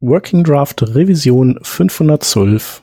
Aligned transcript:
Working 0.00 0.42
Draft 0.42 0.82
Revision 0.82 1.58
512. 1.62 2.82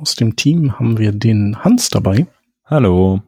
Aus 0.00 0.14
dem 0.14 0.36
Team 0.36 0.78
haben 0.78 0.96
wir 0.96 1.10
den 1.10 1.64
Hans 1.64 1.90
dabei. 1.90 2.28
Hallo. 2.64 3.20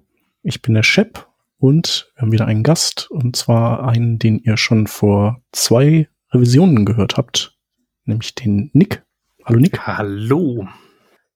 Ich 0.45 0.63
bin 0.63 0.75
der 0.75 0.85
Shep 0.85 1.27
und 1.59 2.13
wir 2.15 2.23
haben 2.23 2.31
wieder 2.33 2.47
einen 2.47 2.63
Gast 2.63 3.11
und 3.11 3.35
zwar 3.35 3.89
einen, 3.89 4.21
den 4.21 4.39
ihr 4.39 4.57
schon 4.57 4.87
vor 4.87 5.43
zwei 5.51 6.09
Revisionen 6.31 6.85
gehört 6.85 7.17
habt, 7.17 7.59
nämlich 8.05 8.37
den 8.37 8.71
Nick. 8.73 9.03
Hallo 9.45 9.59
Nick. 9.59 9.85
Hallo. 9.85 10.69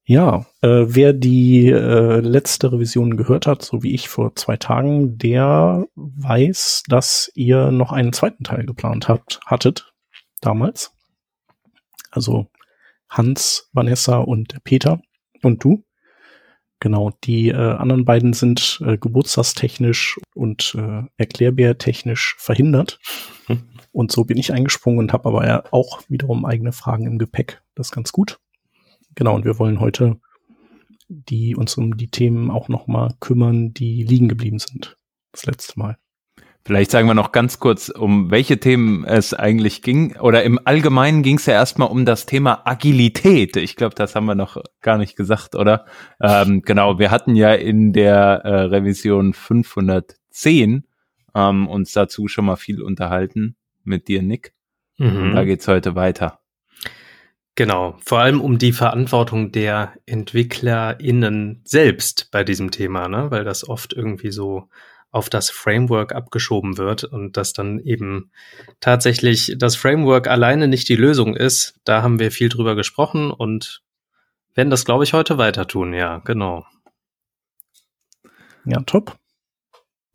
Ja, 0.05 0.47
äh, 0.61 0.85
wer 0.87 1.13
die 1.13 1.69
äh, 1.69 2.21
letzte 2.21 2.71
Revision 2.71 3.17
gehört 3.17 3.49
hat, 3.49 3.63
so 3.63 3.83
wie 3.83 3.93
ich 3.93 4.09
vor 4.09 4.37
zwei 4.37 4.57
Tagen, 4.57 5.19
der 5.19 5.85
weiß, 5.97 6.85
dass 6.87 7.33
ihr 7.35 7.73
noch 7.73 7.91
einen 7.91 8.13
zweiten 8.13 8.45
Teil 8.45 8.67
geplant 8.67 9.09
habt, 9.09 9.41
hattet 9.47 9.93
damals. 10.41 10.93
Also 12.13 12.47
Hans, 13.09 13.69
Vanessa 13.73 14.19
und 14.19 14.63
Peter 14.63 15.01
und 15.45 15.63
du. 15.63 15.85
Genau, 16.81 17.13
die 17.25 17.49
äh, 17.49 17.55
anderen 17.55 18.05
beiden 18.05 18.33
sind 18.35 18.83
äh, 18.85 18.99
geburtstagstechnisch 18.99 20.19
und 20.35 20.77
äh, 20.77 21.03
erklärbärtechnisch 21.17 22.37
verhindert. 22.39 22.99
Und 23.93 24.11
so 24.11 24.25
bin 24.25 24.39
ich 24.39 24.53
eingesprungen 24.53 24.99
und 24.99 25.13
habe 25.13 25.29
aber 25.29 25.47
ja 25.47 25.63
auch 25.71 26.03
wiederum 26.09 26.45
eigene 26.45 26.73
Fragen 26.73 27.07
im 27.07 27.17
Gepäck. 27.17 27.63
Das 27.77 27.87
ist 27.87 27.93
ganz 27.93 28.11
gut. 28.11 28.41
Genau, 29.15 29.37
und 29.37 29.45
wir 29.45 29.61
wollen 29.61 29.79
heute 29.79 30.19
die 31.09 31.55
uns 31.55 31.77
um 31.77 31.97
die 31.97 32.11
Themen 32.11 32.51
auch 32.51 32.69
noch 32.69 32.87
mal 32.87 33.15
kümmern, 33.21 33.73
die 33.73 34.03
liegen 34.03 34.29
geblieben 34.29 34.59
sind. 34.59 34.97
Das 35.33 35.47
letzte 35.47 35.79
Mal. 35.79 35.99
Vielleicht 36.67 36.91
sagen 36.91 37.07
wir 37.07 37.15
noch 37.15 37.33
ganz 37.33 37.59
kurz, 37.59 37.91
um 37.91 38.31
welche 38.31 38.59
Themen 38.59 39.05
es 39.05 39.35
eigentlich 39.35 39.83
ging. 39.83 40.17
Oder 40.17 40.45
im 40.45 40.59
Allgemeinen 40.65 41.23
ging 41.23 41.37
es 41.37 41.45
ja 41.45 41.53
erstmal 41.53 41.89
um 41.89 42.07
das 42.07 42.25
Thema 42.25 42.67
Agilität. 42.67 43.57
Ich 43.57 43.77
glaube, 43.77 43.95
das 43.95 44.15
haben 44.15 44.25
wir 44.25 44.35
noch 44.35 44.57
gar 44.81 44.97
nicht 44.97 45.15
gesagt, 45.15 45.57
oder? 45.57 45.85
Ähm, 46.23 46.63
genau, 46.63 46.99
wir 46.99 47.11
hatten 47.11 47.37
ja 47.37 47.53
in 47.53 47.93
der 47.93 48.41
äh, 48.45 48.61
Revision 48.63 49.35
510 49.35 50.87
ähm, 51.35 51.69
uns 51.69 51.93
dazu 51.93 52.29
schon 52.29 52.47
mal 52.47 52.57
viel 52.57 52.81
unterhalten 52.81 53.57
mit 53.83 54.09
dir, 54.09 54.23
Nick. 54.23 54.55
Mhm. 54.97 55.33
da 55.35 55.45
geht's 55.45 55.69
heute 55.69 55.95
weiter. 55.97 56.41
Genau, 57.57 57.97
vor 58.05 58.21
allem 58.21 58.41
um 58.41 58.59
die 58.59 58.73
Verantwortung 58.73 59.53
der 59.53 59.93
EntwicklerInnen 60.07 61.61
selbst 61.65 62.31
bei 62.33 62.43
diesem 62.43 62.71
Thema, 62.71 63.09
ne? 63.09 63.31
weil 63.31 63.45
das 63.45 63.69
oft 63.69 63.93
irgendwie 63.93 64.33
so 64.33 64.69
auf 65.15 65.31
das 65.31 65.49
Framework 65.49 66.13
abgeschoben 66.13 66.77
wird 66.77 67.05
und 67.05 67.37
dass 67.37 67.53
dann 67.53 67.79
eben 67.79 68.33
tatsächlich 68.81 69.55
das 69.57 69.77
Framework 69.77 70.27
alleine 70.27 70.67
nicht 70.67 70.89
die 70.89 70.97
Lösung 70.97 71.37
ist. 71.37 71.79
Da 71.85 72.03
haben 72.03 72.19
wir 72.19 72.33
viel 72.33 72.49
drüber 72.49 72.75
gesprochen 72.75 73.31
und 73.31 73.83
werden 74.55 74.71
das, 74.71 74.85
glaube 74.85 75.05
ich, 75.05 75.13
heute 75.13 75.39
weiter 75.39 75.69
tun. 75.69 75.95
Ja, 75.95 76.19
genau. 76.19 76.67
Ja, 78.65 78.81
top. 78.81 79.17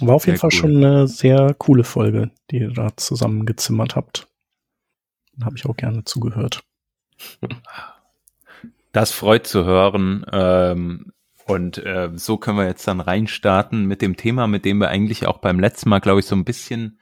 War 0.02 0.16
auf 0.16 0.26
jeden 0.26 0.38
sehr 0.38 0.42
Fall 0.42 0.50
cool. 0.54 0.60
schon 0.60 0.84
eine 0.84 1.08
sehr 1.08 1.54
coole 1.54 1.86
Folge, 1.86 2.32
die 2.52 2.58
ihr 2.58 2.72
da 2.72 2.96
zusammengezimmert 2.98 3.96
habt. 3.96 4.28
Habe 5.42 5.56
ich 5.56 5.66
auch 5.66 5.78
gerne 5.78 6.04
zugehört. 6.04 6.62
Das 8.92 9.12
freut 9.12 9.48
zu 9.48 9.64
hören. 9.64 10.26
Ähm, 10.32 11.14
und 11.50 11.80
äh, 11.80 12.12
so 12.14 12.38
können 12.38 12.60
wir 12.60 12.68
jetzt 12.68 12.88
dann 12.88 13.00
reinstarten 13.00 13.86
mit 13.86 14.04
dem 14.04 14.16
Thema, 14.16 14.46
mit 14.46 14.66
dem 14.66 14.78
wir 14.78 14.90
eigentlich 14.90 15.26
auch 15.26 15.40
beim 15.40 15.60
letzten 15.60 15.90
Mal, 15.90 15.98
glaube 15.98 16.20
ich, 16.20 16.28
so 16.28 16.36
ein 16.36 16.46
bisschen 16.46 17.00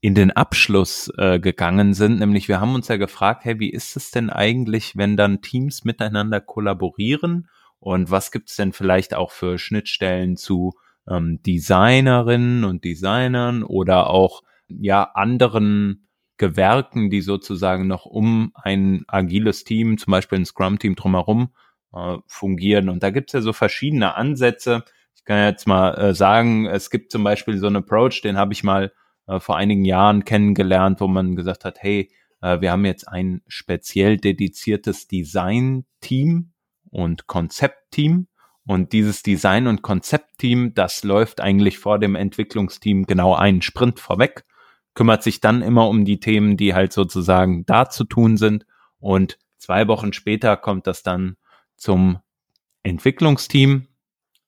in 0.00 0.14
den 0.14 0.30
Abschluss 0.30 1.12
äh, 1.18 1.40
gegangen 1.40 1.94
sind. 1.94 2.20
Nämlich 2.20 2.46
wir 2.46 2.60
haben 2.60 2.76
uns 2.76 2.86
ja 2.86 2.96
gefragt, 2.96 3.44
hey, 3.44 3.58
wie 3.58 3.70
ist 3.70 3.96
es 3.96 4.12
denn 4.12 4.30
eigentlich, 4.30 4.96
wenn 4.96 5.16
dann 5.16 5.42
Teams 5.42 5.84
miteinander 5.84 6.40
kollaborieren? 6.40 7.48
Und 7.80 8.08
was 8.08 8.30
gibt 8.30 8.50
es 8.50 8.56
denn 8.56 8.72
vielleicht 8.72 9.14
auch 9.14 9.32
für 9.32 9.58
Schnittstellen 9.58 10.36
zu 10.36 10.74
ähm, 11.08 11.42
Designerinnen 11.42 12.62
und 12.62 12.84
Designern 12.84 13.64
oder 13.64 14.10
auch 14.10 14.44
ja 14.68 15.10
anderen 15.14 16.06
Gewerken, 16.36 17.10
die 17.10 17.20
sozusagen 17.20 17.88
noch 17.88 18.06
um 18.06 18.52
ein 18.54 19.02
agiles 19.08 19.64
Team, 19.64 19.98
zum 19.98 20.12
Beispiel 20.12 20.38
ein 20.38 20.46
Scrum-Team 20.46 20.94
drumherum 20.94 21.50
äh, 21.94 22.16
fungieren. 22.26 22.88
Und 22.88 23.02
da 23.02 23.10
gibt's 23.10 23.32
ja 23.32 23.40
so 23.40 23.52
verschiedene 23.52 24.14
Ansätze. 24.14 24.84
Ich 25.14 25.24
kann 25.24 25.44
jetzt 25.44 25.66
mal 25.66 25.94
äh, 25.94 26.14
sagen, 26.14 26.66
es 26.66 26.90
gibt 26.90 27.12
zum 27.12 27.24
Beispiel 27.24 27.58
so 27.58 27.66
einen 27.66 27.76
Approach, 27.76 28.22
den 28.22 28.36
habe 28.36 28.52
ich 28.52 28.64
mal 28.64 28.92
äh, 29.26 29.40
vor 29.40 29.56
einigen 29.56 29.84
Jahren 29.84 30.24
kennengelernt, 30.24 31.00
wo 31.00 31.06
man 31.06 31.36
gesagt 31.36 31.64
hat, 31.64 31.82
hey, 31.82 32.10
äh, 32.40 32.60
wir 32.60 32.72
haben 32.72 32.84
jetzt 32.84 33.08
ein 33.08 33.42
speziell 33.46 34.16
dediziertes 34.16 35.06
Design-Team 35.06 36.52
und 36.90 37.26
Konzept-Team. 37.26 38.28
Und 38.66 38.92
dieses 38.92 39.22
Design- 39.22 39.66
und 39.66 39.80
Konzept-Team, 39.80 40.74
das 40.74 41.02
läuft 41.02 41.40
eigentlich 41.40 41.78
vor 41.78 41.98
dem 41.98 42.14
Entwicklungsteam 42.14 43.06
genau 43.06 43.34
einen 43.34 43.62
Sprint 43.62 43.98
vorweg, 43.98 44.44
kümmert 44.94 45.22
sich 45.22 45.40
dann 45.40 45.62
immer 45.62 45.88
um 45.88 46.04
die 46.04 46.20
Themen, 46.20 46.58
die 46.58 46.74
halt 46.74 46.92
sozusagen 46.92 47.64
da 47.64 47.88
zu 47.88 48.04
tun 48.04 48.36
sind. 48.36 48.66
Und 48.98 49.38
zwei 49.56 49.88
Wochen 49.88 50.12
später 50.12 50.56
kommt 50.56 50.86
das 50.86 51.02
dann 51.02 51.36
zum 51.78 52.18
Entwicklungsteam. 52.82 53.88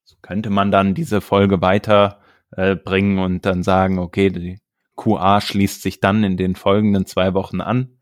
So 0.05 0.17
könnte 0.21 0.51
man 0.51 0.71
dann 0.71 0.95
diese 0.95 1.21
Folge 1.21 1.63
weiter 1.63 2.21
äh, 2.53 2.77
und 2.77 3.47
dann 3.47 3.63
sagen, 3.63 3.99
okay, 3.99 4.29
die 4.31 4.61
QA 4.97 5.41
schließt 5.41 5.81
sich 5.81 6.01
dann 6.01 6.25
in 6.25 6.37
den 6.37 6.57
folgenden 6.57 7.07
zwei 7.07 7.33
Wochen 7.33 7.61
an. 7.61 7.97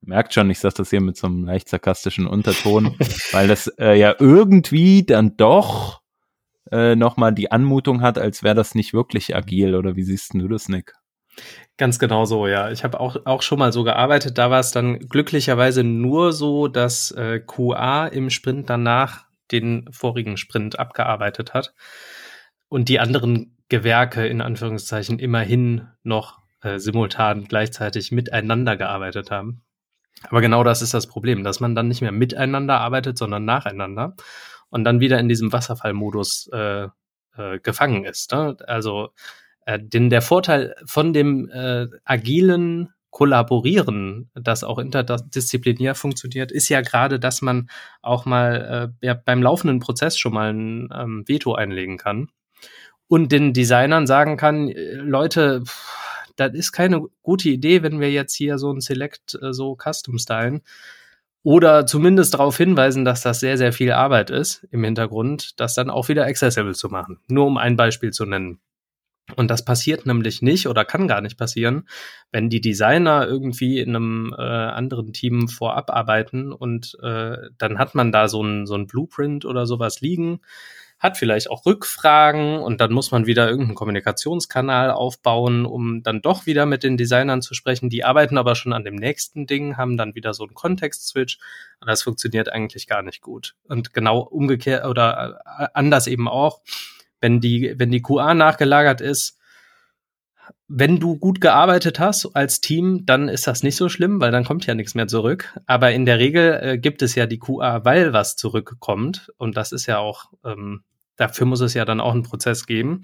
Merkt 0.00 0.32
schon, 0.32 0.50
ich 0.50 0.58
sage 0.58 0.76
das 0.78 0.90
hier 0.90 1.02
mit 1.02 1.16
so 1.16 1.26
einem 1.26 1.44
leicht 1.44 1.68
sarkastischen 1.68 2.26
Unterton, 2.26 2.96
weil 3.32 3.46
das 3.46 3.68
äh, 3.78 3.98
ja 3.98 4.14
irgendwie 4.18 5.04
dann 5.04 5.36
doch 5.36 6.00
äh, 6.72 6.96
nochmal 6.96 7.34
die 7.34 7.52
Anmutung 7.52 8.00
hat, 8.00 8.18
als 8.18 8.42
wäre 8.42 8.54
das 8.54 8.74
nicht 8.74 8.94
wirklich 8.94 9.36
agil. 9.36 9.74
Oder 9.74 9.96
wie 9.96 10.02
siehst 10.02 10.34
du 10.34 10.48
das, 10.48 10.68
Nick? 10.68 10.94
Ganz 11.76 11.98
genau 11.98 12.24
so, 12.26 12.46
ja. 12.46 12.70
Ich 12.70 12.84
habe 12.84 13.00
auch, 13.00 13.16
auch 13.24 13.42
schon 13.42 13.58
mal 13.58 13.72
so 13.72 13.84
gearbeitet. 13.84 14.36
Da 14.36 14.50
war 14.50 14.60
es 14.60 14.70
dann 14.70 14.98
glücklicherweise 14.98 15.82
nur 15.82 16.32
so, 16.32 16.68
dass 16.68 17.10
äh, 17.12 17.40
QA 17.40 18.06
im 18.06 18.30
Sprint 18.30 18.68
danach 18.68 19.24
den 19.50 19.88
vorigen 19.90 20.36
Sprint 20.36 20.78
abgearbeitet 20.78 21.54
hat 21.54 21.74
und 22.68 22.88
die 22.88 23.00
anderen 23.00 23.56
Gewerke 23.68 24.26
in 24.26 24.40
Anführungszeichen 24.40 25.18
immerhin 25.18 25.88
noch 26.02 26.38
äh, 26.62 26.78
simultan 26.78 27.44
gleichzeitig 27.44 28.12
miteinander 28.12 28.76
gearbeitet 28.76 29.30
haben. 29.30 29.62
Aber 30.28 30.40
genau 30.40 30.64
das 30.64 30.82
ist 30.82 30.92
das 30.92 31.06
Problem, 31.06 31.44
dass 31.44 31.60
man 31.60 31.74
dann 31.74 31.88
nicht 31.88 32.02
mehr 32.02 32.12
miteinander 32.12 32.80
arbeitet, 32.80 33.16
sondern 33.16 33.44
nacheinander 33.44 34.14
und 34.68 34.84
dann 34.84 35.00
wieder 35.00 35.18
in 35.18 35.28
diesem 35.28 35.52
Wasserfallmodus 35.52 36.50
äh, 36.52 36.88
äh, 37.36 37.58
gefangen 37.62 38.04
ist. 38.04 38.32
Ne? 38.32 38.56
Also 38.66 39.10
äh, 39.66 39.78
denn 39.80 40.10
der 40.10 40.22
Vorteil 40.22 40.74
von 40.84 41.12
dem 41.12 41.48
äh, 41.50 41.86
agilen 42.04 42.90
Kollaborieren, 43.10 44.30
das 44.34 44.62
auch 44.62 44.78
interdisziplinär 44.78 45.94
funktioniert, 45.96 46.52
ist 46.52 46.68
ja 46.68 46.80
gerade, 46.80 47.18
dass 47.18 47.42
man 47.42 47.68
auch 48.02 48.24
mal 48.24 48.92
äh, 49.02 49.06
ja, 49.06 49.14
beim 49.14 49.42
laufenden 49.42 49.80
Prozess 49.80 50.16
schon 50.16 50.32
mal 50.32 50.52
ein 50.52 50.88
ähm, 50.94 51.24
Veto 51.26 51.54
einlegen 51.54 51.98
kann 51.98 52.28
und 53.08 53.32
den 53.32 53.52
Designern 53.52 54.06
sagen 54.06 54.36
kann, 54.36 54.68
äh, 54.68 54.94
Leute, 54.94 55.62
pff, 55.66 56.32
das 56.36 56.54
ist 56.54 56.72
keine 56.72 57.02
gute 57.22 57.48
Idee, 57.50 57.82
wenn 57.82 58.00
wir 58.00 58.10
jetzt 58.12 58.34
hier 58.34 58.58
so 58.58 58.72
ein 58.72 58.80
Select 58.80 59.36
äh, 59.42 59.52
so 59.52 59.76
custom 59.76 60.18
stylen. 60.18 60.62
oder 61.42 61.86
zumindest 61.86 62.34
darauf 62.34 62.56
hinweisen, 62.56 63.04
dass 63.04 63.22
das 63.22 63.40
sehr, 63.40 63.56
sehr 63.56 63.72
viel 63.72 63.92
Arbeit 63.92 64.30
ist 64.30 64.66
im 64.70 64.84
Hintergrund, 64.84 65.58
das 65.60 65.74
dann 65.74 65.90
auch 65.90 66.08
wieder 66.08 66.26
accessible 66.26 66.74
zu 66.74 66.88
machen. 66.88 67.18
Nur 67.28 67.46
um 67.46 67.56
ein 67.58 67.76
Beispiel 67.76 68.10
zu 68.12 68.26
nennen. 68.26 68.60
Und 69.36 69.50
das 69.50 69.64
passiert 69.64 70.06
nämlich 70.06 70.42
nicht 70.42 70.66
oder 70.66 70.84
kann 70.84 71.08
gar 71.08 71.20
nicht 71.20 71.38
passieren, 71.38 71.88
wenn 72.32 72.50
die 72.50 72.60
Designer 72.60 73.26
irgendwie 73.26 73.78
in 73.78 73.90
einem 73.90 74.34
äh, 74.36 74.42
anderen 74.42 75.12
Team 75.12 75.48
vorab 75.48 75.90
arbeiten 75.90 76.52
und 76.52 76.98
äh, 77.02 77.36
dann 77.58 77.78
hat 77.78 77.94
man 77.94 78.12
da 78.12 78.28
so 78.28 78.42
ein, 78.42 78.66
so 78.66 78.74
ein 78.74 78.86
Blueprint 78.86 79.44
oder 79.44 79.66
sowas 79.66 80.00
liegen, 80.00 80.40
hat 81.00 81.16
vielleicht 81.16 81.50
auch 81.50 81.64
Rückfragen 81.64 82.58
und 82.58 82.80
dann 82.82 82.92
muss 82.92 83.10
man 83.10 83.24
wieder 83.24 83.48
irgendeinen 83.48 83.74
Kommunikationskanal 83.74 84.90
aufbauen, 84.90 85.64
um 85.64 86.02
dann 86.02 86.20
doch 86.20 86.44
wieder 86.44 86.66
mit 86.66 86.82
den 86.82 86.98
Designern 86.98 87.40
zu 87.40 87.54
sprechen. 87.54 87.88
Die 87.88 88.04
arbeiten 88.04 88.36
aber 88.36 88.54
schon 88.54 88.74
an 88.74 88.84
dem 88.84 88.96
nächsten 88.96 89.46
Ding, 89.46 89.78
haben 89.78 89.96
dann 89.96 90.14
wieder 90.14 90.34
so 90.34 90.44
einen 90.44 90.54
Kontext-Switch 90.54 91.38
und 91.80 91.88
das 91.88 92.02
funktioniert 92.02 92.50
eigentlich 92.50 92.86
gar 92.86 93.02
nicht 93.02 93.22
gut. 93.22 93.54
Und 93.64 93.94
genau 93.94 94.18
umgekehrt 94.20 94.84
oder 94.84 95.40
äh, 95.58 95.68
anders 95.72 96.06
eben 96.06 96.28
auch 96.28 96.60
wenn 97.20 97.40
die, 97.40 97.74
wenn 97.76 97.90
die 97.90 98.02
QA 98.02 98.34
nachgelagert 98.34 99.00
ist, 99.00 99.38
wenn 100.72 101.00
du 101.00 101.16
gut 101.16 101.40
gearbeitet 101.40 101.98
hast 101.98 102.26
als 102.34 102.60
Team, 102.60 103.04
dann 103.04 103.28
ist 103.28 103.46
das 103.46 103.62
nicht 103.62 103.76
so 103.76 103.88
schlimm, 103.88 104.20
weil 104.20 104.30
dann 104.30 104.44
kommt 104.44 104.66
ja 104.66 104.74
nichts 104.74 104.94
mehr 104.94 105.08
zurück. 105.08 105.58
Aber 105.66 105.90
in 105.90 106.06
der 106.06 106.18
Regel 106.18 106.60
äh, 106.62 106.78
gibt 106.78 107.02
es 107.02 107.16
ja 107.16 107.26
die 107.26 107.40
QA, 107.40 107.84
weil 107.84 108.12
was 108.12 108.36
zurückkommt. 108.36 109.32
Und 109.36 109.56
das 109.56 109.72
ist 109.72 109.86
ja 109.86 109.98
auch, 109.98 110.30
ähm, 110.44 110.84
dafür 111.16 111.46
muss 111.46 111.60
es 111.60 111.74
ja 111.74 111.84
dann 111.84 112.00
auch 112.00 112.12
einen 112.12 112.22
Prozess 112.22 112.66
geben. 112.66 113.02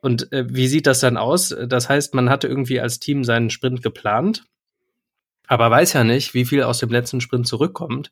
Und 0.00 0.32
äh, 0.32 0.44
wie 0.48 0.66
sieht 0.66 0.88
das 0.88 1.00
dann 1.00 1.16
aus? 1.16 1.54
Das 1.66 1.88
heißt, 1.88 2.14
man 2.14 2.30
hatte 2.30 2.48
irgendwie 2.48 2.80
als 2.80 2.98
Team 2.98 3.22
seinen 3.22 3.48
Sprint 3.48 3.82
geplant, 3.82 4.44
aber 5.46 5.70
weiß 5.70 5.92
ja 5.92 6.04
nicht, 6.04 6.34
wie 6.34 6.44
viel 6.44 6.62
aus 6.62 6.78
dem 6.78 6.90
letzten 6.90 7.20
Sprint 7.20 7.46
zurückkommt. 7.46 8.10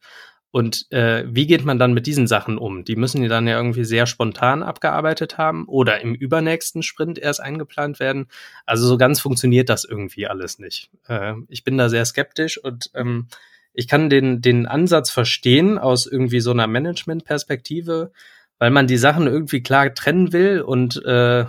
Und 0.52 0.92
äh, 0.92 1.24
wie 1.26 1.46
geht 1.46 1.64
man 1.64 1.78
dann 1.78 1.94
mit 1.94 2.06
diesen 2.06 2.26
Sachen 2.26 2.58
um? 2.58 2.84
Die 2.84 2.94
müssen 2.94 3.22
die 3.22 3.28
dann 3.28 3.48
ja 3.48 3.56
irgendwie 3.56 3.84
sehr 3.84 4.06
spontan 4.06 4.62
abgearbeitet 4.62 5.38
haben 5.38 5.66
oder 5.66 6.02
im 6.02 6.14
übernächsten 6.14 6.82
Sprint 6.82 7.18
erst 7.18 7.40
eingeplant 7.40 7.98
werden. 8.00 8.26
Also 8.66 8.86
so 8.86 8.98
ganz 8.98 9.18
funktioniert 9.18 9.70
das 9.70 9.84
irgendwie 9.84 10.26
alles 10.26 10.58
nicht. 10.58 10.90
Äh, 11.08 11.34
ich 11.48 11.64
bin 11.64 11.78
da 11.78 11.88
sehr 11.88 12.04
skeptisch 12.04 12.62
und 12.62 12.90
ähm, 12.94 13.28
ich 13.72 13.88
kann 13.88 14.10
den, 14.10 14.42
den 14.42 14.66
Ansatz 14.66 15.10
verstehen 15.10 15.78
aus 15.78 16.04
irgendwie 16.06 16.40
so 16.40 16.50
einer 16.50 16.66
Management-Perspektive, 16.66 18.12
weil 18.58 18.70
man 18.70 18.86
die 18.86 18.98
Sachen 18.98 19.26
irgendwie 19.26 19.62
klar 19.62 19.94
trennen 19.94 20.34
will 20.34 20.60
und 20.60 21.02
äh, 21.06 21.46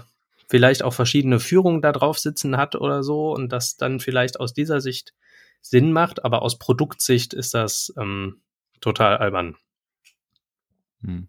vielleicht 0.47 0.81
auch 0.81 0.93
verschiedene 0.93 1.41
Führungen 1.41 1.81
da 1.81 1.91
drauf 1.91 2.19
sitzen 2.19 2.55
hat 2.55 2.75
oder 2.75 3.03
so 3.03 3.33
und 3.33 3.51
das 3.51 3.75
dann 3.75 3.99
vielleicht 3.99 4.39
aus 4.39 4.53
dieser 4.53 4.79
Sicht 4.79 5.13
Sinn 5.59 5.91
macht, 5.91 6.23
aber 6.23 6.41
aus 6.41 6.57
Produktsicht 6.57 7.33
ist 7.33 7.53
das 7.53 7.93
ähm, 7.97 8.37
total 8.83 9.17
albern. 9.17 9.55
Hm. 11.01 11.27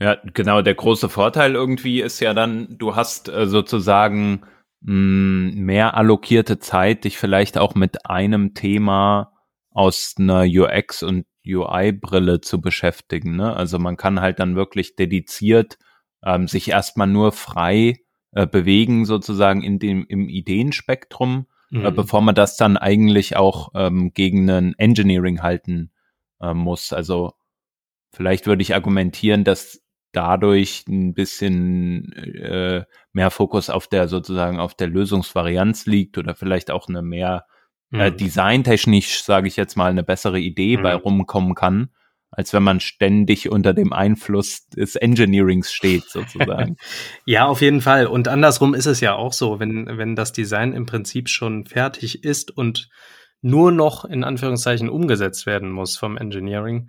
Ja, 0.00 0.16
genau. 0.34 0.62
Der 0.62 0.74
große 0.74 1.08
Vorteil 1.08 1.54
irgendwie 1.54 2.00
ist 2.00 2.20
ja 2.20 2.34
dann, 2.34 2.78
du 2.78 2.96
hast 2.96 3.28
äh, 3.28 3.46
sozusagen 3.46 4.42
mh, 4.80 5.52
hm, 5.52 5.54
mehr 5.56 5.96
allokierte 5.96 6.58
Zeit, 6.58 7.04
dich 7.04 7.18
vielleicht 7.18 7.58
auch 7.58 7.74
mit 7.74 8.06
einem 8.06 8.54
Thema 8.54 9.32
aus 9.70 10.14
einer 10.18 10.44
UX 10.44 11.02
und 11.02 11.26
UI-Brille 11.46 12.40
zu 12.40 12.60
beschäftigen. 12.60 13.36
Ne? 13.36 13.54
Also 13.54 13.78
man 13.78 13.96
kann 13.96 14.20
halt 14.20 14.38
dann 14.38 14.56
wirklich 14.56 14.96
dediziert 14.96 15.78
ähm, 16.24 16.48
sich 16.48 16.68
erstmal 16.68 17.06
nur 17.06 17.32
frei 17.32 17.98
äh, 18.32 18.46
bewegen, 18.46 19.04
sozusagen 19.04 19.62
in 19.62 19.78
dem 19.78 20.06
im 20.08 20.28
Ideenspektrum, 20.28 21.46
äh, 21.70 21.76
mhm. 21.76 21.84
äh, 21.86 21.90
bevor 21.90 22.22
man 22.22 22.34
das 22.34 22.56
dann 22.56 22.76
eigentlich 22.76 23.36
auch 23.36 23.72
ähm, 23.74 24.12
gegen 24.14 24.48
einen 24.48 24.74
Engineering 24.78 25.42
halten 25.42 25.90
äh, 26.50 26.54
muss. 26.54 26.92
Also 26.92 27.32
vielleicht 28.12 28.46
würde 28.46 28.62
ich 28.62 28.74
argumentieren, 28.74 29.44
dass 29.44 29.80
dadurch 30.12 30.84
ein 30.88 31.14
bisschen 31.14 32.12
äh, 32.12 32.84
mehr 33.12 33.30
Fokus 33.30 33.70
auf 33.70 33.88
der 33.88 34.08
sozusagen 34.08 34.60
auf 34.60 34.74
der 34.74 34.86
Lösungsvarianz 34.86 35.86
liegt 35.86 36.18
oder 36.18 36.34
vielleicht 36.34 36.70
auch 36.70 36.88
eine 36.88 37.02
mehr 37.02 37.46
äh, 37.92 38.10
mhm. 38.10 38.16
designtechnisch, 38.16 39.22
sage 39.22 39.48
ich 39.48 39.56
jetzt 39.56 39.76
mal, 39.76 39.90
eine 39.90 40.04
bessere 40.04 40.38
Idee 40.38 40.76
mhm. 40.76 40.82
bei 40.82 40.94
rumkommen 40.94 41.54
kann, 41.54 41.90
als 42.30 42.52
wenn 42.52 42.62
man 42.62 42.80
ständig 42.80 43.50
unter 43.50 43.74
dem 43.74 43.92
Einfluss 43.92 44.66
des 44.68 44.96
Engineerings 44.96 45.72
steht, 45.72 46.04
sozusagen. 46.04 46.76
ja, 47.26 47.46
auf 47.46 47.60
jeden 47.60 47.80
Fall. 47.80 48.06
Und 48.06 48.28
andersrum 48.28 48.74
ist 48.74 48.86
es 48.86 49.00
ja 49.00 49.14
auch 49.14 49.32
so, 49.32 49.60
wenn, 49.60 49.98
wenn 49.98 50.16
das 50.16 50.32
Design 50.32 50.72
im 50.72 50.86
Prinzip 50.86 51.28
schon 51.28 51.66
fertig 51.66 52.24
ist 52.24 52.50
und 52.56 52.88
nur 53.44 53.72
noch 53.72 54.06
in 54.06 54.24
Anführungszeichen 54.24 54.88
umgesetzt 54.88 55.44
werden 55.44 55.70
muss 55.70 55.98
vom 55.98 56.16
Engineering. 56.16 56.88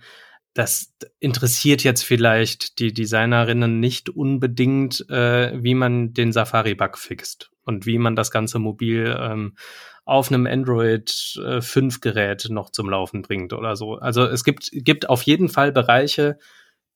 Das 0.53 0.93
interessiert 1.19 1.83
jetzt 1.83 2.03
vielleicht 2.03 2.79
die 2.79 2.93
Designerinnen 2.93 3.81
nicht 3.81 4.09
unbedingt, 4.09 5.07
äh, 5.09 5.51
wie 5.61 5.75
man 5.75 6.13
den 6.13 6.31
Safari-Bug 6.31 6.97
fixt 6.97 7.51
und 7.65 7.85
wie 7.85 7.97
man 7.97 8.15
das 8.15 8.31
ganze 8.31 8.57
mobil 8.57 9.17
ähm, 9.19 9.57
auf 10.05 10.31
einem 10.31 10.47
Android 10.47 11.37
äh, 11.45 11.59
5 11.59 11.99
Gerät 11.99 12.47
noch 12.49 12.69
zum 12.69 12.89
Laufen 12.89 13.21
bringt 13.21 13.51
oder 13.51 13.75
so. 13.75 13.95
Also 13.95 14.23
es 14.23 14.45
gibt, 14.45 14.69
gibt 14.71 15.09
auf 15.09 15.23
jeden 15.23 15.49
Fall 15.49 15.73
Bereiche, 15.73 16.39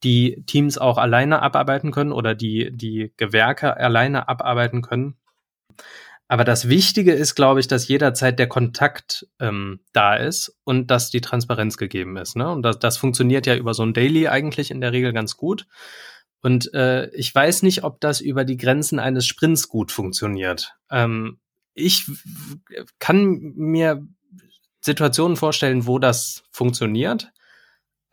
die 0.03 0.41
Teams 0.45 0.77
auch 0.77 0.97
alleine 0.97 1.41
abarbeiten 1.41 1.91
können 1.91 2.13
oder 2.13 2.33
die, 2.33 2.71
die 2.71 3.11
Gewerke 3.17 3.75
alleine 3.75 4.29
abarbeiten 4.29 4.81
können. 4.81 5.17
Aber 6.31 6.43
das 6.43 6.69
Wichtige 6.69 7.11
ist, 7.11 7.33
glaube 7.33 7.59
ich, 7.59 7.67
dass 7.67 7.87
jederzeit 7.87 8.37
der 8.37 8.47
Kontakt 8.47 9.27
ähm, 9.39 9.79
da 9.93 10.15
ist 10.15 10.55
und 10.63 10.91
dass 10.91 11.09
die 11.09 11.21
Transparenz 11.21 11.75
gegeben 11.75 12.17
ist. 12.17 12.35
Ne? 12.35 12.47
Und 12.51 12.61
das, 12.61 12.77
das 12.77 12.97
funktioniert 12.97 13.47
ja 13.47 13.55
über 13.55 13.73
so 13.73 13.81
ein 13.81 13.95
Daily 13.95 14.27
eigentlich 14.27 14.69
in 14.69 14.79
der 14.79 14.91
Regel 14.91 15.11
ganz 15.11 15.37
gut. 15.37 15.65
Und 16.41 16.71
äh, 16.75 17.09
ich 17.15 17.33
weiß 17.33 17.63
nicht, 17.63 17.83
ob 17.83 17.99
das 17.99 18.21
über 18.21 18.45
die 18.45 18.57
Grenzen 18.57 18.99
eines 18.99 19.25
Sprints 19.25 19.69
gut 19.69 19.91
funktioniert. 19.91 20.75
Ähm, 20.91 21.39
ich 21.73 22.05
kann 22.99 23.53
mir 23.55 24.05
Situationen 24.81 25.35
vorstellen, 25.35 25.87
wo 25.87 25.97
das 25.97 26.43
funktioniert. 26.51 27.31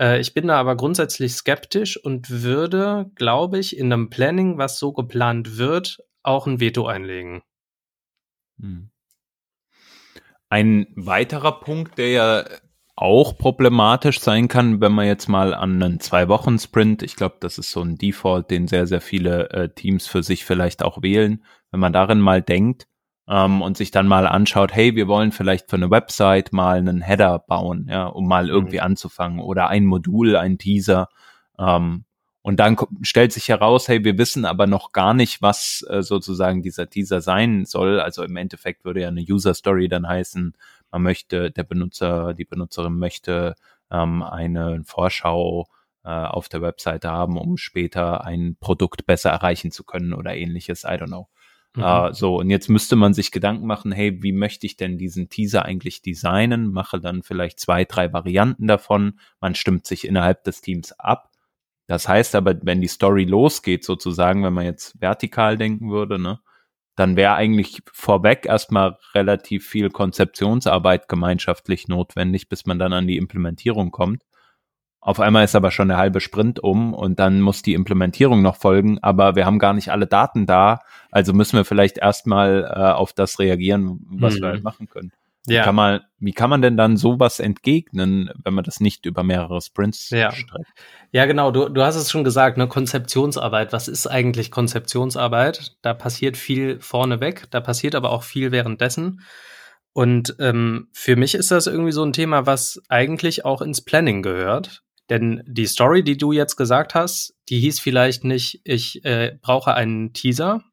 Äh, 0.01 0.21
ich 0.21 0.33
bin 0.33 0.47
da 0.47 0.57
aber 0.59 0.75
grundsätzlich 0.75 1.35
skeptisch 1.35 2.03
und 2.03 2.31
würde, 2.31 3.11
glaube 3.15 3.59
ich, 3.59 3.77
in 3.77 3.93
einem 3.93 4.09
Planning, 4.09 4.57
was 4.57 4.79
so 4.79 4.95
geplant 4.95 5.59
wird, 5.59 5.99
auch 6.23 6.47
ein 6.47 6.61
Veto 6.61 6.87
einlegen. 6.87 7.43
Hm. 8.61 8.91
Ein 10.49 10.87
weiterer 10.95 11.61
Punkt, 11.61 11.99
der 11.99 12.11
ja 12.11 12.45
auch 12.97 13.37
problematisch 13.37 14.21
sein 14.21 14.49
kann, 14.49 14.81
wenn 14.81 14.93
man 14.93 15.07
jetzt 15.07 15.29
mal 15.29 15.53
an 15.53 15.83
einen 15.83 16.01
Zwei-Wochen-Sprint, 16.01 17.03
ich 17.03 17.15
glaube, 17.15 17.37
das 17.41 17.59
ist 17.59 17.71
so 17.71 17.83
ein 17.83 17.97
Default, 17.97 18.51
den 18.51 18.69
sehr, 18.69 18.87
sehr 18.87 19.03
viele 19.03 19.51
äh, 19.51 19.69
Teams 19.69 20.07
für 20.07 20.23
sich 20.23 20.47
vielleicht 20.47 20.83
auch 20.83 21.03
wählen, 21.03 21.45
wenn 21.71 21.81
man 21.81 21.93
darin 21.93 22.21
mal 22.21 22.41
denkt 22.41 22.87
ähm, 23.29 23.61
und 23.61 23.77
sich 23.77 23.91
dann 23.91 24.09
mal 24.09 24.27
anschaut, 24.27 24.75
hey, 24.75 24.97
wir 24.97 25.09
wollen 25.09 25.31
vielleicht 25.31 25.69
für 25.69 25.77
eine 25.77 25.91
Website 25.91 26.55
mal 26.55 26.79
einen 26.79 27.03
Header 27.03 27.39
bauen, 27.39 27.87
ja, 27.91 28.07
um 28.07 28.27
mal 28.27 28.49
irgendwie 28.49 28.79
mhm. 28.79 28.85
anzufangen 28.85 29.41
oder 29.41 29.69
ein 29.69 29.85
Modul, 29.85 30.35
ein 30.35 30.57
Teaser, 30.57 31.09
ähm, 31.59 32.06
und 32.47 32.61
dann 32.61 32.77
stellt 33.03 33.33
sich 33.33 33.49
heraus, 33.49 33.89
hey, 33.89 34.05
wir 34.05 34.19
wissen 34.19 34.45
aber 34.45 34.69
noch 34.69 34.93
gar 34.93 35.15
nicht, 35.15 35.43
was 35.43 35.85
äh, 35.91 36.03
sozusagen 36.03 36.63
dieser 36.63 36.89
Teaser 36.89 37.21
sein 37.21 37.65
soll. 37.65 37.99
Also 37.99 38.23
im 38.23 38.37
Endeffekt 38.37 38.85
würde 38.85 39.01
ja 39.01 39.09
eine 39.09 39.23
User 39.29 39.53
Story 39.53 39.89
dann 39.89 40.07
heißen, 40.07 40.57
man 40.93 41.03
möchte, 41.03 41.51
der 41.51 41.65
Benutzer, 41.65 42.35
die 42.35 42.45
Benutzerin 42.45 43.01
möchte 43.01 43.57
ähm, 43.91 44.23
eine 44.23 44.81
Vorschau 44.85 45.67
äh, 46.05 46.09
auf 46.09 46.49
der 46.49 46.63
Webseite 46.63 47.11
haben, 47.11 47.37
um 47.37 47.57
später 47.57 48.25
ein 48.25 48.57
Produkt 48.61 49.07
besser 49.07 49.31
erreichen 49.31 49.73
zu 49.73 49.83
können 49.83 50.15
oder 50.15 50.37
ähnliches. 50.37 50.85
I 50.85 50.99
don't 50.99 51.09
know. 51.09 51.27
Mhm. 51.75 51.83
Uh, 51.83 52.13
so, 52.13 52.37
und 52.37 52.49
jetzt 52.49 52.69
müsste 52.69 52.95
man 52.95 53.13
sich 53.13 53.33
Gedanken 53.33 53.67
machen, 53.67 53.91
hey, 53.91 54.23
wie 54.23 54.31
möchte 54.31 54.67
ich 54.67 54.77
denn 54.77 54.99
diesen 54.99 55.29
Teaser 55.31 55.65
eigentlich 55.65 56.01
designen? 56.01 56.71
Mache 56.71 57.01
dann 57.01 57.25
vielleicht 57.25 57.59
zwei, 57.59 57.85
drei 57.85 58.13
Varianten 58.13 58.69
davon. 58.69 59.19
Man 59.41 59.57
stimmt 59.57 59.85
sich 59.85 60.07
innerhalb 60.07 60.45
des 60.45 60.61
Teams 60.61 60.93
ab 60.93 61.33
das 61.87 62.09
heißt 62.09 62.35
aber, 62.35 62.55
wenn 62.63 62.81
die 62.81 62.89
Story 62.89 63.25
losgeht, 63.25 63.85
sozusagen, 63.85 64.43
wenn 64.45 64.53
man 64.53 64.65
jetzt 64.65 65.01
vertikal 65.01 65.57
denken 65.57 65.91
würde, 65.91 66.19
ne, 66.19 66.41
dann 66.97 67.15
wäre 67.15 67.35
eigentlich 67.35 67.83
vorweg 67.93 68.47
erstmal 68.47 68.99
relativ 69.15 69.67
viel 69.69 69.91
Konzeptionsarbeit 69.91 71.09
gemeinschaftlich 71.09 71.89
notwendig, 71.89 72.49
bis 72.49 72.67
man 72.67 72.79
dann 72.79 72.93
an 72.93 73.07
die 73.07 73.19
Implementierung 73.19 73.91
kommt. 73.91 74.23
Auf 75.01 75.21
einmal 75.21 75.45
ist 75.45 75.55
aber 75.55 75.71
schon 75.71 75.87
der 75.89 75.99
halbe 75.99 76.21
Sprint 76.21 76.59
um 76.59 76.93
und 76.93 77.21
dann 77.21 77.41
muss 77.41 77.63
die 77.63 77.75
Implementierung 77.75 78.43
noch 78.43 78.57
folgen, 78.57 78.99
aber 79.03 79.37
wir 79.37 79.47
haben 79.47 79.61
gar 79.61 79.73
nicht 79.73 79.91
alle 79.91 80.09
Daten 80.09 80.47
da, 80.47 80.81
also 81.13 81.33
müssen 81.33 81.57
wir 81.57 81.65
vielleicht 81.65 81.99
erstmal 81.99 82.65
äh, 82.65 82.93
auf 82.93 83.13
das 83.13 83.39
reagieren, 83.39 84.01
was 84.11 84.35
mhm. 84.35 84.41
wir 84.41 84.49
halt 84.49 84.65
machen 84.65 84.89
können. 84.89 85.13
Ja. 85.47 85.61
Wie, 85.61 85.65
kann 85.65 85.75
man, 85.75 86.01
wie 86.19 86.33
kann 86.33 86.51
man 86.51 86.63
denn 86.63 86.77
dann 86.77 86.97
sowas 86.97 87.41
entgegnen, 87.41 88.31
wenn 88.43 88.55
man 88.55 88.65
das 88.65 88.81
nicht 88.81 89.07
über 89.07 89.23
mehrere 89.23 89.61
Sprints 89.61 90.11
ja. 90.11 90.33
streckt? 90.33 90.71
Ja, 91.13 91.25
genau. 91.27 91.51
Du, 91.51 91.69
du 91.69 91.83
hast 91.83 91.97
es 91.97 92.11
schon 92.11 92.25
gesagt, 92.25 92.59
ne? 92.59 92.67
Konzeptionsarbeit. 92.67 93.73
Was 93.73 93.89
ist 93.89 94.07
eigentlich 94.07 94.51
Konzeptionsarbeit? 94.51 95.77
Da 95.83 95.95
passiert 95.95 96.37
viel 96.37 96.81
vorneweg, 96.81 97.45
da 97.51 97.61
passiert 97.61 97.95
aber 97.95 98.11
auch 98.11 98.25
viel 98.25 98.51
währenddessen. 98.51 99.23
Und 99.93 100.37
ähm, 100.41 100.89
für 100.93 101.17
mich 101.17 101.35
ist 101.35 101.51
das 101.51 101.67
irgendwie 101.67 101.93
so 101.93 102.05
ein 102.05 102.13
Thema, 102.13 102.45
was 102.45 102.83
eigentlich 102.89 103.45
auch 103.45 103.63
ins 103.63 103.83
Planning 103.83 104.23
gehört. 104.23 104.83
Denn 105.09 105.43
die 105.47 105.67
Story, 105.67 106.03
die 106.03 106.17
du 106.17 106.33
jetzt 106.33 106.57
gesagt 106.57 106.95
hast, 106.95 107.35
die 107.49 107.61
hieß 107.61 107.81
vielleicht 107.81 108.25
nicht, 108.25 108.61
ich 108.65 109.05
äh, 109.05 109.39
brauche 109.41 109.75
einen 109.75 110.13
Teaser, 110.13 110.65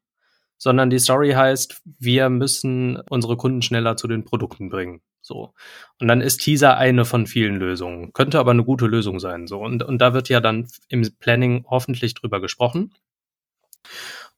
sondern 0.56 0.90
die 0.90 0.98
Story 0.98 1.32
heißt, 1.32 1.82
wir 1.98 2.28
müssen 2.28 3.00
unsere 3.08 3.36
Kunden 3.36 3.62
schneller 3.62 3.96
zu 3.96 4.08
den 4.08 4.24
Produkten 4.24 4.68
bringen. 4.68 5.00
So. 5.20 5.54
Und 6.00 6.08
dann 6.08 6.20
ist 6.20 6.38
Teaser 6.38 6.76
eine 6.76 7.04
von 7.04 7.26
vielen 7.26 7.56
Lösungen. 7.56 8.12
Könnte 8.12 8.38
aber 8.38 8.50
eine 8.50 8.64
gute 8.64 8.86
Lösung 8.86 9.20
sein. 9.20 9.46
So. 9.46 9.58
Und, 9.60 9.82
und 9.82 9.98
da 9.98 10.12
wird 10.12 10.28
ja 10.28 10.40
dann 10.40 10.68
im 10.88 11.08
Planning 11.18 11.64
hoffentlich 11.68 12.14
drüber 12.14 12.40
gesprochen. 12.40 12.92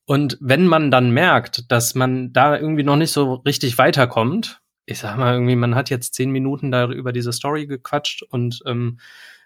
Und 0.04 0.38
wenn 0.40 0.66
man 0.66 0.92
dann 0.92 1.10
merkt, 1.10 1.70
dass 1.72 1.96
man 1.96 2.32
da 2.32 2.56
irgendwie 2.56 2.84
noch 2.84 2.96
nicht 2.96 3.10
so 3.10 3.34
richtig 3.34 3.76
weiterkommt, 3.78 4.60
ich 4.86 5.00
sag 5.00 5.18
mal, 5.18 5.34
irgendwie, 5.34 5.56
man 5.56 5.74
hat 5.74 5.90
jetzt 5.90 6.14
zehn 6.14 6.30
Minuten 6.30 6.70
da 6.70 6.88
über 6.88 7.12
diese 7.12 7.32
Story 7.32 7.66
gequatscht 7.66 8.22
und 8.22 8.62
ähm, 8.66 9.00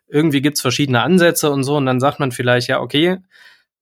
irgendwie 0.06 0.42
gibt's 0.42 0.60
verschiedene 0.60 1.02
Ansätze 1.02 1.50
und 1.50 1.64
so, 1.64 1.76
und 1.76 1.86
dann 1.86 2.00
sagt 2.00 2.20
man 2.20 2.32
vielleicht, 2.32 2.68
ja, 2.68 2.80
okay, 2.80 3.18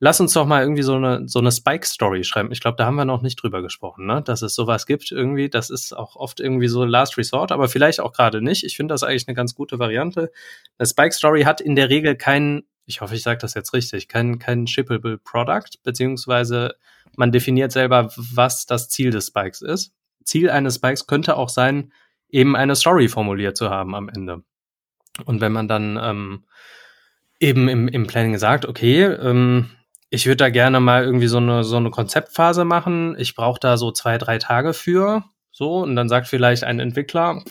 lass 0.01 0.21
uns 0.21 0.33
doch 0.33 0.47
mal 0.47 0.63
irgendwie 0.63 0.83
so 0.83 0.95
eine, 0.95 1.29
so 1.29 1.39
eine 1.39 1.51
Spike-Story 1.51 2.25
schreiben. 2.25 2.53
Ich 2.53 2.61
glaube, 2.61 2.77
da 2.77 2.87
haben 2.87 2.97
wir 2.97 3.05
noch 3.05 3.23
nicht 3.23 3.37
drüber 3.43 3.63
gesprochen, 3.63 4.07
ne? 4.07 4.23
Dass 4.23 4.43
es 4.43 4.55
sowas 4.55 4.87
gibt 4.87 5.11
irgendwie. 5.11 5.49
Das 5.49 5.71
ist 5.71 5.93
auch 5.93 6.17
oft 6.17 6.41
irgendwie 6.41 6.69
so 6.69 6.85
Last 6.85 7.19
Resort, 7.19 7.53
aber 7.53 7.69
vielleicht 7.69 8.01
auch 8.01 8.13
gerade 8.13 8.41
nicht. 8.41 8.65
Ich 8.65 8.77
finde 8.77 8.95
das 8.95 9.03
eigentlich 9.03 9.27
eine 9.27 9.35
ganz 9.35 9.55
gute 9.55 9.79
Variante. 9.79 10.31
Eine 10.79 10.87
Spike-Story 10.87 11.43
hat 11.43 11.61
in 11.61 11.75
der 11.75 11.91
Regel 11.91 12.17
keinen, 12.17 12.63
ich 12.87 13.01
hoffe, 13.01 13.15
ich 13.15 13.23
sage 13.23 13.39
das 13.39 13.55
jetzt 13.55 13.75
richtig, 13.75 14.09
kein, 14.09 14.39
kein 14.39 14.67
shippable 14.67 15.19
Product, 15.19 15.79
beziehungsweise 15.83 16.75
man 17.17 17.33
definiert 17.33 17.73
selber, 17.73 18.13
was 18.17 18.67
das 18.67 18.89
Ziel 18.89 19.11
des 19.11 19.27
Spikes 19.27 19.63
ist. 19.63 19.93
Ziel 20.23 20.51
eines 20.51 20.77
Spikes 20.77 21.07
könnte 21.07 21.37
auch 21.37 21.49
sein, 21.49 21.93
eben 22.29 22.55
eine 22.55 22.77
Story 22.77 23.09
formuliert 23.09 23.57
zu 23.57 23.71
haben 23.71 23.95
am 23.95 24.09
Ende. 24.09 24.43
Und 25.25 25.41
wenn 25.41 25.53
man 25.53 25.67
dann 25.67 25.99
ähm, 26.01 26.45
eben 27.41 27.69
im, 27.69 27.89
im 27.89 28.07
Planning 28.07 28.39
sagt, 28.39 28.67
okay, 28.67 29.03
ähm, 29.05 29.71
ich 30.11 30.27
würde 30.27 30.37
da 30.37 30.51
gerne 30.51 30.81
mal 30.81 31.05
irgendwie 31.05 31.27
so 31.27 31.39
eine, 31.39 31.65
so 31.65 31.77
eine 31.77 31.91
Konzeptphase 31.91 32.65
machen, 32.65 33.17
ich 33.19 33.35
brauche 33.35 33.61
da 33.61 33.77
so 33.77 33.93
zwei, 33.93 34.19
drei 34.19 34.39
Tage 34.39 34.73
für, 34.73 35.25
so, 35.51 35.79
und 35.79 35.97
dann 35.97 36.09
sagt 36.09 36.29
vielleicht 36.29 36.65
ein 36.65 36.81
Entwickler, 36.81 37.43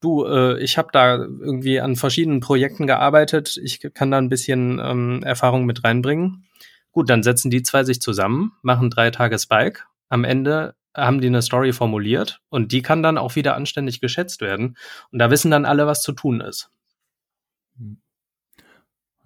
du, 0.00 0.24
äh, 0.24 0.58
ich 0.62 0.78
habe 0.78 0.88
da 0.92 1.16
irgendwie 1.16 1.80
an 1.80 1.96
verschiedenen 1.96 2.40
Projekten 2.40 2.86
gearbeitet, 2.86 3.58
ich 3.62 3.80
kann 3.94 4.10
da 4.10 4.18
ein 4.18 4.28
bisschen 4.28 4.80
ähm, 4.82 5.22
Erfahrung 5.22 5.66
mit 5.66 5.84
reinbringen. 5.84 6.44
Gut, 6.92 7.10
dann 7.10 7.22
setzen 7.22 7.50
die 7.50 7.62
zwei 7.62 7.84
sich 7.84 8.00
zusammen, 8.00 8.52
machen 8.62 8.90
drei 8.90 9.10
Tage 9.10 9.38
Spike. 9.38 9.82
Am 10.08 10.24
Ende 10.24 10.74
haben 10.96 11.20
die 11.20 11.26
eine 11.28 11.42
Story 11.42 11.72
formuliert 11.72 12.40
und 12.48 12.72
die 12.72 12.82
kann 12.82 13.02
dann 13.02 13.18
auch 13.18 13.36
wieder 13.36 13.54
anständig 13.54 14.00
geschätzt 14.00 14.40
werden. 14.40 14.76
Und 15.12 15.18
da 15.18 15.30
wissen 15.30 15.50
dann 15.50 15.64
alle, 15.64 15.86
was 15.86 16.02
zu 16.02 16.12
tun 16.12 16.40
ist. 16.40 16.70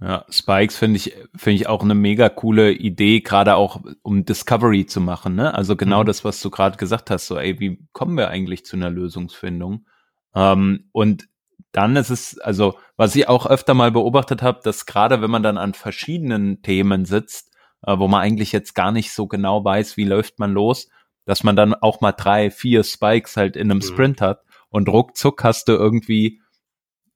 Ja, 0.03 0.25
Spikes 0.31 0.77
finde 0.77 0.97
ich, 0.97 1.15
finde 1.37 1.55
ich 1.55 1.69
auch 1.69 1.83
eine 1.83 1.95
mega 1.95 2.29
coole 2.29 2.73
Idee, 2.73 3.21
gerade 3.21 3.55
auch 3.55 3.81
um 4.03 4.25
Discovery 4.25 4.85
zu 4.85 5.01
machen, 5.01 5.37
ne? 5.37 5.55
Also 5.55 5.77
genau 5.77 6.03
mhm. 6.03 6.07
das, 6.07 6.25
was 6.25 6.41
du 6.41 6.51
gerade 6.51 6.77
gesagt 6.77 7.09
hast, 7.11 7.29
so, 7.29 7.39
ey, 7.39 7.61
wie 7.61 7.87
kommen 7.93 8.17
wir 8.17 8.29
eigentlich 8.29 8.65
zu 8.65 8.77
einer 8.77 8.91
Lösungsfindung? 8.91 9.87
Ähm, 10.35 10.89
und 10.91 11.29
dann 11.71 11.95
ist 11.95 12.11
es, 12.11 12.39
also, 12.41 12.75
was 12.97 13.15
ich 13.15 13.29
auch 13.29 13.47
öfter 13.47 13.75
mal 13.75 13.93
beobachtet 13.93 14.43
habe, 14.43 14.61
dass 14.65 14.87
gerade 14.87 15.23
wenn 15.23 15.31
man 15.31 15.45
dann 15.45 15.57
an 15.57 15.73
verschiedenen 15.73 16.63
Themen 16.63 17.05
sitzt, 17.05 17.55
äh, 17.83 17.97
wo 17.97 18.09
man 18.09 18.23
eigentlich 18.23 18.51
jetzt 18.51 18.75
gar 18.75 18.91
nicht 18.91 19.13
so 19.13 19.29
genau 19.29 19.65
weiß, 19.65 19.97
wie 19.97 20.05
läuft 20.05 20.41
man 20.41 20.53
los, 20.53 20.89
dass 21.27 21.45
man 21.45 21.55
dann 21.55 21.75
auch 21.75 22.01
mal 22.01 22.13
drei, 22.13 22.51
vier 22.51 22.83
Spikes 22.83 23.37
halt 23.37 23.55
in 23.55 23.71
einem 23.71 23.79
mhm. 23.79 23.83
Sprint 23.83 24.21
hat 24.21 24.43
und 24.69 24.89
ruckzuck 24.89 25.45
hast 25.45 25.69
du 25.69 25.73
irgendwie 25.73 26.41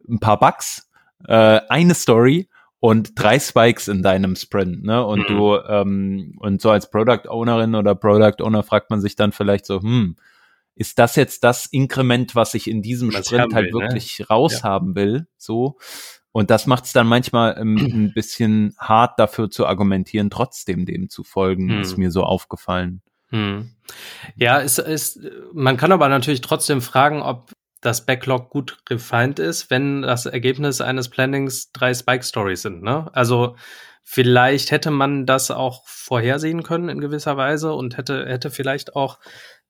ein 0.08 0.20
paar 0.20 0.38
Bugs, 0.38 0.88
äh, 1.26 1.60
eine 1.68 1.94
Story 1.94 2.48
und 2.86 3.14
drei 3.16 3.40
Spikes 3.40 3.88
in 3.88 4.04
deinem 4.04 4.36
Sprint, 4.36 4.84
ne? 4.84 5.04
Und 5.04 5.28
mhm. 5.28 5.36
du, 5.36 5.56
ähm, 5.56 6.36
und 6.38 6.62
so 6.62 6.70
als 6.70 6.88
Product 6.88 7.28
Ownerin 7.28 7.74
oder 7.74 7.96
Product 7.96 8.40
Owner 8.40 8.62
fragt 8.62 8.90
man 8.90 9.00
sich 9.00 9.16
dann 9.16 9.32
vielleicht 9.32 9.66
so, 9.66 9.82
hm, 9.82 10.14
ist 10.76 11.00
das 11.00 11.16
jetzt 11.16 11.42
das 11.42 11.66
Inkrement, 11.66 12.36
was 12.36 12.54
ich 12.54 12.70
in 12.70 12.82
diesem 12.82 13.12
was 13.12 13.26
Sprint 13.26 13.54
halt 13.54 13.72
will, 13.72 13.80
ne? 13.80 13.88
wirklich 13.88 14.20
ne? 14.20 14.28
raushaben 14.28 14.90
ja. 14.90 14.94
will? 14.94 15.26
So. 15.36 15.78
Und 16.30 16.52
das 16.52 16.68
macht 16.68 16.84
es 16.84 16.92
dann 16.92 17.08
manchmal 17.08 17.56
ähm, 17.58 17.76
ein 17.92 18.12
bisschen 18.14 18.76
hart 18.78 19.18
dafür 19.18 19.50
zu 19.50 19.66
argumentieren, 19.66 20.30
trotzdem 20.30 20.86
dem 20.86 21.08
zu 21.08 21.24
folgen, 21.24 21.64
mhm. 21.64 21.80
ist 21.80 21.98
mir 21.98 22.12
so 22.12 22.22
aufgefallen. 22.22 23.02
Hm. 23.30 23.72
Ja, 24.36 24.60
es 24.60 24.78
ist, 24.78 25.18
man 25.52 25.76
kann 25.76 25.90
aber 25.90 26.08
natürlich 26.08 26.40
trotzdem 26.40 26.80
fragen, 26.80 27.20
ob 27.20 27.50
das 27.80 28.04
Backlog 28.04 28.50
gut 28.50 28.78
refined 28.88 29.38
ist, 29.38 29.70
wenn 29.70 30.02
das 30.02 30.26
Ergebnis 30.26 30.80
eines 30.80 31.08
Plannings 31.08 31.72
drei 31.72 31.94
Spike 31.94 32.24
Stories 32.24 32.62
sind. 32.62 32.82
Ne? 32.82 33.10
Also 33.12 33.56
vielleicht 34.02 34.70
hätte 34.70 34.90
man 34.90 35.26
das 35.26 35.50
auch 35.50 35.86
vorhersehen 35.86 36.62
können 36.62 36.88
in 36.88 37.00
gewisser 37.00 37.36
Weise 37.36 37.72
und 37.74 37.96
hätte 37.96 38.26
hätte 38.26 38.50
vielleicht 38.50 38.96
auch 38.96 39.18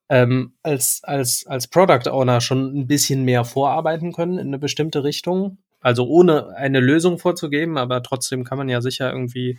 ähm, 0.08 0.54
als 0.62 1.00
als 1.02 1.46
als 1.46 1.68
Product 1.68 2.08
Owner 2.10 2.40
schon 2.40 2.78
ein 2.78 2.86
bisschen 2.86 3.25
mehr 3.25 3.44
vorarbeiten 3.44 4.12
können 4.12 4.38
in 4.38 4.48
eine 4.48 4.58
bestimmte 4.58 5.04
Richtung. 5.04 5.58
Also 5.80 6.06
ohne 6.06 6.48
eine 6.56 6.80
Lösung 6.80 7.18
vorzugeben, 7.18 7.78
aber 7.78 8.02
trotzdem 8.02 8.44
kann 8.44 8.58
man 8.58 8.68
ja 8.68 8.80
sicher 8.80 9.10
irgendwie 9.12 9.58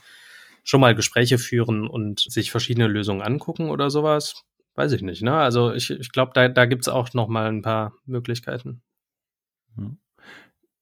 schon 0.64 0.82
mal 0.82 0.96
Gespräche 0.96 1.38
führen 1.38 1.88
und 1.88 2.20
sich 2.20 2.52
verschiedene 2.52 2.88
Lösungen 2.88 3.22
angucken 3.22 3.70
oder 3.70 3.90
sowas. 3.90 4.44
Weiß 4.78 4.92
ich 4.92 5.02
nicht, 5.02 5.24
ne? 5.24 5.34
Also 5.34 5.74
ich, 5.74 5.90
ich 5.90 6.12
glaube, 6.12 6.34
da, 6.36 6.48
da 6.50 6.68
gibt's 6.68 6.88
auch 6.88 7.12
noch 7.16 7.28
mal 7.28 7.48
ein 7.48 7.64
paar 7.64 7.94
Möglichkeiten. 8.06 8.84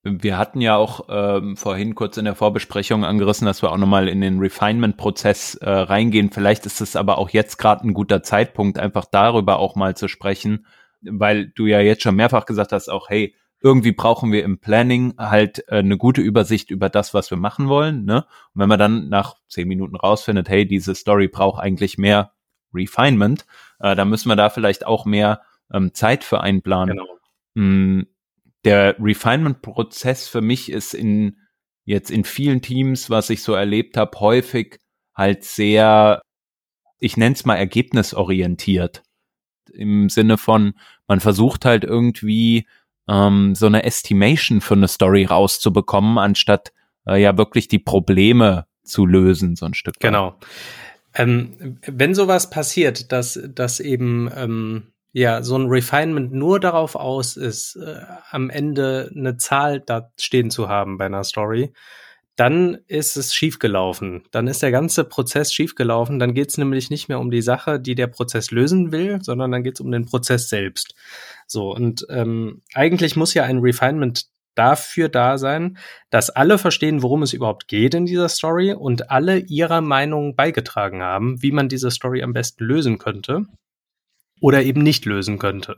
Wir 0.04 0.38
hatten 0.38 0.60
ja 0.60 0.76
auch 0.76 1.06
ähm, 1.08 1.56
vorhin 1.56 1.96
kurz 1.96 2.18
in 2.18 2.26
der 2.26 2.36
Vorbesprechung 2.36 3.06
angerissen, 3.06 3.46
dass 3.46 3.62
wir 3.62 3.72
auch 3.72 3.78
nochmal 3.78 4.10
in 4.10 4.20
den 4.20 4.40
Refinement-Prozess 4.40 5.56
äh, 5.56 5.70
reingehen. 5.70 6.30
Vielleicht 6.30 6.66
ist 6.66 6.82
es 6.82 6.98
aber 6.98 7.18
auch 7.18 7.30
jetzt 7.30 7.58
gerade 7.58 7.88
ein 7.88 7.94
guter 7.94 8.22
Zeitpunkt, 8.22 8.80
einfach 8.80 9.06
darüber 9.10 9.60
auch 9.60 9.78
mal 9.78 9.96
zu 9.96 10.10
sprechen, 10.10 10.66
weil 11.02 11.48
du 11.56 11.66
ja 11.66 11.80
jetzt 11.80 12.04
schon 12.04 12.18
mehrfach 12.18 12.46
gesagt 12.46 12.74
hast, 12.74 12.90
auch 12.90 13.10
hey, 13.10 13.34
irgendwie 13.62 13.94
brauchen 13.94 14.34
wir 14.34 14.44
im 14.44 14.60
Planning 14.60 15.14
halt 15.18 15.64
äh, 15.70 15.78
eine 15.78 15.98
gute 15.98 16.20
Übersicht 16.20 16.70
über 16.70 16.90
das, 16.90 17.14
was 17.14 17.32
wir 17.32 17.38
machen 17.38 17.70
wollen. 17.70 18.04
Ne? 18.04 18.26
Und 18.54 18.62
wenn 18.62 18.70
man 18.70 18.78
dann 18.78 19.08
nach 19.08 19.38
zehn 19.48 19.70
Minuten 19.70 19.96
rausfindet, 19.96 20.50
hey, 20.50 20.68
diese 20.68 20.96
Story 20.96 21.30
braucht 21.30 21.64
eigentlich 21.64 21.98
mehr 21.98 22.34
Refinement, 22.74 23.46
äh, 23.80 23.96
dann 23.96 24.10
müssen 24.10 24.30
wir 24.30 24.36
da 24.36 24.50
vielleicht 24.50 24.86
auch 24.86 25.06
mehr 25.06 25.42
ähm, 25.74 25.94
Zeit 25.94 26.24
für 26.24 26.42
einplanen. 26.42 26.98
Genau. 26.98 27.20
Mm, 27.56 28.04
der 28.64 28.96
Refinement-Prozess 29.00 30.28
für 30.28 30.42
mich 30.42 30.72
ist 30.72 30.94
in 30.94 31.38
jetzt 31.86 32.10
in 32.10 32.24
vielen 32.24 32.62
Teams, 32.62 33.10
was 33.10 33.30
ich 33.30 33.44
so 33.44 33.54
erlebt 33.54 33.96
habe, 33.96 34.20
häufig 34.20 34.80
halt 35.16 35.44
sehr, 35.44 36.22
ich 37.00 37.16
nenne 37.16 37.36
es 37.36 37.46
mal 37.46 37.56
ergebnisorientiert. 37.56 39.04
Im 39.72 40.10
Sinne 40.10 40.38
von, 40.38 40.74
man 41.08 41.20
versucht 41.20 41.64
halt 41.64 41.84
irgendwie 41.84 42.68
ähm, 43.08 43.56
so 43.56 43.68
eine 43.68 43.84
Estimation 43.84 44.62
für 44.62 44.74
eine 44.74 44.88
Story 44.88 45.26
rauszubekommen, 45.26 46.18
anstatt 46.18 46.74
äh, 47.08 47.22
ja 47.22 47.38
wirklich 47.38 47.68
die 47.68 47.80
Probleme 47.80 48.66
zu 48.84 49.06
lösen, 49.06 49.56
so 49.56 49.66
ein 49.66 49.74
Stück. 49.74 49.96
Genau. 50.00 50.38
Ähm, 51.16 51.80
wenn 51.86 52.14
sowas 52.14 52.50
passiert, 52.50 53.12
dass, 53.12 53.40
dass 53.54 53.80
eben 53.80 54.30
ähm, 54.36 54.94
ja 55.14 55.44
so 55.44 55.58
ein 55.58 55.68
Refinement 55.68 56.34
nur 56.34 56.60
darauf 56.60 56.96
aus 56.96 57.38
ist, 57.38 57.78
äh, 57.78 58.02
am 58.30 58.50
Ende 58.50 59.10
eine 59.16 59.38
Zahl 59.38 59.80
da 59.80 60.12
stehen 60.20 60.52
zu 60.52 60.68
haben 60.68 60.98
bei 60.98 61.06
einer 61.06 61.24
Story, 61.24 61.74
dann 62.36 62.80
ist 62.88 63.16
es 63.16 63.34
schiefgelaufen. 63.34 64.24
Dann 64.32 64.48
ist 64.48 64.62
der 64.62 64.72
ganze 64.72 65.06
Prozess 65.06 65.54
schiefgelaufen. 65.54 66.20
Dann 66.20 66.34
geht 66.34 66.50
es 66.50 66.58
nämlich 66.58 66.90
nicht 66.90 67.08
mehr 67.08 67.20
um 67.20 67.32
die 67.32 67.42
Sache, 67.42 67.80
die 67.80 67.96
der 67.96 68.08
Prozess 68.08 68.52
lösen 68.52 68.92
will, 68.92 69.20
sondern 69.22 69.52
dann 69.52 69.64
geht 69.64 69.76
es 69.76 69.80
um 69.80 69.90
den 69.90 70.06
Prozess 70.06 70.50
selbst. 70.50 70.96
So, 71.48 71.74
und 71.74 72.06
ähm, 72.10 72.62
eigentlich 72.74 73.16
muss 73.16 73.34
ja 73.34 73.44
ein 73.44 73.60
Refinement 73.60 74.26
dafür 74.56 75.10
da 75.10 75.38
sein, 75.38 75.78
dass 76.10 76.30
alle 76.30 76.58
verstehen, 76.58 77.02
worum 77.02 77.24
es 77.24 77.34
überhaupt 77.34 77.68
geht 77.68 77.94
in 77.94 78.06
dieser 78.06 78.30
Story 78.30 78.74
und 78.74 79.12
alle 79.12 79.38
ihrer 79.38 79.82
Meinung 79.82 80.36
beigetragen 80.36 81.04
haben, 81.04 81.42
wie 81.42 81.52
man 81.52 81.70
diese 81.70 81.92
Story 81.92 82.24
am 82.24 82.34
besten 82.34 82.64
lösen 82.64 82.98
könnte 82.98 83.46
oder 84.42 84.64
eben 84.64 84.82
nicht 84.82 85.06
lösen 85.06 85.40
könnte. 85.40 85.78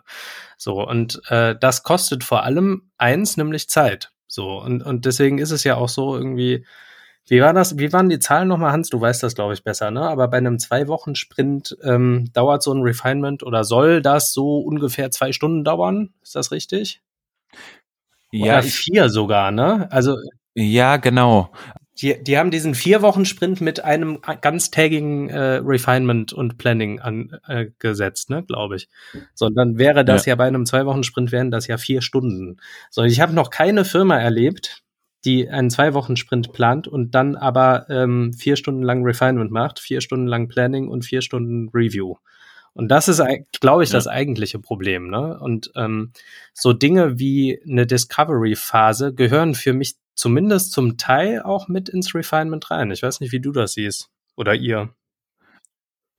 So, 0.57 0.87
und 0.87 1.21
äh, 1.29 1.55
das 1.59 1.83
kostet 1.83 2.23
vor 2.23 2.43
allem 2.43 2.89
eins, 2.97 3.37
nämlich 3.37 3.69
Zeit. 3.69 4.11
So, 4.27 4.61
und, 4.61 4.83
und 4.83 5.05
deswegen 5.05 5.37
ist 5.37 5.51
es 5.51 5.63
ja 5.63 5.75
auch 5.75 5.89
so 5.89 6.15
irgendwie, 6.15 6.65
wie 7.27 7.41
war 7.41 7.53
das, 7.53 7.77
wie 7.77 7.91
waren 7.91 8.09
die 8.09 8.19
Zahlen 8.19 8.47
nochmal, 8.47 8.71
Hans? 8.71 8.89
Du 8.89 8.99
weißt 9.01 9.21
das, 9.21 9.35
glaube 9.35 9.53
ich, 9.53 9.63
besser, 9.63 9.91
ne? 9.91 10.01
Aber 10.01 10.27
bei 10.29 10.37
einem 10.37 10.59
Zwei-Wochen-Sprint 10.59 11.77
ähm, 11.83 12.29
dauert 12.33 12.63
so 12.63 12.73
ein 12.73 12.81
Refinement 12.81 13.43
oder 13.43 13.63
soll 13.63 14.01
das 14.01 14.31
so 14.31 14.59
ungefähr 14.59 15.11
zwei 15.11 15.33
Stunden 15.33 15.63
dauern? 15.63 16.13
Ist 16.21 16.35
das 16.35 16.51
richtig? 16.51 17.01
Ja. 18.31 18.59
Oder 18.59 18.63
vier 18.63 19.09
sogar, 19.09 19.51
ne? 19.51 19.91
Also. 19.91 20.17
Ja, 20.53 20.97
genau. 20.97 21.51
die, 22.01 22.21
die 22.23 22.37
haben 22.37 22.51
diesen 22.51 22.75
vier 22.75 23.01
Wochen 23.01 23.25
Sprint 23.25 23.61
mit 23.61 23.83
einem 23.83 24.19
ganztägigen 24.41 25.29
äh, 25.29 25.61
Refinement 25.63 26.33
und 26.33 26.57
Planning 26.57 26.99
angesetzt, 26.99 28.29
äh, 28.29 28.35
ne, 28.35 28.43
glaube 28.43 28.75
ich. 28.75 28.89
Sondern 29.33 29.77
wäre 29.77 30.05
das 30.05 30.25
ja. 30.25 30.31
ja 30.31 30.35
bei 30.35 30.47
einem 30.47 30.65
zwei 30.65 30.85
Wochen 30.85 31.03
Sprint 31.03 31.31
wären 31.31 31.51
das 31.51 31.67
ja 31.67 31.77
vier 31.77 32.01
Stunden. 32.01 32.57
So, 32.89 33.03
ich 33.03 33.19
habe 33.19 33.33
noch 33.33 33.49
keine 33.49 33.85
Firma 33.85 34.17
erlebt, 34.17 34.83
die 35.25 35.49
einen 35.49 35.69
zwei 35.69 35.93
Wochen 35.93 36.15
Sprint 36.15 36.53
plant 36.53 36.87
und 36.87 37.15
dann 37.15 37.35
aber 37.35 37.87
ähm, 37.89 38.33
vier 38.33 38.55
Stunden 38.55 38.83
lang 38.83 39.03
Refinement 39.03 39.51
macht, 39.51 39.79
vier 39.79 40.01
Stunden 40.01 40.27
lang 40.27 40.47
Planning 40.47 40.87
und 40.87 41.03
vier 41.03 41.21
Stunden 41.21 41.69
Review. 41.73 42.15
Und 42.77 42.89
das 42.89 43.07
ist, 43.07 43.19
glaube 43.59 43.83
ich, 43.83 43.89
ja. 43.89 43.93
das 43.93 44.05
eigentliche 44.05 44.59
Problem. 44.59 45.09
Ne? 45.09 45.39
Und 45.39 45.71
ähm, 45.75 46.11
so 46.53 46.73
Dinge 46.73 47.17
wie 47.17 47.59
eine 47.67 47.87
Discovery-Phase 47.87 49.15
gehören 49.15 49.55
für 49.55 49.73
mich 49.73 49.95
zumindest 50.13 50.73
zum 50.73 50.95
Teil 50.95 51.41
auch 51.41 51.67
mit 51.67 51.89
ins 51.89 52.13
Refinement 52.13 52.69
rein. 52.69 52.91
Ich 52.91 53.01
weiß 53.01 53.19
nicht, 53.19 53.31
wie 53.31 53.39
du 53.39 53.51
das 53.51 53.73
siehst. 53.73 54.11
Oder 54.35 54.53
ihr. 54.53 54.89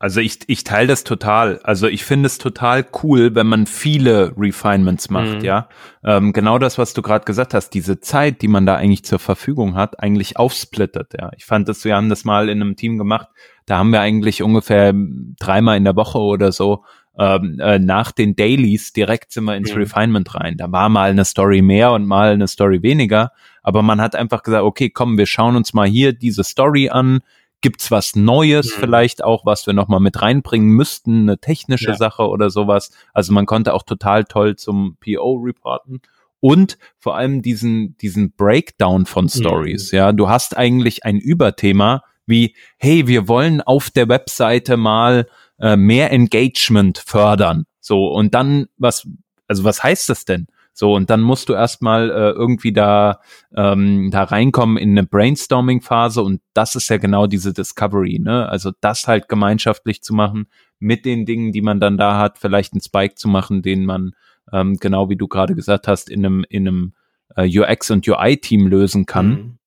Also 0.00 0.20
ich, 0.20 0.38
ich 0.46 0.62
teile 0.62 0.86
das 0.86 1.02
total. 1.02 1.60
Also 1.64 1.88
ich 1.88 2.04
finde 2.04 2.26
es 2.26 2.38
total 2.38 2.86
cool, 3.02 3.34
wenn 3.34 3.48
man 3.48 3.66
viele 3.66 4.32
Refinements 4.36 5.10
macht, 5.10 5.38
mhm. 5.38 5.44
ja. 5.44 5.68
Ähm, 6.04 6.32
genau 6.32 6.58
das, 6.58 6.78
was 6.78 6.94
du 6.94 7.02
gerade 7.02 7.24
gesagt 7.24 7.52
hast, 7.52 7.70
diese 7.70 8.00
Zeit, 8.00 8.40
die 8.40 8.48
man 8.48 8.64
da 8.64 8.76
eigentlich 8.76 9.04
zur 9.04 9.18
Verfügung 9.18 9.74
hat, 9.74 10.00
eigentlich 10.00 10.36
aufsplittet, 10.36 11.14
ja. 11.18 11.30
Ich 11.36 11.44
fand 11.44 11.68
das, 11.68 11.84
wir 11.84 11.96
haben 11.96 12.08
das 12.08 12.24
mal 12.24 12.48
in 12.48 12.62
einem 12.62 12.76
Team 12.76 12.96
gemacht, 12.96 13.28
da 13.66 13.78
haben 13.78 13.90
wir 13.90 14.00
eigentlich 14.00 14.42
ungefähr 14.42 14.94
dreimal 15.38 15.76
in 15.76 15.84
der 15.84 15.96
Woche 15.96 16.18
oder 16.18 16.52
so 16.52 16.84
ähm, 17.18 17.58
äh, 17.58 17.80
nach 17.80 18.12
den 18.12 18.36
Dailies 18.36 18.92
direkt 18.92 19.32
sind 19.32 19.44
wir 19.44 19.56
ins 19.56 19.72
mhm. 19.74 19.80
Refinement 19.80 20.34
rein. 20.34 20.56
Da 20.56 20.70
war 20.70 20.88
mal 20.88 21.10
eine 21.10 21.24
Story 21.24 21.62
mehr 21.62 21.90
und 21.92 22.06
mal 22.06 22.30
eine 22.30 22.46
Story 22.46 22.82
weniger, 22.82 23.32
aber 23.62 23.82
man 23.82 24.00
hat 24.00 24.14
einfach 24.14 24.44
gesagt, 24.44 24.62
okay, 24.62 24.88
komm, 24.88 25.18
wir 25.18 25.26
schauen 25.26 25.56
uns 25.56 25.74
mal 25.74 25.88
hier 25.88 26.12
diese 26.12 26.44
Story 26.44 26.88
an. 26.90 27.20
Gibt's 27.60 27.90
was 27.90 28.14
Neues 28.14 28.76
mhm. 28.76 28.80
vielleicht 28.80 29.24
auch, 29.24 29.44
was 29.44 29.66
wir 29.66 29.74
noch 29.74 29.88
mal 29.88 30.00
mit 30.00 30.22
reinbringen 30.22 30.68
müssten, 30.68 31.22
eine 31.22 31.38
technische 31.38 31.90
ja. 31.90 31.96
Sache 31.96 32.28
oder 32.28 32.50
sowas. 32.50 32.90
Also 33.12 33.32
man 33.32 33.46
konnte 33.46 33.74
auch 33.74 33.82
total 33.82 34.24
toll 34.24 34.56
zum 34.56 34.96
PO 35.00 35.42
reporten 35.44 36.00
und 36.40 36.78
vor 36.98 37.16
allem 37.16 37.42
diesen 37.42 37.96
diesen 37.98 38.32
Breakdown 38.32 39.06
von. 39.06 39.28
Stories. 39.28 39.92
Mhm. 39.92 39.96
Ja, 39.96 40.12
du 40.12 40.28
hast 40.28 40.56
eigentlich 40.56 41.04
ein 41.04 41.18
Überthema 41.18 42.02
wie 42.28 42.54
hey, 42.76 43.08
wir 43.08 43.26
wollen 43.26 43.60
auf 43.60 43.90
der 43.90 44.08
Webseite 44.08 44.76
mal 44.76 45.26
äh, 45.58 45.76
mehr 45.76 46.12
Engagement 46.12 46.98
fördern. 46.98 47.64
So, 47.80 48.06
und 48.06 48.34
dann, 48.34 48.66
was, 48.76 49.08
also 49.48 49.64
was 49.64 49.82
heißt 49.82 50.08
das 50.08 50.24
denn? 50.24 50.46
So, 50.78 50.94
und 50.94 51.10
dann 51.10 51.22
musst 51.22 51.48
du 51.48 51.54
erstmal 51.54 52.08
äh, 52.08 52.30
irgendwie 52.30 52.72
da, 52.72 53.18
ähm, 53.52 54.12
da 54.12 54.22
reinkommen 54.22 54.76
in 54.76 54.90
eine 54.90 55.04
Brainstorming-Phase 55.04 56.22
und 56.22 56.40
das 56.54 56.76
ist 56.76 56.88
ja 56.88 56.98
genau 56.98 57.26
diese 57.26 57.52
Discovery, 57.52 58.20
ne? 58.20 58.48
Also 58.48 58.70
das 58.80 59.08
halt 59.08 59.28
gemeinschaftlich 59.28 60.04
zu 60.04 60.14
machen 60.14 60.46
mit 60.78 61.04
den 61.04 61.26
Dingen, 61.26 61.50
die 61.50 61.62
man 61.62 61.80
dann 61.80 61.98
da 61.98 62.16
hat, 62.16 62.38
vielleicht 62.38 62.74
einen 62.74 62.80
Spike 62.80 63.16
zu 63.16 63.26
machen, 63.26 63.60
den 63.60 63.86
man, 63.86 64.12
ähm, 64.52 64.76
genau 64.76 65.10
wie 65.10 65.16
du 65.16 65.26
gerade 65.26 65.56
gesagt 65.56 65.88
hast, 65.88 66.08
in 66.08 66.24
einem, 66.24 66.44
in 66.48 66.68
einem 66.68 66.92
äh, 67.34 67.58
UX- 67.58 67.90
und 67.90 68.06
UI-Team 68.06 68.68
lösen 68.68 69.04
kann. 69.04 69.28
Mhm 69.28 69.58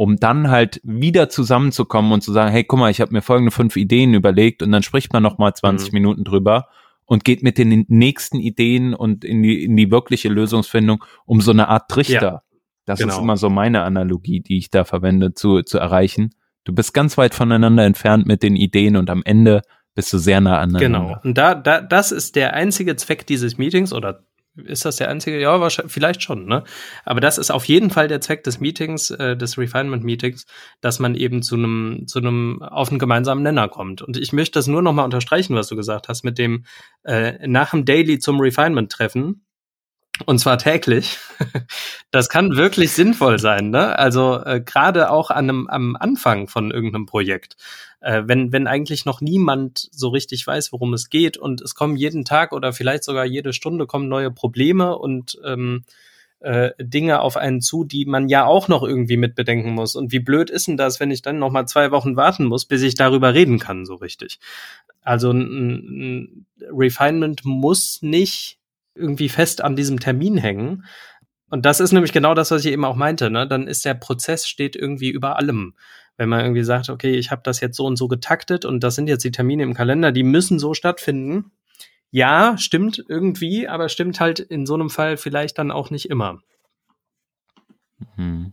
um 0.00 0.14
dann 0.14 0.48
halt 0.48 0.80
wieder 0.84 1.28
zusammenzukommen 1.28 2.12
und 2.12 2.20
zu 2.20 2.30
sagen, 2.30 2.52
hey, 2.52 2.62
guck 2.62 2.78
mal, 2.78 2.88
ich 2.88 3.00
habe 3.00 3.12
mir 3.12 3.20
folgende 3.20 3.50
fünf 3.50 3.74
Ideen 3.74 4.14
überlegt 4.14 4.62
und 4.62 4.70
dann 4.70 4.84
spricht 4.84 5.12
man 5.12 5.24
noch 5.24 5.38
mal 5.38 5.52
20 5.52 5.90
mhm. 5.90 5.96
Minuten 5.96 6.22
drüber 6.22 6.68
und 7.08 7.24
geht 7.24 7.42
mit 7.42 7.56
den 7.56 7.86
nächsten 7.88 8.38
Ideen 8.38 8.94
und 8.94 9.24
in 9.24 9.42
die, 9.42 9.64
in 9.64 9.76
die 9.76 9.90
wirkliche 9.90 10.28
Lösungsfindung 10.28 11.02
um 11.24 11.40
so 11.40 11.50
eine 11.50 11.68
Art 11.68 11.90
Trichter. 11.90 12.22
Ja, 12.22 12.42
das 12.84 13.00
genau. 13.00 13.14
ist 13.14 13.18
immer 13.18 13.36
so 13.38 13.48
meine 13.48 13.82
Analogie, 13.82 14.40
die 14.40 14.58
ich 14.58 14.70
da 14.70 14.84
verwende, 14.84 15.32
zu, 15.32 15.62
zu 15.62 15.78
erreichen. 15.78 16.34
Du 16.64 16.74
bist 16.74 16.92
ganz 16.92 17.16
weit 17.16 17.34
voneinander 17.34 17.84
entfernt 17.84 18.26
mit 18.26 18.42
den 18.42 18.56
Ideen 18.56 18.96
und 18.96 19.08
am 19.08 19.22
Ende 19.24 19.62
bist 19.94 20.12
du 20.12 20.18
sehr 20.18 20.42
nah 20.42 20.58
aneinander. 20.58 20.78
Genau. 20.78 21.20
Und 21.24 21.38
da, 21.38 21.54
da, 21.54 21.80
das 21.80 22.12
ist 22.12 22.36
der 22.36 22.52
einzige 22.52 22.94
Zweck 22.96 23.26
dieses 23.26 23.56
Meetings 23.56 23.94
oder 23.94 24.26
ist 24.64 24.84
das 24.84 24.96
der 24.96 25.08
einzige? 25.08 25.40
Ja, 25.40 25.60
wahrscheinlich, 25.60 25.92
vielleicht 25.92 26.22
schon, 26.22 26.46
ne? 26.46 26.64
Aber 27.04 27.20
das 27.20 27.38
ist 27.38 27.50
auf 27.50 27.64
jeden 27.64 27.90
Fall 27.90 28.08
der 28.08 28.20
Zweck 28.20 28.44
des 28.44 28.60
Meetings, 28.60 29.10
äh, 29.10 29.36
des 29.36 29.58
Refinement-Meetings, 29.58 30.46
dass 30.80 30.98
man 30.98 31.14
eben 31.14 31.42
zu 31.42 31.56
einem, 31.56 32.04
zu 32.06 32.18
einem 32.18 32.62
auf 32.62 32.90
einen 32.90 32.98
gemeinsamen 32.98 33.42
Nenner 33.42 33.68
kommt. 33.68 34.02
Und 34.02 34.16
ich 34.16 34.32
möchte 34.32 34.58
das 34.58 34.66
nur 34.66 34.82
noch 34.82 34.92
mal 34.92 35.04
unterstreichen, 35.04 35.54
was 35.54 35.68
du 35.68 35.76
gesagt 35.76 36.08
hast, 36.08 36.24
mit 36.24 36.38
dem 36.38 36.64
äh, 37.04 37.46
nach 37.46 37.70
dem 37.70 37.84
Daily 37.84 38.18
zum 38.18 38.40
Refinement-Treffen 38.40 39.44
und 40.26 40.38
zwar 40.38 40.58
täglich. 40.58 41.18
Das 42.10 42.30
kann 42.30 42.56
wirklich 42.56 42.92
sinnvoll 42.92 43.38
sein, 43.38 43.68
ne? 43.68 43.98
Also 43.98 44.42
äh, 44.42 44.62
gerade 44.64 45.10
auch 45.10 45.30
an 45.30 45.50
einem, 45.50 45.68
am 45.68 45.94
Anfang 45.94 46.48
von 46.48 46.70
irgendeinem 46.70 47.04
Projekt, 47.04 47.56
äh, 48.00 48.22
wenn 48.24 48.50
wenn 48.50 48.66
eigentlich 48.66 49.04
noch 49.04 49.20
niemand 49.20 49.88
so 49.92 50.08
richtig 50.08 50.46
weiß, 50.46 50.72
worum 50.72 50.94
es 50.94 51.10
geht 51.10 51.36
und 51.36 51.60
es 51.60 51.74
kommen 51.74 51.96
jeden 51.96 52.24
Tag 52.24 52.52
oder 52.52 52.72
vielleicht 52.72 53.04
sogar 53.04 53.26
jede 53.26 53.52
Stunde 53.52 53.86
kommen 53.86 54.08
neue 54.08 54.30
Probleme 54.30 54.96
und 54.96 55.38
ähm, 55.44 55.84
äh, 56.40 56.70
Dinge 56.78 57.20
auf 57.20 57.36
einen 57.36 57.60
zu, 57.60 57.84
die 57.84 58.04
man 58.04 58.28
ja 58.28 58.46
auch 58.46 58.68
noch 58.68 58.82
irgendwie 58.82 59.16
mit 59.16 59.34
bedenken 59.34 59.72
muss. 59.72 59.96
Und 59.96 60.12
wie 60.12 60.20
blöd 60.20 60.50
ist 60.50 60.68
denn 60.68 60.76
das, 60.76 61.00
wenn 61.00 61.10
ich 61.10 61.22
dann 61.22 61.38
noch 61.38 61.50
mal 61.50 61.66
zwei 61.66 61.90
Wochen 61.90 62.16
warten 62.16 62.44
muss, 62.44 62.64
bis 62.64 62.82
ich 62.82 62.94
darüber 62.94 63.34
reden 63.34 63.58
kann, 63.58 63.84
so 63.84 63.96
richtig? 63.96 64.38
Also 65.02 65.30
ein, 65.30 65.40
ein 65.40 66.46
Refinement 66.70 67.44
muss 67.44 68.02
nicht 68.02 68.57
irgendwie 68.98 69.28
fest 69.28 69.62
an 69.62 69.76
diesem 69.76 70.00
Termin 70.00 70.36
hängen. 70.36 70.84
Und 71.50 71.64
das 71.64 71.80
ist 71.80 71.92
nämlich 71.92 72.12
genau 72.12 72.34
das, 72.34 72.50
was 72.50 72.64
ich 72.64 72.72
eben 72.72 72.84
auch 72.84 72.96
meinte. 72.96 73.30
Ne? 73.30 73.46
Dann 73.46 73.66
ist 73.66 73.84
der 73.84 73.94
Prozess 73.94 74.46
steht 74.46 74.76
irgendwie 74.76 75.10
über 75.10 75.36
allem. 75.36 75.74
Wenn 76.16 76.28
man 76.28 76.40
irgendwie 76.40 76.64
sagt, 76.64 76.90
okay, 76.90 77.14
ich 77.14 77.30
habe 77.30 77.42
das 77.44 77.60
jetzt 77.60 77.76
so 77.76 77.86
und 77.86 77.96
so 77.96 78.08
getaktet 78.08 78.64
und 78.64 78.80
das 78.82 78.96
sind 78.96 79.08
jetzt 79.08 79.24
die 79.24 79.30
Termine 79.30 79.62
im 79.62 79.74
Kalender, 79.74 80.12
die 80.12 80.24
müssen 80.24 80.58
so 80.58 80.74
stattfinden. 80.74 81.52
Ja, 82.10 82.56
stimmt 82.58 83.04
irgendwie, 83.08 83.68
aber 83.68 83.88
stimmt 83.88 84.18
halt 84.18 84.40
in 84.40 84.66
so 84.66 84.74
einem 84.74 84.90
Fall 84.90 85.16
vielleicht 85.16 85.58
dann 85.58 85.70
auch 85.70 85.90
nicht 85.90 86.10
immer. 86.10 86.40
Hm. 88.16 88.52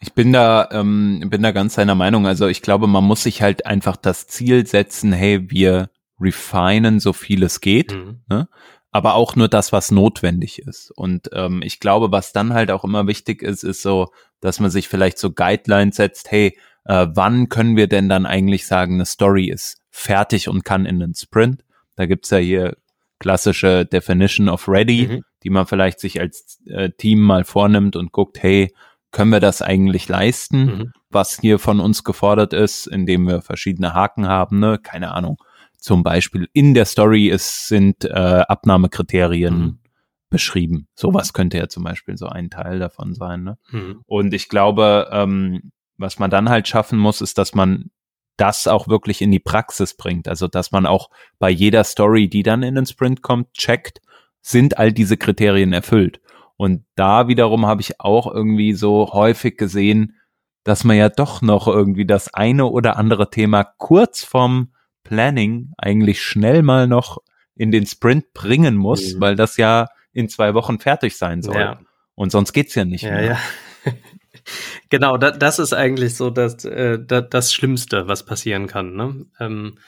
Ich 0.00 0.14
bin 0.14 0.32
da, 0.32 0.68
ähm, 0.70 1.24
bin 1.28 1.42
da 1.42 1.50
ganz 1.50 1.74
seiner 1.74 1.94
Meinung. 1.94 2.26
Also 2.26 2.46
ich 2.46 2.62
glaube, 2.62 2.86
man 2.86 3.04
muss 3.04 3.24
sich 3.24 3.42
halt 3.42 3.66
einfach 3.66 3.96
das 3.96 4.26
Ziel 4.28 4.66
setzen, 4.66 5.12
hey, 5.12 5.50
wir 5.50 5.90
refinen 6.20 7.00
so 7.00 7.12
viel 7.12 7.42
es 7.42 7.60
geht. 7.60 7.92
Mhm. 7.92 8.20
Ne? 8.28 8.48
Aber 8.90 9.14
auch 9.14 9.36
nur 9.36 9.48
das, 9.48 9.72
was 9.72 9.90
notwendig 9.90 10.60
ist. 10.60 10.90
Und 10.90 11.30
ähm, 11.32 11.60
ich 11.62 11.80
glaube, 11.80 12.10
was 12.10 12.32
dann 12.32 12.54
halt 12.54 12.70
auch 12.70 12.84
immer 12.84 13.06
wichtig 13.06 13.42
ist, 13.42 13.62
ist 13.62 13.82
so, 13.82 14.08
dass 14.40 14.60
man 14.60 14.70
sich 14.70 14.88
vielleicht 14.88 15.18
so 15.18 15.32
Guidelines 15.32 15.96
setzt, 15.96 16.30
hey, 16.30 16.58
äh, 16.84 17.06
wann 17.10 17.48
können 17.48 17.76
wir 17.76 17.86
denn 17.86 18.08
dann 18.08 18.24
eigentlich 18.24 18.66
sagen, 18.66 18.94
eine 18.94 19.04
Story 19.04 19.50
ist 19.50 19.82
fertig 19.90 20.48
und 20.48 20.64
kann 20.64 20.86
in 20.86 21.00
den 21.00 21.14
Sprint? 21.14 21.64
Da 21.96 22.06
gibt's 22.06 22.30
ja 22.30 22.38
hier 22.38 22.76
klassische 23.18 23.84
Definition 23.84 24.48
of 24.48 24.68
Ready, 24.68 25.08
mhm. 25.08 25.24
die 25.42 25.50
man 25.50 25.66
vielleicht 25.66 26.00
sich 26.00 26.20
als 26.20 26.60
äh, 26.66 26.90
Team 26.90 27.20
mal 27.20 27.44
vornimmt 27.44 27.96
und 27.96 28.12
guckt, 28.12 28.42
hey, 28.42 28.72
können 29.10 29.32
wir 29.32 29.40
das 29.40 29.60
eigentlich 29.60 30.08
leisten, 30.08 30.64
mhm. 30.64 30.92
was 31.10 31.40
hier 31.40 31.58
von 31.58 31.80
uns 31.80 32.04
gefordert 32.04 32.52
ist, 32.52 32.86
indem 32.86 33.26
wir 33.26 33.42
verschiedene 33.42 33.92
Haken 33.92 34.28
haben, 34.28 34.58
ne? 34.60 34.78
Keine 34.82 35.12
Ahnung 35.12 35.38
zum 35.78 36.02
Beispiel 36.02 36.48
in 36.52 36.74
der 36.74 36.84
Story 36.84 37.28
ist, 37.28 37.68
sind 37.68 38.04
äh, 38.04 38.10
Abnahmekriterien 38.10 39.58
mhm. 39.58 39.78
beschrieben. 40.28 40.88
Sowas 40.94 41.32
könnte 41.32 41.56
ja 41.56 41.68
zum 41.68 41.84
Beispiel 41.84 42.18
so 42.18 42.26
ein 42.26 42.50
Teil 42.50 42.78
davon 42.78 43.14
sein. 43.14 43.44
Ne? 43.44 43.58
Mhm. 43.70 44.02
Und 44.06 44.34
ich 44.34 44.48
glaube, 44.48 45.08
ähm, 45.12 45.72
was 45.96 46.18
man 46.18 46.30
dann 46.30 46.48
halt 46.48 46.68
schaffen 46.68 46.98
muss, 46.98 47.20
ist, 47.20 47.38
dass 47.38 47.54
man 47.54 47.90
das 48.36 48.68
auch 48.68 48.88
wirklich 48.88 49.20
in 49.20 49.30
die 49.30 49.40
Praxis 49.40 49.94
bringt. 49.94 50.28
Also, 50.28 50.46
dass 50.46 50.70
man 50.70 50.86
auch 50.86 51.10
bei 51.38 51.50
jeder 51.50 51.82
Story, 51.84 52.28
die 52.28 52.42
dann 52.42 52.62
in 52.62 52.76
den 52.76 52.86
Sprint 52.86 53.22
kommt, 53.22 53.52
checkt, 53.52 54.00
sind 54.40 54.78
all 54.78 54.92
diese 54.92 55.16
Kriterien 55.16 55.72
erfüllt. 55.72 56.20
Und 56.56 56.84
da 56.94 57.28
wiederum 57.28 57.66
habe 57.66 57.80
ich 57.80 58.00
auch 58.00 58.32
irgendwie 58.32 58.72
so 58.72 59.12
häufig 59.12 59.56
gesehen, 59.56 60.16
dass 60.64 60.84
man 60.84 60.96
ja 60.96 61.08
doch 61.08 61.42
noch 61.42 61.66
irgendwie 61.66 62.06
das 62.06 62.32
eine 62.32 62.66
oder 62.66 62.96
andere 62.96 63.30
Thema 63.30 63.64
kurz 63.64 64.24
vom 64.24 64.72
Planning 65.08 65.72
eigentlich 65.78 66.22
schnell 66.22 66.62
mal 66.62 66.86
noch 66.86 67.18
in 67.54 67.70
den 67.70 67.86
Sprint 67.86 68.34
bringen 68.34 68.76
muss, 68.76 69.14
mhm. 69.14 69.20
weil 69.20 69.36
das 69.36 69.56
ja 69.56 69.88
in 70.12 70.28
zwei 70.28 70.52
Wochen 70.52 70.78
fertig 70.78 71.16
sein 71.16 71.42
soll. 71.42 71.56
Ja. 71.56 71.80
Und 72.14 72.30
sonst 72.30 72.52
geht's 72.52 72.74
ja 72.74 72.84
nicht 72.84 73.02
ja, 73.02 73.10
mehr. 73.12 73.24
Ja. 73.84 73.92
genau, 74.90 75.16
da, 75.16 75.30
das 75.30 75.58
ist 75.58 75.72
eigentlich 75.72 76.14
so 76.14 76.30
das, 76.30 76.64
äh, 76.64 76.98
das, 77.02 77.24
das 77.30 77.52
Schlimmste, 77.54 78.06
was 78.06 78.26
passieren 78.26 78.66
kann. 78.66 78.94
Ne? 78.94 79.26
Ähm, 79.40 79.78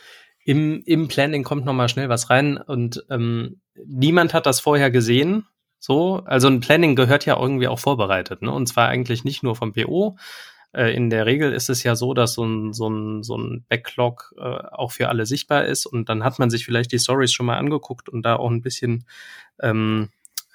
im, 0.45 0.83
Im 0.87 1.09
Planning 1.09 1.45
kommt 1.45 1.67
noch 1.67 1.75
mal 1.75 1.89
schnell 1.89 2.09
was 2.09 2.31
rein 2.31 2.57
und 2.57 3.05
ähm, 3.11 3.61
niemand 3.87 4.33
hat 4.33 4.47
das 4.47 4.61
vorher 4.61 4.91
gesehen. 4.91 5.45
So, 5.79 6.23
also 6.25 6.49
ein 6.49 6.61
Planning 6.61 6.97
gehört 6.97 7.27
ja 7.27 7.39
irgendwie 7.39 7.69
auch 7.69 7.79
vorbereitet, 7.79 8.43
ne? 8.43 8.53
Und 8.53 8.67
zwar 8.67 8.89
eigentlich 8.89 9.25
nicht 9.25 9.43
nur 9.43 9.57
vom 9.57 9.73
PO, 9.73 10.17
äh, 10.73 10.95
in 10.95 11.11
der 11.11 11.27
Regel 11.27 11.53
ist 11.53 11.71
es 11.71 11.83
ja 11.83 11.97
so, 11.97 12.15
dass 12.15 12.35
so 12.35 12.45
ein, 12.45 12.73
so 12.73 12.89
ein, 12.89 13.23
so 13.23 13.37
ein 13.37 13.65
Backlog 13.69 14.35
äh, 14.39 14.43
auch 14.43 14.93
für 14.93 15.09
alle 15.09 15.27
sichtbar 15.27 15.65
ist 15.65 15.87
und 15.87 16.09
dann 16.09 16.25
hat 16.25 16.39
man 16.39 16.51
sich 16.51 16.65
vielleicht 16.65 16.93
die 16.93 16.99
Stories 16.99 17.33
schon 17.33 17.47
mal 17.47 17.59
angeguckt 17.59 18.09
und 18.09 18.23
da 18.23 18.37
auch 18.37 18.51
ein 18.51 18.63
bisschen 18.63 19.05
ähm, 19.61 20.11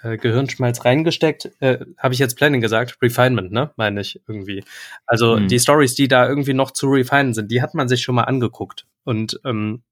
äh, 0.06 0.18
Gehirnschmalz 0.18 0.86
reingesteckt. 0.86 1.52
Äh, 1.60 1.80
Habe 1.98 2.14
ich 2.14 2.20
jetzt 2.20 2.38
Planning 2.38 2.62
gesagt? 2.62 2.98
Refinement, 3.02 3.52
ne? 3.52 3.72
Meine 3.76 4.02
ich 4.02 4.22
irgendwie. 4.28 4.64
Also 5.06 5.38
mhm. 5.38 5.48
die 5.48 5.60
Stories, 5.60 5.96
die 5.96 6.08
da 6.08 6.28
irgendwie 6.28 6.54
noch 6.54 6.72
zu 6.72 6.88
refinen 6.88 7.34
sind, 7.34 7.52
die 7.52 7.62
hat 7.62 7.74
man 7.74 7.88
sich 7.88 8.02
schon 8.02 8.16
mal 8.16 8.24
angeguckt. 8.24 8.86
Und 9.04 9.40
ähm, 9.44 9.84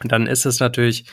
dann 0.00 0.26
ist 0.26 0.44
es 0.44 0.60
natürlich 0.60 1.06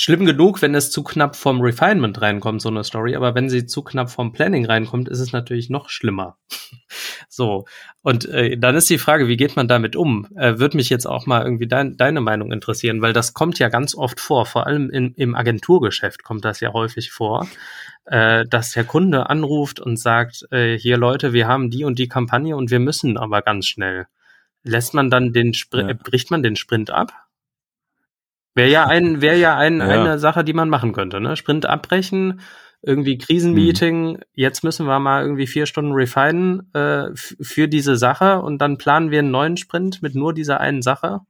schlimm 0.00 0.24
genug, 0.24 0.62
wenn 0.62 0.74
es 0.74 0.90
zu 0.90 1.02
knapp 1.02 1.36
vom 1.36 1.60
Refinement 1.60 2.20
reinkommt, 2.20 2.62
so 2.62 2.68
eine 2.68 2.84
Story, 2.84 3.16
aber 3.16 3.34
wenn 3.34 3.50
sie 3.50 3.66
zu 3.66 3.82
knapp 3.82 4.10
vom 4.10 4.32
Planning 4.32 4.66
reinkommt, 4.66 5.08
ist 5.08 5.20
es 5.20 5.32
natürlich 5.32 5.70
noch 5.70 5.88
schlimmer. 5.88 6.38
so. 7.28 7.66
Und 8.02 8.26
äh, 8.26 8.56
dann 8.56 8.76
ist 8.76 8.88
die 8.90 8.98
Frage, 8.98 9.28
wie 9.28 9.36
geht 9.36 9.56
man 9.56 9.68
damit 9.68 9.96
um? 9.96 10.26
Äh, 10.36 10.58
Würde 10.58 10.76
mich 10.76 10.88
jetzt 10.88 11.06
auch 11.06 11.26
mal 11.26 11.42
irgendwie 11.42 11.66
dein, 11.66 11.96
deine 11.96 12.20
Meinung 12.20 12.52
interessieren, 12.52 13.02
weil 13.02 13.12
das 13.12 13.34
kommt 13.34 13.58
ja 13.58 13.68
ganz 13.68 13.94
oft 13.94 14.20
vor, 14.20 14.46
vor 14.46 14.66
allem 14.66 14.88
in, 14.90 15.14
im 15.14 15.34
Agenturgeschäft 15.34 16.22
kommt 16.22 16.44
das 16.44 16.60
ja 16.60 16.72
häufig 16.72 17.10
vor, 17.10 17.48
äh, 18.04 18.44
dass 18.46 18.72
der 18.72 18.84
Kunde 18.84 19.28
anruft 19.28 19.80
und 19.80 19.98
sagt, 19.98 20.46
äh, 20.50 20.78
hier 20.78 20.96
Leute, 20.96 21.32
wir 21.32 21.48
haben 21.48 21.70
die 21.70 21.84
und 21.84 21.98
die 21.98 22.08
Kampagne 22.08 22.56
und 22.56 22.70
wir 22.70 22.80
müssen 22.80 23.16
aber 23.16 23.42
ganz 23.42 23.66
schnell. 23.66 24.06
Lässt 24.62 24.94
man 24.94 25.10
dann 25.10 25.32
den 25.32 25.54
Sprint, 25.54 25.90
ja. 25.90 25.96
bricht 26.02 26.30
man 26.30 26.42
den 26.42 26.56
Sprint 26.56 26.90
ab? 26.90 27.12
Wäre 28.58 28.70
ja 28.70 28.86
ein, 28.86 29.20
wäre 29.20 29.38
ja, 29.38 29.56
ein, 29.56 29.78
ja. 29.78 29.86
eine 29.86 30.18
Sache, 30.18 30.42
die 30.42 30.52
man 30.52 30.68
machen 30.68 30.92
könnte, 30.92 31.20
ne? 31.20 31.36
Sprint 31.36 31.64
abbrechen, 31.64 32.40
irgendwie 32.82 33.16
Krisenmeeting, 33.16 34.14
mhm. 34.14 34.18
jetzt 34.34 34.64
müssen 34.64 34.86
wir 34.86 34.98
mal 34.98 35.22
irgendwie 35.22 35.46
vier 35.46 35.66
Stunden 35.66 35.92
refinen 35.92 36.72
äh, 36.74 37.10
für 37.14 37.68
diese 37.68 37.96
Sache 37.96 38.42
und 38.42 38.58
dann 38.58 38.76
planen 38.76 39.12
wir 39.12 39.20
einen 39.20 39.30
neuen 39.30 39.56
Sprint 39.56 40.02
mit 40.02 40.16
nur 40.16 40.34
dieser 40.34 40.60
einen 40.60 40.82
Sache. 40.82 41.20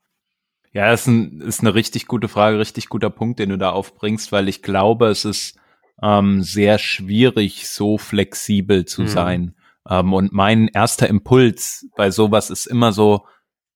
Ja, 0.73 0.91
das 0.91 1.03
ist, 1.03 1.07
ein, 1.07 1.41
ist 1.43 1.61
eine 1.61 1.75
richtig 1.75 2.07
gute 2.07 2.29
Frage, 2.29 2.59
richtig 2.59 2.89
guter 2.89 3.11
Punkt, 3.11 3.39
den 3.39 3.51
du 3.51 3.59
da 3.59 3.71
aufbringst, 3.71 4.33
weil 4.33 4.49
ich 4.49 4.63
glaube, 4.63 5.09
es 5.09 5.27
ist 5.27 5.59
ähm, 6.03 6.43
sehr 6.43 6.79
schwierig, 6.79 7.69
so 7.69 7.99
flexibel 7.99 8.87
zu 8.87 9.03
mhm. 9.03 9.09
sein. 9.09 9.55
Ähm, 9.87 10.15
und 10.15 10.33
mein 10.33 10.69
erster 10.69 11.09
Impuls 11.09 11.89
bei 11.95 12.11
sowas 12.11 12.49
ist 12.49 12.67
immer 12.67 12.93
so, 12.93 13.27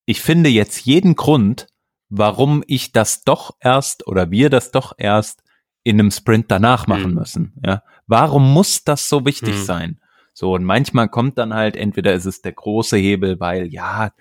ich 0.07 0.23
finde 0.23 0.49
jetzt 0.49 0.87
jeden 0.87 1.17
Grund, 1.17 1.67
warum 2.13 2.63
ich 2.67 2.93
das 2.93 3.25
doch 3.25 3.57
erst 3.59 4.07
oder 4.07 4.31
wir 4.31 4.51
das 4.51 4.71
doch 4.71 4.93
erst 4.99 5.43
in 5.83 5.99
einem 5.99 6.11
Sprint 6.11 6.51
danach 6.51 6.87
machen 6.87 7.11
mhm. 7.11 7.19
müssen. 7.19 7.53
Ja, 7.65 7.83
warum 8.07 8.53
muss 8.53 8.85
das 8.85 9.09
so 9.09 9.25
wichtig 9.25 9.55
mhm. 9.57 9.65
sein? 9.65 9.99
So, 10.35 10.55
und 10.55 10.65
manchmal 10.65 11.09
kommt 11.09 11.37
dann 11.37 11.53
halt, 11.53 11.77
entweder 11.77 12.15
ist 12.15 12.25
es 12.25 12.41
der 12.41 12.53
große 12.53 12.97
Hebel, 12.97 13.41
weil 13.41 13.67
ja, 13.67 14.13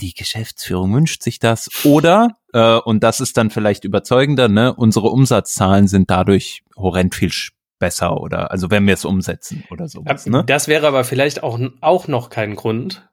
die 0.00 0.14
Geschäftsführung 0.14 0.94
wünscht 0.94 1.22
sich 1.22 1.38
das, 1.38 1.68
oder, 1.84 2.36
äh, 2.54 2.76
und 2.76 3.02
das 3.02 3.20
ist 3.20 3.36
dann 3.36 3.50
vielleicht 3.50 3.84
überzeugender, 3.84 4.48
ne, 4.48 4.74
unsere 4.74 5.08
Umsatzzahlen 5.08 5.86
sind 5.86 6.10
dadurch 6.10 6.62
horrend 6.76 7.14
viel 7.14 7.30
besser 7.78 8.20
oder 8.20 8.50
also 8.50 8.70
wenn 8.70 8.86
wir 8.86 8.94
es 8.94 9.04
umsetzen 9.04 9.64
oder 9.70 9.88
sowas. 9.88 10.26
Ne? 10.26 10.44
Das 10.46 10.68
wäre 10.68 10.86
aber 10.86 11.04
vielleicht 11.04 11.42
auch, 11.42 11.58
auch 11.80 12.08
noch 12.08 12.28
kein 12.28 12.54
Grund, 12.54 13.09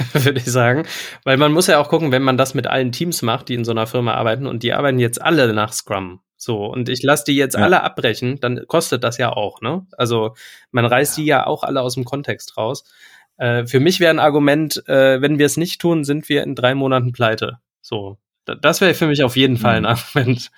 würde 0.12 0.38
ich 0.38 0.46
sagen. 0.46 0.86
Weil 1.24 1.36
man 1.36 1.52
muss 1.52 1.66
ja 1.66 1.78
auch 1.78 1.88
gucken, 1.88 2.12
wenn 2.12 2.22
man 2.22 2.36
das 2.36 2.54
mit 2.54 2.66
allen 2.66 2.92
Teams 2.92 3.22
macht, 3.22 3.48
die 3.48 3.54
in 3.54 3.64
so 3.64 3.70
einer 3.70 3.86
Firma 3.86 4.14
arbeiten 4.14 4.46
und 4.46 4.62
die 4.62 4.72
arbeiten 4.72 4.98
jetzt 4.98 5.20
alle 5.20 5.52
nach 5.52 5.72
Scrum. 5.72 6.20
So, 6.36 6.64
und 6.64 6.88
ich 6.88 7.02
lasse 7.02 7.24
die 7.26 7.36
jetzt 7.36 7.54
ja. 7.54 7.62
alle 7.62 7.82
abbrechen, 7.82 8.40
dann 8.40 8.66
kostet 8.66 9.04
das 9.04 9.18
ja 9.18 9.30
auch, 9.30 9.60
ne? 9.60 9.86
Also 9.98 10.34
man 10.70 10.86
reißt 10.86 11.18
die 11.18 11.26
ja 11.26 11.46
auch 11.46 11.64
alle 11.64 11.82
aus 11.82 11.94
dem 11.94 12.04
Kontext 12.04 12.56
raus. 12.56 12.84
Äh, 13.36 13.66
für 13.66 13.78
mich 13.78 14.00
wäre 14.00 14.10
ein 14.10 14.18
Argument, 14.18 14.82
äh, 14.88 15.20
wenn 15.20 15.38
wir 15.38 15.46
es 15.46 15.58
nicht 15.58 15.82
tun, 15.82 16.02
sind 16.02 16.30
wir 16.30 16.42
in 16.42 16.54
drei 16.54 16.74
Monaten 16.74 17.12
pleite. 17.12 17.58
So, 17.82 18.18
das 18.44 18.80
wäre 18.80 18.94
für 18.94 19.06
mich 19.06 19.22
auf 19.22 19.36
jeden 19.36 19.58
Fall 19.58 19.76
ein 19.76 19.82
mhm. 19.82 19.88
Argument. 19.88 20.50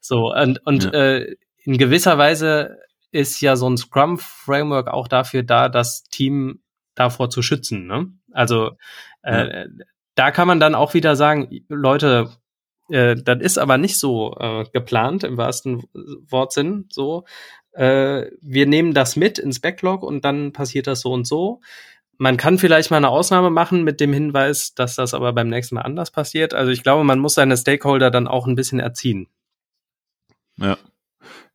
So, 0.00 0.32
und, 0.32 0.58
und 0.66 0.84
ja. 0.84 0.90
äh, 0.90 1.36
in 1.64 1.78
gewisser 1.78 2.18
Weise 2.18 2.78
ist 3.12 3.40
ja 3.40 3.56
so 3.56 3.68
ein 3.68 3.76
Scrum-Framework 3.76 4.88
auch 4.88 5.08
dafür 5.08 5.42
da, 5.42 5.68
das 5.68 6.04
Team 6.04 6.60
davor 6.94 7.30
zu 7.30 7.42
schützen. 7.42 7.86
Ne? 7.86 8.12
Also 8.32 8.72
äh, 9.22 9.62
ja. 9.62 9.66
da 10.14 10.30
kann 10.30 10.48
man 10.48 10.60
dann 10.60 10.74
auch 10.74 10.94
wieder 10.94 11.16
sagen, 11.16 11.64
Leute, 11.68 12.30
äh, 12.90 13.16
das 13.16 13.40
ist 13.40 13.58
aber 13.58 13.78
nicht 13.78 13.98
so 13.98 14.36
äh, 14.38 14.64
geplant 14.72 15.24
im 15.24 15.36
wahrsten 15.36 15.84
Wortsinn. 16.28 16.86
So, 16.90 17.24
äh, 17.72 18.26
wir 18.40 18.66
nehmen 18.66 18.94
das 18.94 19.16
mit 19.16 19.38
ins 19.38 19.60
Backlog 19.60 20.02
und 20.02 20.24
dann 20.24 20.52
passiert 20.52 20.86
das 20.86 21.00
so 21.00 21.12
und 21.12 21.26
so. 21.26 21.60
Man 22.18 22.36
kann 22.36 22.58
vielleicht 22.58 22.90
mal 22.90 22.98
eine 22.98 23.08
Ausnahme 23.08 23.48
machen 23.48 23.82
mit 23.82 23.98
dem 23.98 24.12
Hinweis, 24.12 24.74
dass 24.74 24.94
das 24.94 25.14
aber 25.14 25.32
beim 25.32 25.48
nächsten 25.48 25.76
Mal 25.76 25.82
anders 25.82 26.10
passiert. 26.10 26.52
Also 26.52 26.70
ich 26.70 26.82
glaube, 26.82 27.02
man 27.02 27.18
muss 27.18 27.34
seine 27.34 27.56
Stakeholder 27.56 28.10
dann 28.10 28.28
auch 28.28 28.46
ein 28.46 28.56
bisschen 28.56 28.80
erziehen. 28.80 29.28
Ja. 30.56 30.76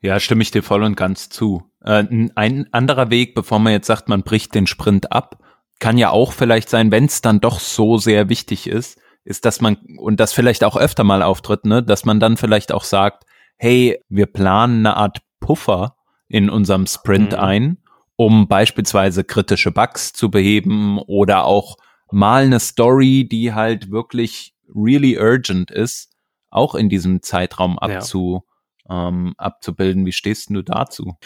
Ja, 0.01 0.19
stimme 0.19 0.41
ich 0.41 0.51
dir 0.51 0.63
voll 0.63 0.83
und 0.83 0.95
ganz 0.95 1.29
zu. 1.29 1.69
Äh, 1.83 2.05
ein 2.35 2.67
anderer 2.71 3.09
Weg, 3.09 3.35
bevor 3.35 3.59
man 3.59 3.73
jetzt 3.73 3.87
sagt, 3.87 4.09
man 4.09 4.23
bricht 4.23 4.55
den 4.55 4.67
Sprint 4.67 5.11
ab, 5.11 5.39
kann 5.79 5.97
ja 5.97 6.09
auch 6.09 6.31
vielleicht 6.31 6.69
sein, 6.69 6.91
wenn 6.91 7.05
es 7.05 7.21
dann 7.21 7.39
doch 7.41 7.59
so 7.59 7.97
sehr 7.97 8.29
wichtig 8.29 8.67
ist, 8.67 8.99
ist, 9.23 9.45
dass 9.45 9.59
man, 9.59 9.77
und 9.97 10.19
das 10.19 10.33
vielleicht 10.33 10.63
auch 10.63 10.77
öfter 10.77 11.03
mal 11.03 11.21
auftritt, 11.21 11.65
ne, 11.65 11.83
dass 11.83 12.05
man 12.05 12.19
dann 12.19 12.37
vielleicht 12.37 12.71
auch 12.71 12.83
sagt, 12.83 13.25
hey, 13.57 13.99
wir 14.09 14.27
planen 14.27 14.85
eine 14.85 14.97
Art 14.97 15.19
Puffer 15.39 15.95
in 16.27 16.49
unserem 16.49 16.87
Sprint 16.87 17.33
mhm. 17.33 17.39
ein, 17.39 17.77
um 18.15 18.47
beispielsweise 18.47 19.23
kritische 19.23 19.71
Bugs 19.71 20.13
zu 20.13 20.29
beheben 20.29 20.99
oder 20.99 21.45
auch 21.45 21.77
mal 22.11 22.43
eine 22.43 22.59
Story, 22.59 23.27
die 23.29 23.53
halt 23.53 23.91
wirklich 23.91 24.53
really 24.73 25.17
urgent 25.17 25.71
ist, 25.71 26.13
auch 26.49 26.75
in 26.75 26.89
diesem 26.89 27.21
Zeitraum 27.21 27.77
abzu, 27.77 28.43
ja. 28.87 29.09
ähm, 29.09 29.33
abzubilden. 29.37 30.05
Wie 30.05 30.13
stehst 30.13 30.49
du 30.49 30.61
dazu? 30.61 31.17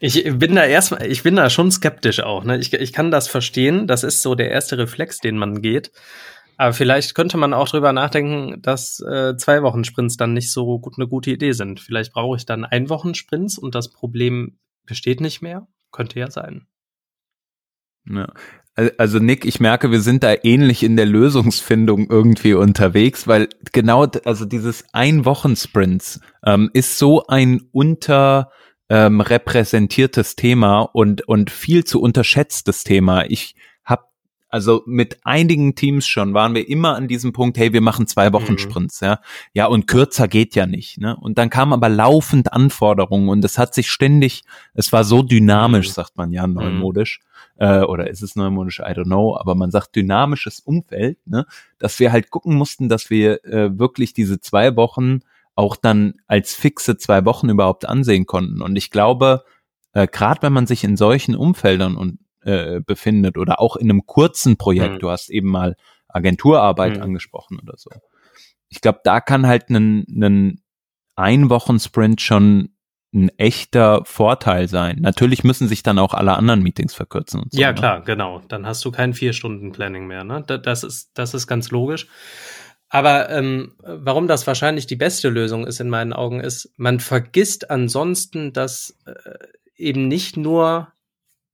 Ich 0.00 0.24
bin 0.38 0.54
da 0.54 0.64
erstmal, 0.64 1.06
ich 1.06 1.22
bin 1.22 1.36
da 1.36 1.48
schon 1.50 1.70
skeptisch 1.70 2.20
auch. 2.20 2.44
Ne? 2.44 2.58
Ich, 2.58 2.72
ich 2.72 2.92
kann 2.92 3.10
das 3.10 3.28
verstehen. 3.28 3.86
Das 3.86 4.04
ist 4.04 4.22
so 4.22 4.34
der 4.34 4.50
erste 4.50 4.78
Reflex, 4.78 5.18
den 5.18 5.38
man 5.38 5.62
geht. 5.62 5.90
Aber 6.58 6.72
vielleicht 6.72 7.14
könnte 7.14 7.36
man 7.36 7.52
auch 7.52 7.68
drüber 7.68 7.92
nachdenken, 7.92 8.60
dass 8.62 9.00
äh, 9.00 9.36
zwei 9.36 9.62
Wochen 9.62 9.84
Sprints 9.84 10.16
dann 10.16 10.32
nicht 10.32 10.50
so 10.50 10.78
gut 10.78 10.94
eine 10.96 11.06
gute 11.06 11.30
Idee 11.30 11.52
sind. 11.52 11.80
Vielleicht 11.80 12.12
brauche 12.12 12.36
ich 12.36 12.46
dann 12.46 12.64
ein 12.64 12.88
Wochen 12.88 13.14
Sprints 13.14 13.58
und 13.58 13.74
das 13.74 13.92
Problem 13.92 14.58
besteht 14.86 15.20
nicht 15.20 15.42
mehr. 15.42 15.66
Könnte 15.92 16.18
ja 16.18 16.30
sein. 16.30 16.66
Ja. 18.08 18.32
Also 18.98 19.18
Nick, 19.18 19.46
ich 19.46 19.58
merke, 19.58 19.90
wir 19.90 20.00
sind 20.00 20.22
da 20.22 20.34
ähnlich 20.42 20.82
in 20.82 20.96
der 20.96 21.06
Lösungsfindung 21.06 22.10
irgendwie 22.10 22.52
unterwegs, 22.52 23.26
weil 23.26 23.48
genau, 23.72 24.06
also 24.26 24.44
dieses 24.44 24.84
Ein-Wochen-Sprints 24.92 26.20
ähm, 26.44 26.70
ist 26.74 26.98
so 26.98 27.26
ein 27.26 27.62
unter 27.72 28.50
ähm, 28.88 29.20
repräsentiertes 29.20 30.36
Thema 30.36 30.82
und, 30.82 31.26
und 31.26 31.50
viel 31.50 31.84
zu 31.84 32.00
unterschätztes 32.00 32.84
Thema. 32.84 33.24
Ich 33.28 33.56
habe 33.84 34.04
also 34.48 34.82
mit 34.86 35.18
einigen 35.24 35.74
Teams 35.74 36.06
schon 36.06 36.32
waren 36.32 36.54
wir 36.54 36.68
immer 36.68 36.94
an 36.94 37.08
diesem 37.08 37.32
Punkt, 37.32 37.58
hey, 37.58 37.72
wir 37.72 37.80
machen 37.80 38.06
zwei 38.06 38.32
Wochen 38.32 38.52
mhm. 38.52 38.58
Sprints, 38.58 39.00
ja. 39.00 39.20
Ja, 39.54 39.66
und 39.66 39.86
kürzer 39.86 40.28
geht 40.28 40.54
ja 40.54 40.66
nicht, 40.66 40.98
ne? 40.98 41.16
Und 41.16 41.36
dann 41.36 41.50
kamen 41.50 41.72
aber 41.72 41.88
laufend 41.88 42.52
Anforderungen 42.52 43.28
und 43.28 43.44
es 43.44 43.58
hat 43.58 43.74
sich 43.74 43.90
ständig, 43.90 44.44
es 44.74 44.92
war 44.92 45.02
so 45.02 45.22
dynamisch, 45.22 45.88
mhm. 45.88 45.92
sagt 45.92 46.16
man 46.16 46.30
ja 46.30 46.46
neumodisch, 46.46 47.20
mhm. 47.58 47.66
äh, 47.66 47.82
oder 47.82 48.08
ist 48.08 48.22
es 48.22 48.36
neumodisch, 48.36 48.78
I 48.78 48.92
don't 48.92 49.04
know, 49.04 49.36
aber 49.36 49.56
man 49.56 49.72
sagt 49.72 49.96
dynamisches 49.96 50.60
Umfeld, 50.60 51.18
ne? 51.26 51.44
Dass 51.78 51.98
wir 51.98 52.12
halt 52.12 52.30
gucken 52.30 52.54
mussten, 52.54 52.88
dass 52.88 53.10
wir 53.10 53.44
äh, 53.44 53.76
wirklich 53.78 54.14
diese 54.14 54.40
zwei 54.40 54.76
Wochen 54.76 55.22
auch 55.56 55.74
dann 55.74 56.14
als 56.28 56.54
fixe 56.54 56.96
zwei 56.96 57.24
Wochen 57.24 57.48
überhaupt 57.48 57.88
ansehen 57.88 58.26
konnten. 58.26 58.62
Und 58.62 58.76
ich 58.76 58.90
glaube, 58.90 59.42
äh, 59.92 60.06
gerade 60.06 60.42
wenn 60.42 60.52
man 60.52 60.66
sich 60.66 60.84
in 60.84 60.96
solchen 60.96 61.34
Umfeldern 61.34 61.96
und, 61.96 62.18
äh, 62.42 62.80
befindet 62.80 63.38
oder 63.38 63.60
auch 63.60 63.76
in 63.76 63.90
einem 63.90 64.06
kurzen 64.06 64.56
Projekt, 64.56 64.94
mhm. 64.94 64.98
du 65.00 65.10
hast 65.10 65.30
eben 65.30 65.48
mal 65.48 65.74
Agenturarbeit 66.08 66.96
mhm. 66.96 67.02
angesprochen 67.02 67.58
oder 67.60 67.74
so. 67.76 67.90
Ich 68.68 68.80
glaube, 68.80 69.00
da 69.02 69.20
kann 69.20 69.46
halt 69.46 69.70
ein, 69.70 70.04
ein 70.08 70.62
Ein-Wochen-Sprint 71.16 72.20
schon 72.20 72.76
ein 73.14 73.30
echter 73.38 74.04
Vorteil 74.04 74.68
sein. 74.68 74.98
Natürlich 75.00 75.42
müssen 75.42 75.68
sich 75.68 75.82
dann 75.82 75.98
auch 75.98 76.12
alle 76.12 76.36
anderen 76.36 76.62
Meetings 76.62 76.92
verkürzen. 76.92 77.40
Und 77.40 77.52
so, 77.52 77.58
ja, 77.58 77.68
ne? 77.68 77.74
klar, 77.74 78.02
genau. 78.02 78.42
Dann 78.48 78.66
hast 78.66 78.84
du 78.84 78.90
kein 78.90 79.14
Vier-Stunden-Planning 79.14 80.06
mehr. 80.06 80.24
Ne? 80.24 80.42
Das, 80.42 80.84
ist, 80.84 81.12
das 81.14 81.32
ist 81.32 81.46
ganz 81.46 81.70
logisch. 81.70 82.08
Aber 82.88 83.30
ähm, 83.30 83.72
warum 83.78 84.28
das 84.28 84.46
wahrscheinlich 84.46 84.86
die 84.86 84.96
beste 84.96 85.28
Lösung 85.28 85.66
ist 85.66 85.80
in 85.80 85.90
meinen 85.90 86.12
Augen, 86.12 86.40
ist, 86.40 86.72
man 86.76 87.00
vergisst 87.00 87.70
ansonsten, 87.70 88.52
dass 88.52 88.96
äh, 89.06 89.12
eben 89.76 90.08
nicht 90.08 90.36
nur 90.36 90.92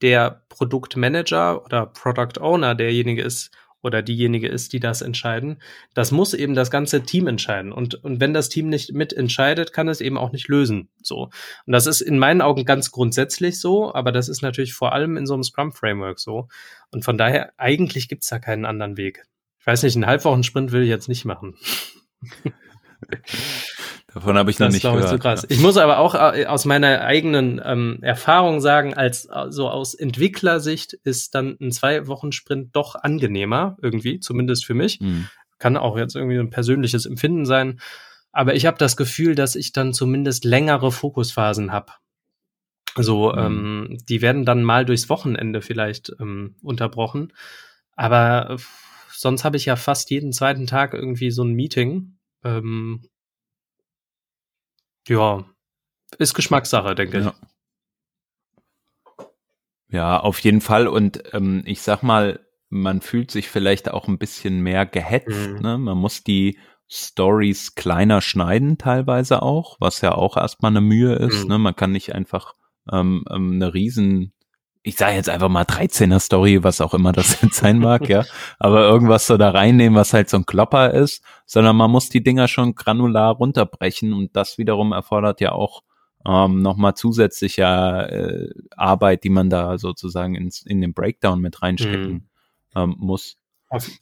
der 0.03 0.43
Produktmanager 0.49 1.65
oder 1.65 1.87
Product 1.87 2.41
Owner 2.41 2.75
derjenige 2.75 3.23
ist 3.23 3.51
oder 3.83 4.03
diejenige 4.03 4.49
ist, 4.49 4.73
die 4.73 4.81
das 4.81 5.03
entscheiden. 5.03 5.61
Das 5.95 6.13
muss 6.13 6.35
eben 6.35 6.55
das 6.55 6.71
ganze 6.71 7.03
Team 7.03 7.27
entscheiden. 7.27 7.73
Und, 7.73 7.97
und 8.05 8.21
wenn 8.21 8.33
das 8.33 8.49
Team 8.49 8.69
nicht 8.69 8.93
mitentscheidet, 8.93 9.73
kann 9.73 9.89
es 9.89 10.01
eben 10.01 10.19
auch 10.19 10.33
nicht 10.33 10.49
lösen. 10.49 10.89
So. 11.03 11.31
Und 11.67 11.73
das 11.73 11.87
ist 11.87 12.01
in 12.01 12.19
meinen 12.19 12.43
Augen 12.43 12.65
ganz 12.65 12.93
grundsätzlich 12.93 13.61
so, 13.61 13.93
aber 13.93 14.13
das 14.13 14.29
ist 14.29 14.43
natürlich 14.43 14.75
vor 14.75 14.93
allem 14.93 15.17
in 15.17 15.27
so 15.27 15.35
einem 15.35 15.43
Scrum-Framework 15.43 16.21
so. 16.21 16.49
Und 16.91 17.05
von 17.05 17.19
daher, 17.19 17.53
eigentlich 17.57 18.09
gibt's 18.09 18.29
da 18.29 18.39
keinen 18.39 18.65
anderen 18.65 18.97
Weg. 18.97 19.25
Ich 19.63 19.67
weiß 19.67 19.85
nicht, 19.85 19.95
einen 19.95 20.07
Halbwochensprint 20.07 20.73
will 20.73 20.83
ich 20.83 20.89
jetzt 20.89 21.09
nicht 21.09 21.25
machen. 21.25 21.55
Davon 24.13 24.37
habe 24.37 24.51
ich 24.51 24.59
noch 24.59 24.67
Das 24.67 24.75
nicht 24.75 24.83
glaube 24.83 24.99
ich 24.99 25.05
gehört. 25.05 25.23
so 25.23 25.23
krass. 25.23 25.47
Ich 25.49 25.59
muss 25.61 25.77
aber 25.79 25.99
auch 25.99 26.15
äh, 26.15 26.45
aus 26.47 26.65
meiner 26.67 27.01
eigenen 27.01 27.61
ähm, 27.65 27.99
Erfahrung 28.03 28.61
sagen, 28.61 28.93
als 28.95 29.25
äh, 29.27 29.47
so 29.51 29.71
aus 29.71 29.95
Entwicklersicht 29.95 30.93
ist 31.05 31.35
dann 31.35 31.57
ein 31.61 31.73
zwei 31.73 32.07
Wochen 32.09 32.31
Sprint 32.33 32.77
doch 32.77 32.95
angenehmer 32.95 33.77
irgendwie, 33.81 34.21
zumindest 34.21 34.67
für 34.67 34.75
mich. 34.75 34.99
Hm. 35.01 35.29
Kann 35.59 35.77
auch 35.79 35.97
jetzt 35.97 36.15
irgendwie 36.17 36.39
ein 36.39 36.51
persönliches 36.51 37.07
Empfinden 37.07 37.47
sein, 37.47 37.81
aber 38.33 38.55
ich 38.55 38.67
habe 38.67 38.77
das 38.79 38.97
Gefühl, 38.97 39.35
dass 39.35 39.55
ich 39.57 39.73
dann 39.73 39.95
zumindest 39.95 40.45
längere 40.45 40.93
Fokusphasen 40.93 41.73
habe. 41.73 41.93
So, 42.97 43.33
Mhm. 43.33 43.39
ähm, 43.39 43.99
die 44.09 44.21
werden 44.21 44.45
dann 44.45 44.63
mal 44.63 44.85
durchs 44.85 45.09
Wochenende 45.09 45.63
vielleicht 45.63 46.13
ähm, 46.21 46.57
unterbrochen, 46.63 47.33
aber 47.97 48.51
äh, 48.51 48.57
sonst 49.13 49.45
habe 49.45 49.57
ich 49.57 49.67
ja 49.67 49.77
fast 49.77 50.11
jeden 50.11 50.33
zweiten 50.33 50.67
Tag 50.67 50.95
irgendwie 50.95 51.31
so 51.31 51.45
ein 51.45 51.53
Meeting. 51.53 52.19
Ähm, 52.45 53.09
ja, 55.09 55.45
ist 56.19 56.35
Geschmackssache, 56.35 56.95
denke 56.95 57.19
ich. 57.19 57.25
Ja. 57.25 57.35
Ja, 59.89 60.21
auf 60.21 60.39
jeden 60.39 60.63
Fall. 60.63 60.89
Und 60.89 61.23
ähm, 61.35 61.63
ich 61.67 61.83
sag 61.83 62.03
mal, 62.03 62.41
man 62.71 63.03
fühlt 63.03 63.31
sich 63.31 63.49
vielleicht 63.49 63.91
auch 63.91 64.09
ein 64.09 64.19
bisschen 64.19 64.61
mehr 64.63 64.87
gehetzt. 64.87 65.29
Mhm. 65.29 65.61
Ne? 65.61 65.79
Man 65.79 65.99
muss 65.99 66.25
die 66.25 66.59
Stories 66.89 67.75
kleiner 67.75 68.23
schneiden 68.23 68.79
teilweise 68.79 69.43
auch, 69.43 69.77
was 69.81 70.01
ja 70.01 70.13
auch 70.15 70.39
erstmal 70.39 70.73
eine 70.73 70.81
Mühe 70.81 71.15
ist. 71.17 71.43
Mhm. 71.43 71.49
Ne? 71.49 71.59
Man 71.59 71.77
kann 71.77 71.93
nicht 71.93 72.15
einfach 72.15 72.55
ähm, 72.91 73.25
ähm, 73.31 73.53
eine 73.53 73.75
riesen, 73.75 74.33
ich 74.83 74.97
sage 74.97 75.15
jetzt 75.15 75.29
einfach 75.29 75.49
mal 75.49 75.65
13er 75.65 76.19
Story, 76.19 76.65
was 76.65 76.81
auch 76.81 76.95
immer 76.95 77.13
das 77.13 77.41
jetzt 77.43 77.57
sein 77.57 77.79
mag, 77.79 78.09
ja, 78.09 78.25
aber 78.59 78.89
irgendwas 78.89 79.27
so 79.27 79.37
da 79.37 79.51
reinnehmen, 79.51 79.97
was 79.97 80.13
halt 80.13 80.29
so 80.29 80.37
ein 80.37 80.47
Klopper 80.47 80.93
ist, 80.93 81.23
sondern 81.47 81.77
man 81.77 81.91
muss 81.91 82.09
die 82.09 82.23
Dinger 82.23 82.49
schon 82.49 82.75
granular 82.75 83.35
runterbrechen 83.35 84.13
und 84.13 84.37
das 84.37 84.59
wiederum 84.59 84.93
erfordert 84.93 85.41
ja 85.41 85.53
auch 85.53 85.83
ähm, 86.27 86.63
nochmal 86.63 86.95
zusätzliche 86.95 87.63
äh, 87.63 88.49
Arbeit, 88.77 89.25
die 89.25 89.31
man 89.31 89.51
da 89.51 89.79
sozusagen 89.79 90.35
ins, 90.35 90.63
in 90.63 90.81
den 90.81 90.95
Breakdown 90.95 91.41
mit 91.41 91.63
reinstecken 91.63 92.29
ähm, 92.75 92.97
muss. 92.99 93.37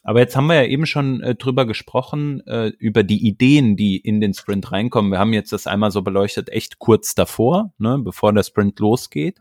Aber 0.02 0.18
jetzt 0.18 0.36
haben 0.36 0.46
wir 0.46 0.56
ja 0.56 0.64
eben 0.64 0.84
schon 0.84 1.22
äh, 1.22 1.36
drüber 1.36 1.64
gesprochen, 1.64 2.44
äh, 2.46 2.72
über 2.78 3.04
die 3.04 3.24
Ideen, 3.24 3.76
die 3.76 3.96
in 3.96 4.20
den 4.20 4.34
Sprint 4.34 4.72
reinkommen. 4.72 5.12
Wir 5.12 5.20
haben 5.20 5.32
jetzt 5.32 5.52
das 5.52 5.68
einmal 5.68 5.92
so 5.92 6.02
beleuchtet, 6.02 6.48
echt 6.48 6.80
kurz 6.80 7.14
davor, 7.14 7.72
ne, 7.78 7.96
bevor 7.98 8.32
der 8.32 8.42
Sprint 8.42 8.80
losgeht. 8.80 9.38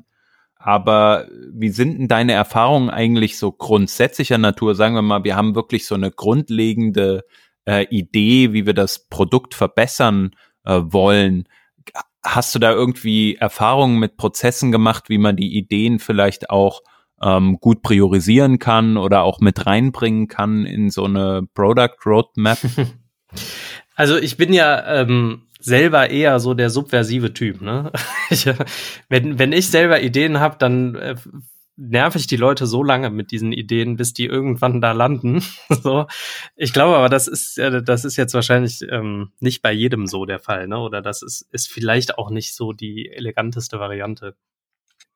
Aber 0.60 1.28
wie 1.52 1.69
sind 1.69 1.98
denn 1.98 2.08
deine 2.10 2.34
Erfahrungen 2.34 2.89
eigentlich 2.89 3.39
so 3.39 3.52
grundsätzlicher 3.52 4.38
Natur? 4.38 4.76
Sagen 4.76 4.93
wir 4.93 5.02
mal, 5.02 5.24
wir 5.24 5.38
haben 5.38 5.56
wirklich 5.56 5.88
so 5.88 5.95
eine 5.95 6.12
grundlegende 6.12 7.24
äh, 7.65 7.86
Idee, 7.86 8.52
wie 8.52 8.65
wir 8.65 8.74
das 8.74 9.08
Produkt 9.08 9.54
verbessern 9.56 10.32
äh, 10.65 10.82
wollen. 10.84 11.45
Hast 12.24 12.54
du 12.54 12.60
da 12.60 12.74
irgendwie 12.74 13.36
Erfahrungen 13.36 14.00
mit 14.00 14.17
Prozessen 14.17 14.74
gemacht, 14.74 15.08
wie 15.08 15.17
man 15.17 15.38
die 15.38 15.58
Ideen 15.58 15.98
vielleicht 15.98 16.50
auch 16.50 16.82
ähm, 17.22 17.58
gut 17.62 17.82
priorisieren 17.82 18.60
kann 18.60 18.98
oder 18.98 19.24
auch 19.24 19.39
mit 19.39 19.65
reinbringen 19.65 20.28
kann 20.28 20.65
in 20.65 20.89
so 20.89 21.06
eine 21.06 21.48
Product 21.54 21.95
Roadmap? 22.06 22.60
Also 23.95 24.15
ich 24.15 24.38
bin 24.38 24.54
ja 24.54 25.02
ähm, 25.02 25.48
selber 25.60 26.10
eher 26.10 26.39
so 26.39 26.54
der 26.54 26.69
subversive 26.69 27.34
Typ. 27.34 27.62
Ne? 27.62 27.91
Ich, 28.32 28.45
äh, 28.45 28.56
wenn, 29.10 29.39
wenn 29.39 29.52
ich 29.52 29.69
selber 29.69 30.02
Ideen 30.02 30.39
habe, 30.39 30.58
dann 30.60 30.95
äh, 30.95 31.15
nerv 31.80 32.15
ich 32.15 32.28
die 32.28 32.36
Leute 32.36 32.67
so 32.67 32.84
lange 32.84 33.10
mit 33.10 33.32
diesen 33.32 33.54
Ideen, 33.54 33.95
bis 33.95 34.13
die 34.13 34.26
irgendwann 34.26 34.82
da 34.82 34.91
landen. 34.91 35.41
so, 35.69 36.06
ich 36.56 36.74
glaube, 36.74 36.98
aber 36.98 37.10
das 37.10 37.28
ist 37.28 37.58
äh, 37.58 37.82
das 37.82 38.06
ist 38.06 38.17
jetzt 38.17 38.34
wahrscheinlich 38.34 38.82
ähm, 38.89 39.32
nicht 39.39 39.62
bei 39.62 39.72
jedem 39.72 40.06
so 40.06 40.26
der 40.26 40.39
Fall, 40.39 40.67
ne? 40.67 40.80
Oder 40.80 41.02
das 41.02 41.22
ist 41.22 41.48
ist 41.52 41.69
vielleicht 41.69 42.17
auch 42.17 42.30
nicht 42.30 42.56
so 42.56 42.74
die 42.74 43.10
eleganteste 43.10 43.80
Variante. 43.80 44.36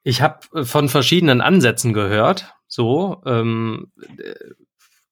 Ich 0.04 0.22
habe 0.22 0.66
von 0.66 0.90
verschiedenen 0.90 1.42
Ansätzen 1.42 1.94
gehört, 1.94 2.54
so 2.68 3.22
ähm, 3.26 3.92
äh, 4.18 4.34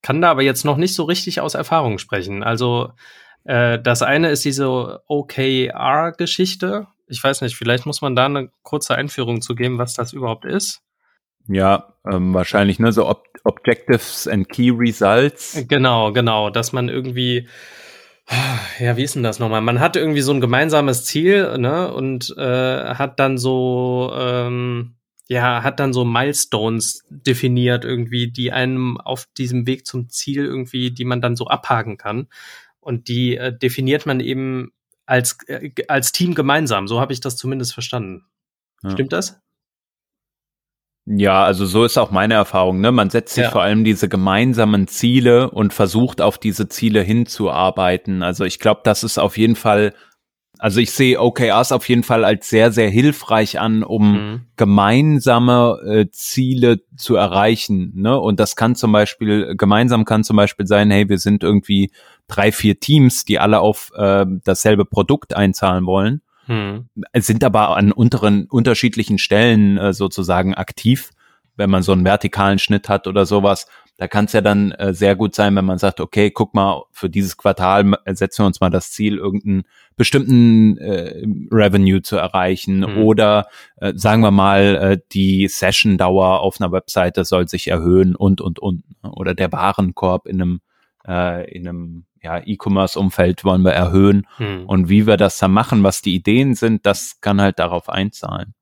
kann 0.01 0.21
da 0.21 0.31
aber 0.31 0.41
jetzt 0.41 0.65
noch 0.65 0.77
nicht 0.77 0.95
so 0.95 1.03
richtig 1.03 1.41
aus 1.41 1.53
Erfahrung 1.53 1.99
sprechen. 1.99 2.41
Also 2.43 2.93
äh, 3.43 3.79
das 3.79 4.01
eine 4.01 4.29
ist 4.29 4.45
diese 4.45 5.01
OKR-Geschichte. 5.07 6.87
Ich 7.07 7.23
weiß 7.23 7.41
nicht, 7.41 7.55
vielleicht 7.55 7.85
muss 7.85 8.01
man 8.01 8.15
da 8.15 8.25
eine 8.25 8.49
kurze 8.63 8.95
Einführung 8.95 9.41
zu 9.41 9.55
geben, 9.55 9.77
was 9.77 9.93
das 9.93 10.13
überhaupt 10.13 10.45
ist. 10.45 10.81
ja, 11.47 11.95
ähm, 12.09 12.33
wahrscheinlich, 12.33 12.79
ne, 12.79 12.91
so 12.91 13.07
Ob 13.07 13.25
Objectives 13.43 14.27
and 14.27 14.49
Key 14.49 14.69
Results. 14.69 15.65
Genau, 15.67 16.11
genau, 16.13 16.51
dass 16.51 16.73
man 16.73 16.89
irgendwie, 16.89 17.47
ja, 18.79 18.97
wie 18.97 19.03
ist 19.03 19.15
denn 19.15 19.23
das 19.23 19.39
nochmal? 19.39 19.61
Man 19.61 19.79
hat 19.79 19.95
irgendwie 19.95 20.21
so 20.21 20.31
ein 20.31 20.41
gemeinsames 20.41 21.05
Ziel, 21.05 21.57
ne, 21.57 21.91
und 21.91 22.35
äh, 22.37 22.93
hat 22.93 23.19
dann 23.19 23.37
so, 23.39 24.13
ähm, 24.15 24.95
ja, 25.27 25.63
hat 25.63 25.79
dann 25.79 25.93
so 25.93 26.05
Milestones 26.05 27.05
definiert 27.09 27.85
irgendwie, 27.85 28.31
die 28.31 28.51
einem 28.51 28.99
auf 28.99 29.25
diesem 29.37 29.65
Weg 29.65 29.85
zum 29.87 30.09
Ziel 30.09 30.45
irgendwie, 30.45 30.91
die 30.91 31.05
man 31.05 31.21
dann 31.21 31.35
so 31.35 31.47
abhaken 31.47 31.97
kann. 31.97 32.27
Und 32.81 33.07
die 33.07 33.37
äh, 33.37 33.57
definiert 33.57 34.05
man 34.05 34.19
eben 34.19 34.71
als, 35.05 35.37
äh, 35.47 35.71
als 35.87 36.11
Team 36.11 36.35
gemeinsam. 36.35 36.87
So 36.87 36.99
habe 36.99 37.13
ich 37.13 37.21
das 37.21 37.37
zumindest 37.37 37.73
verstanden. 37.73 38.25
Ja. 38.83 38.89
Stimmt 38.91 39.13
das? 39.13 39.39
Ja, 41.05 41.43
also 41.43 41.65
so 41.65 41.83
ist 41.83 41.97
auch 41.97 42.11
meine 42.11 42.35
Erfahrung. 42.35 42.79
Ne? 42.79 42.91
Man 42.91 43.09
setzt 43.09 43.33
sich 43.33 43.45
Ja. 43.45 43.49
vor 43.51 43.61
allem 43.63 43.83
diese 43.83 44.07
gemeinsamen 44.07 44.87
Ziele 44.87 45.49
und 45.49 45.73
versucht 45.73 46.21
auf 46.21 46.37
diese 46.37 46.69
Ziele 46.69 47.01
hinzuarbeiten. 47.01 48.21
Also 48.21 48.45
ich 48.45 48.59
glaube, 48.59 48.81
das 48.83 49.03
ist 49.03 49.17
auf 49.17 49.35
jeden 49.37 49.55
Fall, 49.55 49.93
also 50.59 50.79
ich 50.79 50.91
sehe 50.91 51.19
OKRs 51.19 51.71
auf 51.71 51.89
jeden 51.89 52.03
Fall 52.03 52.23
als 52.23 52.49
sehr, 52.49 52.71
sehr 52.71 52.89
hilfreich 52.89 53.59
an, 53.59 53.83
um 53.83 54.11
Mhm. 54.13 54.41
gemeinsame 54.57 55.79
äh, 55.87 56.09
Ziele 56.11 56.81
zu 56.95 57.15
erreichen. 57.15 57.91
Ne? 57.95 58.17
Und 58.19 58.39
das 58.39 58.55
kann 58.55 58.75
zum 58.75 58.91
Beispiel, 58.91 59.55
gemeinsam 59.57 60.05
kann 60.05 60.23
zum 60.23 60.37
Beispiel 60.37 60.67
sein, 60.67 60.91
hey, 60.91 61.09
wir 61.09 61.17
sind 61.17 61.41
irgendwie 61.43 61.91
drei, 62.31 62.51
vier 62.51 62.79
Teams, 62.79 63.25
die 63.25 63.39
alle 63.39 63.59
auf 63.59 63.91
äh, 63.95 64.25
dasselbe 64.43 64.85
Produkt 64.85 65.35
einzahlen 65.35 65.85
wollen 65.85 66.21
Hm. 66.47 66.89
sind 67.17 67.43
aber 67.43 67.77
an 67.77 67.91
unteren, 67.91 68.47
unterschiedlichen 68.49 69.17
Stellen 69.19 69.77
äh, 69.77 69.93
sozusagen 69.93 70.55
aktiv, 70.55 71.11
wenn 71.55 71.69
man 71.69 71.83
so 71.83 71.91
einen 71.91 72.03
vertikalen 72.03 72.59
Schnitt 72.59 72.89
hat 72.89 73.07
oder 73.07 73.25
sowas. 73.25 73.67
Da 73.97 74.07
kann 74.07 74.25
es 74.25 74.33
ja 74.33 74.41
dann 74.41 74.71
äh, 74.71 74.93
sehr 74.93 75.15
gut 75.15 75.35
sein, 75.35 75.55
wenn 75.55 75.65
man 75.65 75.77
sagt, 75.77 75.99
okay, 76.01 76.31
guck 76.31 76.55
mal, 76.55 76.81
für 76.91 77.09
dieses 77.09 77.37
Quartal 77.37 77.93
setzen 78.07 78.41
wir 78.41 78.47
uns 78.47 78.59
mal 78.59 78.71
das 78.71 78.91
Ziel, 78.91 79.17
irgendeinen 79.17 79.63
bestimmten 79.95 80.77
äh, 80.79 81.23
Revenue 81.51 82.01
zu 82.01 82.17
erreichen 82.17 82.79
Mhm. 82.79 82.97
oder 82.97 83.45
äh, 83.77 83.93
sagen 83.95 84.23
wir 84.23 84.31
mal, 84.31 84.75
äh, 84.75 84.99
die 85.11 85.47
Session-Dauer 85.47 86.39
auf 86.39 86.59
einer 86.59 86.71
Webseite 86.71 87.23
soll 87.23 87.47
sich 87.47 87.67
erhöhen 87.67 88.15
und, 88.15 88.41
und, 88.41 88.57
und. 88.57 88.83
ne? 89.03 89.11
Oder 89.11 89.35
der 89.35 89.51
Warenkorb 89.51 90.25
in 90.25 90.41
einem, 90.41 90.61
äh, 91.07 91.49
in 91.51 91.67
einem 91.67 92.05
ja, 92.21 92.41
E-Commerce-Umfeld 92.43 93.43
wollen 93.43 93.63
wir 93.63 93.71
erhöhen. 93.73 94.27
Hm. 94.37 94.65
Und 94.67 94.89
wie 94.89 95.07
wir 95.07 95.17
das 95.17 95.37
dann 95.39 95.51
machen, 95.51 95.83
was 95.83 96.01
die 96.01 96.15
Ideen 96.15 96.55
sind, 96.55 96.85
das 96.85 97.19
kann 97.21 97.41
halt 97.41 97.59
darauf 97.59 97.89
einzahlen. 97.89 98.53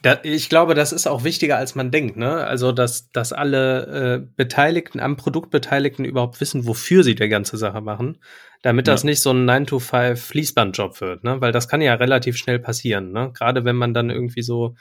Da, 0.00 0.18
ich 0.24 0.48
glaube, 0.48 0.74
das 0.74 0.90
ist 0.92 1.06
auch 1.06 1.22
wichtiger, 1.22 1.58
als 1.58 1.76
man 1.76 1.92
denkt. 1.92 2.16
Ne? 2.16 2.44
Also, 2.44 2.72
dass, 2.72 3.12
dass 3.12 3.32
alle 3.32 4.16
äh, 4.16 4.26
Beteiligten, 4.36 4.98
am 4.98 5.16
Produkt 5.16 5.50
Beteiligten 5.50 6.04
überhaupt 6.04 6.40
wissen, 6.40 6.66
wofür 6.66 7.04
sie 7.04 7.14
die 7.14 7.28
ganze 7.28 7.56
Sache 7.56 7.80
machen, 7.80 8.18
damit 8.62 8.88
das 8.88 9.02
Ja. 9.04 9.10
nicht 9.10 9.22
so 9.22 9.30
ein 9.30 9.48
9-to-5-Fließbandjob 9.48 11.00
wird. 11.00 11.22
Ne? 11.22 11.40
Weil 11.40 11.52
das 11.52 11.68
kann 11.68 11.80
ja 11.80 11.94
relativ 11.94 12.36
schnell 12.36 12.58
passieren. 12.58 13.12
Ne? 13.12 13.30
Gerade 13.32 13.64
wenn 13.64 13.76
man 13.76 13.94
dann 13.94 14.10
irgendwie 14.10 14.42
so 14.42 14.74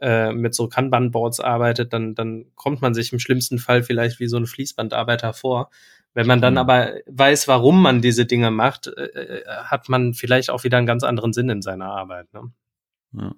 äh, 0.00 0.32
mit 0.32 0.56
so 0.56 0.68
Kanban-Boards 0.68 1.38
arbeitet, 1.38 1.92
dann, 1.92 2.16
dann 2.16 2.46
kommt 2.56 2.82
man 2.82 2.94
sich 2.94 3.12
im 3.12 3.20
schlimmsten 3.20 3.58
Fall 3.58 3.84
vielleicht 3.84 4.18
wie 4.18 4.26
so 4.26 4.38
ein 4.38 4.46
Fließbandarbeiter 4.46 5.34
vor. 5.34 5.70
Wenn 6.14 6.26
man 6.26 6.40
dann 6.40 6.54
Mhm. 6.54 6.58
aber 6.58 6.92
weiß, 7.06 7.48
warum 7.48 7.82
man 7.82 8.00
diese 8.00 8.24
Dinge 8.24 8.50
macht, 8.50 8.86
äh, 8.86 9.02
äh, 9.02 9.44
hat 9.64 9.88
man 9.88 10.14
vielleicht 10.14 10.50
auch 10.50 10.64
wieder 10.64 10.78
einen 10.78 10.86
ganz 10.86 11.02
anderen 11.02 11.32
Sinn 11.32 11.48
in 11.48 11.60
seiner 11.60 11.86
Arbeit. 11.86 12.28
Ne? 12.32 13.34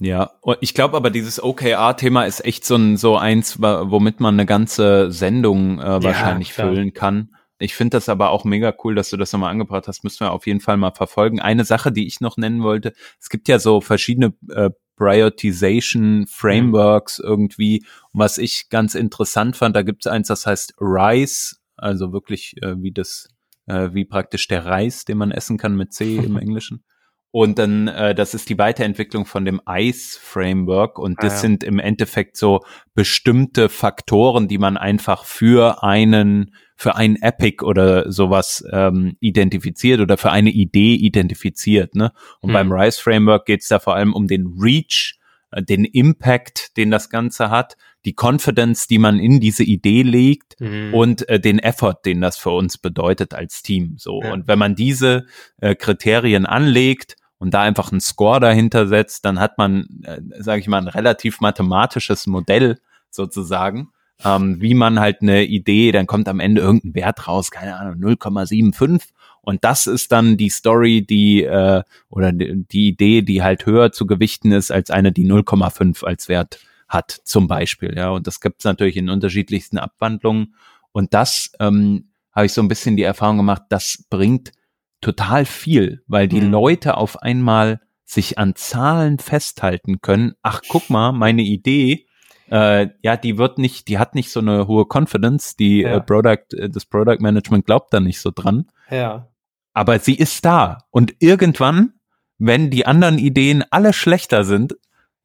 Ja, 0.00 0.32
und 0.40 0.58
ich 0.60 0.74
glaube 0.74 0.96
aber 0.96 1.10
dieses 1.10 1.42
OKR-Thema 1.42 2.24
ist 2.24 2.44
echt 2.44 2.64
so 2.64 2.76
ein 2.76 2.96
so 2.96 3.16
eins, 3.16 3.60
womit 3.60 4.20
man 4.20 4.34
eine 4.34 4.46
ganze 4.46 5.10
Sendung 5.10 5.80
äh, 5.80 6.02
wahrscheinlich 6.02 6.52
klar. 6.52 6.68
füllen 6.68 6.92
kann. 6.92 7.34
Ich 7.60 7.74
finde 7.74 7.96
das 7.96 8.08
aber 8.08 8.30
auch 8.30 8.44
mega 8.44 8.72
cool, 8.84 8.94
dass 8.94 9.10
du 9.10 9.16
das 9.16 9.32
nochmal 9.32 9.50
angebracht 9.50 9.88
hast. 9.88 10.04
Müssen 10.04 10.20
wir 10.20 10.32
auf 10.32 10.46
jeden 10.46 10.60
Fall 10.60 10.76
mal 10.76 10.92
verfolgen. 10.92 11.40
Eine 11.40 11.64
Sache, 11.64 11.90
die 11.90 12.06
ich 12.06 12.20
noch 12.20 12.36
nennen 12.36 12.62
wollte, 12.62 12.92
es 13.20 13.28
gibt 13.28 13.48
ja 13.48 13.58
so 13.58 13.80
verschiedene 13.80 14.32
äh, 14.50 14.70
Prioritization 14.96 16.26
Frameworks 16.28 17.18
irgendwie. 17.18 17.84
Und 18.12 18.20
was 18.20 18.38
ich 18.38 18.68
ganz 18.68 18.94
interessant 18.94 19.56
fand, 19.56 19.74
da 19.74 19.82
gibt 19.82 20.04
es 20.06 20.12
eins, 20.12 20.28
das 20.28 20.46
heißt 20.46 20.74
RISE, 20.80 21.56
also 21.78 22.12
wirklich 22.12 22.54
äh, 22.62 22.74
wie 22.82 22.92
das, 22.92 23.28
äh, 23.66 23.90
wie 23.92 24.04
praktisch 24.04 24.48
der 24.48 24.66
Reis, 24.66 25.04
den 25.04 25.18
man 25.18 25.30
essen 25.30 25.58
kann 25.58 25.76
mit 25.76 25.92
C 25.92 26.16
im 26.16 26.36
Englischen. 26.38 26.84
Und 27.30 27.58
dann, 27.58 27.88
äh, 27.88 28.14
das 28.14 28.32
ist 28.32 28.48
die 28.48 28.56
Weiterentwicklung 28.56 29.26
von 29.26 29.44
dem 29.44 29.60
ICE-Framework 29.68 30.98
und 30.98 31.22
das 31.22 31.34
ah, 31.34 31.36
ja. 31.36 31.40
sind 31.40 31.62
im 31.62 31.78
Endeffekt 31.78 32.38
so 32.38 32.64
bestimmte 32.94 33.68
Faktoren, 33.68 34.48
die 34.48 34.56
man 34.56 34.78
einfach 34.78 35.24
für 35.24 35.82
einen, 35.82 36.54
für 36.74 36.96
ein 36.96 37.16
Epic 37.16 37.62
oder 37.62 38.10
sowas 38.10 38.64
ähm, 38.72 39.16
identifiziert 39.20 40.00
oder 40.00 40.16
für 40.16 40.30
eine 40.30 40.50
Idee 40.50 40.94
identifiziert. 40.94 41.94
Ne? 41.94 42.12
Und 42.40 42.50
hm. 42.50 42.54
beim 42.54 42.72
RISE-Framework 42.72 43.44
geht 43.44 43.60
es 43.60 43.68
da 43.68 43.78
vor 43.78 43.94
allem 43.94 44.14
um 44.14 44.26
den 44.26 44.46
Reach, 44.58 45.18
äh, 45.50 45.62
den 45.62 45.84
Impact, 45.84 46.78
den 46.78 46.90
das 46.90 47.10
Ganze 47.10 47.50
hat, 47.50 47.76
die 48.04 48.14
Confidence, 48.18 48.86
die 48.86 48.98
man 48.98 49.18
in 49.18 49.40
diese 49.40 49.64
Idee 49.64 50.02
legt 50.02 50.60
mhm. 50.60 50.94
und 50.94 51.28
äh, 51.28 51.40
den 51.40 51.58
Effort, 51.58 51.96
den 52.04 52.20
das 52.20 52.38
für 52.38 52.50
uns 52.50 52.78
bedeutet 52.78 53.34
als 53.34 53.62
Team. 53.62 53.94
So 53.98 54.22
ja. 54.22 54.32
und 54.32 54.48
wenn 54.48 54.58
man 54.58 54.74
diese 54.74 55.26
äh, 55.60 55.74
Kriterien 55.74 56.46
anlegt 56.46 57.16
und 57.38 57.54
da 57.54 57.62
einfach 57.62 57.90
einen 57.90 58.00
Score 58.00 58.40
dahinter 58.40 58.86
setzt, 58.86 59.24
dann 59.24 59.40
hat 59.40 59.58
man, 59.58 60.02
äh, 60.04 60.20
sage 60.38 60.60
ich 60.60 60.68
mal, 60.68 60.78
ein 60.78 60.88
relativ 60.88 61.40
mathematisches 61.40 62.26
Modell 62.26 62.78
sozusagen, 63.10 63.90
ähm, 64.24 64.60
wie 64.60 64.74
man 64.74 65.00
halt 65.00 65.22
eine 65.22 65.44
Idee, 65.44 65.92
dann 65.92 66.06
kommt 66.06 66.28
am 66.28 66.40
Ende 66.40 66.60
irgendein 66.60 66.94
Wert 66.94 67.28
raus, 67.28 67.50
keine 67.50 67.76
Ahnung, 67.76 67.96
0,75 68.02 69.08
und 69.48 69.64
das 69.64 69.86
ist 69.86 70.12
dann 70.12 70.36
die 70.36 70.50
Story, 70.50 71.02
die 71.02 71.42
äh, 71.42 71.82
oder 72.10 72.32
die, 72.32 72.66
die 72.70 72.88
Idee, 72.88 73.22
die 73.22 73.42
halt 73.42 73.64
höher 73.64 73.92
zu 73.92 74.06
gewichten 74.06 74.52
ist 74.52 74.70
als 74.70 74.90
eine, 74.90 75.10
die 75.10 75.26
0,5 75.26 76.04
als 76.04 76.28
Wert 76.28 76.60
hat, 76.88 77.10
zum 77.10 77.46
Beispiel. 77.48 77.94
Ja, 77.96 78.10
und 78.10 78.26
das 78.26 78.40
gibt 78.40 78.60
es 78.60 78.64
natürlich 78.64 78.96
in 78.96 79.10
unterschiedlichsten 79.10 79.78
Abwandlungen. 79.78 80.54
Und 80.92 81.14
das 81.14 81.52
ähm, 81.60 82.10
habe 82.32 82.46
ich 82.46 82.52
so 82.52 82.62
ein 82.62 82.68
bisschen 82.68 82.96
die 82.96 83.02
Erfahrung 83.02 83.36
gemacht, 83.38 83.62
das 83.68 84.04
bringt 84.10 84.52
total 85.00 85.44
viel, 85.44 86.02
weil 86.06 86.28
die 86.28 86.40
mhm. 86.40 86.50
Leute 86.50 86.96
auf 86.96 87.22
einmal 87.22 87.80
sich 88.04 88.38
an 88.38 88.54
Zahlen 88.54 89.18
festhalten 89.18 90.00
können. 90.00 90.34
Ach, 90.42 90.62
guck 90.66 90.88
mal, 90.88 91.12
meine 91.12 91.42
Idee, 91.42 92.06
äh, 92.50 92.88
ja, 93.02 93.16
die 93.16 93.36
wird 93.36 93.58
nicht, 93.58 93.88
die 93.88 93.98
hat 93.98 94.14
nicht 94.14 94.30
so 94.30 94.40
eine 94.40 94.66
hohe 94.66 94.86
Confidence, 94.86 95.56
die 95.56 95.82
äh, 95.82 95.90
ja. 95.90 95.96
äh, 95.96 96.00
Product, 96.00 96.46
das 96.70 96.86
Product 96.86 97.18
Management 97.20 97.66
glaubt 97.66 97.92
da 97.92 98.00
nicht 98.00 98.20
so 98.20 98.30
dran. 98.34 98.70
Ja. 98.90 99.28
Aber 99.74 99.98
sie 99.98 100.14
ist 100.14 100.44
da. 100.44 100.78
Und 100.90 101.14
irgendwann, 101.18 101.92
wenn 102.38 102.70
die 102.70 102.86
anderen 102.86 103.18
Ideen 103.18 103.64
alle 103.70 103.92
schlechter 103.92 104.44
sind, 104.44 104.76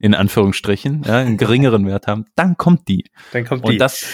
in 0.04 0.14
Anführungsstrichen, 0.14 1.02
ja, 1.06 1.16
einen 1.16 1.38
geringeren 1.38 1.86
Wert 1.86 2.08
haben, 2.08 2.26
dann 2.36 2.58
kommt 2.58 2.88
die. 2.88 3.06
Dann 3.32 3.46
kommt 3.46 3.66
die. 3.66 3.72
Und 3.72 3.78
das 3.78 4.04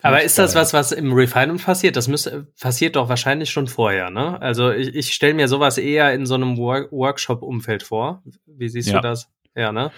aber 0.00 0.22
ist 0.22 0.38
das 0.38 0.54
was, 0.54 0.72
was 0.72 0.92
im 0.92 1.12
Refinement 1.12 1.64
passiert? 1.64 1.96
Das 1.96 2.06
müsste, 2.06 2.46
passiert 2.60 2.94
doch 2.94 3.08
wahrscheinlich 3.08 3.50
schon 3.50 3.66
vorher, 3.66 4.10
ne? 4.10 4.40
Also 4.40 4.70
ich, 4.70 4.94
ich 4.94 5.12
stelle 5.12 5.34
mir 5.34 5.48
sowas 5.48 5.76
eher 5.76 6.14
in 6.14 6.24
so 6.24 6.36
einem 6.36 6.56
Work 6.56 6.92
Workshop-Umfeld 6.92 7.82
vor. 7.82 8.22
Wie 8.46 8.68
siehst 8.68 8.90
ja. 8.90 9.00
du 9.00 9.08
das? 9.08 9.28
Ja, 9.56 9.72
ne? 9.72 9.90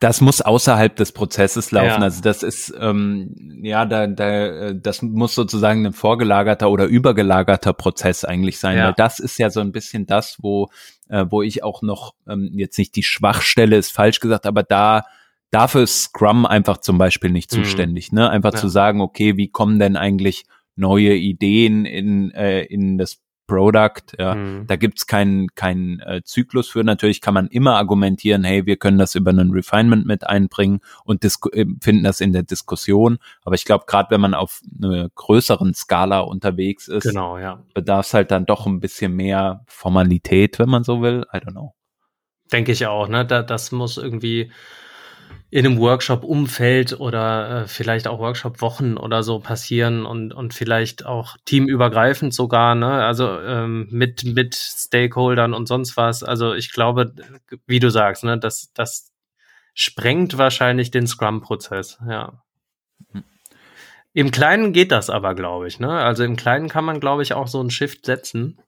Das 0.00 0.20
muss 0.20 0.42
außerhalb 0.42 0.94
des 0.94 1.12
Prozesses 1.12 1.70
laufen. 1.72 1.86
Ja. 1.86 1.96
Also 1.96 2.20
das 2.20 2.42
ist 2.42 2.74
ähm, 2.78 3.34
ja 3.62 3.86
da, 3.86 4.06
da 4.06 4.74
das 4.74 5.00
muss 5.00 5.34
sozusagen 5.34 5.86
ein 5.86 5.92
vorgelagerter 5.94 6.70
oder 6.70 6.84
übergelagerter 6.84 7.72
Prozess 7.72 8.26
eigentlich 8.26 8.58
sein. 8.58 8.76
Ja. 8.76 8.88
Weil 8.88 8.94
das 8.98 9.18
ist 9.18 9.38
ja 9.38 9.48
so 9.48 9.60
ein 9.60 9.72
bisschen 9.72 10.04
das, 10.04 10.36
wo 10.42 10.68
äh, 11.10 11.26
wo 11.28 11.42
ich 11.42 11.62
auch 11.62 11.82
noch 11.82 12.14
ähm, 12.26 12.50
jetzt 12.54 12.78
nicht 12.78 12.96
die 12.96 13.02
Schwachstelle 13.02 13.76
ist 13.76 13.92
falsch 13.92 14.20
gesagt, 14.20 14.46
aber 14.46 14.62
da 14.62 15.04
dafür 15.50 15.82
ist 15.82 16.04
Scrum 16.04 16.46
einfach 16.46 16.78
zum 16.78 16.98
Beispiel 16.98 17.30
nicht 17.30 17.52
mhm. 17.52 17.64
zuständig. 17.64 18.12
Ne? 18.12 18.30
Einfach 18.30 18.54
ja. 18.54 18.58
zu 18.58 18.68
sagen, 18.68 19.00
okay, 19.00 19.36
wie 19.36 19.48
kommen 19.48 19.78
denn 19.78 19.96
eigentlich 19.96 20.44
neue 20.76 21.14
Ideen 21.14 21.84
in, 21.84 22.30
äh, 22.30 22.62
in 22.62 22.96
das 22.96 23.20
Product, 23.50 24.16
ja, 24.16 24.36
mhm. 24.36 24.66
da 24.68 24.76
gibt's 24.76 25.08
keinen 25.08 25.48
keinen 25.56 25.98
äh, 26.00 26.22
Zyklus 26.22 26.68
für. 26.68 26.84
Natürlich 26.84 27.20
kann 27.20 27.34
man 27.34 27.48
immer 27.48 27.74
argumentieren, 27.74 28.44
hey, 28.44 28.64
wir 28.64 28.76
können 28.76 28.96
das 28.96 29.16
über 29.16 29.30
einen 29.30 29.50
Refinement 29.50 30.06
mit 30.06 30.24
einbringen 30.24 30.80
und 31.04 31.24
äh, 31.24 31.28
finden 31.82 32.04
das 32.04 32.20
in 32.20 32.32
der 32.32 32.44
Diskussion. 32.44 33.18
Aber 33.44 33.56
ich 33.56 33.64
glaube, 33.64 33.86
gerade 33.88 34.10
wenn 34.12 34.20
man 34.20 34.34
auf 34.34 34.60
einer 34.80 35.08
größeren 35.08 35.74
Skala 35.74 36.20
unterwegs 36.20 36.86
ist, 36.86 37.02
genau, 37.02 37.38
ja. 37.38 37.60
bedarf 37.74 38.06
es 38.06 38.14
halt 38.14 38.30
dann 38.30 38.46
doch 38.46 38.66
ein 38.66 38.78
bisschen 38.78 39.16
mehr 39.16 39.64
Formalität, 39.66 40.60
wenn 40.60 40.68
man 40.68 40.84
so 40.84 41.02
will. 41.02 41.26
I 41.34 41.38
don't 41.38 41.50
know. 41.50 41.74
Denke 42.52 42.70
ich 42.70 42.86
auch, 42.86 43.08
ne? 43.08 43.26
Da, 43.26 43.42
das 43.42 43.72
muss 43.72 43.96
irgendwie 43.96 44.52
in 45.50 45.66
einem 45.66 45.78
Workshop-Umfeld 45.78 47.00
oder 47.00 47.62
äh, 47.62 47.66
vielleicht 47.66 48.06
auch 48.06 48.20
Workshop-Wochen 48.20 48.96
oder 48.96 49.24
so 49.24 49.40
passieren 49.40 50.06
und, 50.06 50.32
und 50.32 50.54
vielleicht 50.54 51.04
auch 51.04 51.36
teamübergreifend 51.44 52.32
sogar, 52.32 52.76
ne? 52.76 53.04
Also 53.04 53.40
ähm, 53.40 53.88
mit, 53.90 54.24
mit 54.24 54.54
Stakeholdern 54.54 55.52
und 55.52 55.66
sonst 55.66 55.96
was. 55.96 56.22
Also 56.22 56.54
ich 56.54 56.72
glaube, 56.72 57.14
wie 57.66 57.80
du 57.80 57.90
sagst, 57.90 58.22
ne, 58.22 58.38
das, 58.38 58.72
das 58.74 59.12
sprengt 59.74 60.38
wahrscheinlich 60.38 60.92
den 60.92 61.08
Scrum-Prozess, 61.08 61.98
ja. 62.08 62.42
Im 64.12 64.30
Kleinen 64.30 64.72
geht 64.72 64.92
das 64.92 65.10
aber, 65.10 65.34
glaube 65.34 65.66
ich, 65.66 65.80
ne? 65.80 65.90
Also 65.90 66.22
im 66.24 66.36
Kleinen 66.36 66.68
kann 66.68 66.84
man, 66.84 67.00
glaube 67.00 67.22
ich, 67.22 67.34
auch 67.34 67.48
so 67.48 67.60
einen 67.60 67.70
Shift 67.70 68.06
setzen. 68.06 68.60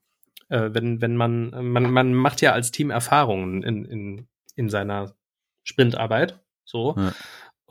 Äh, 0.49 0.71
wenn, 0.73 1.01
wenn 1.01 1.17
man, 1.17 1.51
man, 1.51 1.91
man 1.91 2.13
macht 2.15 2.41
ja 2.41 2.53
als 2.53 2.73
Team 2.73 2.91
Erfahrungen 2.91 3.63
in, 3.63 3.85
in, 3.85 4.29
in 4.57 4.69
seiner 4.69 5.15
Sprintarbeit. 5.65 6.42
So. 6.65 6.95
Ja. 6.97 7.13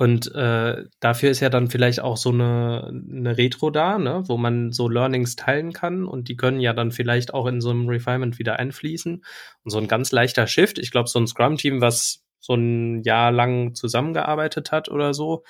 Und 0.01 0.33
äh, 0.33 0.85
dafür 0.99 1.29
ist 1.29 1.41
ja 1.41 1.49
dann 1.49 1.67
vielleicht 1.67 1.99
auch 1.99 2.17
so 2.17 2.31
eine, 2.31 2.87
eine 2.91 3.37
Retro 3.37 3.69
da, 3.69 3.99
ne, 3.99 4.23
wo 4.25 4.35
man 4.37 4.71
so 4.71 4.89
Learnings 4.89 5.35
teilen 5.35 5.73
kann 5.73 6.05
und 6.05 6.27
die 6.27 6.35
können 6.35 6.59
ja 6.59 6.73
dann 6.73 6.91
vielleicht 6.91 7.35
auch 7.35 7.45
in 7.45 7.61
so 7.61 7.69
einem 7.69 7.87
Refinement 7.87 8.39
wieder 8.39 8.57
einfließen. 8.57 9.23
Und 9.63 9.69
so 9.69 9.77
ein 9.77 9.87
ganz 9.87 10.11
leichter 10.11 10.47
Shift, 10.47 10.79
ich 10.79 10.89
glaube, 10.89 11.07
so 11.07 11.19
ein 11.19 11.27
Scrum-Team, 11.27 11.81
was 11.81 12.23
so 12.39 12.55
ein 12.55 13.03
Jahr 13.03 13.31
lang 13.31 13.75
zusammengearbeitet 13.75 14.71
hat 14.71 14.89
oder 14.89 15.13
so, 15.13 15.43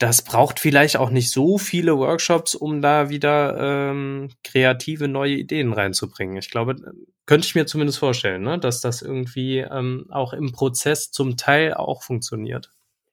das 0.00 0.22
braucht 0.22 0.60
vielleicht 0.60 0.96
auch 0.96 1.10
nicht 1.10 1.30
so 1.30 1.58
viele 1.58 1.98
Workshops, 1.98 2.54
um 2.54 2.80
da 2.80 3.10
wieder 3.10 3.90
ähm, 3.90 4.30
kreative 4.42 5.08
neue 5.08 5.34
Ideen 5.34 5.74
reinzubringen. 5.74 6.38
Ich 6.38 6.48
glaube, 6.48 6.76
könnte 7.26 7.46
ich 7.46 7.54
mir 7.54 7.66
zumindest 7.66 7.98
vorstellen, 7.98 8.42
ne? 8.42 8.58
dass 8.58 8.80
das 8.80 9.02
irgendwie 9.02 9.58
ähm, 9.58 10.06
auch 10.08 10.32
im 10.32 10.52
Prozess 10.52 11.10
zum 11.10 11.36
Teil 11.36 11.74
auch 11.74 12.02
funktioniert. 12.02 12.70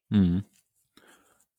Mhm. 0.08 0.46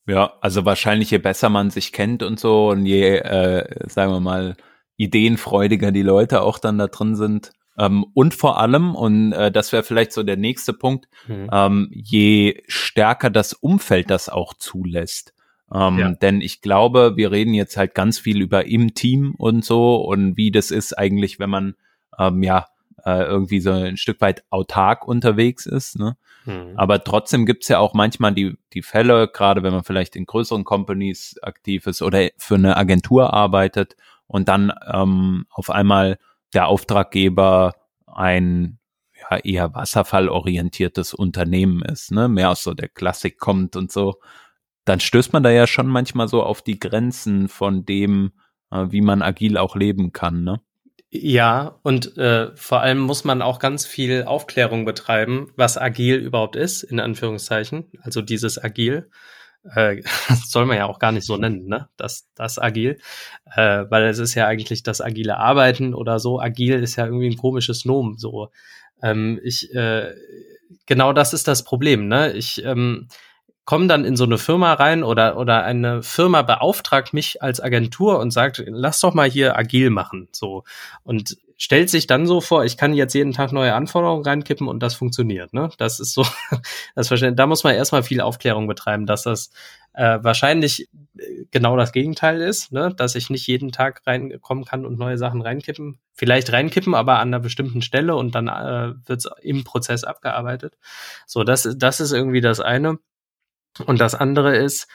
Ja, 0.07 0.33
also 0.41 0.65
wahrscheinlich 0.65 1.11
je 1.11 1.19
besser 1.19 1.51
man 1.51 1.69
sich 1.69 1.93
kennt 1.93 2.23
und 2.23 2.41
so 2.41 2.71
und 2.71 2.87
je, 2.87 3.19
äh, 3.19 3.87
sagen 3.87 4.11
wir 4.11 4.21
mal, 4.21 4.57
ideenfreudiger 4.97 5.93
die 5.93 6.03
Leute 6.03 6.41
auch 6.41 6.59
dann 6.59 6.79
da 6.79 6.87
drin 6.87 7.17
sind, 7.17 7.53
ähm, 7.79 8.05
und 8.13 8.35
vor 8.35 8.61
allem, 8.61 8.95
und 8.95 9.33
äh, 9.33 9.53
das 9.53 9.73
wäre 9.73 9.83
vielleicht 9.83 10.13
so 10.13 10.23
der 10.23 10.37
nächste 10.37 10.73
Punkt, 10.73 11.09
mhm. 11.27 11.49
ähm, 11.53 11.89
je 11.93 12.63
stärker 12.67 13.31
das 13.31 13.53
Umfeld 13.53 14.11
das 14.11 14.29
auch 14.29 14.55
zulässt. 14.55 15.33
Ähm, 15.73 15.99
ja. 15.99 16.11
Denn 16.11 16.41
ich 16.41 16.61
glaube, 16.61 17.17
wir 17.17 17.31
reden 17.31 17.55
jetzt 17.55 17.77
halt 17.77 17.95
ganz 17.95 18.19
viel 18.19 18.41
über 18.41 18.67
im 18.67 18.95
Team 18.95 19.35
und 19.37 19.65
so 19.65 19.97
und 19.97 20.37
wie 20.37 20.51
das 20.51 20.71
ist 20.71 20.99
eigentlich, 20.99 21.39
wenn 21.39 21.51
man 21.51 21.75
ähm, 22.19 22.43
ja 22.43 22.67
äh, 23.05 23.23
irgendwie 23.23 23.61
so 23.61 23.71
ein 23.71 23.97
Stück 23.97 24.21
weit 24.21 24.45
autark 24.51 25.07
unterwegs 25.07 25.67
ist. 25.67 25.99
Ne? 25.99 26.17
Mhm. 26.47 26.73
Aber 26.77 27.05
trotzdem 27.05 27.47
gibt's 27.47 27.69
ja 27.69 27.79
auch 27.79 27.95
manchmal 27.95 28.35
die, 28.35 28.57
die 28.73 28.83
Fälle, 28.83 29.29
gerade 29.29 29.63
wenn 29.63 29.73
man 29.73 29.85
vielleicht 29.85 30.17
in 30.17 30.27
größeren 30.27 30.65
Companies 30.65 31.37
aktiv 31.43 31.87
ist 31.87 32.03
oder 32.03 32.29
für 32.39 32.57
eine 32.57 32.77
Agentur 32.77 33.35
arbeitet 33.35 33.95
und 34.27 34.49
dann 34.49 34.73
ähm, 34.93 35.47
auf 35.51 35.71
einmal 35.71 36.19
der 36.55 36.69
Auftraggeber 36.69 37.75
ein 38.07 38.79
ja, 39.31 39.39
eher 39.39 39.75
wasserfallorientiertes 39.75 41.15
Unternehmen 41.15 41.83
ist, 41.83 42.13
ne, 42.13 42.29
mehr 42.29 42.51
aus 42.51 42.63
so 42.63 42.75
der 42.75 42.89
Klassik 42.89 43.39
kommt 43.39 43.77
und 43.77 43.93
so, 43.93 44.21
dann 44.85 45.01
stößt 45.01 45.33
man 45.33 45.43
da 45.43 45.51
ja 45.51 45.67
schon 45.67 45.87
manchmal 45.87 46.29
so 46.29 46.43
auf 46.43 46.63
die 46.63 46.79
Grenzen 46.79 47.49
von 47.49 47.85
dem, 47.85 48.33
äh, 48.71 48.87
wie 48.89 49.03
man 49.03 49.23
agil 49.23 49.57
auch 49.59 49.77
leben 49.77 50.13
kann, 50.13 50.45
ne? 50.45 50.61
Ja, 51.11 51.79
und 51.83 52.19
äh, 52.19 52.55
vor 52.55 52.81
allem 52.83 52.99
muss 52.99 53.25
man 53.25 53.41
auch 53.41 53.61
ganz 53.61 53.87
viel 53.87 54.25
Aufklärung 54.25 54.85
betreiben, 54.85 55.51
was 55.57 55.79
agil 55.79 56.17
überhaupt 56.17 56.55
ist, 56.55 56.83
in 56.83 57.01
Anführungszeichen. 57.01 57.87
Also 58.03 58.21
dieses 58.21 58.63
agil 58.63 59.11
äh, 59.75 60.03
soll 60.47 60.67
man 60.67 60.77
ja 60.77 60.87
auch 60.87 60.99
gar 60.99 61.13
nicht 61.13 61.27
so 61.27 61.37
nennen, 61.37 61.67
ne? 61.67 61.89
Das, 61.97 62.29
das 62.35 62.59
agil, 62.59 62.99
äh, 63.55 63.85
weil 63.89 64.05
es 64.05 64.19
ist 64.19 64.35
ja 64.35 64.47
eigentlich 64.47 64.83
das 64.83 65.01
agile 65.01 65.39
Arbeiten 65.39 65.95
oder 65.95 66.19
so. 66.19 66.41
Agil 66.41 66.83
ist 66.83 66.97
ja 66.97 67.07
irgendwie 67.07 67.29
ein 67.29 67.37
komisches 67.37 67.85
Nomen. 67.85 68.19
So, 68.19 68.51
ähm, 69.03 69.41
ich 69.43 69.75
äh, 69.75 70.15
genau 70.87 71.13
das 71.13 71.33
ist 71.33 71.49
das 71.49 71.65
Problem, 71.65 72.09
ne? 72.09 72.33
Ich 72.33 72.65
ähm, 72.65 73.09
komme 73.69 73.87
dann 73.87 74.07
in 74.07 74.17
so 74.17 74.25
eine 74.25 74.39
Firma 74.39 74.73
rein 74.73 75.05
oder 75.05 75.37
oder 75.37 75.63
eine 75.63 76.03
Firma 76.03 76.41
beauftragt 76.41 77.13
mich 77.13 77.43
als 77.43 77.61
Agentur 77.61 78.19
und 78.19 78.31
sagt, 78.31 78.65
lass 78.67 79.01
doch 79.01 79.13
mal 79.13 79.29
hier 79.29 79.59
agil 79.59 79.91
machen, 79.91 80.27
so 80.33 80.65
und 81.03 81.37
stellt 81.59 81.91
sich 81.91 82.07
dann 82.07 82.27
so 82.27 82.41
vor, 82.41 82.65
ich 82.65 82.79
kann 82.79 82.95
jetzt 82.95 83.13
jeden 83.13 83.35
Tag 83.35 83.53
neue 83.53 83.75
Anforderungen 83.75 84.25
reinkippen 84.25 84.69
und 84.69 84.83
das 84.83 84.95
funktioniert. 84.95 85.53
Ne? 85.53 85.69
Das 85.77 86.01
ist 86.01 86.15
so, 86.15 86.25
das. 86.95 87.13
Da 87.35 87.47
muss 87.47 87.63
man 87.63 87.75
erstmal 87.75 88.03
viel 88.03 88.23
Aufklärung 88.23 88.69
betreiben, 88.69 89.05
dass 89.05 89.25
das 89.25 89.51
äh, 89.93 90.19
wahrscheinlich 90.23 90.89
äh, 91.19 91.45
genau 91.51 91.77
das 91.77 91.93
Gegenteil 91.93 92.41
ist, 92.41 92.73
ne? 92.73 92.95
dass 92.97 93.17
ich 93.17 93.29
nicht 93.29 93.47
jeden 93.49 93.71
Tag 93.71 94.01
reinkommen 94.07 94.65
kann 94.65 94.87
und 94.87 94.99
neue 94.99 95.19
Sachen 95.19 95.43
reinkippen. 95.43 95.99
Vielleicht 96.15 96.53
reinkippen, 96.53 96.95
aber 96.95 97.19
an 97.19 97.29
einer 97.29 97.41
bestimmten 97.41 97.83
Stelle 97.83 98.17
und 98.17 98.35
dann 98.35 98.49
äh, 98.49 98.95
wird 99.07 99.27
es 99.27 99.31
im 99.43 99.65
Prozess 99.65 100.05
abgearbeitet. 100.05 100.79
So, 101.27 101.45
das, 101.45 101.69
das 101.77 102.01
ist 102.01 102.13
irgendwie 102.13 102.41
das 102.41 102.61
eine. 102.61 102.99
Und 103.87 104.01
das 104.01 104.15
andere 104.15 104.57
ist, 104.57 104.89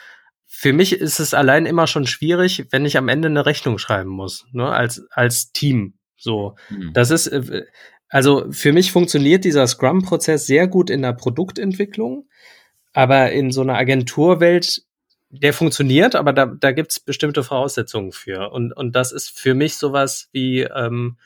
für 0.46 0.72
mich 0.72 0.92
ist 0.92 1.18
es 1.18 1.34
allein 1.34 1.66
immer 1.66 1.86
schon 1.86 2.06
schwierig, 2.06 2.66
wenn 2.70 2.84
ich 2.84 2.96
am 2.96 3.08
Ende 3.08 3.28
eine 3.28 3.46
Rechnung 3.46 3.78
schreiben 3.78 4.10
muss, 4.10 4.46
ne, 4.52 4.68
als, 4.68 5.04
als 5.10 5.52
Team. 5.52 5.94
So, 6.16 6.56
mhm. 6.70 6.92
das 6.92 7.10
ist, 7.10 7.26
äh, 7.26 7.64
also 8.08 8.50
für 8.50 8.72
mich 8.72 8.92
funktioniert 8.92 9.44
dieser 9.44 9.66
Scrum-Prozess 9.66 10.46
sehr 10.46 10.68
gut 10.68 10.90
in 10.90 11.02
der 11.02 11.12
Produktentwicklung, 11.12 12.28
aber 12.92 13.32
in 13.32 13.50
so 13.50 13.62
einer 13.62 13.76
Agenturwelt, 13.76 14.82
der 15.30 15.52
funktioniert, 15.52 16.14
aber 16.14 16.32
da, 16.32 16.46
da 16.46 16.70
gibt 16.70 16.92
es 16.92 17.00
bestimmte 17.00 17.42
Voraussetzungen 17.42 18.12
für. 18.12 18.52
Und, 18.52 18.72
und 18.72 18.94
das 18.94 19.10
ist 19.10 19.36
für 19.36 19.54
mich 19.54 19.76
sowas 19.76 20.28
wie, 20.32 20.60
ähm, 20.60 21.16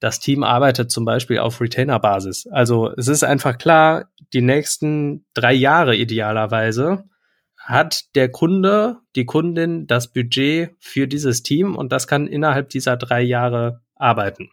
das 0.00 0.18
Team 0.18 0.42
arbeitet 0.42 0.90
zum 0.90 1.04
Beispiel 1.04 1.38
auf 1.38 1.60
Retainer-Basis. 1.60 2.48
Also 2.50 2.90
es 2.96 3.06
ist 3.06 3.22
einfach 3.22 3.58
klar, 3.58 4.10
die 4.32 4.40
nächsten 4.40 5.26
drei 5.34 5.52
Jahre 5.52 5.94
idealerweise 5.94 7.04
hat 7.56 8.14
der 8.14 8.30
Kunde, 8.30 8.96
die 9.14 9.26
Kundin 9.26 9.86
das 9.86 10.12
Budget 10.12 10.74
für 10.80 11.06
dieses 11.06 11.42
Team 11.42 11.76
und 11.76 11.92
das 11.92 12.08
kann 12.08 12.26
innerhalb 12.26 12.70
dieser 12.70 12.96
drei 12.96 13.20
Jahre 13.20 13.82
arbeiten. 13.94 14.50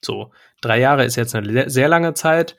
So, 0.00 0.32
drei 0.60 0.78
Jahre 0.78 1.04
ist 1.04 1.16
jetzt 1.16 1.34
eine 1.34 1.68
sehr 1.68 1.88
lange 1.88 2.14
Zeit. 2.14 2.56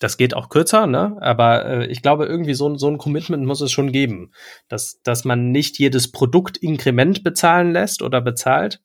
Das 0.00 0.16
geht 0.16 0.34
auch 0.34 0.48
kürzer, 0.48 0.86
ne? 0.86 1.16
Aber 1.20 1.64
äh, 1.64 1.86
ich 1.86 2.02
glaube, 2.02 2.26
irgendwie 2.26 2.54
so, 2.54 2.76
so 2.76 2.88
ein 2.88 2.98
Commitment 2.98 3.46
muss 3.46 3.60
es 3.60 3.70
schon 3.70 3.92
geben, 3.92 4.32
dass, 4.68 5.00
dass 5.02 5.24
man 5.24 5.52
nicht 5.52 5.78
jedes 5.78 6.10
Produkt 6.10 6.56
Inkrement 6.56 7.22
bezahlen 7.22 7.72
lässt 7.72 8.02
oder 8.02 8.20
bezahlt, 8.20 8.82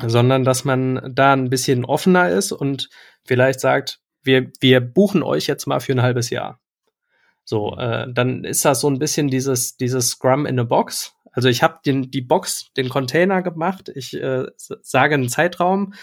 sondern 0.00 0.44
dass 0.44 0.64
man 0.64 1.12
da 1.14 1.32
ein 1.32 1.50
bisschen 1.50 1.84
offener 1.84 2.30
ist 2.30 2.52
und 2.52 2.88
vielleicht 3.24 3.60
sagt, 3.60 4.00
wir, 4.22 4.50
wir 4.60 4.80
buchen 4.80 5.22
euch 5.22 5.46
jetzt 5.46 5.66
mal 5.66 5.80
für 5.80 5.92
ein 5.92 6.02
halbes 6.02 6.30
Jahr. 6.30 6.60
So, 7.44 7.76
äh, 7.76 8.06
dann 8.12 8.44
ist 8.44 8.64
das 8.64 8.80
so 8.80 8.88
ein 8.88 8.98
bisschen 8.98 9.28
dieses, 9.28 9.76
dieses 9.76 10.08
Scrum 10.08 10.46
in 10.46 10.58
a 10.58 10.64
Box. 10.64 11.14
Also 11.30 11.48
ich 11.48 11.62
habe 11.62 11.80
den 11.84 12.10
die 12.10 12.22
Box, 12.22 12.72
den 12.76 12.88
Container 12.88 13.42
gemacht. 13.42 13.90
Ich 13.94 14.14
äh, 14.14 14.46
sage 14.56 15.14
einen 15.14 15.28
Zeitraum. 15.28 15.94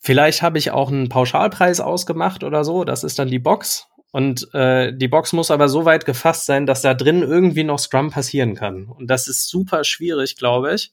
Vielleicht 0.00 0.42
habe 0.42 0.58
ich 0.58 0.72
auch 0.72 0.90
einen 0.90 1.08
Pauschalpreis 1.08 1.80
ausgemacht 1.80 2.42
oder 2.42 2.64
so. 2.64 2.84
Das 2.84 3.04
ist 3.04 3.18
dann 3.18 3.28
die 3.28 3.38
Box. 3.38 3.86
Und 4.10 4.52
äh, 4.52 4.92
die 4.92 5.08
Box 5.08 5.32
muss 5.32 5.50
aber 5.50 5.68
so 5.68 5.84
weit 5.84 6.04
gefasst 6.04 6.46
sein, 6.46 6.66
dass 6.66 6.82
da 6.82 6.92
drin 6.92 7.22
irgendwie 7.22 7.64
noch 7.64 7.78
Scrum 7.78 8.10
passieren 8.10 8.54
kann. 8.54 8.86
Und 8.86 9.06
das 9.06 9.28
ist 9.28 9.48
super 9.48 9.84
schwierig, 9.84 10.36
glaube 10.36 10.74
ich. 10.74 10.92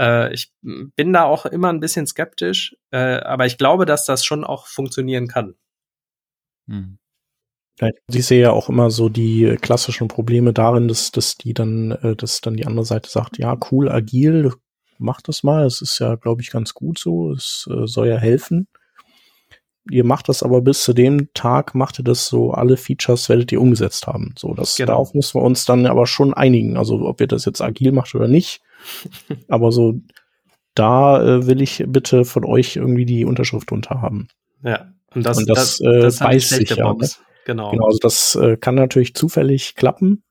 Äh, 0.00 0.32
ich 0.32 0.52
bin 0.62 1.12
da 1.12 1.24
auch 1.24 1.44
immer 1.46 1.68
ein 1.68 1.80
bisschen 1.80 2.06
skeptisch, 2.06 2.74
äh, 2.90 3.20
aber 3.20 3.44
ich 3.46 3.58
glaube, 3.58 3.84
dass 3.84 4.06
das 4.06 4.24
schon 4.24 4.44
auch 4.44 4.66
funktionieren 4.66 5.28
kann. 5.28 5.54
Hm. 6.68 6.98
Ich 8.12 8.26
sehe 8.26 8.42
ja 8.42 8.50
auch 8.50 8.68
immer 8.68 8.90
so 8.90 9.08
die 9.08 9.56
klassischen 9.60 10.08
Probleme 10.08 10.52
darin, 10.52 10.88
dass, 10.88 11.12
dass 11.12 11.36
die 11.36 11.54
dann, 11.54 11.92
äh, 11.92 12.16
dass 12.16 12.40
dann 12.40 12.56
die 12.56 12.66
andere 12.66 12.84
Seite 12.84 13.10
sagt, 13.10 13.38
ja, 13.38 13.58
cool, 13.70 13.90
agil, 13.90 14.52
mach 14.98 15.20
das 15.22 15.42
mal. 15.42 15.64
Es 15.64 15.80
ist 15.80 15.98
ja, 15.98 16.14
glaube 16.16 16.42
ich, 16.42 16.50
ganz 16.50 16.74
gut 16.74 16.98
so. 16.98 17.32
Es 17.32 17.68
äh, 17.70 17.86
soll 17.86 18.08
ja 18.08 18.16
helfen. 18.16 18.68
Ihr 19.90 20.04
macht 20.04 20.28
das 20.28 20.42
aber 20.42 20.60
bis 20.60 20.82
zu 20.82 20.92
dem 20.92 21.32
Tag, 21.32 21.74
macht 21.74 21.98
ihr 21.98 22.04
das 22.04 22.26
so, 22.26 22.52
alle 22.52 22.76
Features 22.76 23.30
werdet 23.30 23.50
ihr 23.50 23.60
umgesetzt 23.60 24.06
haben. 24.06 24.34
So, 24.38 24.52
das, 24.54 24.76
genau. 24.76 24.92
darauf 24.92 25.14
müssen 25.14 25.40
wir 25.40 25.42
uns 25.42 25.64
dann 25.64 25.86
aber 25.86 26.06
schon 26.06 26.34
einigen. 26.34 26.76
Also, 26.76 27.00
ob 27.00 27.20
ihr 27.20 27.26
das 27.26 27.46
jetzt 27.46 27.62
agil 27.62 27.92
macht 27.92 28.14
oder 28.14 28.28
nicht. 28.28 28.60
Aber 29.48 29.72
so, 29.72 30.00
da 30.74 31.22
äh, 31.22 31.46
will 31.46 31.60
ich 31.60 31.84
bitte 31.86 32.24
von 32.24 32.44
euch 32.44 32.76
irgendwie 32.76 33.06
die 33.06 33.24
Unterschrift 33.24 33.70
drunter 33.70 34.00
haben. 34.00 34.28
Ja. 34.62 34.92
Und 35.14 35.26
das, 35.26 35.38
und 35.38 35.48
das, 35.48 35.78
das, 35.78 35.80
äh, 35.80 36.00
das 36.00 36.20
weiß 36.20 36.52
ich 36.58 36.70
ja. 36.70 36.94
Ne? 36.94 37.08
Genau. 37.46 37.70
genau 37.70 37.86
also 37.86 37.98
das 38.00 38.36
äh, 38.36 38.56
kann 38.56 38.76
natürlich 38.76 39.14
zufällig 39.14 39.74
klappen, 39.74 40.22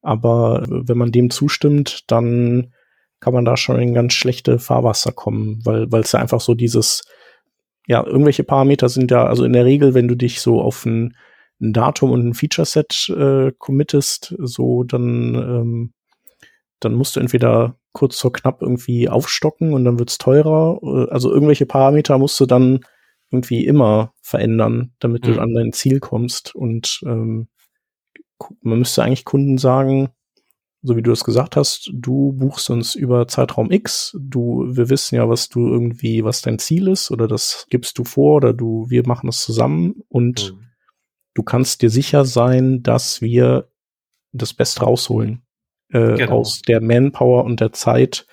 aber 0.00 0.64
wenn 0.68 0.96
man 0.96 1.12
dem 1.12 1.30
zustimmt, 1.30 2.10
dann 2.10 2.72
kann 3.20 3.34
man 3.34 3.44
da 3.44 3.56
schon 3.56 3.78
in 3.80 3.94
ganz 3.94 4.14
schlechte 4.14 4.58
Fahrwasser 4.58 5.12
kommen, 5.12 5.60
weil 5.64 5.90
weil 5.90 6.02
es 6.02 6.12
ja 6.12 6.20
einfach 6.20 6.40
so 6.40 6.54
dieses 6.54 7.02
ja, 7.86 8.04
irgendwelche 8.04 8.44
Parameter 8.44 8.88
sind 8.88 9.10
ja, 9.10 9.26
also 9.26 9.44
in 9.44 9.52
der 9.52 9.64
Regel, 9.64 9.94
wenn 9.94 10.08
du 10.08 10.16
dich 10.16 10.40
so 10.40 10.60
auf 10.60 10.84
ein, 10.84 11.16
ein 11.60 11.72
Datum 11.72 12.10
und 12.10 12.26
ein 12.26 12.34
Feature-Set 12.34 13.08
äh, 13.16 13.52
committest, 13.58 14.34
so 14.38 14.82
dann, 14.82 15.34
ähm, 15.34 15.92
dann 16.80 16.94
musst 16.94 17.16
du 17.16 17.20
entweder 17.20 17.78
kurz 17.92 18.20
vor 18.20 18.32
knapp 18.32 18.60
irgendwie 18.60 19.08
aufstocken 19.08 19.72
und 19.72 19.84
dann 19.84 19.98
wird's 19.98 20.18
teurer. 20.18 20.78
Äh, 20.82 21.10
also 21.10 21.32
irgendwelche 21.32 21.66
Parameter 21.66 22.18
musst 22.18 22.38
du 22.40 22.46
dann 22.46 22.80
irgendwie 23.30 23.64
immer 23.64 24.12
verändern, 24.20 24.92
damit 24.98 25.26
mhm. 25.26 25.34
du 25.34 25.40
an 25.40 25.54
dein 25.54 25.72
Ziel 25.72 26.00
kommst. 26.00 26.54
Und 26.54 27.00
ähm, 27.04 27.48
man 28.60 28.78
müsste 28.78 29.02
eigentlich 29.02 29.24
Kunden 29.24 29.58
sagen, 29.58 30.10
so 30.82 30.96
wie 30.96 31.02
du 31.02 31.10
es 31.10 31.24
gesagt 31.24 31.56
hast, 31.56 31.90
du 31.92 32.32
buchst 32.32 32.70
uns 32.70 32.94
über 32.94 33.26
Zeitraum 33.26 33.72
X, 33.72 34.16
du, 34.20 34.66
wir 34.68 34.88
wissen 34.88 35.16
ja, 35.16 35.28
was 35.28 35.48
du 35.48 35.66
irgendwie, 35.66 36.22
was 36.22 36.42
dein 36.42 36.58
Ziel 36.58 36.86
ist, 36.86 37.10
oder 37.10 37.26
das 37.26 37.66
gibst 37.70 37.98
du 37.98 38.04
vor, 38.04 38.36
oder 38.36 38.52
du, 38.52 38.86
wir 38.88 39.04
machen 39.06 39.26
das 39.26 39.40
zusammen 39.40 40.02
und 40.08 40.52
mhm. 40.52 40.66
du 41.34 41.42
kannst 41.42 41.82
dir 41.82 41.90
sicher 41.90 42.24
sein, 42.24 42.82
dass 42.82 43.20
wir 43.20 43.68
das 44.32 44.54
Beste 44.54 44.82
rausholen 44.82 45.45
äh, 45.90 46.16
genau. 46.16 46.38
aus 46.38 46.62
der 46.62 46.80
Manpower 46.80 47.44
und 47.44 47.60
der 47.60 47.72
Zeit, 47.72 48.26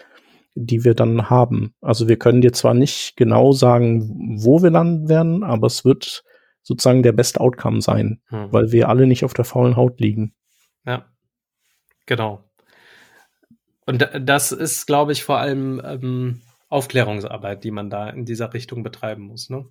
die 0.56 0.84
wir 0.84 0.94
dann 0.94 1.30
haben. 1.30 1.74
Also 1.82 2.08
wir 2.08 2.18
können 2.18 2.42
dir 2.42 2.54
zwar 2.54 2.74
nicht 2.74 3.16
genau 3.16 3.52
sagen, 3.52 4.38
wo 4.40 4.62
wir 4.62 4.70
landen 4.70 5.10
werden, 5.10 5.44
aber 5.44 5.68
es 5.68 5.84
wird 5.84 6.24
sozusagen 6.62 7.04
der 7.04 7.12
beste 7.12 7.42
Outcome 7.42 7.82
sein, 7.82 8.22
mhm. 8.30 8.52
weil 8.52 8.72
wir 8.72 8.90
alle 8.90 9.08
nicht 9.08 9.26
auf 9.26 9.34
der 9.34 9.46
faulen 9.46 9.76
Haut 9.76 10.00
liegen. 10.00 10.34
Ja, 10.86 11.06
genau. 12.06 12.44
Und 13.86 14.08
das 14.22 14.52
ist, 14.52 14.86
glaube 14.86 15.12
ich, 15.12 15.24
vor 15.24 15.40
allem 15.40 15.82
ähm, 15.84 16.42
Aufklärungsarbeit, 16.70 17.64
die 17.64 17.72
man 17.72 17.90
da 17.90 18.10
in 18.10 18.26
dieser 18.26 18.54
Richtung 18.54 18.82
betreiben 18.82 19.24
muss. 19.24 19.50
Ne? 19.50 19.66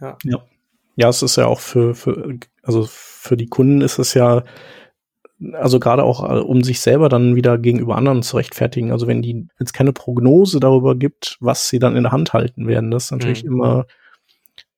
Ja. 0.00 0.16
ja. 0.24 0.44
Ja, 0.96 1.08
es 1.08 1.22
ist 1.22 1.36
ja 1.36 1.46
auch 1.46 1.60
für, 1.60 1.94
für, 1.94 2.38
also 2.64 2.84
für 2.88 3.36
die 3.36 3.46
Kunden 3.46 3.82
ist 3.82 4.00
es 4.00 4.14
ja 4.14 4.42
also 5.52 5.78
gerade 5.78 6.04
auch 6.04 6.28
äh, 6.28 6.38
um 6.40 6.64
sich 6.64 6.80
selber 6.80 7.08
dann 7.08 7.36
wieder 7.36 7.58
gegenüber 7.58 7.96
anderen 7.96 8.22
zu 8.22 8.36
rechtfertigen. 8.36 8.92
Also 8.92 9.06
wenn 9.06 9.22
die 9.22 9.48
jetzt 9.58 9.72
keine 9.72 9.92
Prognose 9.92 10.60
darüber 10.60 10.96
gibt, 10.96 11.36
was 11.40 11.68
sie 11.68 11.78
dann 11.78 11.96
in 11.96 12.02
der 12.02 12.12
Hand 12.12 12.32
halten 12.32 12.66
werden, 12.66 12.90
das 12.90 13.04
ist 13.04 13.12
natürlich 13.12 13.44
mhm. 13.44 13.52
immer 13.52 13.86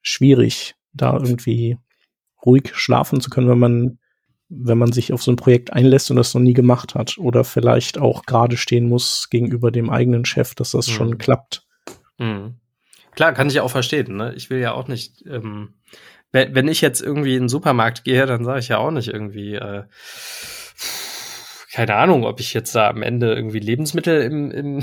schwierig, 0.03 0.75
da 0.93 1.15
irgendwie 1.15 1.79
ruhig 2.45 2.71
schlafen 2.75 3.21
zu 3.21 3.31
können, 3.31 3.49
wenn 3.49 3.59
man 3.59 3.99
wenn 4.53 4.79
man 4.79 4.91
sich 4.91 5.13
auf 5.13 5.23
so 5.23 5.31
ein 5.31 5.37
Projekt 5.37 5.73
einlässt 5.73 6.11
und 6.11 6.17
das 6.17 6.35
noch 6.35 6.41
nie 6.41 6.55
gemacht 6.55 6.97
hat 6.97 7.19
oder 7.19 7.45
vielleicht 7.45 7.99
auch 7.99 8.25
gerade 8.25 8.57
stehen 8.57 8.89
muss 8.89 9.29
gegenüber 9.31 9.71
dem 9.71 9.91
eigenen 9.91 10.25
Chef, 10.25 10.57
dass 10.57 10.73
das 10.73 10.89
mhm. 10.89 10.93
schon 10.93 11.19
klappt. 11.19 11.65
Mhm. 12.19 12.57
Klar, 13.15 13.33
kann 13.33 13.49
ich 13.49 13.61
auch 13.61 13.71
verstehen. 13.71 14.17
Ne? 14.17 14.35
Ich 14.35 14.51
will 14.51 14.59
ja 14.59 14.73
auch 14.73 14.89
nicht 14.89 15.25
ähm, 15.27 15.75
wenn 16.33 16.69
ich 16.69 16.81
jetzt 16.81 17.01
irgendwie 17.01 17.35
in 17.35 17.45
den 17.45 17.49
Supermarkt 17.49 18.05
gehe, 18.05 18.27
dann 18.27 18.45
sage 18.45 18.61
ich 18.61 18.69
ja 18.69 18.79
auch 18.79 18.91
nicht 18.91 19.09
irgendwie, 19.09 19.55
äh, 19.55 19.85
keine 21.73 21.97
Ahnung, 21.97 22.25
ob 22.25 22.41
ich 22.41 22.55
jetzt 22.55 22.75
da 22.75 22.89
am 22.89 23.03
Ende 23.03 23.35
irgendwie 23.35 23.61
Lebensmittel 23.61 24.23
im, 24.23 24.51
im 24.51 24.83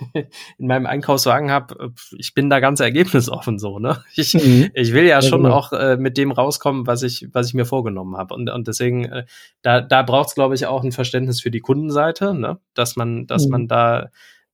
in 0.58 0.66
meinem 0.66 0.86
Einkaufswagen 0.86 1.50
habe, 1.50 1.92
ich 2.16 2.34
bin 2.34 2.50
da 2.50 2.60
ganz 2.60 2.80
ergebnisoffen 2.80 3.58
so, 3.58 3.78
ne? 3.78 4.02
Ich, 4.14 4.34
mhm. 4.34 4.70
ich 4.74 4.92
will 4.92 5.04
ja, 5.04 5.20
ja 5.20 5.22
schon 5.22 5.42
genau. 5.42 5.56
auch 5.56 5.72
äh, 5.72 5.96
mit 5.96 6.16
dem 6.16 6.30
rauskommen, 6.30 6.86
was 6.86 7.02
ich, 7.02 7.28
was 7.32 7.48
ich 7.48 7.54
mir 7.54 7.64
vorgenommen 7.64 8.16
habe. 8.16 8.34
Und, 8.34 8.48
und 8.50 8.68
deswegen, 8.68 9.04
äh, 9.06 9.24
da, 9.62 9.80
da 9.80 10.02
braucht 10.02 10.28
es, 10.28 10.34
glaube 10.34 10.54
ich, 10.54 10.66
auch 10.66 10.84
ein 10.84 10.92
Verständnis 10.92 11.40
für 11.40 11.50
die 11.50 11.60
Kundenseite, 11.60 12.34
ne? 12.34 12.58
Dass 12.74 12.96
man, 12.96 13.26
dass 13.26 13.46
mhm. 13.46 13.50
man 13.50 13.68
da 13.68 14.10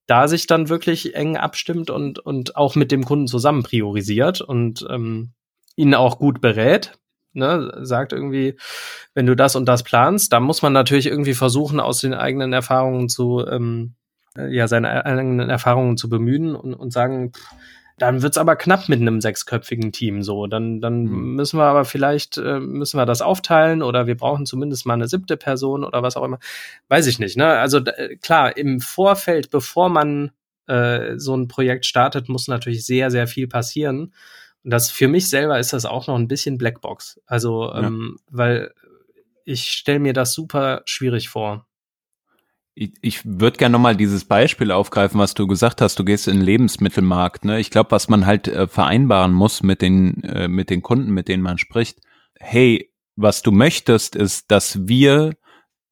da 0.06 0.28
sich 0.28 0.46
dann 0.46 0.68
wirklich 0.68 1.14
eng 1.14 1.38
abstimmt 1.38 1.88
und, 1.88 2.18
und 2.18 2.56
auch 2.56 2.74
mit 2.74 2.92
dem 2.92 3.06
Kunden 3.06 3.26
zusammen 3.26 3.62
priorisiert 3.62 4.42
und 4.42 4.86
ähm, 4.90 5.32
ihn 5.76 5.94
auch 5.94 6.18
gut 6.18 6.40
berät. 6.40 6.98
Ne, 7.36 7.80
sagt 7.82 8.12
irgendwie, 8.12 8.56
wenn 9.12 9.26
du 9.26 9.34
das 9.34 9.56
und 9.56 9.66
das 9.66 9.82
planst, 9.82 10.32
da 10.32 10.38
muss 10.38 10.62
man 10.62 10.72
natürlich 10.72 11.08
irgendwie 11.08 11.34
versuchen, 11.34 11.80
aus 11.80 12.00
den 12.00 12.14
eigenen 12.14 12.52
Erfahrungen 12.52 13.08
zu, 13.08 13.44
ähm, 13.44 13.94
äh, 14.38 14.54
ja, 14.54 14.68
seine 14.68 15.04
eigenen 15.04 15.50
Erfahrungen 15.50 15.96
zu 15.96 16.08
bemühen 16.08 16.54
und, 16.54 16.74
und 16.74 16.92
sagen, 16.92 17.32
pff, 17.32 17.50
dann 17.98 18.22
wird's 18.22 18.38
aber 18.38 18.56
knapp 18.56 18.88
mit 18.88 19.00
einem 19.00 19.20
sechsköpfigen 19.20 19.92
Team 19.92 20.22
so. 20.22 20.46
Dann, 20.46 20.80
dann 20.80 21.04
mhm. 21.04 21.36
müssen 21.36 21.58
wir 21.58 21.64
aber 21.64 21.84
vielleicht, 21.84 22.38
äh, 22.38 22.58
müssen 22.58 22.98
wir 22.98 23.06
das 23.06 23.22
aufteilen 23.22 23.82
oder 23.82 24.06
wir 24.06 24.16
brauchen 24.16 24.46
zumindest 24.46 24.84
mal 24.86 24.94
eine 24.94 25.08
siebte 25.08 25.36
Person 25.36 25.84
oder 25.84 26.02
was 26.02 26.16
auch 26.16 26.24
immer. 26.24 26.38
Weiß 26.88 27.06
ich 27.06 27.18
nicht, 27.18 27.36
ne? 27.36 27.46
Also 27.46 27.80
klar, 28.22 28.56
im 28.56 28.80
Vorfeld, 28.80 29.50
bevor 29.50 29.88
man 29.88 30.32
äh, 30.66 31.18
so 31.18 31.36
ein 31.36 31.46
Projekt 31.46 31.86
startet, 31.86 32.28
muss 32.28 32.48
natürlich 32.48 32.84
sehr, 32.84 33.10
sehr 33.10 33.28
viel 33.28 33.46
passieren. 33.46 34.12
Und 34.64 34.70
das 34.70 34.90
für 34.90 35.08
mich 35.08 35.28
selber 35.28 35.58
ist 35.58 35.72
das 35.72 35.84
auch 35.84 36.06
noch 36.06 36.16
ein 36.16 36.28
bisschen 36.28 36.58
Blackbox. 36.58 37.20
Also, 37.26 37.64
ja. 37.64 37.84
ähm, 37.86 38.16
weil 38.30 38.72
ich 39.44 39.64
stelle 39.64 39.98
mir 39.98 40.14
das 40.14 40.32
super 40.32 40.82
schwierig 40.86 41.28
vor. 41.28 41.66
Ich, 42.74 42.92
ich 43.02 43.20
würde 43.24 43.58
gerne 43.58 43.74
nochmal 43.74 43.94
dieses 43.94 44.24
Beispiel 44.24 44.72
aufgreifen, 44.72 45.20
was 45.20 45.34
du 45.34 45.46
gesagt 45.46 45.80
hast, 45.80 45.98
du 45.98 46.04
gehst 46.04 46.26
in 46.26 46.38
den 46.38 46.44
Lebensmittelmarkt. 46.44 47.44
Ne? 47.44 47.60
Ich 47.60 47.70
glaube, 47.70 47.92
was 47.92 48.08
man 48.08 48.26
halt 48.26 48.48
äh, 48.48 48.66
vereinbaren 48.66 49.32
muss 49.32 49.62
mit 49.62 49.82
den, 49.82 50.24
äh, 50.24 50.48
mit 50.48 50.70
den 50.70 50.82
Kunden, 50.82 51.12
mit 51.12 51.28
denen 51.28 51.42
man 51.42 51.58
spricht, 51.58 52.00
hey, 52.40 52.90
was 53.16 53.42
du 53.42 53.52
möchtest, 53.52 54.16
ist, 54.16 54.50
dass 54.50 54.88
wir 54.88 55.34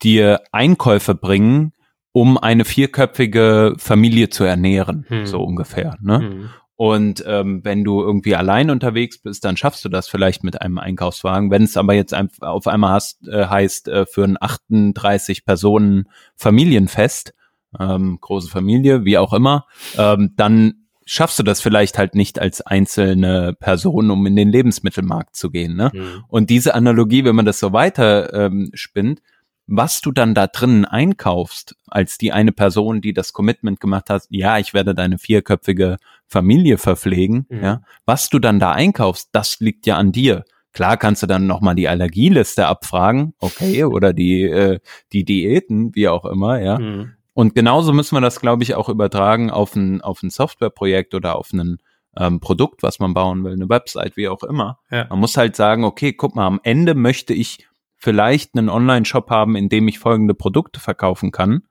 dir 0.02 0.40
Einkäufe 0.50 1.14
bringen, 1.14 1.72
um 2.10 2.36
eine 2.36 2.64
vierköpfige 2.64 3.74
Familie 3.78 4.28
zu 4.28 4.44
ernähren, 4.44 5.04
hm. 5.08 5.26
so 5.26 5.40
ungefähr. 5.42 5.96
Ne? 6.00 6.18
Hm. 6.18 6.50
Und 6.76 7.22
ähm, 7.26 7.60
wenn 7.64 7.84
du 7.84 8.00
irgendwie 8.00 8.34
allein 8.34 8.70
unterwegs 8.70 9.18
bist, 9.18 9.44
dann 9.44 9.56
schaffst 9.56 9.84
du 9.84 9.88
das 9.88 10.08
vielleicht 10.08 10.42
mit 10.42 10.60
einem 10.60 10.78
Einkaufswagen. 10.78 11.50
Wenn 11.50 11.62
es 11.62 11.76
aber 11.76 11.94
jetzt 11.94 12.14
auf 12.40 12.66
einmal 12.66 12.92
hast, 12.92 13.28
äh, 13.28 13.46
heißt, 13.46 13.88
äh, 13.88 14.06
für 14.06 14.24
ein 14.24 14.36
38 14.40 15.44
Personen 15.44 16.08
Familienfest, 16.34 17.34
ähm, 17.78 18.18
große 18.20 18.48
Familie, 18.48 19.04
wie 19.04 19.18
auch 19.18 19.32
immer, 19.32 19.66
ähm, 19.96 20.32
dann 20.36 20.82
schaffst 21.04 21.38
du 21.38 21.42
das 21.42 21.60
vielleicht 21.60 21.98
halt 21.98 22.14
nicht 22.14 22.38
als 22.38 22.60
einzelne 22.60 23.54
Person, 23.58 24.10
um 24.10 24.24
in 24.26 24.36
den 24.36 24.48
Lebensmittelmarkt 24.48 25.36
zu 25.36 25.50
gehen. 25.50 25.76
Ne? 25.76 25.90
Mhm. 25.92 26.24
Und 26.28 26.50
diese 26.50 26.74
Analogie, 26.74 27.24
wenn 27.24 27.36
man 27.36 27.46
das 27.46 27.58
so 27.58 27.72
weiter 27.72 28.32
ähm, 28.32 28.70
spinnt, 28.74 29.20
was 29.66 30.00
du 30.00 30.12
dann 30.12 30.34
da 30.34 30.46
drinnen 30.48 30.84
einkaufst, 30.84 31.76
als 31.86 32.18
die 32.18 32.32
eine 32.32 32.52
Person, 32.52 33.00
die 33.00 33.12
das 33.12 33.32
Commitment 33.32 33.80
gemacht 33.80 34.10
hat, 34.10 34.24
ja, 34.28 34.58
ich 34.58 34.74
werde 34.74 34.94
deine 34.94 35.18
vierköpfige 35.18 35.96
Familie 36.32 36.78
verpflegen, 36.78 37.46
mhm. 37.48 37.62
ja, 37.62 37.82
was 38.06 38.30
du 38.30 38.38
dann 38.38 38.58
da 38.58 38.72
einkaufst, 38.72 39.28
das 39.32 39.60
liegt 39.60 39.86
ja 39.86 39.96
an 39.96 40.12
dir. 40.12 40.44
Klar 40.72 40.96
kannst 40.96 41.22
du 41.22 41.26
dann 41.26 41.46
nochmal 41.46 41.74
die 41.74 41.88
Allergieliste 41.88 42.66
abfragen, 42.66 43.34
okay, 43.38 43.84
oder 43.84 44.12
die, 44.12 44.42
äh, 44.42 44.80
die 45.12 45.24
Diäten, 45.24 45.94
wie 45.94 46.08
auch 46.08 46.24
immer, 46.24 46.60
ja. 46.60 46.78
Mhm. 46.78 47.12
Und 47.34 47.54
genauso 47.54 47.92
müssen 47.92 48.16
wir 48.16 48.20
das, 48.20 48.40
glaube 48.40 48.62
ich, 48.62 48.74
auch 48.74 48.88
übertragen 48.88 49.50
auf 49.50 49.74
ein, 49.74 50.00
auf 50.00 50.22
ein 50.22 50.30
Softwareprojekt 50.30 51.14
oder 51.14 51.36
auf 51.36 51.52
ein 51.52 51.78
ähm, 52.16 52.40
Produkt, 52.40 52.82
was 52.82 52.98
man 52.98 53.14
bauen 53.14 53.42
will, 53.44 53.52
eine 53.52 53.68
Website, 53.68 54.16
wie 54.16 54.28
auch 54.28 54.42
immer. 54.42 54.78
Ja. 54.90 55.06
Man 55.08 55.18
muss 55.18 55.36
halt 55.36 55.56
sagen, 55.56 55.84
okay, 55.84 56.12
guck 56.12 56.34
mal, 56.34 56.46
am 56.46 56.60
Ende 56.62 56.94
möchte 56.94 57.32
ich 57.32 57.66
vielleicht 57.96 58.54
einen 58.54 58.68
Online-Shop 58.68 59.30
haben, 59.30 59.56
in 59.56 59.68
dem 59.68 59.88
ich 59.88 59.98
folgende 59.98 60.34
Produkte 60.34 60.78
verkaufen 60.78 61.30
kann. 61.30 61.62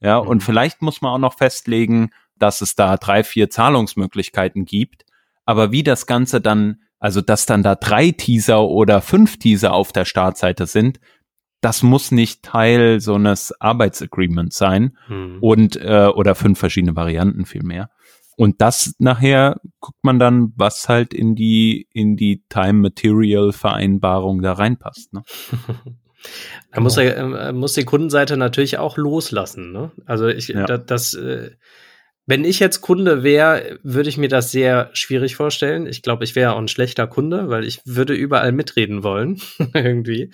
Ja, 0.00 0.20
mhm. 0.20 0.28
und 0.28 0.42
vielleicht 0.42 0.82
muss 0.82 1.00
man 1.00 1.14
auch 1.14 1.18
noch 1.18 1.34
festlegen, 1.34 2.10
dass 2.42 2.60
es 2.60 2.74
da 2.74 2.96
drei, 2.96 3.24
vier 3.24 3.48
Zahlungsmöglichkeiten 3.48 4.64
gibt. 4.64 5.04
Aber 5.44 5.72
wie 5.72 5.82
das 5.82 6.06
Ganze 6.06 6.40
dann, 6.40 6.80
also 6.98 7.20
dass 7.20 7.46
dann 7.46 7.62
da 7.62 7.74
drei 7.74 8.10
Teaser 8.10 8.68
oder 8.68 9.00
fünf 9.00 9.38
Teaser 9.38 9.72
auf 9.72 9.92
der 9.92 10.04
Startseite 10.04 10.66
sind, 10.66 11.00
das 11.60 11.82
muss 11.84 12.10
nicht 12.10 12.42
Teil 12.42 13.00
so 13.00 13.14
eines 13.14 13.58
Arbeitsagreements 13.60 14.56
sein 14.56 14.98
mhm. 15.08 15.38
und 15.40 15.76
äh, 15.76 16.08
oder 16.12 16.34
fünf 16.34 16.58
verschiedene 16.58 16.96
Varianten 16.96 17.46
vielmehr. 17.46 17.88
Und 18.36 18.60
das 18.60 18.94
nachher 18.98 19.60
guckt 19.78 20.02
man 20.02 20.18
dann, 20.18 20.52
was 20.56 20.88
halt 20.88 21.14
in 21.14 21.36
die 21.36 21.86
in 21.92 22.16
die 22.16 22.42
Time 22.48 22.74
Material 22.74 23.52
Vereinbarung 23.52 24.42
da 24.42 24.54
reinpasst. 24.54 25.12
Ne? 25.12 25.22
da 26.72 26.80
muss, 26.80 26.96
er, 26.96 27.16
äh, 27.16 27.52
muss 27.52 27.74
die 27.74 27.84
Kundenseite 27.84 28.36
natürlich 28.36 28.78
auch 28.78 28.96
loslassen. 28.96 29.72
Ne? 29.72 29.92
Also 30.06 30.26
ich 30.26 30.48
ja. 30.48 30.66
das, 30.66 30.86
das 30.86 31.14
äh, 31.14 31.52
wenn 32.32 32.46
ich 32.46 32.60
jetzt 32.60 32.80
Kunde 32.80 33.22
wäre, 33.22 33.78
würde 33.82 34.08
ich 34.08 34.16
mir 34.16 34.30
das 34.30 34.50
sehr 34.50 34.88
schwierig 34.94 35.36
vorstellen. 35.36 35.86
Ich 35.86 36.00
glaube, 36.00 36.24
ich 36.24 36.34
wäre 36.34 36.54
auch 36.54 36.58
ein 36.58 36.66
schlechter 36.66 37.06
Kunde, 37.06 37.50
weil 37.50 37.62
ich 37.62 37.82
würde 37.84 38.14
überall 38.14 38.52
mitreden 38.52 39.02
wollen, 39.02 39.42
irgendwie. 39.74 40.30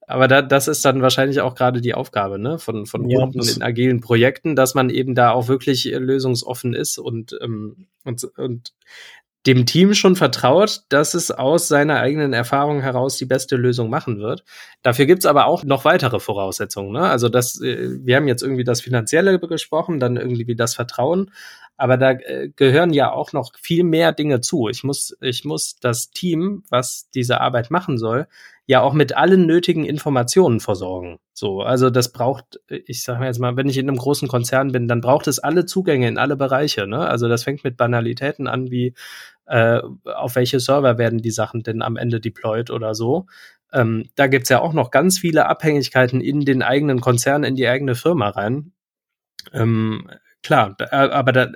Aber 0.00 0.28
da, 0.28 0.40
das 0.40 0.66
ist 0.66 0.82
dann 0.86 1.02
wahrscheinlich 1.02 1.42
auch 1.42 1.54
gerade 1.54 1.82
die 1.82 1.92
Aufgabe 1.92 2.38
ne? 2.38 2.58
von, 2.58 2.86
von 2.86 3.06
ja, 3.06 3.18
Kunden 3.18 3.46
in 3.46 3.60
agilen 3.60 4.00
Projekten, 4.00 4.56
dass 4.56 4.74
man 4.74 4.88
eben 4.88 5.14
da 5.14 5.32
auch 5.32 5.48
wirklich 5.48 5.84
lösungsoffen 5.84 6.72
ist 6.72 6.96
und, 6.96 7.36
ähm, 7.42 7.86
und, 8.02 8.24
und 8.38 8.72
dem 9.46 9.66
Team 9.66 9.94
schon 9.94 10.14
vertraut, 10.14 10.82
dass 10.88 11.14
es 11.14 11.30
aus 11.30 11.66
seiner 11.66 11.98
eigenen 11.98 12.32
Erfahrung 12.32 12.80
heraus 12.80 13.16
die 13.16 13.24
beste 13.24 13.56
Lösung 13.56 13.90
machen 13.90 14.20
wird. 14.20 14.44
Dafür 14.82 15.06
gibt's 15.06 15.26
aber 15.26 15.46
auch 15.46 15.64
noch 15.64 15.84
weitere 15.84 16.20
Voraussetzungen. 16.20 16.92
Ne? 16.92 17.02
Also 17.02 17.28
das, 17.28 17.60
äh, 17.60 17.98
wir 18.04 18.16
haben 18.16 18.28
jetzt 18.28 18.42
irgendwie 18.42 18.64
das 18.64 18.80
Finanzielle 18.80 19.38
gesprochen, 19.40 19.98
dann 19.98 20.16
irgendwie 20.16 20.54
das 20.54 20.74
Vertrauen, 20.74 21.30
aber 21.82 21.96
da 21.96 22.12
äh, 22.12 22.48
gehören 22.54 22.92
ja 22.92 23.10
auch 23.10 23.32
noch 23.32 23.50
viel 23.60 23.82
mehr 23.82 24.12
Dinge 24.12 24.40
zu. 24.40 24.68
Ich 24.68 24.84
muss, 24.84 25.16
ich 25.20 25.44
muss 25.44 25.80
das 25.80 26.10
Team, 26.10 26.62
was 26.70 27.10
diese 27.12 27.40
Arbeit 27.40 27.72
machen 27.72 27.98
soll, 27.98 28.28
ja 28.66 28.82
auch 28.82 28.92
mit 28.92 29.16
allen 29.16 29.46
nötigen 29.46 29.84
Informationen 29.84 30.60
versorgen. 30.60 31.18
So, 31.32 31.60
also 31.60 31.90
das 31.90 32.12
braucht, 32.12 32.60
ich 32.68 33.02
sage 33.02 33.24
jetzt 33.24 33.40
mal, 33.40 33.56
wenn 33.56 33.68
ich 33.68 33.78
in 33.78 33.88
einem 33.88 33.98
großen 33.98 34.28
Konzern 34.28 34.70
bin, 34.70 34.86
dann 34.86 35.00
braucht 35.00 35.26
es 35.26 35.40
alle 35.40 35.66
Zugänge 35.66 36.06
in 36.06 36.18
alle 36.18 36.36
Bereiche. 36.36 36.86
Ne? 36.86 37.00
Also 37.00 37.26
das 37.28 37.42
fängt 37.42 37.64
mit 37.64 37.76
Banalitäten 37.76 38.46
an, 38.46 38.70
wie 38.70 38.94
äh, 39.46 39.80
auf 40.04 40.36
welche 40.36 40.60
Server 40.60 40.98
werden 40.98 41.20
die 41.20 41.32
Sachen 41.32 41.64
denn 41.64 41.82
am 41.82 41.96
Ende 41.96 42.20
deployed 42.20 42.70
oder 42.70 42.94
so. 42.94 43.26
Ähm, 43.72 44.08
da 44.14 44.28
gibt's 44.28 44.50
ja 44.50 44.60
auch 44.60 44.72
noch 44.72 44.92
ganz 44.92 45.18
viele 45.18 45.46
Abhängigkeiten 45.46 46.20
in 46.20 46.42
den 46.42 46.62
eigenen 46.62 47.00
Konzern, 47.00 47.42
in 47.42 47.56
die 47.56 47.66
eigene 47.66 47.96
Firma 47.96 48.28
rein. 48.28 48.70
Ähm, 49.52 50.08
klar, 50.42 50.76
aber 50.90 51.32
da, 51.32 51.52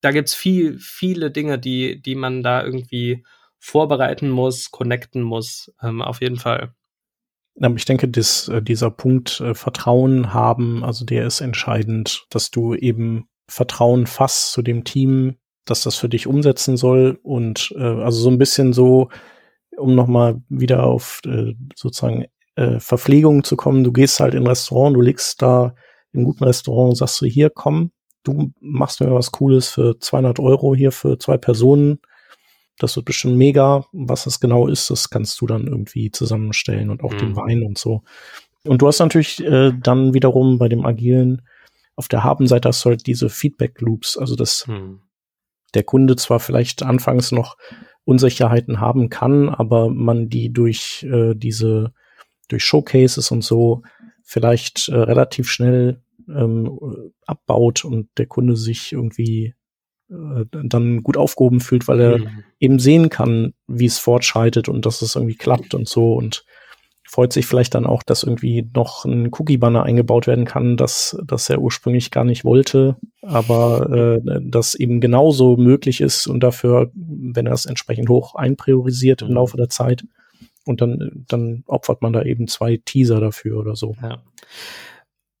da 0.00 0.10
gibt's 0.10 0.34
viel, 0.34 0.78
viele 0.78 1.30
Dinge, 1.30 1.58
die, 1.58 2.00
die 2.00 2.14
man 2.14 2.42
da 2.42 2.64
irgendwie 2.64 3.24
vorbereiten 3.58 4.28
muss, 4.28 4.70
connecten 4.70 5.22
muss, 5.22 5.72
ähm, 5.82 6.02
auf 6.02 6.20
jeden 6.20 6.36
Fall. 6.36 6.74
Ich 7.76 7.84
denke, 7.84 8.08
dass 8.08 8.48
äh, 8.48 8.60
dieser 8.60 8.90
Punkt 8.90 9.40
äh, 9.40 9.54
Vertrauen 9.54 10.34
haben, 10.34 10.84
also 10.84 11.04
der 11.04 11.26
ist 11.26 11.40
entscheidend, 11.40 12.26
dass 12.30 12.50
du 12.50 12.74
eben 12.74 13.28
Vertrauen 13.48 14.06
fasst 14.06 14.52
zu 14.52 14.60
dem 14.60 14.84
Team, 14.84 15.36
dass 15.64 15.82
das 15.84 15.96
für 15.96 16.08
dich 16.08 16.26
umsetzen 16.26 16.76
soll 16.76 17.18
und 17.22 17.72
äh, 17.76 17.82
also 17.82 18.20
so 18.20 18.28
ein 18.28 18.38
bisschen 18.38 18.72
so, 18.72 19.08
um 19.76 19.94
nochmal 19.94 20.42
wieder 20.48 20.84
auf 20.84 21.20
äh, 21.24 21.54
sozusagen 21.74 22.26
äh, 22.56 22.80
Verpflegung 22.80 23.44
zu 23.44 23.56
kommen, 23.56 23.84
du 23.84 23.92
gehst 23.92 24.20
halt 24.20 24.34
in 24.34 24.42
ein 24.42 24.48
Restaurant, 24.48 24.96
du 24.96 25.00
legst 25.00 25.40
da 25.40 25.74
im 26.12 26.24
guten 26.24 26.44
Restaurant 26.44 26.90
und 26.90 26.96
sagst 26.96 27.20
du, 27.20 27.26
hier 27.26 27.50
komm, 27.50 27.92
du 28.24 28.52
machst 28.60 29.00
mir 29.00 29.12
was 29.12 29.32
Cooles 29.32 29.68
für 29.68 29.98
200 29.98 30.40
Euro 30.40 30.74
hier 30.74 30.92
für 30.92 31.18
zwei 31.18 31.36
Personen, 31.36 32.00
das 32.78 32.96
wird 32.96 33.06
bestimmt 33.06 33.36
mega. 33.36 33.86
Was 33.92 34.24
das 34.24 34.40
genau 34.40 34.66
ist, 34.66 34.90
das 34.90 35.10
kannst 35.10 35.40
du 35.40 35.46
dann 35.46 35.66
irgendwie 35.66 36.10
zusammenstellen 36.10 36.90
und 36.90 37.04
auch 37.04 37.12
mhm. 37.12 37.18
den 37.18 37.36
Wein 37.36 37.62
und 37.62 37.78
so. 37.78 38.02
Und 38.64 38.82
du 38.82 38.88
hast 38.88 38.98
natürlich 38.98 39.44
äh, 39.44 39.72
dann 39.80 40.14
wiederum 40.14 40.58
bei 40.58 40.68
dem 40.68 40.84
Agilen 40.84 41.42
auf 41.96 42.08
der 42.08 42.24
Habenseite 42.24 42.68
hast 42.68 42.84
du 42.84 42.90
halt 42.90 43.06
diese 43.06 43.28
Feedback 43.28 43.80
Loops, 43.80 44.16
also 44.16 44.34
dass 44.34 44.66
mhm. 44.66 45.00
der 45.74 45.84
Kunde 45.84 46.16
zwar 46.16 46.40
vielleicht 46.40 46.82
anfangs 46.82 47.30
noch 47.30 47.56
Unsicherheiten 48.04 48.80
haben 48.80 49.10
kann, 49.10 49.48
aber 49.48 49.88
man 49.88 50.28
die 50.28 50.52
durch 50.52 51.06
äh, 51.08 51.34
diese 51.34 51.92
durch 52.48 52.64
Showcases 52.64 53.30
und 53.30 53.42
so 53.42 53.82
vielleicht 54.22 54.88
äh, 54.88 54.96
relativ 54.96 55.48
schnell 55.48 56.02
ähm, 56.28 56.78
abbaut 57.26 57.84
und 57.84 58.08
der 58.18 58.26
Kunde 58.26 58.56
sich 58.56 58.92
irgendwie 58.92 59.54
äh, 60.10 60.44
dann 60.50 61.02
gut 61.02 61.16
aufgehoben 61.16 61.60
fühlt, 61.60 61.88
weil 61.88 62.00
er 62.00 62.18
mhm. 62.18 62.44
eben 62.60 62.78
sehen 62.78 63.08
kann, 63.08 63.54
wie 63.66 63.86
es 63.86 63.98
fortschreitet 63.98 64.68
und 64.68 64.86
dass 64.86 65.02
es 65.02 65.16
irgendwie 65.16 65.36
klappt 65.36 65.74
und 65.74 65.88
so 65.88 66.14
und 66.14 66.44
freut 67.06 67.32
sich 67.32 67.46
vielleicht 67.46 67.74
dann 67.74 67.86
auch, 67.86 68.02
dass 68.02 68.22
irgendwie 68.22 68.68
noch 68.74 69.04
ein 69.04 69.28
Cookie-Banner 69.32 69.82
eingebaut 69.84 70.26
werden 70.26 70.44
kann, 70.44 70.76
dass, 70.76 71.16
dass 71.24 71.48
er 71.48 71.60
ursprünglich 71.60 72.10
gar 72.10 72.24
nicht 72.24 72.44
wollte, 72.44 72.96
aber 73.22 74.20
äh, 74.24 74.40
das 74.42 74.74
eben 74.74 75.00
genauso 75.00 75.56
möglich 75.56 76.00
ist 76.00 76.26
und 76.26 76.40
dafür, 76.40 76.90
wenn 76.94 77.46
er 77.46 77.52
es 77.52 77.66
entsprechend 77.66 78.08
hoch 78.08 78.34
einpriorisiert 78.34 79.22
im 79.22 79.28
mhm. 79.28 79.34
Laufe 79.34 79.56
der 79.56 79.68
Zeit 79.68 80.04
und 80.64 80.80
dann, 80.80 81.24
dann 81.28 81.62
opfert 81.66 82.02
man 82.02 82.12
da 82.12 82.22
eben 82.22 82.48
zwei 82.48 82.80
Teaser 82.84 83.20
dafür 83.20 83.58
oder 83.58 83.76
so. 83.76 83.94
Ja. 84.02 84.22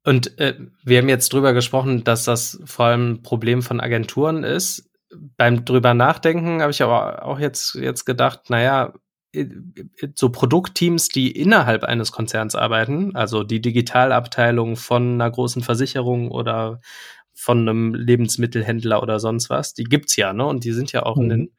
Und 0.04 0.38
äh, 0.38 0.54
wir 0.84 0.98
haben 0.98 1.08
jetzt 1.08 1.32
drüber 1.32 1.52
gesprochen, 1.54 2.04
dass 2.04 2.24
das 2.24 2.60
vor 2.64 2.86
allem 2.86 3.12
ein 3.12 3.22
Problem 3.22 3.62
von 3.62 3.80
Agenturen 3.80 4.44
ist. 4.44 4.90
Beim 5.36 5.64
drüber 5.64 5.94
nachdenken 5.94 6.60
habe 6.60 6.72
ich 6.72 6.82
aber 6.82 7.24
auch 7.24 7.38
jetzt, 7.38 7.74
jetzt 7.74 8.04
gedacht, 8.04 8.50
naja, 8.50 8.92
so 10.14 10.28
Produktteams, 10.28 11.08
die 11.08 11.30
innerhalb 11.30 11.84
eines 11.84 12.12
Konzerns 12.12 12.54
arbeiten, 12.54 13.16
also 13.16 13.42
die 13.42 13.60
Digitalabteilung 13.60 14.76
von 14.76 15.14
einer 15.14 15.30
großen 15.30 15.62
Versicherung 15.62 16.30
oder 16.30 16.80
von 17.32 17.60
einem 17.60 17.94
Lebensmittelhändler 17.94 19.02
oder 19.02 19.18
sonst 19.18 19.50
was, 19.50 19.74
die 19.74 19.84
gibt's 19.84 20.16
ja, 20.16 20.32
ne? 20.32 20.46
Und 20.46 20.64
die 20.64 20.72
sind 20.72 20.92
ja 20.92 21.02
auch 21.02 21.16
mhm. 21.16 21.22
in 21.22 21.28
den 21.30 21.52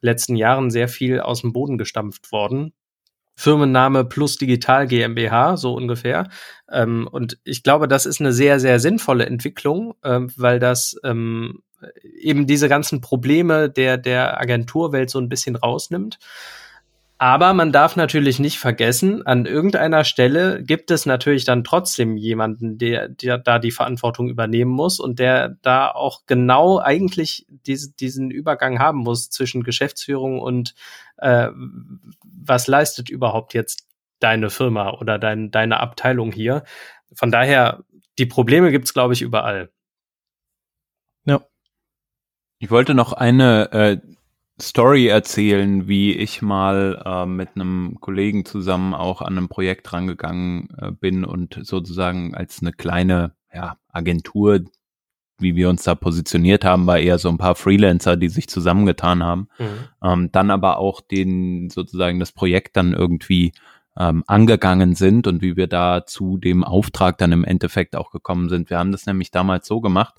letzten 0.00 0.34
Jahren 0.34 0.70
sehr 0.70 0.88
viel 0.88 1.20
aus 1.20 1.42
dem 1.42 1.52
Boden 1.52 1.78
gestampft 1.78 2.32
worden. 2.32 2.72
Firmenname 3.34 4.04
plus 4.04 4.36
Digital 4.36 4.86
GmbH, 4.86 5.56
so 5.56 5.74
ungefähr. 5.74 6.28
Ähm, 6.70 7.08
und 7.10 7.38
ich 7.44 7.62
glaube, 7.62 7.88
das 7.88 8.06
ist 8.06 8.20
eine 8.20 8.32
sehr, 8.32 8.60
sehr 8.60 8.78
sinnvolle 8.78 9.26
Entwicklung, 9.26 9.94
ähm, 10.04 10.30
weil 10.36 10.58
das 10.58 10.96
ähm, 11.04 11.62
eben 12.18 12.46
diese 12.46 12.68
ganzen 12.68 13.00
Probleme 13.00 13.70
der, 13.70 13.98
der 13.98 14.40
Agenturwelt 14.40 15.10
so 15.10 15.18
ein 15.18 15.28
bisschen 15.28 15.56
rausnimmt. 15.56 16.18
Aber 17.22 17.54
man 17.54 17.70
darf 17.70 17.94
natürlich 17.94 18.40
nicht 18.40 18.58
vergessen, 18.58 19.24
an 19.24 19.46
irgendeiner 19.46 20.02
Stelle 20.02 20.60
gibt 20.60 20.90
es 20.90 21.06
natürlich 21.06 21.44
dann 21.44 21.62
trotzdem 21.62 22.16
jemanden, 22.16 22.78
der, 22.78 23.08
der 23.08 23.38
da 23.38 23.60
die 23.60 23.70
Verantwortung 23.70 24.28
übernehmen 24.28 24.72
muss 24.72 24.98
und 24.98 25.20
der 25.20 25.50
da 25.62 25.88
auch 25.88 26.22
genau 26.26 26.80
eigentlich 26.80 27.46
diese, 27.48 27.92
diesen 27.92 28.32
Übergang 28.32 28.80
haben 28.80 28.98
muss 28.98 29.30
zwischen 29.30 29.62
Geschäftsführung 29.62 30.40
und 30.40 30.74
äh, 31.18 31.50
was 32.24 32.66
leistet 32.66 33.08
überhaupt 33.08 33.54
jetzt 33.54 33.86
deine 34.18 34.50
Firma 34.50 34.90
oder 34.90 35.20
dein, 35.20 35.52
deine 35.52 35.78
Abteilung 35.78 36.32
hier. 36.32 36.64
Von 37.12 37.30
daher, 37.30 37.84
die 38.18 38.26
Probleme 38.26 38.72
gibt's 38.72 38.94
glaube 38.94 39.14
ich, 39.14 39.22
überall. 39.22 39.70
Ja. 41.24 41.40
Ich 42.58 42.72
wollte 42.72 42.94
noch 42.94 43.12
eine 43.12 43.70
äh, 43.70 43.98
Story 44.62 45.08
erzählen, 45.08 45.88
wie 45.88 46.12
ich 46.12 46.40
mal 46.40 47.02
äh, 47.04 47.26
mit 47.26 47.50
einem 47.56 47.98
Kollegen 48.00 48.44
zusammen 48.44 48.94
auch 48.94 49.20
an 49.20 49.36
einem 49.36 49.48
Projekt 49.48 49.92
rangegangen 49.92 50.68
äh, 50.78 50.92
bin 50.92 51.24
und 51.24 51.58
sozusagen 51.62 52.34
als 52.34 52.62
eine 52.62 52.72
kleine 52.72 53.34
ja, 53.52 53.76
Agentur, 53.88 54.60
wie 55.38 55.56
wir 55.56 55.68
uns 55.68 55.82
da 55.82 55.96
positioniert 55.96 56.64
haben, 56.64 56.86
war 56.86 57.00
eher 57.00 57.18
so 57.18 57.28
ein 57.28 57.38
paar 57.38 57.56
Freelancer, 57.56 58.16
die 58.16 58.28
sich 58.28 58.48
zusammengetan 58.48 59.24
haben. 59.24 59.48
Mhm. 59.58 59.66
Ähm, 60.04 60.32
dann 60.32 60.50
aber 60.50 60.78
auch 60.78 61.00
den 61.00 61.68
sozusagen 61.68 62.20
das 62.20 62.30
Projekt 62.30 62.76
dann 62.76 62.94
irgendwie 62.94 63.52
ähm, 63.98 64.22
angegangen 64.28 64.94
sind 64.94 65.26
und 65.26 65.42
wie 65.42 65.56
wir 65.56 65.66
da 65.66 66.06
zu 66.06 66.38
dem 66.38 66.62
Auftrag 66.62 67.18
dann 67.18 67.32
im 67.32 67.44
Endeffekt 67.44 67.96
auch 67.96 68.12
gekommen 68.12 68.48
sind. 68.48 68.70
Wir 68.70 68.78
haben 68.78 68.92
das 68.92 69.06
nämlich 69.06 69.32
damals 69.32 69.66
so 69.66 69.80
gemacht. 69.80 70.14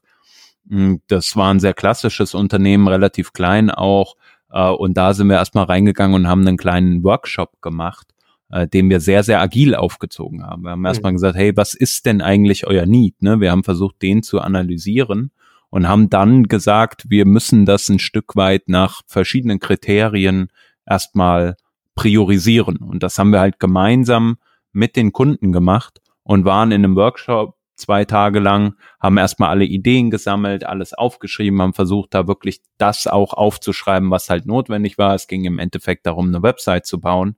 Hm, 0.70 1.02
das 1.08 1.36
war 1.36 1.54
ein 1.54 1.60
sehr 1.60 1.74
klassisches 1.74 2.34
Unternehmen, 2.34 2.88
relativ 2.88 3.34
klein 3.34 3.72
auch, 3.72 4.16
und 4.60 4.96
da 4.96 5.14
sind 5.14 5.28
wir 5.28 5.38
erstmal 5.38 5.66
reingegangen 5.66 6.16
und 6.16 6.28
haben 6.28 6.48
einen 6.48 6.58
kleinen 6.58 7.04
Workshop 7.04 7.62
gemacht, 7.62 8.08
äh, 8.52 8.68
den 8.68 8.90
wir 8.90 9.00
sehr, 9.00 9.24
sehr 9.24 9.42
agil 9.42 9.76
aufgezogen 9.76 10.44
haben. 10.44 10.64
Wir 10.64 10.72
haben 10.72 10.80
mhm. 10.80 10.86
erstmal 10.86 11.12
gesagt, 11.12 11.36
hey, 11.36 11.56
was 11.58 11.74
ist 11.74 12.06
denn 12.06 12.22
eigentlich 12.22 12.68
euer 12.68 12.86
Need? 12.86 13.22
Ne? 13.22 13.40
Wir 13.40 13.52
haben 13.52 13.64
versucht, 13.64 14.02
den 14.02 14.22
zu 14.24 14.40
analysieren 14.40 15.32
und 15.70 15.88
haben 15.88 16.10
dann 16.10 16.44
gesagt, 16.44 17.06
wir 17.10 17.26
müssen 17.26 17.66
das 17.66 17.90
ein 17.90 17.98
Stück 17.98 18.36
weit 18.36 18.70
nach 18.70 19.02
verschiedenen 19.08 19.60
Kriterien 19.60 20.50
erstmal 20.86 21.56
priorisieren. 21.96 22.78
Und 22.78 23.02
das 23.02 23.18
haben 23.18 23.32
wir 23.32 23.40
halt 23.40 23.60
gemeinsam 23.60 24.38
mit 24.72 24.96
den 24.96 25.14
Kunden 25.14 25.52
gemacht 25.52 26.00
und 26.22 26.46
waren 26.46 26.72
in 26.72 26.84
einem 26.84 26.96
Workshop 26.96 27.56
zwei 27.76 28.06
Tage 28.06 28.40
lang, 28.40 28.76
haben 29.00 29.18
erstmal 29.18 29.50
alle 29.50 29.66
Ideen 29.66 30.12
gesammelt, 30.12 30.66
alles 30.66 30.94
aufgeschrieben, 30.94 31.62
haben 31.62 31.74
versucht, 31.74 32.14
da 32.14 32.28
wirklich 32.28 32.62
das 32.78 33.08
auch 33.08 33.34
aufzuschreiben, 33.34 34.12
was 34.12 34.30
halt 34.30 34.46
notwendig 34.46 34.98
war. 34.98 35.16
Es 35.16 35.28
ging 35.28 35.46
im 35.46 35.60
Endeffekt 35.60 36.06
darum, 36.06 36.28
eine 36.28 36.44
Website 36.44 36.86
zu 36.86 37.00
bauen 37.00 37.36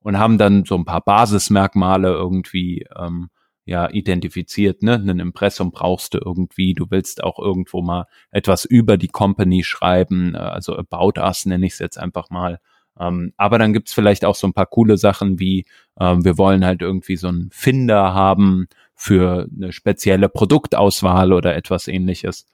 und 0.00 0.18
haben 0.18 0.38
dann 0.38 0.64
so 0.64 0.76
ein 0.76 0.84
paar 0.84 1.00
Basismerkmale 1.00 2.08
irgendwie 2.08 2.86
ähm, 2.96 3.28
ja 3.64 3.90
identifiziert. 3.90 4.82
Ne? 4.82 4.94
Ein 4.94 5.18
Impressum 5.18 5.72
brauchst 5.72 6.14
du 6.14 6.18
irgendwie. 6.24 6.74
Du 6.74 6.86
willst 6.90 7.22
auch 7.22 7.38
irgendwo 7.38 7.82
mal 7.82 8.06
etwas 8.30 8.64
über 8.64 8.96
die 8.96 9.08
Company 9.08 9.64
schreiben, 9.64 10.34
äh, 10.34 10.38
also 10.38 10.76
About 10.76 11.20
Us 11.20 11.44
nenne 11.44 11.66
ich 11.66 11.74
es 11.74 11.78
jetzt 11.80 11.98
einfach 11.98 12.30
mal. 12.30 12.60
Ähm, 12.98 13.32
aber 13.36 13.58
dann 13.58 13.72
gibt's 13.72 13.92
vielleicht 13.92 14.24
auch 14.24 14.36
so 14.36 14.46
ein 14.46 14.54
paar 14.54 14.66
coole 14.66 14.96
Sachen 14.96 15.38
wie, 15.38 15.66
ähm, 16.00 16.24
wir 16.24 16.38
wollen 16.38 16.64
halt 16.64 16.82
irgendwie 16.82 17.16
so 17.16 17.28
einen 17.28 17.50
Finder 17.50 18.14
haben, 18.14 18.68
für 18.96 19.46
eine 19.54 19.72
spezielle 19.72 20.28
Produktauswahl 20.28 21.32
oder 21.32 21.54
etwas 21.54 21.86
ähnliches. 21.86 22.46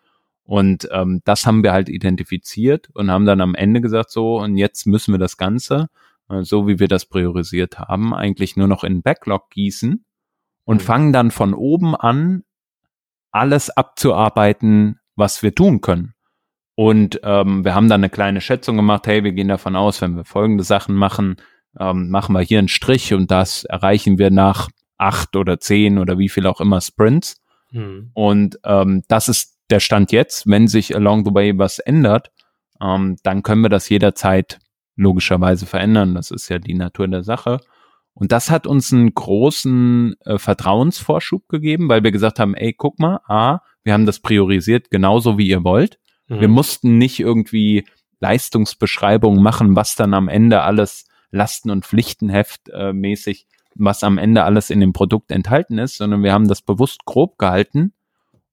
Und 0.45 0.89
ähm, 0.91 1.23
das 1.25 1.47
haben 1.47 1.63
wir 1.63 1.73
halt 1.73 1.89
identifiziert 1.89 2.91
und 2.95 3.11
haben 3.11 3.25
dann 3.25 3.41
am 3.41 3.55
Ende 3.55 3.81
gesagt, 3.81 4.11
so, 4.11 4.41
und 4.41 4.57
jetzt 4.57 4.87
müssen 4.87 5.15
wir 5.15 5.19
das 5.19 5.37
Ganze, 5.37 5.89
äh, 6.29 6.43
so 6.43 6.67
wie 6.67 6.81
wir 6.81 6.89
das 6.89 7.07
priorisiert 7.07 7.79
haben, 7.79 8.13
eigentlich 8.13 8.57
nur 8.57 8.67
noch 8.67 8.83
in 8.83 9.03
Backlog 9.03 9.51
gießen 9.51 10.05
und 10.65 10.81
mhm. 10.81 10.85
fangen 10.85 11.13
dann 11.13 11.31
von 11.31 11.55
oben 11.55 11.95
an, 11.95 12.43
alles 13.31 13.71
abzuarbeiten, 13.71 14.99
was 15.15 15.43
wir 15.45 15.55
tun 15.55 15.81
können. 15.81 16.15
Und 16.75 17.21
ähm, 17.23 17.65
wir 17.65 17.75
haben 17.75 17.89
dann 17.89 18.01
eine 18.01 18.11
kleine 18.11 18.41
Schätzung 18.41 18.77
gemacht, 18.77 19.07
hey, 19.07 19.23
wir 19.23 19.33
gehen 19.33 19.49
davon 19.49 19.77
aus, 19.77 20.01
wenn 20.03 20.17
wir 20.17 20.25
folgende 20.25 20.65
Sachen 20.65 20.97
machen, 20.97 21.37
ähm, 21.79 22.11
machen 22.11 22.35
wir 22.35 22.41
hier 22.41 22.59
einen 22.59 22.69
Strich 22.69 23.15
und 23.15 23.31
das 23.31 23.65
erreichen 23.65 24.19
wir 24.19 24.31
nach 24.31 24.69
acht 25.03 25.37
oder 25.37 25.59
zehn 25.59 25.99
oder 25.99 26.19
wie 26.19 26.29
viel 26.29 26.47
auch 26.47 26.61
immer 26.61 26.81
Sprints. 26.81 27.37
Hm. 27.71 28.11
Und 28.15 28.59
ähm, 28.65 29.03
das 29.09 29.29
ist 29.29 29.59
der 29.71 29.81
Stand 29.81 30.13
jetzt. 30.13 30.47
Wenn 30.47 30.69
sich 30.69 30.95
along 30.95 31.25
the 31.25 31.35
way 31.35 31.59
was 31.59 31.79
ändert, 31.79 32.31
ähm, 32.81 33.17
dann 33.23 33.43
können 33.43 33.63
wir 33.63 33.69
das 33.69 33.89
jederzeit 33.89 34.59
logischerweise 34.97 35.67
verändern. 35.67 36.15
Das 36.15 36.31
ist 36.31 36.49
ja 36.49 36.59
die 36.59 36.75
Natur 36.75 37.09
der 37.09 37.25
Sache. 37.25 37.61
Und 38.15 38.31
das 38.31 38.51
hat 38.51 38.67
uns 38.67 38.93
einen 38.93 39.13
großen 39.15 40.15
äh, 40.25 40.39
Vertrauensvorschub 40.39 41.49
gegeben, 41.49 41.89
weil 41.89 42.05
wir 42.05 42.13
gesagt 42.13 42.39
haben, 42.39 42.55
ey, 42.55 42.73
guck 42.73 42.99
mal, 42.99 43.21
A, 43.27 43.61
wir 43.83 43.95
haben 43.95 44.07
das 44.07 44.21
priorisiert 44.21 44.91
genauso 44.91 45.39
wie 45.39 45.49
ihr 45.49 45.65
wollt. 45.65 45.99
Mhm. 46.29 46.41
Wir 46.41 46.49
mussten 46.49 46.99
nicht 46.99 47.19
irgendwie 47.19 47.87
Leistungsbeschreibungen 48.21 49.43
machen, 49.43 49.75
was 49.75 49.97
dann 49.97 50.15
am 50.15 50.29
Ende 50.29 50.63
alles 50.63 51.07
Lasten- 51.31 51.71
und 51.71 51.87
Pflichtenheft 51.87 52.69
äh, 52.69 52.93
mäßig 52.93 53.47
was 53.75 54.05
am 54.05 54.19
Ende 54.19 54.45
alles 54.45 54.71
in 54.71 54.81
dem 54.81 54.93
Produkt 54.93 55.31
enthalten 55.31 55.79
ist, 55.79 55.97
sondern 55.97 56.23
wir 56.23 56.33
haben 56.33 56.49
das 56.49 56.63
bewusst 56.63 57.05
grob 57.05 57.39
gehalten. 57.39 57.93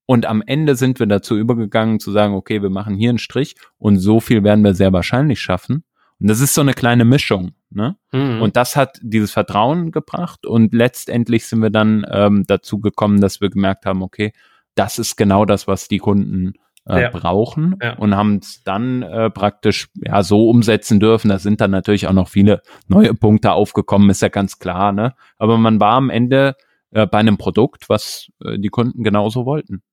Und 0.05 0.26
am 0.26 0.41
Ende 0.45 0.76
sind 0.76 0.99
wir 0.99 1.05
dazu 1.05 1.38
übergegangen 1.38 1.99
zu 1.99 2.11
sagen, 2.11 2.34
okay, 2.34 2.61
wir 2.61 2.70
machen 2.72 2.95
hier 2.95 3.09
einen 3.09 3.20
Strich 3.20 3.55
und 3.78 3.97
so 3.97 4.20
viel 4.20 4.43
werden 4.43 4.63
wir 4.63 4.74
sehr 4.74 4.91
wahrscheinlich 4.91 5.39
schaffen. 5.39 5.84
Und 6.20 6.28
das 6.28 6.41
ist 6.41 6.53
so 6.53 6.61
eine 6.61 6.74
kleine 6.74 7.05
Mischung. 7.05 7.51
Ne? 7.70 7.95
Mhm. 8.11 8.41
Und 8.41 8.55
das 8.55 8.76
hat 8.76 8.99
dieses 9.01 9.32
Vertrauen 9.32 9.91
gebracht 9.91 10.45
und 10.45 10.74
letztendlich 10.74 11.45
sind 11.45 11.61
wir 11.61 11.70
dann 11.70 12.05
ähm, 12.09 12.43
dazu 12.47 12.80
gekommen, 12.80 13.22
dass 13.22 13.41
wir 13.41 13.49
gemerkt 13.49 13.86
haben, 13.86 14.01
okay, 14.01 14.34
das 14.76 14.97
ist 14.97 15.15
genau 15.15 15.45
das, 15.45 15.67
was 15.67 15.88
die 15.88 15.99
Kunden 15.99 16.53
äh, 16.90 17.04
ja. 17.04 17.10
brauchen 17.10 17.76
ja. 17.82 17.94
und 17.94 18.16
haben 18.16 18.38
es 18.38 18.64
dann 18.64 19.04
äh, 19.04 19.30
praktisch 19.30 19.90
ja 19.96 20.24
so 20.24 20.50
umsetzen 20.50 21.00
dürfen. 21.00 21.30
Da 21.30 21.40
sind 21.40 21.62
dann 21.62 21.72
natürlich 21.72 22.08
auch 22.08 22.14
noch 22.14 22.28
viele 22.28 22.62
neue 22.88 23.14
Punkte 23.14 23.52
aufgekommen, 23.54 24.10
ist 24.10 24.22
ja 24.22 24.30
ganz 24.30 24.60
klar. 24.60 24.92
Ne? 24.92 25.14
Aber 25.38 25.58
man 25.58 25.80
war 25.80 25.94
am 25.94 26.10
Ende 26.10 26.56
äh, 26.92 27.06
bei 27.06 27.20
einem 27.20 27.38
Produkt, 27.38 27.90
was 27.90 28.32
äh, 28.44 28.58
die 28.58 28.70
Kunden 28.70 29.04
genauso 29.04 29.46
wollten. 29.46 29.84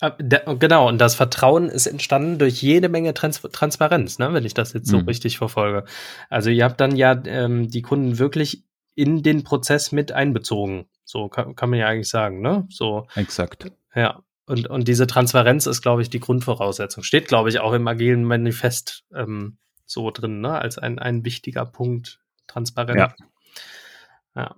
Äh, 0.00 0.10
genau, 0.58 0.88
und 0.88 0.98
das 0.98 1.14
Vertrauen 1.14 1.68
ist 1.68 1.86
entstanden 1.86 2.38
durch 2.38 2.62
jede 2.62 2.88
Menge 2.88 3.14
Trans 3.14 3.40
Transparenz, 3.40 4.18
ne, 4.18 4.32
wenn 4.32 4.44
ich 4.44 4.54
das 4.54 4.72
jetzt 4.72 4.88
so 4.88 4.98
mhm. 4.98 5.04
richtig 5.04 5.38
verfolge. 5.38 5.84
Also 6.30 6.50
ihr 6.50 6.64
habt 6.64 6.80
dann 6.80 6.96
ja 6.96 7.20
ähm, 7.26 7.68
die 7.70 7.82
Kunden 7.82 8.18
wirklich 8.18 8.64
in 8.94 9.22
den 9.22 9.44
Prozess 9.44 9.92
mit 9.92 10.12
einbezogen. 10.12 10.86
So 11.04 11.28
kann, 11.28 11.54
kann 11.54 11.70
man 11.70 11.78
ja 11.78 11.88
eigentlich 11.88 12.08
sagen, 12.08 12.40
ne? 12.40 12.66
So. 12.70 13.06
Exakt. 13.14 13.70
Ja. 13.94 14.22
Und, 14.46 14.68
und 14.68 14.88
diese 14.88 15.06
Transparenz 15.06 15.66
ist, 15.66 15.80
glaube 15.80 16.02
ich, 16.02 16.10
die 16.10 16.20
Grundvoraussetzung. 16.20 17.02
Steht, 17.02 17.28
glaube 17.28 17.48
ich, 17.48 17.60
auch 17.60 17.72
im 17.72 17.88
agilen 17.88 18.24
Manifest 18.24 19.04
ähm, 19.14 19.56
so 19.86 20.10
drin, 20.10 20.40
ne? 20.40 20.58
als 20.58 20.78
ein, 20.78 20.98
ein 20.98 21.24
wichtiger 21.24 21.64
Punkt. 21.64 22.20
Transparenz. 22.46 22.98
Ja. 22.98 23.14
ja. 24.36 24.56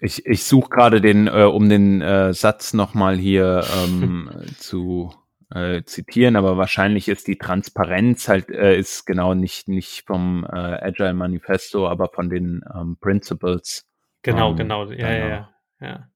Ich, 0.00 0.26
ich 0.26 0.44
suche 0.44 0.68
gerade 0.68 1.00
den, 1.00 1.28
äh, 1.28 1.44
um 1.44 1.68
den 1.68 2.02
äh, 2.02 2.34
Satz 2.34 2.74
nochmal 2.74 3.16
hier 3.16 3.64
ähm, 3.74 4.30
zu 4.58 5.14
äh, 5.54 5.82
zitieren, 5.84 6.36
aber 6.36 6.58
wahrscheinlich 6.58 7.08
ist 7.08 7.28
die 7.28 7.38
Transparenz 7.38 8.28
halt, 8.28 8.50
äh, 8.50 8.76
ist 8.76 9.06
genau 9.06 9.34
nicht, 9.34 9.68
nicht 9.68 10.04
vom 10.06 10.44
äh, 10.44 10.56
Agile 10.56 11.14
Manifesto, 11.14 11.88
aber 11.88 12.08
von 12.08 12.28
den 12.28 12.62
ähm, 12.74 12.98
Principles. 13.00 13.88
Genau, 14.22 14.50
ähm, 14.50 14.56
genau, 14.56 14.90
ja, 14.90 15.10
ja, 15.10 15.26
ja, 15.28 15.50
ja 15.80 16.08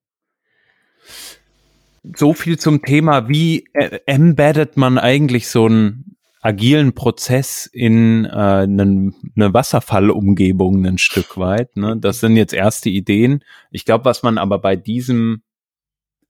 so 2.03 2.33
viel 2.33 2.59
zum 2.59 2.83
Thema, 2.83 3.29
wie 3.29 3.67
äh, 3.75 4.01
embeddet 4.07 4.77
man 4.77 4.99
eigentlich 4.99 5.49
so 5.49 5.67
einen 5.67 6.17
agilen 6.41 6.95
Prozess 6.95 7.67
in 7.67 8.25
äh, 8.25 8.29
eine, 8.29 9.13
eine 9.37 9.55
Wasserfallumgebung 9.55 10.87
ein 10.87 10.99
Stück 10.99 11.37
weit. 11.37 11.77
Ne? 11.77 11.99
Das 11.99 12.21
sind 12.21 12.37
jetzt 12.37 12.55
erste 12.55 12.89
Ideen. 12.89 13.45
Ich 13.71 13.85
glaube, 13.85 14.07
was 14.07 14.23
man 14.23 14.39
aber 14.39 14.59
bei 14.59 14.77
diesem 14.77 15.43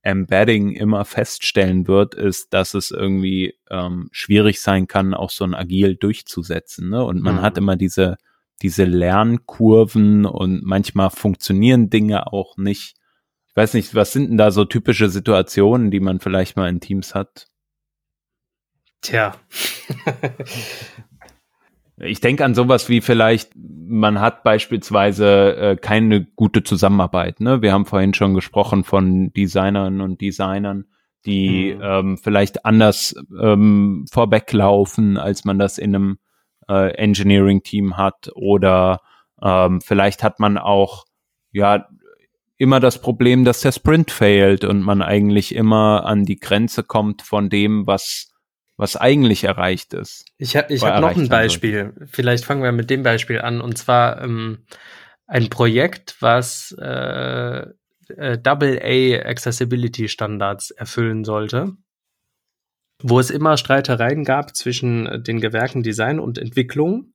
Embedding 0.01 0.71
immer 0.71 1.05
feststellen 1.05 1.87
wird, 1.87 2.15
ist, 2.15 2.53
dass 2.53 2.73
es 2.73 2.91
irgendwie 2.91 3.53
ähm, 3.69 4.09
schwierig 4.11 4.59
sein 4.59 4.87
kann, 4.87 5.13
auch 5.13 5.29
so 5.29 5.45
ein 5.45 5.53
Agil 5.53 5.95
durchzusetzen. 5.95 6.89
Ne? 6.89 7.03
Und 7.03 7.21
man 7.21 7.35
mhm. 7.35 7.41
hat 7.41 7.57
immer 7.57 7.77
diese, 7.77 8.17
diese 8.61 8.83
Lernkurven 8.83 10.25
und 10.25 10.63
manchmal 10.63 11.11
funktionieren 11.11 11.89
Dinge 11.89 12.33
auch 12.33 12.57
nicht 12.57 12.95
ich 12.95 13.00
weiß 13.61 13.75
nicht, 13.75 13.93
was 13.93 14.11
sind 14.11 14.31
denn 14.31 14.37
da 14.39 14.49
so 14.49 14.65
typische 14.65 15.07
Situationen, 15.07 15.91
die 15.91 15.99
man 15.99 16.19
vielleicht 16.19 16.57
mal 16.57 16.67
in 16.67 16.79
Teams 16.79 17.13
hat? 17.13 17.47
Tja. 19.01 19.35
ich 21.97 22.21
denke 22.21 22.43
an 22.43 22.55
sowas 22.55 22.89
wie 22.89 23.01
vielleicht, 23.01 23.51
man 23.55 24.19
hat 24.19 24.41
beispielsweise 24.41 25.55
äh, 25.55 25.75
keine 25.75 26.25
gute 26.25 26.63
Zusammenarbeit. 26.63 27.39
Ne? 27.39 27.61
Wir 27.61 27.71
haben 27.71 27.85
vorhin 27.85 28.15
schon 28.15 28.33
gesprochen 28.33 28.83
von 28.83 29.31
Designern 29.31 30.01
und 30.01 30.21
Designern, 30.21 30.85
die 31.27 31.75
mhm. 31.75 31.81
ähm, 31.83 32.17
vielleicht 32.17 32.65
anders 32.65 33.13
ähm, 33.39 34.07
vorweglaufen, 34.11 35.17
als 35.17 35.45
man 35.45 35.59
das 35.59 35.77
in 35.77 35.95
einem 35.95 36.17
äh, 36.67 36.95
Engineering-Team 36.95 37.95
hat 37.95 38.31
oder 38.33 39.01
ähm, 39.39 39.81
vielleicht 39.81 40.23
hat 40.23 40.39
man 40.39 40.57
auch 40.57 41.05
ja 41.51 41.87
immer 42.61 42.79
das 42.79 43.01
Problem, 43.01 43.43
dass 43.43 43.61
der 43.61 43.71
Sprint 43.71 44.11
failt 44.11 44.63
und 44.63 44.81
man 44.81 45.01
eigentlich 45.01 45.55
immer 45.55 46.05
an 46.05 46.25
die 46.25 46.39
Grenze 46.39 46.83
kommt 46.83 47.23
von 47.23 47.49
dem, 47.49 47.87
was 47.87 48.27
was 48.77 48.95
eigentlich 48.95 49.43
erreicht 49.43 49.93
ist. 49.93 50.25
Ich 50.37 50.55
habe 50.55 50.73
ich 50.73 50.83
hab 50.83 51.01
noch 51.01 51.15
ein 51.15 51.27
Beispiel. 51.27 51.93
Wird. 51.95 52.09
Vielleicht 52.09 52.45
fangen 52.45 52.63
wir 52.63 52.71
mit 52.71 52.89
dem 52.89 53.03
Beispiel 53.03 53.39
an. 53.41 53.61
Und 53.61 53.77
zwar 53.77 54.21
ähm, 54.23 54.65
ein 55.27 55.49
Projekt, 55.49 56.15
was 56.19 56.75
äh, 56.79 57.65
äh, 58.09 58.39
A 58.43 59.29
Accessibility 59.29 60.07
Standards 60.07 60.71
erfüllen 60.71 61.23
sollte, 61.23 61.73
wo 63.03 63.19
es 63.19 63.29
immer 63.29 63.57
Streitereien 63.57 64.23
gab 64.23 64.55
zwischen 64.55 65.23
den 65.23 65.41
Gewerken 65.41 65.83
Design 65.83 66.19
und 66.19 66.37
Entwicklung, 66.37 67.13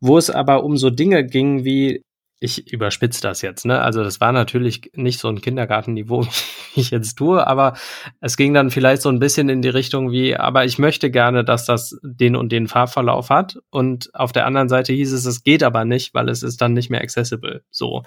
wo 0.00 0.16
es 0.16 0.30
aber 0.30 0.64
um 0.64 0.78
so 0.78 0.88
Dinge 0.88 1.24
ging 1.24 1.64
wie 1.64 2.02
ich 2.40 2.72
überspitze 2.72 3.20
das 3.20 3.42
jetzt, 3.42 3.66
ne? 3.66 3.80
Also 3.80 4.04
das 4.04 4.20
war 4.20 4.32
natürlich 4.32 4.92
nicht 4.94 5.18
so 5.18 5.28
ein 5.28 5.40
Kindergartenniveau, 5.40 6.22
wie 6.74 6.80
ich 6.80 6.90
jetzt 6.90 7.16
tue, 7.16 7.44
aber 7.44 7.74
es 8.20 8.36
ging 8.36 8.54
dann 8.54 8.70
vielleicht 8.70 9.02
so 9.02 9.08
ein 9.08 9.18
bisschen 9.18 9.48
in 9.48 9.62
die 9.62 9.68
Richtung 9.68 10.12
wie, 10.12 10.36
aber 10.36 10.64
ich 10.64 10.78
möchte 10.78 11.10
gerne, 11.10 11.44
dass 11.44 11.64
das 11.64 11.98
den 12.02 12.36
und 12.36 12.52
den 12.52 12.68
Farbverlauf 12.68 13.30
hat. 13.30 13.58
Und 13.70 14.14
auf 14.14 14.32
der 14.32 14.46
anderen 14.46 14.68
Seite 14.68 14.92
hieß 14.92 15.12
es, 15.12 15.24
es 15.24 15.42
geht 15.42 15.62
aber 15.62 15.84
nicht, 15.84 16.14
weil 16.14 16.28
es 16.28 16.42
ist 16.42 16.60
dann 16.60 16.74
nicht 16.74 16.90
mehr 16.90 17.02
accessible. 17.02 17.62
So. 17.70 18.04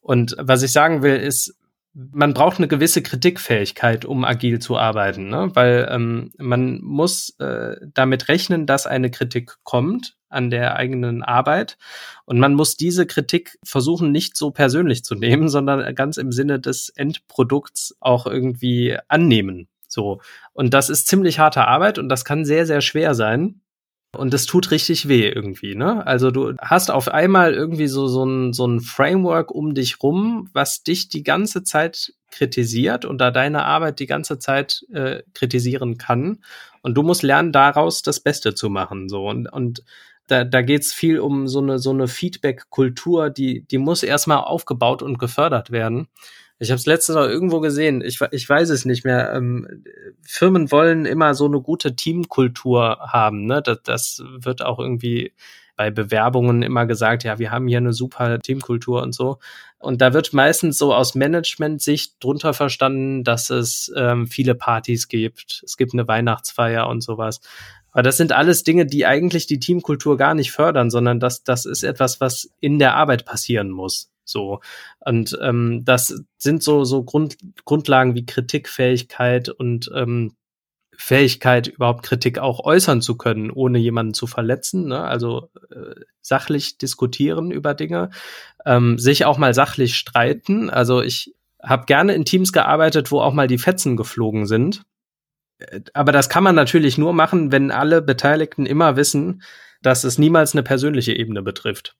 Und 0.00 0.36
was 0.38 0.62
ich 0.62 0.72
sagen 0.72 1.02
will, 1.02 1.16
ist, 1.16 1.56
man 1.94 2.34
braucht 2.34 2.58
eine 2.58 2.68
gewisse 2.68 3.02
Kritikfähigkeit, 3.02 4.04
um 4.04 4.24
agil 4.24 4.60
zu 4.60 4.78
arbeiten, 4.78 5.28
ne? 5.28 5.50
weil 5.54 5.88
ähm, 5.90 6.32
man 6.38 6.80
muss 6.80 7.36
äh, 7.38 7.76
damit 7.92 8.28
rechnen, 8.28 8.66
dass 8.66 8.86
eine 8.86 9.10
Kritik 9.10 9.58
kommt 9.62 10.16
an 10.32 10.50
der 10.50 10.76
eigenen 10.76 11.22
Arbeit 11.22 11.78
und 12.24 12.38
man 12.38 12.54
muss 12.54 12.76
diese 12.76 13.06
Kritik 13.06 13.58
versuchen, 13.62 14.10
nicht 14.10 14.36
so 14.36 14.50
persönlich 14.50 15.04
zu 15.04 15.14
nehmen, 15.14 15.48
sondern 15.50 15.94
ganz 15.94 16.16
im 16.16 16.32
Sinne 16.32 16.60
des 16.60 16.88
Endprodukts 16.90 17.96
auch 18.00 18.26
irgendwie 18.26 18.96
annehmen. 19.08 19.68
So. 19.88 20.20
Und 20.52 20.74
das 20.74 20.88
ist 20.88 21.06
ziemlich 21.06 21.38
harte 21.38 21.66
Arbeit 21.66 21.98
und 21.98 22.08
das 22.08 22.24
kann 22.24 22.44
sehr, 22.44 22.66
sehr 22.66 22.80
schwer 22.80 23.14
sein. 23.14 23.60
Und 24.14 24.34
es 24.34 24.44
tut 24.44 24.70
richtig 24.70 25.08
weh 25.08 25.26
irgendwie, 25.26 25.74
ne? 25.74 26.06
Also 26.06 26.30
du 26.30 26.54
hast 26.60 26.90
auf 26.90 27.08
einmal 27.08 27.54
irgendwie 27.54 27.86
so, 27.86 28.08
so 28.08 28.24
ein, 28.26 28.52
so 28.52 28.66
ein 28.66 28.80
Framework 28.80 29.50
um 29.50 29.72
dich 29.72 30.02
rum, 30.02 30.50
was 30.52 30.82
dich 30.82 31.08
die 31.08 31.22
ganze 31.22 31.62
Zeit 31.64 32.12
kritisiert 32.30 33.06
und 33.06 33.18
da 33.18 33.30
deine 33.30 33.64
Arbeit 33.64 34.00
die 34.00 34.06
ganze 34.06 34.38
Zeit 34.38 34.84
äh, 34.92 35.22
kritisieren 35.32 35.96
kann. 35.96 36.42
Und 36.82 36.94
du 36.94 37.02
musst 37.02 37.22
lernen, 37.22 37.52
daraus 37.52 38.02
das 38.02 38.20
Beste 38.20 38.54
zu 38.54 38.68
machen. 38.68 39.08
So. 39.08 39.26
Und, 39.26 39.50
und 39.50 39.82
da, 40.32 40.44
da 40.44 40.62
geht 40.62 40.82
es 40.82 40.94
viel 40.94 41.20
um 41.20 41.46
so 41.46 41.60
eine, 41.60 41.78
so 41.78 41.90
eine 41.90 42.08
Feedback-Kultur, 42.08 43.28
die, 43.28 43.66
die 43.66 43.78
muss 43.78 44.02
erstmal 44.02 44.38
aufgebaut 44.38 45.02
und 45.02 45.18
gefördert 45.18 45.70
werden. 45.70 46.08
Ich 46.58 46.70
habe 46.70 46.78
es 46.78 46.86
letztens 46.86 47.16
noch 47.16 47.26
irgendwo 47.26 47.60
gesehen, 47.60 48.02
ich, 48.02 48.20
ich 48.30 48.48
weiß 48.48 48.70
es 48.70 48.84
nicht 48.84 49.04
mehr. 49.04 49.34
Ähm, 49.34 49.84
Firmen 50.22 50.70
wollen 50.70 51.04
immer 51.04 51.34
so 51.34 51.44
eine 51.44 51.60
gute 51.60 51.96
Teamkultur 51.96 52.98
haben. 53.00 53.44
Ne? 53.46 53.60
Das, 53.62 53.82
das 53.82 54.22
wird 54.38 54.64
auch 54.64 54.78
irgendwie 54.78 55.32
bei 55.76 55.90
Bewerbungen 55.90 56.62
immer 56.62 56.86
gesagt, 56.86 57.24
ja, 57.24 57.38
wir 57.38 57.50
haben 57.50 57.66
hier 57.66 57.78
eine 57.78 57.92
super 57.92 58.38
Teamkultur 58.38 59.02
und 59.02 59.14
so. 59.14 59.38
Und 59.78 60.00
da 60.00 60.14
wird 60.14 60.32
meistens 60.32 60.78
so 60.78 60.94
aus 60.94 61.14
Management-Sicht 61.14 62.22
drunter 62.22 62.54
verstanden, 62.54 63.24
dass 63.24 63.50
es 63.50 63.92
ähm, 63.96 64.28
viele 64.28 64.54
Partys 64.54 65.08
gibt, 65.08 65.62
es 65.64 65.76
gibt 65.76 65.92
eine 65.92 66.06
Weihnachtsfeier 66.06 66.86
und 66.86 67.02
sowas. 67.02 67.40
Aber 67.92 68.02
das 68.02 68.16
sind 68.16 68.32
alles 68.32 68.64
Dinge, 68.64 68.86
die 68.86 69.06
eigentlich 69.06 69.46
die 69.46 69.60
Teamkultur 69.60 70.16
gar 70.16 70.34
nicht 70.34 70.52
fördern, 70.52 70.90
sondern 70.90 71.20
das, 71.20 71.44
das 71.44 71.66
ist 71.66 71.82
etwas, 71.82 72.20
was 72.20 72.50
in 72.60 72.78
der 72.78 72.94
Arbeit 72.96 73.24
passieren 73.24 73.70
muss. 73.70 74.10
So. 74.24 74.60
Und 75.00 75.38
ähm, 75.42 75.82
das 75.84 76.22
sind 76.38 76.62
so, 76.62 76.84
so 76.84 77.04
Grund, 77.04 77.36
Grundlagen 77.64 78.14
wie 78.14 78.26
Kritikfähigkeit 78.26 79.48
und 79.48 79.90
ähm, 79.94 80.34
Fähigkeit, 80.96 81.68
überhaupt 81.68 82.04
Kritik 82.04 82.38
auch 82.38 82.60
äußern 82.60 83.02
zu 83.02 83.16
können, 83.16 83.50
ohne 83.50 83.78
jemanden 83.78 84.14
zu 84.14 84.26
verletzen. 84.26 84.86
Ne? 84.86 85.02
Also 85.02 85.50
äh, 85.70 86.00
sachlich 86.20 86.78
diskutieren 86.78 87.50
über 87.50 87.74
Dinge, 87.74 88.10
ähm, 88.64 88.98
sich 88.98 89.24
auch 89.24 89.38
mal 89.38 89.54
sachlich 89.54 89.96
streiten. 89.96 90.70
Also 90.70 91.02
ich 91.02 91.34
habe 91.62 91.86
gerne 91.86 92.14
in 92.14 92.24
Teams 92.24 92.52
gearbeitet, 92.52 93.10
wo 93.10 93.20
auch 93.20 93.32
mal 93.32 93.48
die 93.48 93.58
Fetzen 93.58 93.96
geflogen 93.96 94.46
sind. 94.46 94.82
Aber 95.94 96.12
das 96.12 96.28
kann 96.28 96.44
man 96.44 96.54
natürlich 96.54 96.98
nur 96.98 97.12
machen, 97.12 97.52
wenn 97.52 97.70
alle 97.70 98.02
Beteiligten 98.02 98.66
immer 98.66 98.96
wissen, 98.96 99.42
dass 99.82 100.04
es 100.04 100.18
niemals 100.18 100.54
eine 100.54 100.62
persönliche 100.62 101.12
Ebene 101.12 101.42
betrifft. 101.42 101.96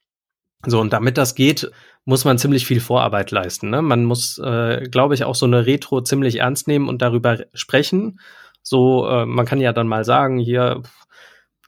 So, 0.64 0.80
und 0.80 0.92
damit 0.92 1.18
das 1.18 1.34
geht, 1.34 1.70
muss 2.04 2.24
man 2.24 2.38
ziemlich 2.38 2.66
viel 2.66 2.80
Vorarbeit 2.80 3.30
leisten. 3.32 3.70
Ne? 3.70 3.82
Man 3.82 4.04
muss, 4.04 4.38
äh, 4.38 4.88
glaube 4.90 5.14
ich, 5.14 5.24
auch 5.24 5.34
so 5.34 5.46
eine 5.46 5.66
Retro 5.66 6.00
ziemlich 6.02 6.36
ernst 6.36 6.68
nehmen 6.68 6.88
und 6.88 7.02
darüber 7.02 7.38
sprechen. 7.52 8.20
So, 8.62 9.08
äh, 9.08 9.26
man 9.26 9.44
kann 9.44 9.60
ja 9.60 9.72
dann 9.72 9.88
mal 9.88 10.04
sagen, 10.04 10.38
hier, 10.38 10.82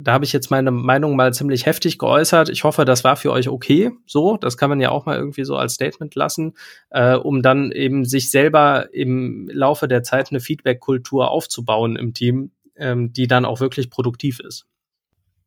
da 0.01 0.12
habe 0.12 0.24
ich 0.24 0.32
jetzt 0.32 0.51
meine 0.51 0.72
Meinung 0.72 1.14
mal 1.14 1.32
ziemlich 1.32 1.66
heftig 1.66 1.99
geäußert. 1.99 2.49
Ich 2.49 2.64
hoffe, 2.64 2.84
das 2.84 3.05
war 3.05 3.16
für 3.16 3.30
euch 3.30 3.49
okay. 3.49 3.92
So, 4.07 4.36
das 4.36 4.57
kann 4.57 4.68
man 4.68 4.80
ja 4.80 4.90
auch 4.90 5.07
mal 5.07 5.16
irgendwie 5.16 5.45
so 5.45 5.57
als 5.57 5.74
Statement 5.74 6.14
lassen, 6.16 6.55
äh, 6.90 7.14
um 7.14 7.42
dann 7.42 7.70
eben 7.70 8.05
sich 8.05 8.30
selber 8.30 8.92
im 8.92 9.49
Laufe 9.53 9.86
der 9.86 10.03
Zeit 10.03 10.30
eine 10.30 10.40
Feedback-Kultur 10.40 11.30
aufzubauen 11.30 11.95
im 11.95 12.12
Team, 12.12 12.51
ähm, 12.76 13.12
die 13.12 13.28
dann 13.28 13.45
auch 13.45 13.61
wirklich 13.61 13.88
produktiv 13.88 14.40
ist. 14.40 14.66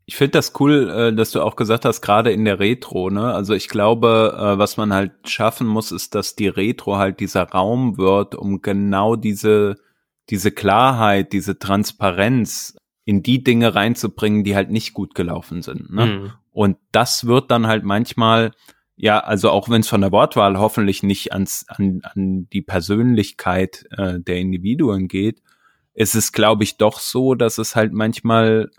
Ich 0.06 0.16
finde 0.16 0.32
das 0.32 0.54
cool, 0.62 0.90
äh, 0.90 1.14
dass 1.14 1.32
du 1.32 1.42
auch 1.42 1.58
gesagt 1.58 1.84
hast, 1.84 2.02
gerade 2.02 2.32
in 2.32 2.46
der 2.46 2.60
Retro, 2.60 3.10
ne? 3.10 3.34
Also 3.34 3.54
ich 3.54 3.68
glaube, 3.68 4.34
äh, 4.40 4.58
was 4.58 4.78
man 4.78 4.94
halt 4.94 5.12
schaffen 5.26 5.68
muss, 5.68 5.92
ist, 5.92 6.16
dass 6.16 6.38
die 6.38 6.48
Retro 6.48 6.96
halt 6.96 7.20
dieser 7.20 7.44
Raum 7.44 7.98
wird, 7.98 8.34
um 8.34 8.62
genau 8.62 9.18
diese, 9.18 9.76
diese 10.30 10.52
Klarheit, 10.52 11.34
diese 11.34 11.60
Transparenz 11.60 12.78
in 13.08 13.24
die 13.24 13.42
Dinge 13.42 13.74
reinzubringen, 13.74 14.44
die 14.44 14.54
halt 14.54 14.70
nicht 14.70 14.94
gut 14.94 15.16
gelaufen 15.16 15.62
sind. 15.62 15.94
Ne? 15.94 16.06
Mhm. 16.06 16.32
Und 16.52 16.78
das 16.92 17.26
wird 17.26 17.50
dann 17.52 17.66
halt 17.66 17.86
manchmal, 17.86 18.52
ja, 18.98 19.22
also 19.22 19.50
auch 19.50 19.70
wenn 19.70 19.80
es 19.80 19.88
von 19.88 20.02
der 20.02 20.12
Wortwahl 20.12 20.60
hoffentlich 20.60 21.04
nicht 21.04 21.32
ans, 21.32 21.66
an, 21.70 22.02
an 22.04 22.50
die 22.52 22.62
Persönlichkeit 22.62 23.86
äh, 23.92 24.20
der 24.20 24.40
Individuen 24.40 25.08
geht, 25.08 25.42
ist 25.94 26.16
es, 26.16 26.34
glaube 26.34 26.66
ich, 26.66 26.76
doch 26.76 27.00
so, 27.00 27.34
dass 27.34 27.60
es 27.60 27.78
halt 27.78 27.94
manchmal 27.94 28.72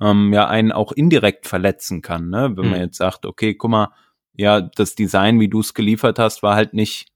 ähm, 0.00 0.32
ja 0.32 0.48
einen 0.48 0.72
auch 0.72 0.90
indirekt 0.90 1.46
verletzen 1.46 2.02
kann, 2.02 2.28
ne? 2.28 2.54
Wenn 2.56 2.64
mhm. 2.64 2.70
man 2.72 2.80
jetzt 2.80 2.98
sagt, 2.98 3.24
okay, 3.24 3.54
guck 3.54 3.70
mal, 3.70 3.92
ja, 4.34 4.60
das 4.62 4.96
Design, 4.96 5.38
wie 5.38 5.48
du 5.48 5.60
es 5.60 5.74
geliefert 5.74 6.18
hast, 6.18 6.42
war 6.42 6.56
halt 6.56 6.74
nicht 6.74 7.06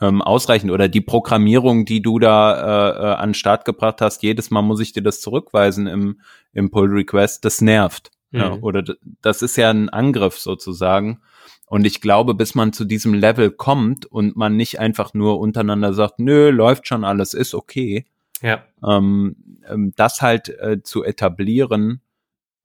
ähm, 0.00 0.22
ausreichend 0.22 0.72
oder 0.72 0.88
die 0.88 1.00
Programmierung, 1.00 1.84
die 1.84 2.02
du 2.02 2.18
da 2.18 2.54
äh, 2.54 2.98
äh, 2.98 3.14
an 3.14 3.30
den 3.30 3.34
Start 3.34 3.64
gebracht 3.64 4.00
hast, 4.00 4.22
jedes 4.22 4.50
Mal 4.50 4.62
muss 4.62 4.80
ich 4.80 4.92
dir 4.92 5.02
das 5.02 5.20
zurückweisen 5.20 5.86
im, 5.86 6.20
im 6.52 6.70
Pull 6.70 6.90
Request, 6.90 7.44
das 7.44 7.60
nervt. 7.60 8.10
Mhm. 8.30 8.40
Ja, 8.40 8.52
oder 8.54 8.82
das 9.22 9.42
ist 9.42 9.56
ja 9.56 9.70
ein 9.70 9.88
Angriff 9.88 10.38
sozusagen. 10.38 11.20
Und 11.66 11.86
ich 11.86 12.00
glaube, 12.00 12.34
bis 12.34 12.54
man 12.54 12.72
zu 12.72 12.84
diesem 12.84 13.14
Level 13.14 13.50
kommt 13.50 14.06
und 14.06 14.36
man 14.36 14.56
nicht 14.56 14.80
einfach 14.80 15.14
nur 15.14 15.40
untereinander 15.40 15.94
sagt, 15.94 16.18
nö, 16.18 16.50
läuft 16.50 16.86
schon 16.88 17.04
alles, 17.04 17.32
ist 17.32 17.54
okay. 17.54 18.04
Ja. 18.42 18.64
Ähm, 18.86 19.36
ähm 19.68 19.92
das 19.96 20.20
halt 20.20 20.48
äh, 20.48 20.82
zu 20.82 21.04
etablieren, 21.04 22.00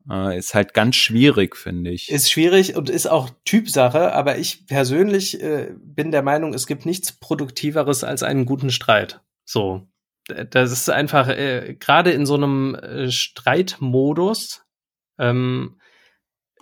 äh, 0.10 0.38
ist 0.38 0.54
halt 0.54 0.74
ganz 0.74 0.95
schwierig, 0.95 1.56
finde 1.56 1.91
ich. 1.91 2.10
Ist 2.10 2.32
schwierig 2.32 2.76
und 2.76 2.89
ist 2.89 3.08
auch 3.08 3.30
Typsache, 3.45 4.14
aber 4.14 4.38
ich 4.38 4.68
persönlich 4.68 5.41
äh, 5.41 5.74
bin 5.78 6.12
der 6.12 6.24
Meinung, 6.24 6.54
es 6.54 6.68
gibt 6.68 6.86
nichts 6.86 7.12
Produktiveres 7.12 8.04
als 8.04 8.24
einen 8.24 8.45
guten 8.45 8.72
Streit. 8.72 9.22
So. 9.45 9.88
Das 10.52 10.72
ist 10.72 10.89
einfach, 10.89 11.28
äh, 11.28 11.76
gerade 11.80 12.12
in 12.12 12.28
so 12.28 12.36
einem 12.36 12.76
äh, 12.76 13.10
Streitmodus, 13.10 14.64
ähm, 15.18 15.80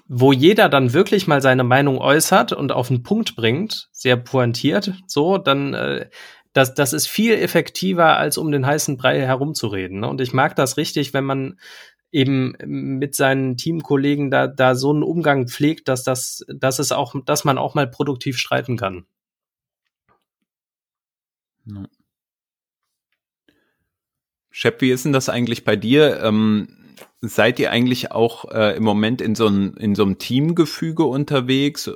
wo 0.07 0.31
jeder 0.31 0.69
dann 0.69 0.93
wirklich 0.93 1.27
mal 1.27 1.41
seine 1.41 1.65
Meinung 1.65 1.97
äußert 1.97 2.53
und 2.53 2.71
auf 2.71 2.87
den 2.87 3.03
Punkt 3.03 3.35
bringt, 3.35 3.89
sehr 3.91 4.15
pointiert, 4.15 4.93
so, 5.05 5.37
dann 5.37 5.73
äh, 5.73 6.09
das, 6.53 6.73
das 6.73 6.93
ist 6.93 7.07
viel 7.07 7.33
effektiver, 7.33 8.17
als 8.17 8.37
um 8.37 8.51
den 8.51 8.65
heißen 8.65 8.97
Brei 8.97 9.21
herumzureden. 9.21 9.99
Ne? 9.99 10.09
Und 10.09 10.21
ich 10.21 10.33
mag 10.33 10.55
das 10.55 10.77
richtig, 10.77 11.13
wenn 11.13 11.25
man 11.25 11.59
eben 12.17 12.55
mit 12.65 13.13
seinen 13.13 13.57
Teamkollegen 13.57 14.31
da, 14.31 14.47
da 14.47 14.73
so 14.73 14.89
einen 14.89 15.03
Umgang 15.03 15.47
pflegt, 15.47 15.87
dass 15.87 16.03
das, 16.03 16.43
dass 16.47 16.79
es 16.79 16.91
auch, 16.91 17.13
dass 17.25 17.45
man 17.45 17.59
auch 17.59 17.75
mal 17.75 17.87
produktiv 17.87 18.39
streiten 18.39 18.75
kann. 18.75 19.05
Ja. 21.65 21.85
Shep, 24.49 24.81
wie 24.81 24.89
ist 24.89 25.05
denn 25.05 25.13
das 25.13 25.29
eigentlich 25.29 25.63
bei 25.63 25.75
dir? 25.75 26.19
Ähm, 26.23 26.95
seid 27.21 27.59
ihr 27.59 27.69
eigentlich 27.69 28.11
auch 28.11 28.45
äh, 28.51 28.75
im 28.75 28.83
Moment 28.83 29.21
in 29.21 29.35
so, 29.35 29.45
ein, 29.45 29.75
in 29.75 29.93
so 29.93 30.01
einem 30.01 30.17
Teamgefüge 30.17 31.03
unterwegs? 31.03 31.91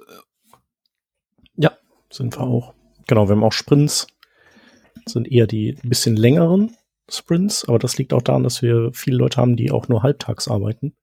Ja, 1.56 1.76
sind 2.12 2.38
wir 2.38 2.42
auch. 2.42 2.76
Genau, 3.08 3.28
wir 3.28 3.36
haben 3.36 3.44
auch 3.44 3.54
Sprints. 3.54 4.06
Das 5.04 5.14
sind 5.14 5.32
eher 5.32 5.48
die 5.48 5.80
bisschen 5.82 6.16
längeren. 6.16 6.78
Sprints, 7.12 7.68
aber 7.68 7.80
das 7.80 7.98
liegt 7.98 8.14
auch 8.14 8.22
daran, 8.22 8.44
dass 8.44 8.62
wir 8.62 8.92
viele 8.94 9.18
Leute 9.18 9.38
haben, 9.38 9.56
die 9.56 9.72
auch 9.72 9.88
nur 9.88 10.04
halbtags 10.04 10.48
arbeiten. 10.48 10.94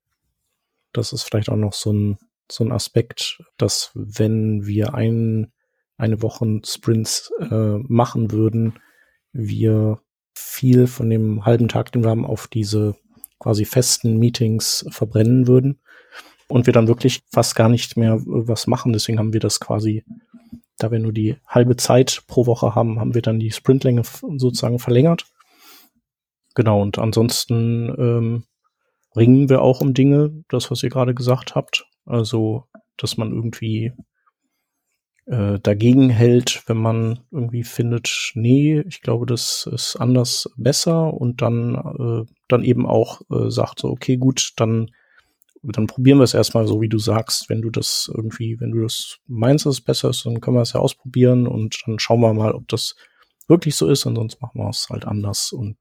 das 0.93 1.13
ist 1.13 1.23
vielleicht 1.23 1.51
auch 1.51 1.57
noch 1.57 1.75
so 1.75 1.93
ein, 1.93 2.19
so 2.51 2.65
ein 2.65 2.73
Aspekt, 2.73 3.43
dass 3.57 3.91
wenn 3.95 4.67
wir 4.67 4.95
ein, 4.95 5.53
eine 5.97 6.23
Woche 6.23 6.61
Sprints 6.65 7.31
äh, 7.39 7.79
machen 7.87 8.31
würden, 8.33 8.75
wir 9.33 10.01
viel 10.35 10.87
von 10.87 11.11
dem 11.11 11.45
halben 11.45 11.69
Tag, 11.69 11.93
den 11.93 12.03
wir 12.05 12.11
haben, 12.11 12.25
auf 12.25 12.47
diese 12.47 12.97
quasi 13.39 13.65
festen 13.65 14.19
Meetings 14.19 14.87
verbrennen 14.91 15.47
würden 15.47 15.81
und 16.49 16.67
wir 16.67 16.73
dann 16.73 16.89
wirklich 16.89 17.23
fast 17.31 17.55
gar 17.55 17.69
nicht 17.69 17.97
mehr 17.97 18.21
was 18.25 18.67
machen. 18.67 18.93
Deswegen 18.93 19.19
haben 19.19 19.33
wir 19.33 19.41
das 19.41 19.61
quasi, 19.61 20.05
da 20.79 20.91
wir 20.91 20.99
nur 20.99 21.13
die 21.13 21.37
halbe 21.47 21.77
Zeit 21.77 22.23
pro 22.27 22.47
Woche 22.47 22.75
haben, 22.75 22.99
haben 22.99 23.15
wir 23.15 23.23
dann 23.23 23.39
die 23.39 23.53
Sprintlänge 23.53 24.03
sozusagen 24.37 24.79
verlängert. 24.79 25.27
Genau, 26.59 26.83
und 26.83 26.99
ansonsten 26.99 27.89
ähm, 27.97 28.43
ringen 29.15 29.49
wir 29.49 29.63
auch 29.63 29.81
um 29.81 29.95
Dinge, 29.95 30.43
das, 30.49 30.73
was 30.73 30.83
ihr 30.83 30.89
gerade 30.89 31.15
gesagt 31.15 31.55
habt. 31.55 31.87
Also, 32.05 32.65
dass 32.97 33.17
man 33.17 33.31
irgendwie 33.31 33.93
äh, 35.27 35.61
dagegen 35.61 36.11
hält, 36.11 36.65
wenn 36.67 36.79
man 36.79 37.21
irgendwie 37.31 37.63
findet, 37.63 38.33
nee, 38.35 38.81
ich 38.81 39.03
glaube, 39.03 39.25
das 39.25 39.71
ist 39.73 39.95
anders 39.95 40.51
besser 40.57 41.15
und 41.15 41.43
dann, 41.43 41.77
äh, 41.77 42.33
dann 42.49 42.65
eben 42.65 42.87
auch 42.87 43.21
äh, 43.31 43.51
sagt 43.51 43.79
so, 43.79 43.91
okay, 43.91 44.17
gut, 44.17 44.55
dann, 44.57 44.91
dann 45.63 45.87
probieren 45.87 46.19
wir 46.19 46.25
es 46.25 46.35
erstmal 46.35 46.67
so, 46.67 46.81
wie 46.81 46.89
du 46.89 46.99
sagst. 46.99 47.49
Wenn 47.49 47.63
du 47.63 47.71
das 47.71 48.11
irgendwie, 48.13 48.59
wenn 48.59 48.73
du 48.73 48.83
das 48.83 49.19
meinst, 49.29 49.65
dass 49.65 49.75
es 49.75 49.81
besser 49.81 50.11
ist, 50.11 50.27
dann 50.27 50.41
können 50.41 50.57
wir 50.57 50.63
es 50.63 50.73
ja 50.73 50.81
ausprobieren 50.81 51.47
und 51.47 51.81
dann 51.87 52.01
schauen 52.01 52.19
wir 52.19 52.35
mal, 52.35 52.51
ob 52.51 52.67
das 52.67 52.97
wirklich 53.47 53.77
so 53.77 53.87
ist 53.87 54.07
und 54.07 54.17
sonst 54.17 54.43
machen 54.43 54.61
wir 54.61 54.69
es 54.71 54.89
halt 54.91 55.05
anders 55.05 55.53
und 55.53 55.77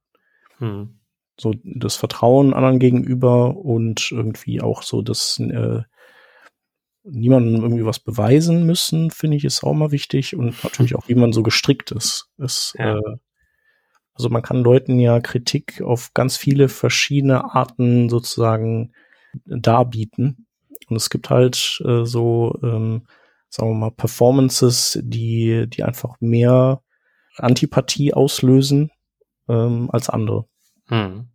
hm. 0.58 1.00
so 1.38 1.54
das 1.64 1.96
Vertrauen 1.96 2.54
anderen 2.54 2.78
gegenüber 2.78 3.56
und 3.56 4.10
irgendwie 4.12 4.60
auch 4.60 4.82
so 4.82 5.02
das 5.02 5.38
äh, 5.40 5.82
niemandem 7.04 7.62
irgendwie 7.62 7.86
was 7.86 8.00
beweisen 8.00 8.66
müssen, 8.66 9.10
finde 9.10 9.36
ich, 9.36 9.44
ist 9.44 9.62
auch 9.62 9.72
mal 9.72 9.92
wichtig 9.92 10.36
und 10.36 10.62
natürlich 10.62 10.94
auch, 10.94 11.08
wie 11.08 11.14
man 11.14 11.32
so 11.32 11.42
gestrickt 11.42 11.90
ist. 11.90 12.28
ist 12.38 12.74
ja. 12.78 12.98
äh, 12.98 13.16
also 14.14 14.30
man 14.30 14.42
kann 14.42 14.64
Leuten 14.64 14.98
ja 14.98 15.20
Kritik 15.20 15.80
auf 15.80 16.12
ganz 16.12 16.36
viele 16.36 16.68
verschiedene 16.68 17.54
Arten 17.54 18.08
sozusagen 18.08 18.92
darbieten. 19.46 20.48
Und 20.88 20.96
es 20.96 21.08
gibt 21.08 21.30
halt 21.30 21.80
äh, 21.84 22.04
so, 22.04 22.58
ähm, 22.64 23.06
sagen 23.48 23.70
wir 23.70 23.76
mal, 23.76 23.90
Performances, 23.92 24.98
die, 25.02 25.68
die 25.68 25.84
einfach 25.84 26.16
mehr 26.20 26.82
Antipathie 27.36 28.12
auslösen 28.12 28.90
ähm, 29.48 29.90
als 29.92 30.08
andere. 30.08 30.46
Hm. 30.86 31.28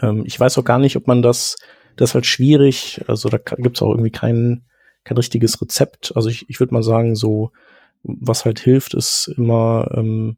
Ähm, 0.00 0.22
ich 0.26 0.38
weiß 0.38 0.58
auch 0.58 0.64
gar 0.64 0.78
nicht, 0.78 0.96
ob 0.96 1.06
man 1.06 1.22
das, 1.22 1.56
das 1.96 2.10
ist 2.10 2.14
halt 2.14 2.26
schwierig, 2.26 3.02
also 3.06 3.28
da 3.28 3.38
gibt 3.38 3.76
es 3.76 3.82
auch 3.82 3.90
irgendwie 3.90 4.10
keinen 4.10 4.66
kein 5.04 5.16
richtiges 5.16 5.60
Rezept. 5.60 6.12
Also 6.14 6.28
ich, 6.28 6.48
ich 6.48 6.60
würde 6.60 6.74
mal 6.74 6.82
sagen, 6.82 7.14
so, 7.16 7.52
was 8.02 8.44
halt 8.44 8.60
hilft, 8.60 8.94
ist 8.94 9.32
immer 9.36 9.88
ähm, 9.94 10.36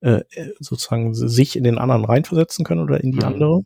äh, 0.00 0.22
sozusagen 0.60 1.14
sich 1.14 1.56
in 1.56 1.64
den 1.64 1.78
anderen 1.78 2.04
reinversetzen 2.04 2.64
können 2.64 2.82
oder 2.82 3.02
in 3.02 3.12
die 3.12 3.18
mhm. 3.18 3.24
andere. 3.24 3.62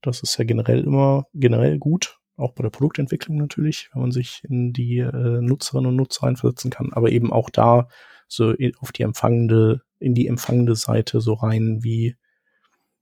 Das 0.00 0.22
ist 0.22 0.36
ja 0.38 0.44
generell 0.44 0.84
immer 0.84 1.26
generell 1.34 1.78
gut, 1.78 2.18
auch 2.36 2.52
bei 2.52 2.62
der 2.62 2.70
Produktentwicklung 2.70 3.36
natürlich, 3.36 3.88
wenn 3.92 4.02
man 4.02 4.12
sich 4.12 4.42
in 4.48 4.72
die 4.72 4.98
äh, 4.98 5.40
Nutzerinnen 5.40 5.90
und 5.90 5.96
Nutzer 5.96 6.24
reinversetzen 6.24 6.70
kann, 6.70 6.92
aber 6.92 7.10
eben 7.10 7.32
auch 7.32 7.50
da 7.50 7.88
so 8.28 8.54
auf 8.78 8.92
die 8.92 9.02
empfangende, 9.02 9.82
in 10.02 10.14
die 10.14 10.26
empfangende 10.26 10.74
Seite 10.74 11.20
so 11.20 11.34
rein, 11.34 11.78
wie, 11.82 12.16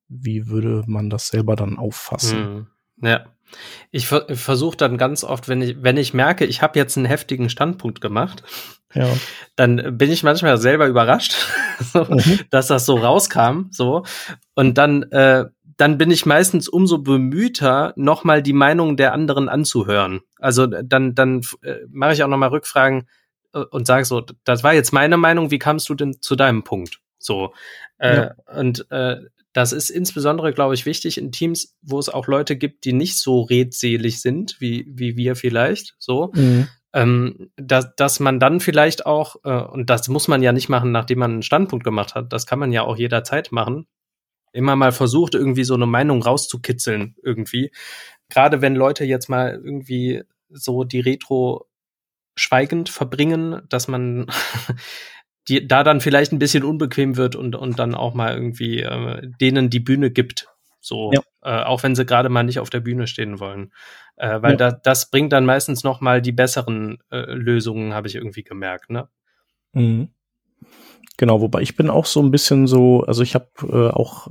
wie 0.09 0.49
würde 0.49 0.85
man 0.87 1.11
das 1.11 1.29
selber 1.29 1.57
dann 1.57 1.79
auffassen. 1.79 2.67
Mhm. 3.01 3.09
Ja. 3.09 3.25
Ich 3.91 4.07
ver 4.07 4.27
versuche 4.29 4.77
dann 4.77 4.97
ganz 4.97 5.25
oft, 5.25 5.49
wenn 5.49 5.61
ich, 5.63 5.83
wenn 5.83 5.97
ich 5.97 6.15
merke, 6.15 6.45
ich 6.45 6.63
habe 6.63 6.79
jetzt 6.79 6.97
einen 6.97 7.07
heftigen 7.07 7.49
Standpunkt 7.49 8.01
gemacht, 8.01 8.45
ja. 8.95 9.09
dann 9.57 9.99
bin 9.99 10.13
ich 10.13 10.23
manchmal 10.23 10.59
selber 10.59 10.87
überrascht, 10.87 11.35
so, 11.81 12.05
mhm. 12.05 12.41
dass 12.51 12.69
das 12.69 12.87
so 12.87 12.97
rauskam. 12.97 13.69
So. 13.71 14.05
Und 14.55 14.79
dann, 14.79 15.03
äh, 15.11 15.47
dann 15.77 15.99
bin 15.99 16.11
ich 16.11 16.27
meistens 16.27 16.69
umso 16.69 16.99
bemühter, 16.99 17.93
nochmal 17.97 18.43
die 18.43 18.53
Meinung 18.53 18.97
der 18.97 19.15
anderen 19.15 19.49
anzuhören. 19.49 20.21
Also 20.39 20.67
dann, 20.67 21.15
dann 21.15 21.41
äh, 21.63 21.79
mache 21.89 22.13
ich 22.13 22.23
auch 22.23 22.29
nochmal 22.29 22.51
Rückfragen 22.51 23.09
und 23.53 23.87
sage 23.87 24.05
so, 24.05 24.23
das 24.45 24.63
war 24.63 24.75
jetzt 24.75 24.93
meine 24.93 25.17
Meinung, 25.17 25.51
wie 25.51 25.59
kamst 25.59 25.89
du 25.89 25.95
denn 25.95 26.21
zu 26.21 26.37
deinem 26.37 26.63
Punkt? 26.65 27.01
So. 27.19 27.53
Äh, 27.99 28.17
ja. 28.17 28.35
Und 28.55 28.91
äh, 28.91 29.17
das 29.53 29.73
ist 29.73 29.91
insbesondere, 29.91 30.53
glaube 30.53 30.75
ich, 30.75 30.87
wichtig 30.87 31.19
in 31.19 31.33
Teams, 31.33 31.77
wo 31.83 31.99
es 31.99 32.09
auch 32.09 32.29
Leute 32.29 32.57
gibt, 32.57 32.85
die 32.85 32.93
nicht 32.93 33.19
so 33.19 33.43
redselig 33.43 34.21
sind, 34.21 34.61
wie, 34.61 34.87
wie 34.89 35.17
wir 35.17 35.37
vielleicht, 35.37 35.97
so. 35.99 36.31
Mhm. 36.35 36.69
Ähm, 36.93 37.51
dass, 37.57 37.95
dass 37.95 38.19
man 38.19 38.41
dann 38.41 38.59
vielleicht 38.59 39.07
auch, 39.07 39.37
äh, 39.45 39.63
und 39.63 39.91
das 39.91 40.09
muss 40.09 40.29
man 40.29 40.43
ja 40.43 40.53
nicht 40.53 40.69
machen, 40.69 40.91
nachdem 40.91 41.21
man 41.21 41.33
einen 41.33 41.43
Standpunkt 41.43 41.85
gemacht 41.85 42.15
hat, 42.15 42.33
das 42.33 42.47
kann 42.47 42.59
man 42.59 42.73
ja 42.73 42.83
auch 42.83 42.97
jederzeit 42.97 43.53
machen, 43.53 43.87
immer 44.53 44.75
mal 44.75 44.93
versucht, 44.93 45.35
irgendwie 45.35 45.65
so 45.65 45.75
eine 45.75 45.87
Meinung 45.87 46.23
rauszukitzeln, 46.23 47.15
irgendwie. 47.23 47.73
Gerade 48.29 48.61
wenn 48.61 48.75
Leute 48.75 49.05
jetzt 49.05 49.29
mal 49.29 49.53
irgendwie 49.53 50.23
so 50.49 50.83
die 50.83 51.01
Retro 51.01 51.70
schweigend 52.35 52.89
verbringen, 52.89 53.63
dass 53.69 53.89
man 53.89 54.27
die 55.49 55.67
da 55.67 55.83
dann 55.83 56.01
vielleicht 56.01 56.33
ein 56.33 56.39
bisschen 56.39 56.65
unbequem 56.65 57.17
wird 57.17 57.37
und, 57.37 57.57
und 57.57 57.79
dann 57.79 57.95
auch 57.95 58.15
mal 58.15 58.35
irgendwie 58.35 58.81
äh, 58.81 59.29
denen 59.41 59.71
die 59.71 59.81
Bühne 59.81 60.11
gibt. 60.11 60.49
So, 60.81 61.11
ja. 61.13 61.21
äh, 61.43 61.65
auch 61.65 61.83
wenn 61.83 61.95
sie 61.95 62.07
gerade 62.07 62.29
mal 62.29 62.43
nicht 62.43 62.59
auf 62.59 62.71
der 62.71 62.81
Bühne 62.81 63.07
stehen 63.07 63.39
wollen. 63.39 63.73
Äh, 64.17 64.43
weil 64.43 64.53
ja. 64.53 64.57
da, 64.57 64.73
das 64.73 65.11
bringt 65.11 65.33
dann 65.33 65.45
meistens 65.45 65.85
noch 65.85 66.01
mal 66.01 66.23
die 66.23 66.33
besseren 66.33 66.99
äh, 67.11 67.33
Lösungen, 67.33 67.95
habe 67.95 68.09
ich 68.09 68.15
irgendwie 68.15 68.43
gemerkt, 68.43 68.91
ne? 68.91 69.09
Mhm. 69.73 70.09
Genau, 71.17 71.43
wobei 71.43 71.61
ich 71.61 71.77
bin 71.77 71.91
auch 71.91 72.07
so 72.07 72.23
ein 72.23 72.31
bisschen 72.31 72.67
so, 72.67 73.03
also 73.03 73.23
ich 73.23 73.35
habe 73.35 73.49
äh, 73.63 73.91
auch 73.91 74.29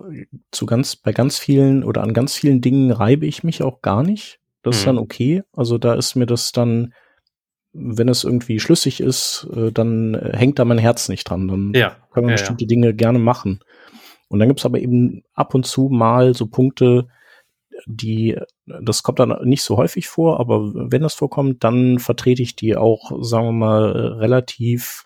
zu 0.49 0.65
ganz, 0.65 0.95
bei 0.95 1.11
ganz 1.11 1.37
vielen 1.37 1.83
oder 1.83 2.01
an 2.01 2.13
ganz 2.13 2.35
vielen 2.35 2.61
Dingen 2.61 2.91
reibe 2.91 3.27
ich 3.27 3.43
mich 3.43 3.61
auch 3.61 3.83
gar 3.83 4.01
nicht. 4.01 4.39
Das 4.63 4.75
mhm. 4.75 4.79
ist 4.79 4.87
dann 4.87 4.97
okay. 4.97 5.43
Also 5.53 5.77
da 5.77 5.93
ist 5.93 6.15
mir 6.15 6.25
das 6.25 6.51
dann, 6.51 6.93
wenn 7.73 8.09
es 8.09 8.23
irgendwie 8.23 8.59
schlüssig 8.59 8.99
ist, 8.99 9.47
äh, 9.55 9.71
dann 9.71 10.15
äh, 10.15 10.35
hängt 10.35 10.59
da 10.59 10.65
mein 10.65 10.77
Herz 10.77 11.09
nicht 11.09 11.29
dran. 11.29 11.47
Dann 11.47 11.73
ja. 11.73 11.95
kann 12.11 12.23
man 12.23 12.29
ja, 12.29 12.35
bestimmte 12.35 12.65
ja. 12.65 12.67
Dinge 12.67 12.93
gerne 12.93 13.19
machen. 13.19 13.59
Und 14.27 14.39
dann 14.39 14.47
gibt's 14.47 14.65
aber 14.65 14.79
eben 14.79 15.23
ab 15.33 15.55
und 15.55 15.65
zu 15.65 15.89
mal 15.89 16.33
so 16.33 16.47
Punkte, 16.47 17.07
die, 17.85 18.37
das 18.65 19.03
kommt 19.03 19.19
dann 19.19 19.35
nicht 19.43 19.63
so 19.63 19.77
häufig 19.77 20.07
vor, 20.07 20.39
aber 20.39 20.91
wenn 20.91 21.01
das 21.01 21.13
vorkommt, 21.13 21.63
dann 21.63 21.99
vertrete 21.99 22.41
ich 22.41 22.55
die 22.55 22.75
auch, 22.75 23.11
sagen 23.23 23.47
wir 23.47 23.51
mal, 23.53 23.91
relativ 23.91 25.05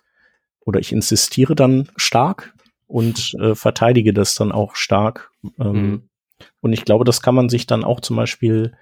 oder 0.66 0.80
ich 0.80 0.91
insistiere 0.91 1.55
dann 1.55 1.89
stark 1.95 2.53
und 2.88 3.36
äh, 3.39 3.55
verteidige 3.55 4.14
das 4.14 4.36
dann 4.36 4.51
auch 4.51 4.76
stark. 4.76 5.32
Ähm, 5.59 5.74
mhm. 5.74 6.09
Und 6.61 6.74
ich 6.74 6.86
glaube, 6.86 7.05
das 7.05 7.22
kann 7.22 7.36
man 7.36 7.49
sich 7.49 7.68
dann 7.68 7.84
auch 7.84 7.99
zum 7.99 8.16
Beispiel 8.16 8.74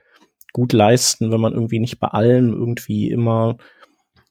gut 0.54 0.74
leisten, 0.74 1.32
wenn 1.32 1.42
man 1.42 1.54
irgendwie 1.54 1.80
nicht 1.80 2.00
bei 2.00 2.08
allem 2.08 2.54
irgendwie 2.54 3.10
immer, 3.10 3.58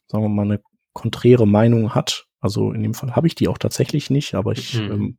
sagen 0.08 0.24
wir 0.24 0.28
mal, 0.28 0.44
eine 0.44 0.60
konträre 0.92 1.46
Meinung 1.46 1.94
hat. 1.94 2.26
Also 2.40 2.72
in 2.72 2.82
dem 2.82 2.94
Fall 2.94 3.14
habe 3.16 3.26
ich 3.26 3.34
die 3.34 3.48
auch 3.48 3.58
tatsächlich 3.58 4.10
nicht, 4.10 4.34
aber 4.34 4.52
ich, 4.52 4.74
mhm. 4.74 4.90
ähm, 4.90 5.18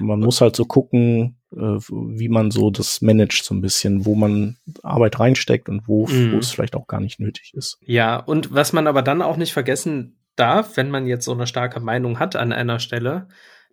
man 0.00 0.20
muss 0.20 0.40
halt 0.40 0.56
so 0.56 0.64
gucken, 0.64 1.38
äh, 1.52 1.56
wie 1.56 2.28
man 2.28 2.50
so 2.50 2.70
das 2.70 3.00
managt 3.00 3.44
so 3.44 3.54
ein 3.54 3.60
bisschen, 3.60 4.04
wo 4.04 4.14
man 4.14 4.56
Arbeit 4.82 5.20
reinsteckt 5.20 5.68
und 5.68 5.86
wo, 5.86 6.06
mhm. 6.06 6.32
wo 6.32 6.38
es 6.38 6.50
vielleicht 6.50 6.74
auch 6.74 6.86
gar 6.86 7.00
nicht 7.00 7.20
nötig 7.20 7.52
ist. 7.54 7.78
Ja, 7.80 8.16
und 8.16 8.52
was 8.52 8.72
man 8.72 8.86
aber 8.86 9.02
dann 9.02 9.22
auch 9.22 9.36
nicht 9.36 9.52
vergessen 9.52 10.18
darf, 10.36 10.76
wenn 10.76 10.90
man 10.90 11.06
jetzt 11.06 11.24
so 11.24 11.32
eine 11.32 11.46
starke 11.46 11.80
Meinung 11.80 12.18
hat 12.18 12.36
an 12.36 12.52
einer 12.52 12.80
Stelle, 12.80 13.28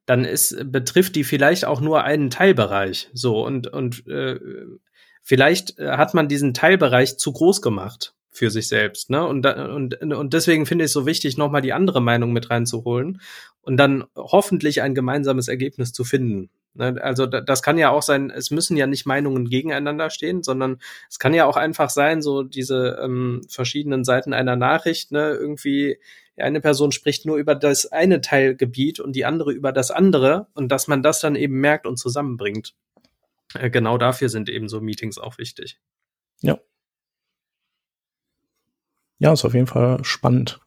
dann 0.06 0.24
ist, 0.24 0.72
betrifft 0.72 1.16
die 1.16 1.24
vielleicht 1.24 1.66
auch 1.66 1.82
nur 1.82 2.04
einen 2.04 2.30
Teilbereich. 2.30 3.10
So, 3.14 3.44
und, 3.44 3.68
und 3.68 4.08
äh, 4.08 4.40
vielleicht 5.26 5.78
äh, 5.80 5.90
hat 5.98 6.14
man 6.14 6.30
diesen 6.30 6.54
Teilbereich 6.54 7.18
zu 7.18 7.34
groß 7.34 7.62
gemacht 7.62 8.14
für 8.32 8.52
sich 8.52 8.68
selbst, 8.68 9.10
ne? 9.10 9.26
Und, 9.26 9.46
und, 9.46 9.96
und 10.04 10.34
deswegen 10.34 10.66
finde 10.66 10.84
ich 10.86 10.90
es 10.90 10.94
so 10.94 11.06
wichtig, 11.06 11.38
nochmal 11.38 11.62
die 11.62 11.74
andere 11.74 12.02
Meinung 12.02 12.32
mit 12.32 12.50
reinzuholen 12.50 13.22
und 13.62 13.78
dann 13.78 14.06
hoffentlich 14.16 14.82
ein 14.82 14.94
gemeinsames 14.94 15.48
Ergebnis 15.48 15.94
zu 15.94 16.04
finden. 16.04 16.50
Ne? 16.74 16.98
Also 17.02 17.26
das 17.26 17.64
kann 17.64 17.78
ja 17.78 17.90
auch 17.90 18.02
sein, 18.02 18.30
es 18.30 18.52
müssen 18.52 18.78
ja 18.78 18.88
nicht 18.88 19.06
Meinungen 19.06 19.50
gegeneinander 19.50 20.10
stehen, 20.10 20.44
sondern 20.44 20.80
es 21.10 21.18
kann 21.18 21.34
ja 21.34 21.46
auch 21.46 21.56
einfach 21.56 21.90
sein, 21.90 22.22
so 22.22 22.44
diese 22.44 23.00
ähm, 23.02 23.42
verschiedenen 23.50 24.04
Seiten 24.04 24.34
einer 24.34 24.58
Nachricht, 24.58 25.12
ne, 25.12 25.30
irgendwie 25.30 25.98
eine 26.38 26.60
Person 26.60 26.92
spricht 26.92 27.26
nur 27.26 27.38
über 27.38 27.56
das 27.56 27.86
eine 27.86 28.20
Teilgebiet 28.20 29.00
und 29.00 29.16
die 29.16 29.24
andere 29.24 29.54
über 29.54 29.72
das 29.72 29.90
andere 29.92 30.48
und 30.54 30.70
dass 30.70 30.90
man 30.90 31.02
das 31.02 31.22
dann 31.22 31.38
eben 31.38 31.62
merkt 31.62 31.88
und 31.88 31.98
zusammenbringt. 31.98 32.74
Äh, 33.56 33.70
genau 33.70 33.98
dafür 33.98 34.30
sind 34.30 34.50
eben 34.50 34.70
so 34.70 34.82
Meetings 34.82 35.18
auch 35.18 35.38
wichtig. 35.38 35.80
Ja. 36.42 36.60
Ja, 39.18 39.34
ist 39.34 39.46
auf 39.46 39.54
jeden 39.54 39.68
Fall 39.68 40.04
spannend. 40.04 40.60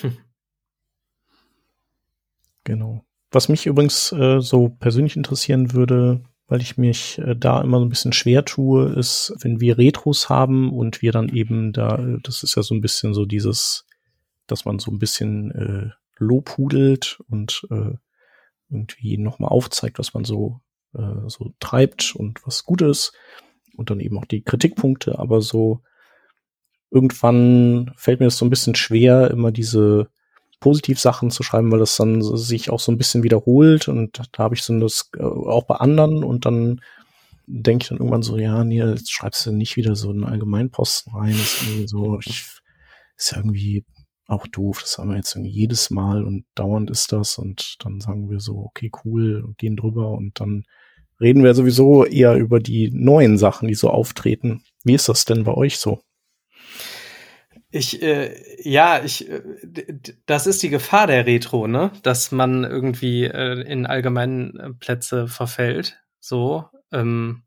Hm. 0.00 0.16
Genau. 2.64 3.02
Was 3.30 3.48
mich 3.48 3.64
übrigens 3.64 4.12
äh, 4.12 4.42
so 4.42 4.68
persönlich 4.68 5.16
interessieren 5.16 5.72
würde, 5.72 6.22
weil 6.48 6.60
ich 6.60 6.76
mich 6.76 7.18
äh, 7.18 7.34
da 7.34 7.62
immer 7.62 7.78
so 7.78 7.84
ein 7.86 7.88
bisschen 7.88 8.12
schwer 8.12 8.44
tue, 8.44 8.92
ist, 8.92 9.34
wenn 9.40 9.60
wir 9.60 9.78
Retros 9.78 10.28
haben 10.28 10.70
und 10.70 11.00
wir 11.00 11.12
dann 11.12 11.30
eben 11.30 11.72
da, 11.72 11.96
das 12.22 12.42
ist 12.42 12.56
ja 12.56 12.62
so 12.62 12.74
ein 12.74 12.82
bisschen 12.82 13.14
so 13.14 13.24
dieses, 13.24 13.86
dass 14.46 14.66
man 14.66 14.78
so 14.78 14.90
ein 14.90 14.98
bisschen 14.98 15.50
äh, 15.52 15.90
lobhudelt 16.18 17.20
und 17.30 17.66
äh, 17.70 17.94
irgendwie 18.70 19.18
nochmal 19.18 19.50
aufzeigt, 19.50 19.98
was 19.98 20.12
man 20.12 20.24
so, 20.24 20.60
äh, 20.94 21.28
so 21.28 21.52
treibt 21.60 22.14
und 22.14 22.46
was 22.46 22.64
gut 22.64 22.82
ist 22.82 23.12
und 23.76 23.90
dann 23.90 24.00
eben 24.00 24.18
auch 24.18 24.26
die 24.26 24.42
Kritikpunkte, 24.42 25.18
aber 25.18 25.40
so 25.40 25.82
irgendwann 26.90 27.92
fällt 27.96 28.20
mir 28.20 28.26
das 28.26 28.38
so 28.38 28.46
ein 28.46 28.50
bisschen 28.50 28.74
schwer, 28.74 29.30
immer 29.30 29.52
diese 29.52 30.08
Positivsachen 30.60 31.30
zu 31.30 31.42
schreiben, 31.42 31.70
weil 31.70 31.78
das 31.78 31.96
dann 31.96 32.20
sich 32.22 32.70
auch 32.70 32.80
so 32.80 32.90
ein 32.90 32.98
bisschen 32.98 33.22
wiederholt 33.22 33.88
und 33.88 34.20
da 34.32 34.42
habe 34.42 34.54
ich 34.54 34.62
so 34.62 34.78
das 34.80 35.10
äh, 35.16 35.22
auch 35.22 35.64
bei 35.64 35.76
anderen 35.76 36.24
und 36.24 36.46
dann 36.46 36.80
denke 37.46 37.84
ich 37.84 37.88
dann 37.88 37.98
irgendwann 37.98 38.22
so, 38.22 38.36
ja, 38.36 38.62
nee, 38.64 38.82
jetzt 38.82 39.10
schreibst 39.10 39.46
du 39.46 39.52
nicht 39.52 39.76
wieder 39.76 39.94
so 39.96 40.10
einen 40.10 40.24
Allgemeinposten 40.24 41.14
rein, 41.14 41.30
ist 41.30 41.62
irgendwie 41.62 41.88
so, 41.88 42.18
ich, 42.18 42.44
ist 43.16 43.32
ja 43.32 43.38
irgendwie 43.38 43.84
auch 44.28 44.46
doof, 44.46 44.80
das 44.82 44.98
haben 44.98 45.10
wir 45.10 45.16
jetzt 45.16 45.34
irgendwie 45.34 45.50
jedes 45.50 45.90
Mal 45.90 46.22
und 46.22 46.44
dauernd 46.54 46.90
ist 46.90 47.12
das 47.12 47.38
und 47.38 47.76
dann 47.80 48.00
sagen 48.00 48.30
wir 48.30 48.40
so, 48.40 48.58
okay, 48.58 48.90
cool, 49.04 49.54
gehen 49.56 49.76
drüber 49.76 50.12
und 50.12 50.38
dann 50.38 50.64
reden 51.20 51.42
wir 51.42 51.54
sowieso 51.54 52.04
eher 52.04 52.36
über 52.36 52.60
die 52.60 52.90
neuen 52.92 53.38
Sachen, 53.38 53.68
die 53.68 53.74
so 53.74 53.90
auftreten. 53.90 54.62
Wie 54.84 54.94
ist 54.94 55.08
das 55.08 55.24
denn 55.24 55.44
bei 55.44 55.54
euch 55.54 55.78
so? 55.78 56.00
Ich, 57.70 58.02
äh, 58.02 58.34
ja, 58.62 59.02
ich, 59.04 59.28
äh, 59.28 59.42
das 60.26 60.46
ist 60.46 60.62
die 60.62 60.70
Gefahr 60.70 61.06
der 61.06 61.26
Retro, 61.26 61.66
ne? 61.66 61.90
Dass 62.02 62.32
man 62.32 62.64
irgendwie 62.64 63.24
äh, 63.24 63.60
in 63.62 63.84
allgemeinen 63.84 64.58
äh, 64.58 64.70
Plätze 64.72 65.28
verfällt. 65.28 65.98
So. 66.20 66.64
Ähm, 66.92 67.42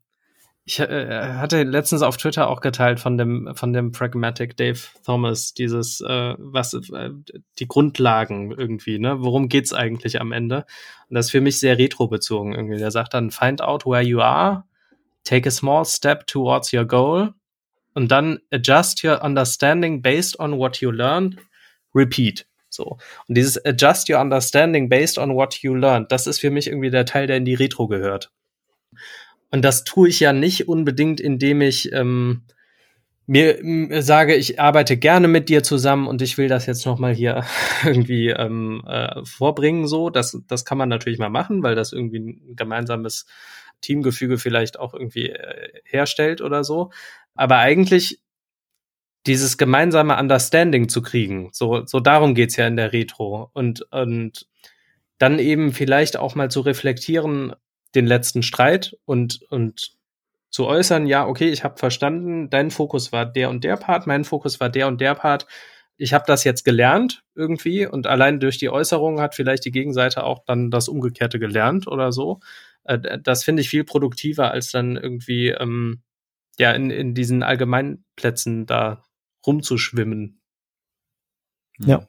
ich 0.64 0.78
äh, 0.78 1.34
hatte 1.34 1.64
letztens 1.64 2.02
auf 2.02 2.16
Twitter 2.16 2.48
auch 2.48 2.60
geteilt 2.60 3.00
von 3.00 3.18
dem 3.18 3.52
von 3.54 3.72
dem 3.72 3.90
Pragmatic 3.92 4.56
Dave 4.56 4.78
Thomas 5.04 5.54
dieses 5.54 6.00
äh, 6.00 6.34
was 6.38 6.74
äh, 6.74 7.10
die 7.58 7.66
Grundlagen 7.68 8.52
irgendwie 8.52 8.98
ne 8.98 9.16
worum 9.20 9.48
geht's 9.48 9.72
eigentlich 9.72 10.20
am 10.20 10.32
Ende 10.32 10.64
und 11.08 11.16
das 11.16 11.26
ist 11.26 11.32
für 11.32 11.40
mich 11.40 11.58
sehr 11.58 11.78
retro 11.78 12.06
bezogen 12.08 12.54
irgendwie 12.54 12.78
der 12.78 12.90
sagt 12.90 13.14
dann 13.14 13.30
find 13.30 13.60
out 13.60 13.86
where 13.86 14.02
you 14.02 14.20
are 14.20 14.64
take 15.24 15.48
a 15.48 15.52
small 15.52 15.84
step 15.84 16.26
towards 16.26 16.72
your 16.72 16.84
goal 16.84 17.34
und 17.94 18.10
dann 18.10 18.40
adjust 18.50 19.04
your 19.04 19.22
understanding 19.22 20.02
based 20.02 20.38
on 20.38 20.58
what 20.58 20.80
you 20.80 20.90
learned, 20.90 21.36
repeat. 21.94 22.46
So. 22.68 22.96
Und 23.28 23.36
dieses 23.36 23.62
adjust 23.64 24.08
your 24.08 24.18
understanding 24.20 24.88
based 24.88 25.18
on 25.18 25.34
what 25.34 25.62
you 25.62 25.74
learned, 25.74 26.10
das 26.10 26.26
ist 26.26 26.40
für 26.40 26.50
mich 26.50 26.68
irgendwie 26.68 26.90
der 26.90 27.04
Teil, 27.04 27.26
der 27.26 27.36
in 27.36 27.44
die 27.44 27.54
Retro 27.54 27.86
gehört. 27.86 28.32
Und 29.52 29.62
das 29.62 29.84
tue 29.84 30.08
ich 30.08 30.18
ja 30.18 30.32
nicht 30.32 30.66
unbedingt, 30.66 31.20
indem 31.20 31.60
ich 31.60 31.92
ähm, 31.92 32.42
mir 33.26 34.02
sage, 34.02 34.34
ich 34.34 34.58
arbeite 34.58 34.96
gerne 34.96 35.28
mit 35.28 35.48
dir 35.48 35.62
zusammen 35.62 36.08
und 36.08 36.20
ich 36.20 36.36
will 36.38 36.48
das 36.48 36.66
jetzt 36.66 36.84
noch 36.84 36.98
mal 36.98 37.14
hier 37.14 37.44
irgendwie 37.84 38.30
ähm, 38.30 38.82
äh, 38.88 39.24
vorbringen. 39.24 39.86
So, 39.86 40.10
das 40.10 40.36
das 40.48 40.64
kann 40.64 40.78
man 40.78 40.88
natürlich 40.88 41.20
mal 41.20 41.30
machen, 41.30 41.62
weil 41.62 41.76
das 41.76 41.92
irgendwie 41.92 42.18
ein 42.18 42.56
gemeinsames 42.56 43.26
Teamgefüge 43.80 44.38
vielleicht 44.38 44.80
auch 44.80 44.94
irgendwie 44.94 45.28
äh, 45.30 45.80
herstellt 45.84 46.40
oder 46.40 46.64
so 46.64 46.90
aber 47.34 47.58
eigentlich 47.58 48.20
dieses 49.26 49.56
gemeinsame 49.56 50.18
Understanding 50.18 50.88
zu 50.88 51.00
kriegen. 51.00 51.50
So, 51.52 51.86
so 51.86 52.00
darum 52.00 52.34
geht's 52.34 52.56
ja 52.56 52.66
in 52.66 52.76
der 52.76 52.92
Retro. 52.92 53.50
Und, 53.52 53.82
und 53.92 54.48
dann 55.18 55.38
eben 55.38 55.72
vielleicht 55.72 56.16
auch 56.16 56.34
mal 56.34 56.50
zu 56.50 56.60
reflektieren, 56.60 57.54
den 57.94 58.06
letzten 58.06 58.42
Streit 58.42 58.96
und, 59.04 59.42
und 59.50 59.92
zu 60.50 60.66
äußern, 60.66 61.06
ja, 61.06 61.26
okay, 61.26 61.48
ich 61.48 61.64
habe 61.64 61.78
verstanden, 61.78 62.50
dein 62.50 62.70
Fokus 62.70 63.12
war 63.12 63.24
der 63.26 63.50
und 63.50 63.64
der 63.64 63.76
Part, 63.76 64.06
mein 64.06 64.24
Fokus 64.24 64.60
war 64.60 64.68
der 64.68 64.86
und 64.86 65.00
der 65.00 65.14
Part. 65.14 65.46
Ich 65.96 66.12
habe 66.12 66.24
das 66.26 66.44
jetzt 66.44 66.64
gelernt 66.64 67.22
irgendwie 67.34 67.86
und 67.86 68.06
allein 68.06 68.40
durch 68.40 68.58
die 68.58 68.70
Äußerung 68.70 69.20
hat 69.20 69.34
vielleicht 69.34 69.64
die 69.64 69.70
Gegenseite 69.70 70.24
auch 70.24 70.40
dann 70.44 70.70
das 70.70 70.88
Umgekehrte 70.88 71.38
gelernt 71.38 71.86
oder 71.86 72.12
so. 72.12 72.40
Äh, 72.84 73.18
das 73.20 73.44
finde 73.44 73.62
ich 73.62 73.70
viel 73.70 73.84
produktiver, 73.84 74.50
als 74.50 74.70
dann 74.70 74.96
irgendwie 74.96 75.48
ähm, 75.48 76.02
ja, 76.58 76.72
in, 76.72 76.90
in 76.90 77.14
diesen 77.14 77.42
Allgemeinplätzen 77.42 78.66
da 78.66 79.02
rumzuschwimmen. 79.46 80.40
Ja. 81.78 82.06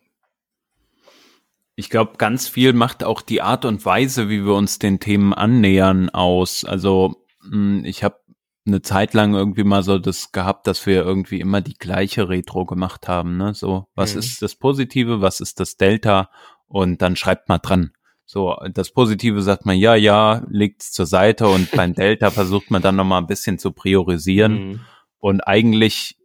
Ich 1.76 1.89
glaube, 1.89 2.17
ganz 2.17 2.47
viel 2.47 2.74
macht 2.74 3.03
auch 3.03 3.21
die 3.21 3.41
Art 3.41 3.65
und 3.65 3.84
Weise, 3.86 4.30
wie 4.30 4.45
wir 4.45 4.53
uns 4.53 4.80
den 4.80 4.99
Themen 4.99 5.34
annähern, 5.34 6.09
aus. 6.09 6.65
Also 6.65 7.26
hm, 7.49 7.84
ich 7.86 8.03
habe 8.03 8.17
eine 8.65 8.82
Zeit 8.82 9.13
lang 9.13 9.34
irgendwie 9.34 9.63
mal 9.63 9.84
so 9.84 9.99
das 9.99 10.32
gehabt, 10.32 10.67
dass 10.67 10.86
wir 10.86 11.03
irgendwie 11.03 11.39
immer 11.39 11.61
die 11.61 11.74
gleiche 11.74 12.30
Retro 12.30 12.65
gemacht 12.65 13.07
haben. 13.07 13.38
Ne? 13.38 13.53
So, 13.53 13.88
was 13.95 14.13
mhm. 14.13 14.19
ist 14.19 14.41
das 14.41 14.55
Positive, 14.55 15.21
was 15.21 15.41
ist 15.41 15.59
das 15.59 15.76
Delta? 15.76 16.30
Und 16.67 17.01
dann 17.01 17.15
schreibt 17.15 17.49
mal 17.49 17.59
dran. 17.59 17.91
So, 18.26 18.55
das 18.71 18.91
Positive 18.91 19.41
sagt 19.41 19.65
man, 19.65 19.78
ja, 19.78 19.95
ja, 19.95 20.43
legt's 20.49 20.91
zur 20.91 21.05
Seite 21.05 21.47
und 21.47 21.71
beim 21.71 21.93
Delta 21.93 22.32
versucht 22.32 22.71
man 22.71 22.82
dann 22.82 22.95
nochmal 22.95 23.21
ein 23.21 23.28
bisschen 23.28 23.59
zu 23.59 23.71
priorisieren. 23.71 24.53
Mhm. 24.53 24.80
Und 25.19 25.41
eigentlich 25.41 26.17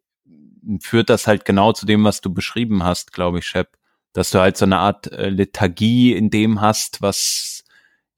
führt 0.80 1.10
das 1.10 1.26
halt 1.26 1.44
genau 1.44 1.72
zu 1.72 1.86
dem, 1.86 2.04
was 2.04 2.20
du 2.20 2.32
beschrieben 2.32 2.84
hast, 2.84 3.12
glaube 3.12 3.38
ich, 3.38 3.46
Shep, 3.46 3.77
dass 4.12 4.30
du 4.30 4.40
halt 4.40 4.56
so 4.56 4.64
eine 4.64 4.78
Art 4.78 5.12
äh, 5.12 5.28
Lethargie 5.28 6.12
in 6.14 6.30
dem 6.30 6.60
hast, 6.60 7.02
was, 7.02 7.64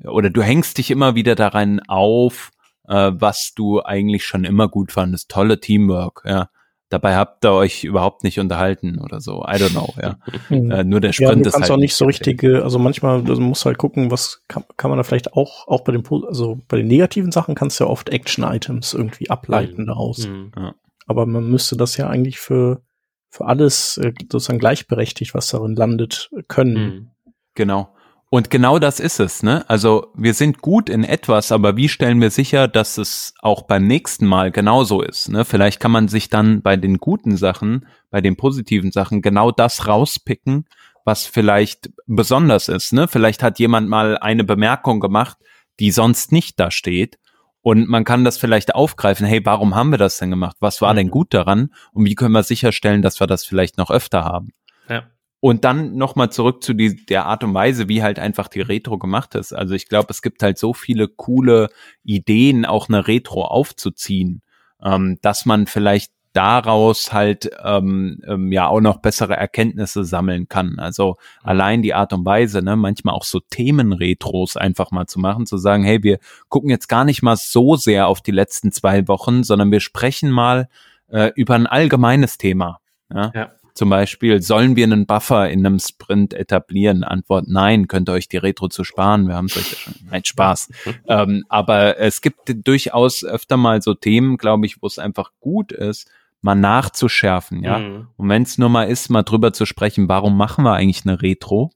oder 0.04 0.30
du 0.30 0.42
hängst 0.42 0.78
dich 0.78 0.90
immer 0.90 1.14
wieder 1.14 1.34
daran 1.34 1.80
auf, 1.88 2.50
äh, 2.88 3.12
was 3.14 3.52
du 3.54 3.82
eigentlich 3.82 4.24
schon 4.24 4.44
immer 4.44 4.68
gut 4.68 4.92
fandest. 4.92 5.30
Tolle 5.30 5.60
Teamwork, 5.60 6.22
ja. 6.26 6.50
Dabei 6.90 7.14
habt 7.14 7.44
ihr 7.44 7.52
euch 7.52 7.84
überhaupt 7.84 8.24
nicht 8.24 8.40
unterhalten 8.40 8.98
oder 8.98 9.20
so. 9.20 9.44
I 9.44 9.54
don't 9.58 9.70
know, 9.70 9.94
ja. 10.02 10.18
Mhm. 10.48 10.70
äh, 10.72 10.82
nur 10.82 11.00
der 11.00 11.12
Sprint 11.12 11.30
ja, 11.30 11.34
du 11.36 11.40
ist 11.42 11.52
kannst 11.52 11.70
halt 11.70 11.78
auch 11.78 11.80
nicht 11.80 11.94
so 11.94 12.04
richtige, 12.04 12.64
also 12.64 12.80
manchmal, 12.80 13.22
du 13.22 13.40
musst 13.40 13.64
halt 13.64 13.78
gucken, 13.78 14.10
was 14.10 14.42
kann, 14.48 14.64
kann 14.76 14.90
man 14.90 14.96
da 14.96 15.04
vielleicht 15.04 15.34
auch, 15.34 15.68
auch 15.68 15.82
bei 15.82 15.92
den, 15.92 16.04
also 16.26 16.58
bei 16.66 16.78
den 16.78 16.88
negativen 16.88 17.30
Sachen 17.30 17.54
kannst 17.54 17.78
du 17.78 17.84
ja 17.84 17.90
oft 17.90 18.08
Action-Items 18.08 18.92
irgendwie 18.94 19.30
ableiten 19.30 19.82
mhm. 19.82 19.86
daraus. 19.86 20.26
Mhm. 20.26 20.50
Ja. 20.56 20.74
Aber 21.06 21.26
man 21.26 21.48
müsste 21.48 21.76
das 21.76 21.96
ja 21.96 22.08
eigentlich 22.08 22.40
für, 22.40 22.82
für 23.30 23.46
alles 23.46 23.96
äh, 23.96 24.12
sozusagen 24.30 24.58
gleichberechtigt, 24.58 25.34
was 25.34 25.48
darin 25.48 25.76
landet, 25.76 26.30
können. 26.48 26.74
Mhm. 26.74 27.10
Genau. 27.54 27.94
Und 28.32 28.48
genau 28.48 28.78
das 28.78 29.00
ist 29.00 29.18
es, 29.18 29.42
ne? 29.42 29.68
Also 29.68 30.12
wir 30.14 30.34
sind 30.34 30.62
gut 30.62 30.88
in 30.88 31.02
etwas, 31.02 31.50
aber 31.50 31.76
wie 31.76 31.88
stellen 31.88 32.20
wir 32.20 32.30
sicher, 32.30 32.68
dass 32.68 32.96
es 32.96 33.34
auch 33.40 33.62
beim 33.62 33.88
nächsten 33.88 34.24
Mal 34.24 34.52
genauso 34.52 35.02
ist? 35.02 35.30
Ne? 35.30 35.44
Vielleicht 35.44 35.80
kann 35.80 35.90
man 35.90 36.06
sich 36.06 36.30
dann 36.30 36.62
bei 36.62 36.76
den 36.76 36.98
guten 36.98 37.36
Sachen, 37.36 37.86
bei 38.08 38.20
den 38.20 38.36
positiven 38.36 38.92
Sachen 38.92 39.20
genau 39.20 39.50
das 39.50 39.88
rauspicken, 39.88 40.66
was 41.04 41.26
vielleicht 41.26 41.90
besonders 42.06 42.68
ist. 42.68 42.92
Ne? 42.92 43.08
Vielleicht 43.08 43.42
hat 43.42 43.58
jemand 43.58 43.88
mal 43.88 44.16
eine 44.16 44.44
Bemerkung 44.44 45.00
gemacht, 45.00 45.36
die 45.80 45.90
sonst 45.90 46.30
nicht 46.30 46.60
da 46.60 46.70
steht. 46.70 47.18
Und 47.62 47.88
man 47.88 48.04
kann 48.04 48.24
das 48.24 48.38
vielleicht 48.38 48.74
aufgreifen, 48.74 49.26
hey, 49.26 49.44
warum 49.44 49.74
haben 49.74 49.90
wir 49.90 49.98
das 49.98 50.18
denn 50.18 50.30
gemacht? 50.30 50.56
Was 50.60 50.80
war 50.80 50.94
denn 50.94 51.08
mhm. 51.08 51.10
gut 51.10 51.34
daran? 51.34 51.74
Und 51.92 52.06
wie 52.06 52.14
können 52.14 52.32
wir 52.32 52.42
sicherstellen, 52.42 53.02
dass 53.02 53.20
wir 53.20 53.26
das 53.26 53.44
vielleicht 53.44 53.76
noch 53.76 53.90
öfter 53.90 54.24
haben? 54.24 54.52
Ja. 54.88 55.04
Und 55.40 55.64
dann 55.64 55.96
nochmal 55.96 56.30
zurück 56.30 56.62
zu 56.62 56.74
die, 56.74 57.04
der 57.06 57.26
Art 57.26 57.44
und 57.44 57.54
Weise, 57.54 57.88
wie 57.88 58.02
halt 58.02 58.18
einfach 58.18 58.48
die 58.48 58.60
Retro 58.60 58.98
gemacht 58.98 59.34
ist. 59.34 59.52
Also 59.52 59.74
ich 59.74 59.88
glaube, 59.88 60.08
es 60.10 60.20
gibt 60.20 60.42
halt 60.42 60.58
so 60.58 60.74
viele 60.74 61.08
coole 61.08 61.68
Ideen, 62.02 62.66
auch 62.66 62.88
eine 62.88 63.06
Retro 63.06 63.44
aufzuziehen, 63.44 64.42
ähm, 64.82 65.18
dass 65.22 65.46
man 65.46 65.66
vielleicht 65.66 66.12
daraus 66.32 67.12
halt 67.12 67.50
ähm, 67.64 68.20
ähm, 68.26 68.52
ja 68.52 68.68
auch 68.68 68.80
noch 68.80 68.98
bessere 68.98 69.36
Erkenntnisse 69.36 70.04
sammeln 70.04 70.48
kann. 70.48 70.78
Also 70.78 71.16
allein 71.42 71.82
die 71.82 71.94
Art 71.94 72.12
und 72.12 72.24
Weise, 72.24 72.62
ne, 72.62 72.76
manchmal 72.76 73.14
auch 73.14 73.24
so 73.24 73.40
Themenretros 73.40 74.56
einfach 74.56 74.90
mal 74.90 75.06
zu 75.06 75.18
machen, 75.18 75.46
zu 75.46 75.56
sagen, 75.56 75.82
hey, 75.82 76.02
wir 76.02 76.18
gucken 76.48 76.70
jetzt 76.70 76.88
gar 76.88 77.04
nicht 77.04 77.22
mal 77.22 77.36
so 77.36 77.76
sehr 77.76 78.06
auf 78.06 78.20
die 78.20 78.30
letzten 78.30 78.70
zwei 78.70 79.08
Wochen, 79.08 79.42
sondern 79.42 79.72
wir 79.72 79.80
sprechen 79.80 80.30
mal 80.30 80.68
äh, 81.08 81.32
über 81.34 81.54
ein 81.54 81.66
allgemeines 81.66 82.38
Thema. 82.38 82.78
Ja? 83.12 83.32
ja. 83.34 83.50
Zum 83.74 83.88
Beispiel, 83.88 84.42
sollen 84.42 84.76
wir 84.76 84.84
einen 84.84 85.06
Buffer 85.06 85.48
in 85.48 85.64
einem 85.64 85.78
Sprint 85.78 86.34
etablieren? 86.34 87.02
Antwort 87.02 87.46
nein, 87.48 87.88
könnt 87.88 88.08
ihr 88.08 88.12
euch 88.12 88.28
die 88.28 88.36
Retro 88.36 88.68
zu 88.68 88.84
sparen. 88.84 89.26
Wir 89.26 89.36
haben 89.36 89.46
es 89.46 89.56
euch 89.56 89.70
ja 89.70 89.78
schon. 89.78 89.94
Nein, 90.10 90.24
Spaß. 90.24 90.68
ähm, 91.08 91.44
aber 91.48 91.98
es 91.98 92.20
gibt 92.20 92.66
durchaus 92.66 93.24
öfter 93.24 93.56
mal 93.56 93.80
so 93.80 93.94
Themen, 93.94 94.36
glaube 94.36 94.66
ich, 94.66 94.82
wo 94.82 94.86
es 94.86 94.98
einfach 94.98 95.30
gut 95.40 95.72
ist, 95.72 96.10
mal 96.42 96.54
nachzuschärfen, 96.54 97.62
ja. 97.62 97.78
Mhm. 97.78 98.08
Und 98.16 98.28
wenn 98.28 98.42
es 98.42 98.58
nur 98.58 98.68
mal 98.68 98.84
ist, 98.84 99.10
mal 99.10 99.22
drüber 99.22 99.52
zu 99.52 99.66
sprechen, 99.66 100.08
warum 100.08 100.36
machen 100.36 100.64
wir 100.64 100.74
eigentlich 100.74 101.04
eine 101.04 101.20
Retro? 101.20 101.70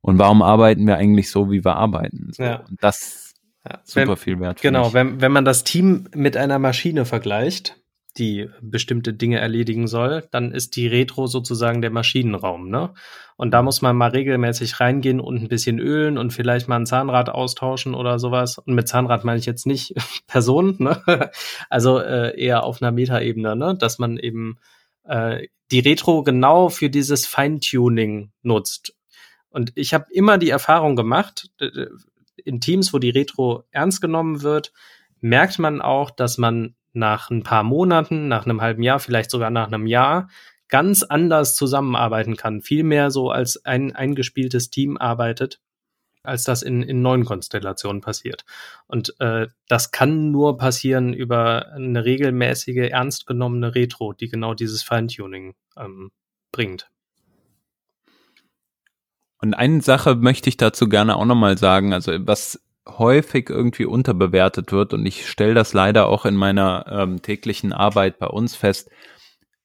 Und 0.00 0.18
warum 0.18 0.42
arbeiten 0.42 0.86
wir 0.86 0.96
eigentlich 0.96 1.30
so, 1.30 1.50
wie 1.50 1.64
wir 1.64 1.76
arbeiten? 1.76 2.30
So. 2.32 2.42
Ja. 2.42 2.56
Und 2.68 2.82
das 2.82 3.32
ja. 3.66 3.80
super 3.84 4.08
wenn, 4.08 4.16
viel 4.16 4.40
wert. 4.40 4.60
Genau, 4.60 4.92
wenn, 4.92 5.20
wenn 5.20 5.32
man 5.32 5.44
das 5.44 5.64
Team 5.64 6.08
mit 6.14 6.36
einer 6.36 6.58
Maschine 6.58 7.06
vergleicht, 7.06 7.80
die 8.16 8.48
bestimmte 8.60 9.12
Dinge 9.12 9.38
erledigen 9.38 9.88
soll, 9.88 10.26
dann 10.30 10.52
ist 10.52 10.76
die 10.76 10.86
Retro 10.86 11.26
sozusagen 11.26 11.82
der 11.82 11.90
Maschinenraum, 11.90 12.68
ne? 12.68 12.94
Und 13.36 13.50
da 13.50 13.62
muss 13.62 13.82
man 13.82 13.96
mal 13.96 14.10
regelmäßig 14.10 14.78
reingehen 14.78 15.18
und 15.18 15.42
ein 15.42 15.48
bisschen 15.48 15.80
ölen 15.80 16.18
und 16.18 16.32
vielleicht 16.32 16.68
mal 16.68 16.76
ein 16.76 16.86
Zahnrad 16.86 17.28
austauschen 17.28 17.94
oder 17.94 18.20
sowas. 18.20 18.58
Und 18.58 18.74
mit 18.74 18.86
Zahnrad 18.86 19.24
meine 19.24 19.40
ich 19.40 19.46
jetzt 19.46 19.66
nicht 19.66 19.94
Person, 20.28 20.76
ne? 20.78 21.30
Also 21.68 21.98
äh, 21.98 22.40
eher 22.40 22.62
auf 22.64 22.80
einer 22.80 22.92
Metaebene, 22.92 23.56
ne? 23.56 23.76
Dass 23.76 23.98
man 23.98 24.16
eben 24.16 24.58
äh, 25.04 25.48
die 25.72 25.80
Retro 25.80 26.22
genau 26.22 26.68
für 26.68 26.90
dieses 26.90 27.26
Feintuning 27.26 28.30
nutzt. 28.42 28.94
Und 29.50 29.72
ich 29.74 29.94
habe 29.94 30.06
immer 30.10 30.38
die 30.38 30.50
Erfahrung 30.50 30.96
gemacht, 30.96 31.48
in 32.44 32.60
Teams, 32.60 32.92
wo 32.92 32.98
die 32.98 33.10
Retro 33.10 33.64
ernst 33.70 34.00
genommen 34.00 34.42
wird, 34.42 34.72
merkt 35.20 35.58
man 35.58 35.80
auch, 35.80 36.10
dass 36.10 36.38
man 36.38 36.74
nach 36.94 37.30
ein 37.30 37.42
paar 37.42 37.62
Monaten, 37.62 38.28
nach 38.28 38.46
einem 38.46 38.60
halben 38.60 38.82
Jahr, 38.82 38.98
vielleicht 39.00 39.30
sogar 39.30 39.50
nach 39.50 39.66
einem 39.66 39.86
Jahr 39.86 40.28
ganz 40.68 41.02
anders 41.02 41.54
zusammenarbeiten 41.54 42.36
kann, 42.36 42.60
viel 42.60 42.84
mehr 42.84 43.10
so 43.10 43.30
als 43.30 43.64
ein 43.64 43.94
eingespieltes 43.94 44.70
Team 44.70 44.96
arbeitet, 44.96 45.60
als 46.22 46.44
das 46.44 46.62
in, 46.62 46.82
in 46.82 47.02
neuen 47.02 47.24
Konstellationen 47.24 48.00
passiert. 48.00 48.44
Und 48.86 49.14
äh, 49.20 49.48
das 49.68 49.90
kann 49.90 50.30
nur 50.30 50.56
passieren 50.56 51.12
über 51.12 51.72
eine 51.72 52.04
regelmäßige, 52.04 52.90
ernst 52.90 53.26
genommene 53.26 53.74
Retro, 53.74 54.14
die 54.14 54.28
genau 54.28 54.54
dieses 54.54 54.82
Feintuning 54.82 55.54
ähm, 55.76 56.10
bringt. 56.50 56.90
Und 59.40 59.52
eine 59.52 59.82
Sache 59.82 60.14
möchte 60.14 60.48
ich 60.48 60.56
dazu 60.56 60.88
gerne 60.88 61.16
auch 61.16 61.26
nochmal 61.26 61.58
sagen, 61.58 61.92
also 61.92 62.12
was 62.26 62.60
häufig 62.86 63.48
irgendwie 63.48 63.86
unterbewertet 63.86 64.72
wird 64.72 64.92
und 64.92 65.06
ich 65.06 65.28
stelle 65.28 65.54
das 65.54 65.72
leider 65.72 66.06
auch 66.08 66.26
in 66.26 66.36
meiner 66.36 66.86
ähm, 66.88 67.22
täglichen 67.22 67.72
Arbeit 67.72 68.18
bei 68.18 68.26
uns 68.26 68.56
fest. 68.56 68.90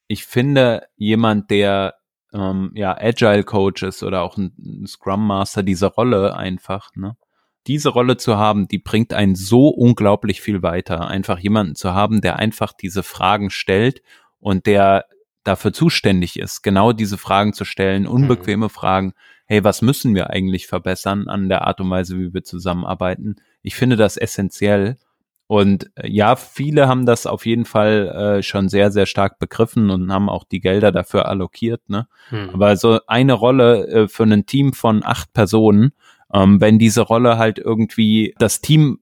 Ich 0.08 0.26
finde, 0.26 0.88
jemand, 0.96 1.52
der 1.52 1.96
ähm, 2.34 2.72
ja 2.76 2.96
Agile 2.98 3.44
Coach 3.44 3.84
ist 3.84 4.04
oder 4.04 4.22
auch 4.22 4.38
ein, 4.38 4.54
ein 4.58 4.88
Scrum 4.88 5.26
Master, 5.26 5.64
diese 5.64 5.88
Rolle 5.88 6.36
einfach, 6.36 6.92
ne? 6.96 7.18
Diese 7.68 7.90
Rolle 7.90 8.18
zu 8.18 8.38
haben, 8.38 8.68
die 8.68 8.80
bringt 8.80 9.14
einen 9.14 9.36
so 9.36 9.68
unglaublich 9.68 10.42
viel 10.42 10.64
weiter. 10.64 11.08
Einfach 11.08 11.38
jemanden 11.40 11.76
zu 11.76 11.94
haben, 11.94 12.22
der 12.22 12.38
einfach 12.38 12.72
diese 12.74 13.04
Fragen 13.04 13.50
stellt 13.50 14.02
und 14.40 14.66
der 14.66 15.06
dafür 15.44 15.74
zuständig 15.74 16.40
ist, 16.40 16.64
genau 16.64 16.94
diese 16.94 17.18
Fragen 17.18 17.54
zu 17.54 17.66
stellen, 17.66 18.08
unbequeme 18.08 18.68
mhm. 18.68 18.70
Fragen, 18.70 19.14
hey, 19.50 19.64
was 19.64 19.82
müssen 19.82 20.14
wir 20.14 20.30
eigentlich 20.30 20.68
verbessern 20.68 21.28
an 21.28 21.50
der 21.50 21.66
Art 21.66 21.82
und 21.82 21.90
Weise, 21.90 22.18
wie 22.20 22.34
wir 22.34 22.44
zusammenarbeiten? 22.44 23.38
Ich 23.64 23.76
finde 23.76 23.96
das 23.96 24.16
essentiell. 24.16 24.98
Und 25.48 25.90
äh, 25.96 26.08
ja, 26.08 26.36
viele 26.36 26.88
haben 26.88 27.08
das 27.08 27.26
auf 27.26 27.48
jeden 27.48 27.66
Fall 27.66 28.38
äh, 28.38 28.44
schon 28.44 28.70
sehr, 28.70 28.92
sehr 28.92 29.08
stark 29.08 29.40
begriffen 29.40 29.90
und 29.90 30.14
haben 30.14 30.30
auch 30.30 30.44
die 30.44 30.60
Gelder 30.60 30.92
dafür 30.92 31.28
allokiert. 31.28 31.82
Ne? 31.90 32.08
Hm. 32.30 32.52
Aber 32.52 32.78
so 32.78 33.00
eine 33.08 33.34
Rolle 33.34 33.88
äh, 33.88 34.08
für 34.08 34.24
ein 34.24 34.46
Team 34.46 34.74
von 34.74 35.04
acht 35.04 35.34
Personen, 35.34 35.94
ähm, 36.32 36.62
wenn 36.62 36.78
diese 36.78 37.02
Rolle 37.02 37.40
halt 37.40 37.58
irgendwie 37.58 38.36
das 38.38 38.62
Team 38.62 39.00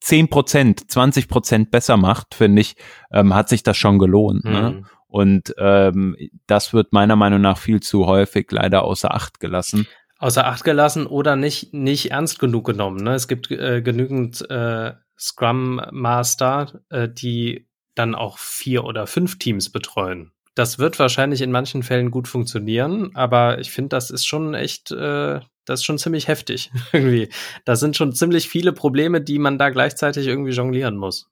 zehn 0.00 0.28
Prozent, 0.28 0.90
20 0.90 1.26
Prozent 1.26 1.70
besser 1.70 1.96
macht, 1.96 2.34
finde 2.34 2.60
ich, 2.60 2.76
ähm, 3.10 3.32
hat 3.32 3.48
sich 3.48 3.62
das 3.62 3.78
schon 3.78 3.98
gelohnt. 3.98 4.44
Ne? 4.44 4.66
Hm. 4.66 4.74
Ne? 4.74 4.84
Und 5.10 5.54
ähm, 5.58 6.16
das 6.46 6.72
wird 6.72 6.92
meiner 6.92 7.16
Meinung 7.16 7.40
nach 7.40 7.58
viel 7.58 7.80
zu 7.80 8.06
häufig 8.06 8.46
leider 8.50 8.84
außer 8.84 9.12
Acht 9.12 9.40
gelassen. 9.40 9.86
Außer 10.18 10.46
Acht 10.46 10.64
gelassen 10.64 11.06
oder 11.06 11.34
nicht, 11.34 11.74
nicht 11.74 12.12
ernst 12.12 12.38
genug 12.38 12.64
genommen. 12.64 13.02
Ne? 13.02 13.14
Es 13.14 13.26
gibt 13.26 13.50
äh, 13.50 13.82
genügend 13.82 14.48
äh, 14.48 14.92
Scrum 15.18 15.82
Master, 15.90 16.80
äh, 16.90 17.08
die 17.08 17.66
dann 17.94 18.14
auch 18.14 18.38
vier 18.38 18.84
oder 18.84 19.06
fünf 19.06 19.38
Teams 19.38 19.70
betreuen. 19.70 20.32
Das 20.54 20.78
wird 20.78 20.98
wahrscheinlich 20.98 21.42
in 21.42 21.50
manchen 21.50 21.82
Fällen 21.82 22.10
gut 22.10 22.28
funktionieren, 22.28 23.10
aber 23.14 23.58
ich 23.58 23.70
finde, 23.70 23.90
das 23.90 24.10
ist 24.10 24.26
schon 24.26 24.54
echt, 24.54 24.90
äh, 24.90 25.40
das 25.64 25.80
ist 25.80 25.84
schon 25.84 25.98
ziemlich 25.98 26.28
heftig 26.28 26.70
irgendwie. 26.92 27.28
Das 27.64 27.80
sind 27.80 27.96
schon 27.96 28.12
ziemlich 28.12 28.48
viele 28.48 28.72
Probleme, 28.72 29.20
die 29.20 29.38
man 29.38 29.58
da 29.58 29.70
gleichzeitig 29.70 30.26
irgendwie 30.26 30.52
jonglieren 30.52 30.96
muss. 30.96 31.30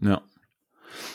Ja. 0.00 0.22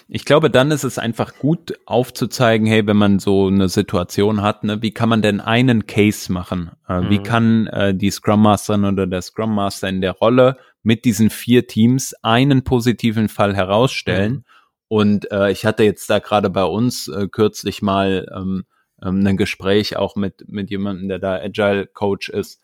Ich 0.07 0.25
glaube, 0.25 0.49
dann 0.49 0.71
ist 0.71 0.83
es 0.83 0.97
einfach 0.97 1.35
gut 1.37 1.79
aufzuzeigen, 1.85 2.67
hey, 2.67 2.85
wenn 2.87 2.97
man 2.97 3.19
so 3.19 3.47
eine 3.47 3.69
Situation 3.69 4.41
hat, 4.41 4.63
ne, 4.63 4.81
wie 4.81 4.91
kann 4.91 5.09
man 5.09 5.21
denn 5.21 5.41
einen 5.41 5.87
Case 5.87 6.31
machen? 6.31 6.71
Äh, 6.87 7.01
mhm. 7.01 7.09
Wie 7.09 7.19
kann 7.19 7.67
äh, 7.67 7.95
die 7.95 8.11
Scrum 8.11 8.41
Masterin 8.41 8.85
oder 8.85 9.07
der 9.07 9.21
Scrum 9.21 9.53
Master 9.53 9.89
in 9.89 10.01
der 10.01 10.11
Rolle 10.11 10.57
mit 10.83 11.05
diesen 11.05 11.29
vier 11.29 11.67
Teams 11.67 12.13
einen 12.21 12.63
positiven 12.63 13.29
Fall 13.29 13.55
herausstellen? 13.55 14.33
Mhm. 14.33 14.43
Und 14.87 15.31
äh, 15.31 15.51
ich 15.51 15.65
hatte 15.65 15.83
jetzt 15.83 16.09
da 16.09 16.19
gerade 16.19 16.49
bei 16.49 16.63
uns 16.63 17.07
äh, 17.07 17.27
kürzlich 17.27 17.81
mal 17.81 18.27
ähm, 18.35 18.65
ähm, 19.03 19.25
ein 19.25 19.37
Gespräch 19.37 19.97
auch 19.97 20.15
mit, 20.15 20.45
mit 20.47 20.69
jemandem, 20.69 21.09
der 21.09 21.19
da 21.19 21.35
Agile 21.35 21.87
Coach 21.87 22.29
ist. 22.29 22.61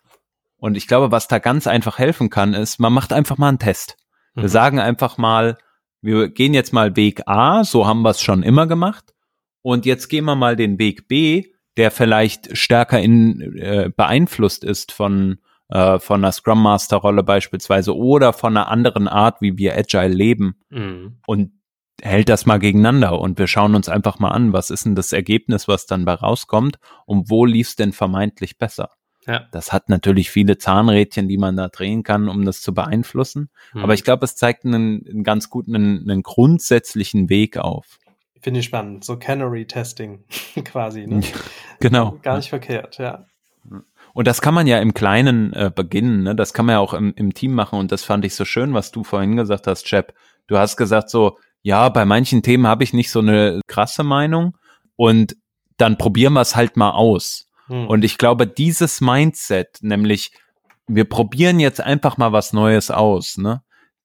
Und 0.57 0.75
ich 0.75 0.87
glaube, 0.87 1.11
was 1.11 1.27
da 1.27 1.39
ganz 1.39 1.65
einfach 1.65 1.97
helfen 1.97 2.29
kann, 2.29 2.53
ist, 2.53 2.79
man 2.79 2.93
macht 2.93 3.13
einfach 3.13 3.37
mal 3.37 3.49
einen 3.49 3.59
Test. 3.59 3.97
Wir 4.35 4.43
mhm. 4.43 4.47
sagen 4.49 4.79
einfach 4.79 5.17
mal, 5.17 5.57
wir 6.01 6.29
gehen 6.29 6.53
jetzt 6.53 6.73
mal 6.73 6.95
Weg 6.95 7.27
A, 7.27 7.63
so 7.63 7.85
haben 7.85 8.01
wir 8.01 8.09
es 8.09 8.21
schon 8.21 8.43
immer 8.43 8.67
gemacht. 8.67 9.13
Und 9.61 9.85
jetzt 9.85 10.07
gehen 10.07 10.25
wir 10.25 10.35
mal 10.35 10.55
den 10.55 10.79
Weg 10.79 11.07
B, 11.07 11.45
der 11.77 11.91
vielleicht 11.91 12.57
stärker 12.57 12.99
in, 12.99 13.57
äh, 13.57 13.91
beeinflusst 13.95 14.63
ist 14.63 14.91
von, 14.91 15.37
äh, 15.69 15.99
von 15.99 16.21
einer 16.21 16.31
Scrum 16.31 16.61
Master 16.61 16.97
Rolle 16.97 17.23
beispielsweise 17.23 17.95
oder 17.95 18.33
von 18.33 18.57
einer 18.57 18.69
anderen 18.69 19.07
Art, 19.07 19.41
wie 19.41 19.57
wir 19.57 19.77
Agile 19.77 20.07
leben. 20.13 20.55
Mhm. 20.69 21.19
Und 21.27 21.51
hält 22.01 22.29
das 22.29 22.45
mal 22.45 22.57
gegeneinander 22.57 23.19
und 23.19 23.37
wir 23.37 23.47
schauen 23.47 23.75
uns 23.75 23.87
einfach 23.87 24.17
mal 24.17 24.31
an, 24.31 24.53
was 24.53 24.71
ist 24.71 24.85
denn 24.85 24.95
das 24.95 25.13
Ergebnis, 25.13 25.67
was 25.67 25.85
dann 25.85 26.05
bei 26.05 26.13
rauskommt 26.13 26.79
und 27.05 27.29
wo 27.29 27.45
lief 27.45 27.69
es 27.69 27.75
denn 27.75 27.93
vermeintlich 27.93 28.57
besser. 28.57 28.89
Ja. 29.27 29.47
Das 29.51 29.71
hat 29.71 29.89
natürlich 29.89 30.31
viele 30.31 30.57
Zahnrädchen, 30.57 31.27
die 31.27 31.37
man 31.37 31.55
da 31.55 31.67
drehen 31.67 32.03
kann, 32.03 32.27
um 32.27 32.43
das 32.45 32.61
zu 32.61 32.73
beeinflussen. 32.73 33.49
Hm. 33.71 33.83
Aber 33.83 33.93
ich 33.93 34.03
glaube, 34.03 34.25
es 34.25 34.35
zeigt 34.35 34.65
einen, 34.65 35.05
einen 35.07 35.23
ganz 35.23 35.49
guten, 35.49 35.75
einen, 35.75 36.09
einen, 36.09 36.23
grundsätzlichen 36.23 37.29
Weg 37.29 37.57
auf. 37.57 37.99
Finde 38.41 38.61
ich 38.61 38.65
spannend. 38.65 39.03
So 39.03 39.17
Canary-Testing 39.17 40.23
quasi. 40.65 41.05
Ne? 41.05 41.21
genau. 41.79 42.17
Gar 42.23 42.37
nicht 42.37 42.49
verkehrt, 42.49 42.97
ja. 42.97 43.25
Und 44.13 44.27
das 44.27 44.41
kann 44.41 44.53
man 44.53 44.67
ja 44.67 44.79
im 44.79 44.93
Kleinen 44.93 45.53
äh, 45.53 45.71
beginnen. 45.73 46.23
Ne? 46.23 46.35
Das 46.35 46.53
kann 46.53 46.65
man 46.65 46.73
ja 46.73 46.79
auch 46.79 46.93
im, 46.93 47.13
im 47.15 47.33
Team 47.33 47.53
machen. 47.53 47.79
Und 47.79 47.91
das 47.91 48.03
fand 48.03 48.25
ich 48.25 48.35
so 48.35 48.43
schön, 48.43 48.73
was 48.73 48.91
du 48.91 49.03
vorhin 49.03 49.35
gesagt 49.35 49.67
hast, 49.67 49.85
Chap. 49.85 50.13
Du 50.47 50.57
hast 50.57 50.75
gesagt 50.75 51.09
so, 51.09 51.37
ja, 51.61 51.87
bei 51.89 52.05
manchen 52.05 52.41
Themen 52.41 52.65
habe 52.67 52.83
ich 52.83 52.93
nicht 52.93 53.11
so 53.11 53.19
eine 53.19 53.61
krasse 53.67 54.03
Meinung. 54.03 54.57
Und 54.95 55.35
dann 55.77 55.97
probieren 55.97 56.33
wir 56.33 56.41
es 56.41 56.55
halt 56.55 56.75
mal 56.75 56.91
aus. 56.91 57.47
Hm. 57.71 57.87
Und 57.87 58.03
ich 58.03 58.17
glaube, 58.17 58.47
dieses 58.47 58.99
Mindset, 58.99 59.79
nämlich 59.81 60.31
wir 60.87 61.05
probieren 61.05 61.61
jetzt 61.61 61.79
einfach 61.79 62.17
mal 62.17 62.33
was 62.33 62.51
Neues 62.51 62.91
aus, 62.91 63.37
ne? 63.37 63.63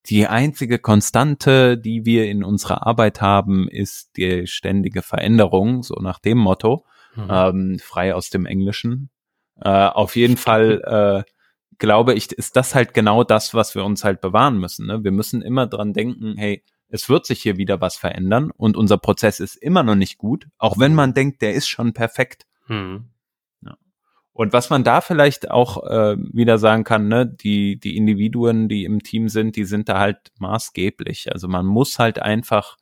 Die 0.08 0.28
einzige 0.28 0.78
Konstante, 0.78 1.76
die 1.76 2.04
wir 2.04 2.26
in 2.26 2.44
unserer 2.44 2.86
Arbeit 2.86 3.20
haben, 3.20 3.68
ist 3.68 4.16
die 4.16 4.46
ständige 4.46 5.02
Veränderung, 5.02 5.82
so 5.82 5.96
nach 5.96 6.20
dem 6.20 6.38
Motto, 6.38 6.84
mhm. 7.16 7.28
ähm, 7.28 7.78
frei 7.80 8.14
aus 8.14 8.30
dem 8.30 8.46
Englischen. 8.46 9.10
Äh, 9.60 9.68
auf 9.68 10.14
jeden 10.14 10.36
Fall 10.36 11.24
äh, 11.26 11.30
glaube 11.78 12.14
ich, 12.14 12.30
ist 12.30 12.54
das 12.54 12.76
halt 12.76 12.94
genau 12.94 13.24
das, 13.24 13.52
was 13.52 13.74
wir 13.74 13.84
uns 13.84 14.04
halt 14.04 14.20
bewahren 14.20 14.58
müssen. 14.58 14.86
Ne? 14.86 15.02
Wir 15.02 15.10
müssen 15.10 15.42
immer 15.42 15.66
dran 15.66 15.92
denken, 15.92 16.36
hey, 16.36 16.62
es 16.88 17.08
wird 17.08 17.26
sich 17.26 17.42
hier 17.42 17.56
wieder 17.56 17.80
was 17.80 17.96
verändern 17.96 18.52
und 18.56 18.76
unser 18.76 18.98
Prozess 18.98 19.40
ist 19.40 19.56
immer 19.56 19.82
noch 19.82 19.96
nicht 19.96 20.18
gut, 20.18 20.46
auch 20.56 20.78
wenn 20.78 20.94
man 20.94 21.14
denkt, 21.14 21.42
der 21.42 21.54
ist 21.54 21.66
schon 21.66 21.94
perfekt. 21.94 22.46
Mhm. 22.68 23.06
Und 24.36 24.52
was 24.52 24.68
man 24.68 24.84
da 24.84 25.00
vielleicht 25.00 25.50
auch 25.50 25.82
äh, 25.84 26.14
wieder 26.18 26.58
sagen 26.58 26.84
kann, 26.84 27.08
ne, 27.08 27.26
die, 27.26 27.80
die 27.80 27.96
Individuen, 27.96 28.68
die 28.68 28.84
im 28.84 29.02
Team 29.02 29.30
sind, 29.30 29.56
die 29.56 29.64
sind 29.64 29.88
da 29.88 29.98
halt 29.98 30.30
maßgeblich. 30.38 31.32
Also 31.32 31.48
man 31.48 31.64
muss 31.64 31.98
halt 31.98 32.18
einfach 32.18 32.76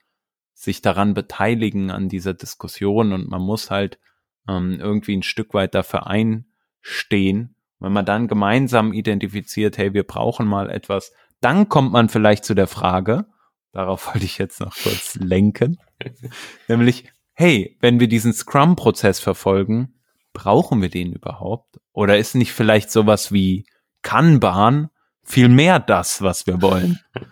sich 0.53 0.83
daran 0.83 1.15
beteiligen 1.15 1.93
an 1.93 2.09
dieser 2.09 2.35
Diskussion 2.35 3.13
und 3.13 3.29
man 3.29 3.41
muss 3.41 3.71
halt 3.71 4.01
ähm, 4.49 4.81
irgendwie 4.81 5.17
ein 5.17 5.23
Stück 5.23 5.55
weit 5.55 5.77
dafür 5.77 6.09
einstehen. 6.09 7.55
Wenn 7.79 7.93
man 7.93 8.05
dann 8.05 8.27
gemeinsam 8.27 8.93
identifiziert, 8.93 9.79
hey, 9.79 9.95
wir 9.95 10.03
brauchen 10.03 10.49
mal 10.49 10.69
etwas, 10.69 11.13
dann 11.41 11.69
kommt 11.69 11.93
man 11.93 12.09
vielleicht 12.09 12.45
zu 12.45 12.55
der 12.55 12.67
Frage, 12.67 13.27
darauf 13.71 14.09
wollte 14.13 14.25
ich 14.25 14.39
jetzt 14.39 14.59
noch 14.59 14.75
kurz 14.75 15.15
lenken, 15.15 15.79
nämlich, 16.69 17.13
hey, 17.33 17.77
wenn 17.79 18.01
wir 18.01 18.09
diesen 18.09 18.33
Scrum-Prozess 18.33 19.21
verfolgen, 19.21 20.01
brauchen 20.35 20.83
wir 20.83 20.91
den 20.91 21.15
überhaupt? 21.15 21.81
Oder 21.95 22.19
ist 22.19 22.35
nicht 22.35 22.53
vielleicht 22.53 22.91
sowas 22.91 23.33
wie 23.33 23.65
Kanban 24.03 24.91
viel 25.23 25.49
mehr 25.49 25.81
das, 25.81 26.21
was 26.21 26.47
wir 26.47 26.61
wollen? 26.61 27.01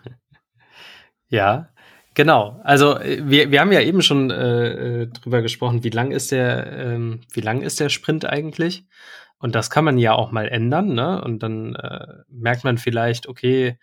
Ja, 1.29 1.69
genau. 2.13 2.61
Also 2.63 2.99
wir, 2.99 3.49
wir 3.49 3.59
haben 3.59 3.71
ja 3.71 3.81
eben 3.81 4.03
schon 4.03 4.29
äh, 4.29 5.01
äh, 5.01 5.07
drüber 5.07 5.41
gesprochen, 5.41 5.83
wie 5.83 5.89
lang 5.89 6.11
ist 6.11 6.31
der, 6.31 6.71
ähm, 6.71 7.21
wie 7.31 7.41
lang 7.41 7.63
ist 7.63 7.79
der 7.79 7.89
Sprint 7.89 8.23
eigentlich? 8.25 8.85
Und 9.39 9.55
das 9.55 9.71
kann 9.71 9.83
man 9.83 9.97
ja 9.97 10.13
auch 10.13 10.31
mal 10.31 10.47
ändern, 10.47 10.93
ne? 10.93 11.19
Und 11.23 11.41
dann 11.41 11.73
äh, 11.73 12.05
merkt 12.29 12.63
man 12.63 12.77
vielleicht, 12.77 13.27
okay, 13.27 13.79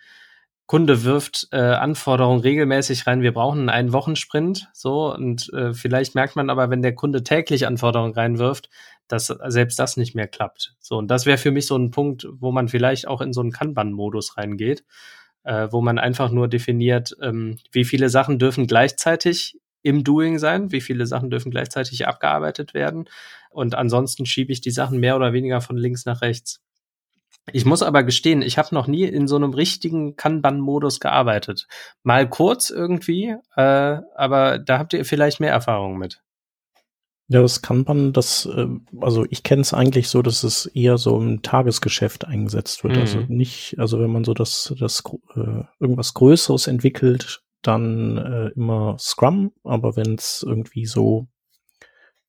Kunde 0.67 1.03
wirft 1.03 1.49
äh, 1.51 1.59
Anforderungen 1.59 2.43
regelmäßig 2.43 3.05
rein, 3.09 3.23
wir 3.23 3.35
brauchen 3.35 3.69
einen 3.69 3.93
Wochensprint, 3.93 4.69
so 4.73 5.13
und 5.13 5.53
äh, 5.53 5.75
vielleicht 5.75 6.15
merkt 6.15 6.37
man 6.37 6.49
aber, 6.49 6.71
wenn 6.71 6.81
der 6.81 6.95
Kunde 6.95 7.25
täglich 7.25 7.67
Anforderungen 7.67 8.15
reinwirft, 8.15 8.71
dass 9.13 9.27
selbst 9.27 9.79
das 9.79 9.97
nicht 9.97 10.15
mehr 10.15 10.29
klappt. 10.29 10.75
So 10.79 10.97
und 10.97 11.09
das 11.09 11.27
wäre 11.27 11.39
für 11.39 11.51
mich 11.51 11.67
so 11.67 11.77
ein 11.77 11.91
Punkt, 11.91 12.27
wo 12.31 12.53
man 12.53 12.69
vielleicht 12.69 13.09
auch 13.09 13.21
in 13.21 13.33
so 13.33 13.41
einen 13.41 13.53
Kanban-Modus 13.53 14.37
reingeht, 14.37 14.85
äh, 15.45 15.69
wo 15.71 15.81
man 15.81 15.99
einfach 15.99 16.31
nur 16.31 16.49
definiert, 16.49 17.17
ähm, 17.21 17.59
wie 17.73 17.85
viele 17.85 18.09
Sachen 18.09 18.39
dürfen 18.39 18.67
gleichzeitig 18.67 19.59
im 19.83 20.05
Doing 20.05 20.39
sein, 20.39 20.73
wie 20.73 20.81
viele 20.81 21.07
Sachen 21.07 21.31
dürfen 21.31 21.51
gleichzeitig 21.51 22.07
abgearbeitet 22.07 22.75
werden 22.75 23.09
und 23.51 23.75
ansonsten 23.75 24.27
schiebe 24.27 24.53
ich 24.53 24.61
die 24.61 24.71
Sachen 24.71 25.01
mehr 25.01 25.17
oder 25.17 25.33
weniger 25.33 25.61
von 25.61 25.77
links 25.77 26.05
nach 26.07 26.23
rechts. 26.23 26.61
Ich 27.53 27.65
muss 27.65 27.83
aber 27.83 28.03
gestehen, 28.03 28.43
ich 28.43 28.59
habe 28.59 28.75
noch 28.75 28.87
nie 28.87 29.05
in 29.05 29.27
so 29.27 29.37
einem 29.37 29.55
richtigen 29.55 30.15
Kanban-Modus 30.17 31.01
gearbeitet. 31.01 31.67
Mal 32.03 32.29
kurz 32.29 32.71
irgendwie, 32.71 33.35
äh, 33.57 33.99
aber 34.15 34.59
da 34.59 34.79
habt 34.79 34.93
ihr 34.93 35.05
vielleicht 35.05 35.41
mehr 35.41 35.51
Erfahrung 35.51 35.99
mit. 35.99 36.23
Ja, 37.33 37.43
das 37.43 37.63
Kanban, 37.63 38.13
das, 38.13 38.47
äh, 38.47 38.67
also 39.01 39.25
ich 39.31 39.45
kenne 39.45 39.63
es 39.63 39.73
eigentlich 39.73 40.09
so, 40.09 40.21
dass 40.21 40.43
es 40.43 40.67
eher 40.67 40.99
so 40.99 41.17
im 41.17 41.43
Tagesgeschäft 41.43 42.25
eingesetzt 42.25 42.83
wird. 42.83 42.97
Also 42.97 43.19
mhm. 43.19 43.23
Also 43.23 43.33
nicht, 43.33 43.79
also 43.79 44.01
wenn 44.01 44.11
man 44.11 44.25
so 44.25 44.35
das, 44.35 44.75
das 44.81 45.05
äh, 45.37 45.63
irgendwas 45.79 46.13
Größeres 46.15 46.67
entwickelt, 46.67 47.45
dann 47.63 48.19
äh, 48.19 48.49
immer 48.57 48.97
Scrum, 48.99 49.53
aber 49.63 49.95
wenn 49.95 50.17
es 50.17 50.45
irgendwie 50.45 50.87
so 50.87 51.29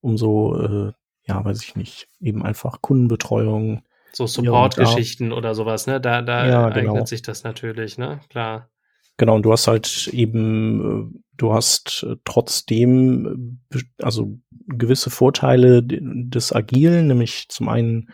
um 0.00 0.16
so, 0.16 0.56
äh, 0.60 0.92
ja, 1.26 1.44
weiß 1.44 1.64
ich 1.64 1.74
nicht, 1.74 2.06
eben 2.20 2.44
einfach 2.44 2.80
Kundenbetreuung, 2.80 3.82
so 4.12 4.28
Support-Geschichten 4.28 5.32
oder 5.32 5.56
sowas, 5.56 5.88
ne? 5.88 6.00
Da, 6.00 6.22
da 6.22 6.46
ja, 6.46 6.68
genau. 6.68 6.92
eignet 6.92 7.08
sich 7.08 7.22
das 7.22 7.42
natürlich, 7.42 7.98
ne? 7.98 8.20
Klar. 8.28 8.68
Genau, 9.16 9.34
und 9.34 9.42
du 9.42 9.50
hast 9.50 9.66
halt 9.66 10.08
eben, 10.12 11.12
äh, 11.12 11.18
du 11.42 11.52
hast 11.52 12.04
äh, 12.08 12.16
trotzdem, 12.24 13.60
äh, 13.74 13.80
also 14.00 14.38
gewisse 14.68 15.10
Vorteile 15.10 15.82
des 15.82 16.52
Agilen, 16.52 17.08
nämlich 17.08 17.46
zum 17.48 17.68
einen, 17.68 18.10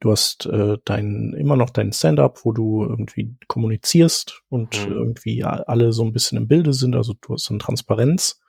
du 0.00 0.10
hast 0.10 0.46
äh, 0.46 0.76
dein, 0.84 1.32
immer 1.32 1.56
noch 1.56 1.70
dein 1.70 1.92
Stand-up, 1.92 2.44
wo 2.44 2.52
du 2.52 2.84
irgendwie 2.84 3.36
kommunizierst 3.48 4.42
und 4.50 4.86
mhm. 4.86 4.92
irgendwie 4.92 5.44
alle 5.44 5.92
so 5.92 6.04
ein 6.04 6.12
bisschen 6.12 6.36
im 6.36 6.46
Bilde 6.46 6.74
sind, 6.74 6.94
also 6.94 7.14
du 7.20 7.34
hast 7.34 7.48
eine 7.50 7.58
Transparenz. 7.58 8.40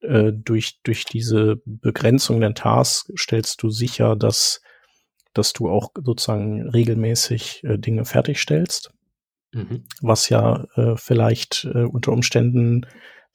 Äh, 0.00 0.32
durch, 0.32 0.80
durch 0.82 1.04
diese 1.04 1.60
Begrenzung 1.66 2.40
der 2.40 2.54
Tasks 2.54 3.12
stellst 3.16 3.62
du 3.62 3.70
sicher, 3.70 4.16
dass 4.16 4.62
dass 5.34 5.52
du 5.52 5.68
auch 5.68 5.90
sozusagen 6.02 6.66
regelmäßig 6.70 7.62
äh, 7.64 7.78
Dinge 7.78 8.06
fertigstellst. 8.06 8.90
Mhm. 9.52 9.84
Was 10.00 10.30
ja 10.30 10.66
äh, 10.76 10.96
vielleicht 10.96 11.68
äh, 11.74 11.82
unter 11.82 12.12
Umständen, 12.12 12.86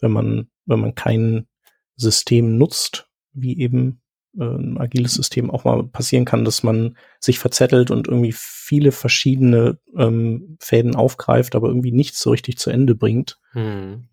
wenn 0.02 0.12
man, 0.12 0.50
wenn 0.66 0.80
man 0.80 0.96
kein 0.96 1.48
System 1.96 2.58
nutzt, 2.58 3.08
wie 3.34 3.60
eben 3.60 4.02
äh, 4.38 4.44
ein 4.44 4.78
agiles 4.78 5.14
System 5.14 5.50
auch 5.50 5.64
mal 5.64 5.84
passieren 5.84 6.26
kann, 6.26 6.46
dass 6.46 6.64
man 6.64 6.98
sich 7.20 7.40
verzettelt 7.40 7.92
und 7.92 8.08
irgendwie 8.08 8.34
viele 8.36 8.92
verschiedene 8.92 9.80
ähm, 9.98 10.58
Fäden 10.60 10.96
aufgreift, 10.96 11.56
aber 11.56 11.68
irgendwie 11.70 11.92
nichts 11.92 12.20
so 12.20 12.32
richtig 12.32 12.58
zu 12.58 12.70
Ende 12.70 12.96
bringt. 12.96 13.40
Mhm. 13.54 14.08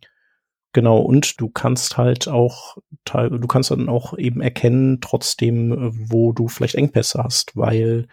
Genau, 0.72 0.98
und 0.98 1.40
du 1.40 1.48
kannst 1.48 1.96
halt 1.96 2.28
auch, 2.28 2.76
du 3.04 3.46
kannst 3.46 3.70
dann 3.70 3.88
auch 3.88 4.16
eben 4.16 4.42
erkennen, 4.42 5.00
trotzdem, 5.00 5.74
wo 5.92 6.32
du 6.32 6.46
vielleicht 6.46 6.74
Engpässe 6.74 7.24
hast, 7.24 7.56
weil 7.56 8.06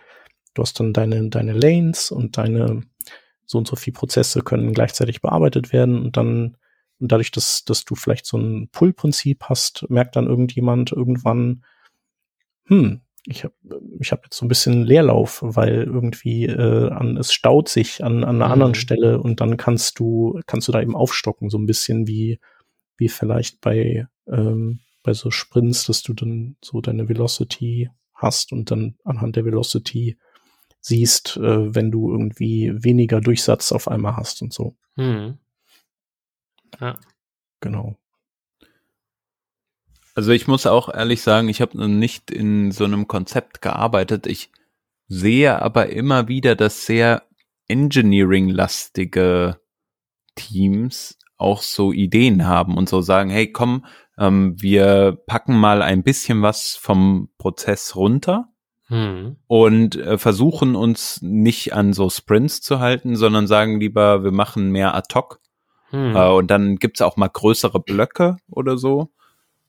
du 0.53 0.61
hast 0.61 0.79
dann 0.79 0.93
deine, 0.93 1.29
deine 1.29 1.51
Lanes 1.51 2.11
und 2.11 2.37
deine 2.37 2.81
so 3.45 3.57
und 3.57 3.67
so 3.67 3.75
viele 3.75 3.95
Prozesse 3.95 4.41
können 4.41 4.73
gleichzeitig 4.73 5.21
bearbeitet 5.21 5.73
werden 5.73 6.01
und 6.01 6.17
dann, 6.17 6.57
und 6.99 7.11
dadurch, 7.11 7.31
dass, 7.31 7.65
dass 7.65 7.85
du 7.85 7.95
vielleicht 7.95 8.25
so 8.25 8.37
ein 8.37 8.69
Pull-Prinzip 8.71 9.43
hast, 9.43 9.85
merkt 9.89 10.15
dann 10.15 10.27
irgendjemand 10.27 10.91
irgendwann, 10.91 11.63
hm, 12.65 13.01
ich 13.27 13.43
habe 13.43 13.53
ich 13.99 14.11
hab 14.11 14.23
jetzt 14.23 14.37
so 14.37 14.45
ein 14.45 14.49
bisschen 14.49 14.83
Leerlauf, 14.83 15.39
weil 15.43 15.83
irgendwie 15.83 16.45
äh, 16.45 16.89
an, 16.89 17.17
es 17.17 17.33
staut 17.33 17.69
sich 17.69 18.03
an, 18.03 18.23
an 18.23 18.35
einer 18.35 18.47
mhm. 18.47 18.51
anderen 18.51 18.75
Stelle 18.75 19.19
und 19.19 19.41
dann 19.41 19.57
kannst 19.57 19.99
du 19.99 20.39
kannst 20.45 20.67
du 20.67 20.71
da 20.71 20.81
eben 20.81 20.95
aufstocken, 20.95 21.49
so 21.49 21.57
ein 21.57 21.65
bisschen 21.65 22.07
wie 22.07 22.39
wie 22.97 23.09
vielleicht 23.09 23.61
bei 23.61 24.07
ähm, 24.27 24.79
bei 25.03 25.13
so 25.13 25.31
Sprints, 25.31 25.85
dass 25.85 26.03
du 26.03 26.13
dann 26.13 26.55
so 26.63 26.81
deine 26.81 27.09
Velocity 27.09 27.89
hast 28.13 28.51
und 28.51 28.71
dann 28.71 28.95
anhand 29.03 29.35
der 29.35 29.45
Velocity 29.45 30.17
siehst, 30.81 31.37
äh, 31.37 31.73
wenn 31.73 31.91
du 31.91 32.11
irgendwie 32.11 32.71
weniger 32.75 33.21
Durchsatz 33.21 33.71
auf 33.71 33.87
einmal 33.87 34.17
hast 34.17 34.41
und 34.41 34.53
so. 34.53 34.75
Mhm. 34.95 35.39
Ja. 36.79 36.95
Genau. 37.61 37.97
Also 40.13 40.31
ich 40.31 40.47
muss 40.47 40.65
auch 40.65 40.93
ehrlich 40.93 41.21
sagen, 41.21 41.49
ich 41.49 41.61
habe 41.61 41.89
nicht 41.89 42.31
in 42.31 42.71
so 42.71 42.85
einem 42.85 43.07
Konzept 43.07 43.61
gearbeitet. 43.61 44.27
Ich 44.27 44.49
sehe 45.07 45.61
aber 45.61 45.89
immer 45.89 46.27
wieder, 46.27 46.55
dass 46.55 46.85
sehr 46.85 47.23
Engineering-lastige 47.67 49.59
Teams 50.35 51.17
auch 51.37 51.61
so 51.61 51.91
Ideen 51.91 52.45
haben 52.45 52.77
und 52.77 52.87
so 52.87 53.01
sagen, 53.01 53.29
hey, 53.29 53.51
komm, 53.51 53.85
ähm, 54.17 54.55
wir 54.61 55.17
packen 55.27 55.57
mal 55.57 55.81
ein 55.81 56.03
bisschen 56.03 56.41
was 56.41 56.75
vom 56.75 57.29
Prozess 57.37 57.95
runter 57.95 58.47
hm. 58.87 59.35
und 59.47 59.95
äh, 59.95 60.17
versuchen 60.17 60.75
uns 60.75 61.21
nicht 61.21 61.73
an 61.73 61.91
so 61.91 62.09
Sprints 62.09 62.61
zu 62.61 62.79
halten, 62.79 63.15
sondern 63.15 63.47
sagen 63.47 63.79
lieber, 63.79 64.23
wir 64.23 64.31
machen 64.31 64.71
mehr 64.71 64.95
ad 64.95 65.13
hoc. 65.13 65.41
Hm. 65.95 66.15
Äh, 66.15 66.29
und 66.29 66.51
dann 66.51 66.75
gibt's 66.77 67.01
auch 67.01 67.17
mal 67.17 67.29
größere 67.29 67.79
Blöcke 67.79 68.37
oder 68.49 68.77
so. 68.77 69.09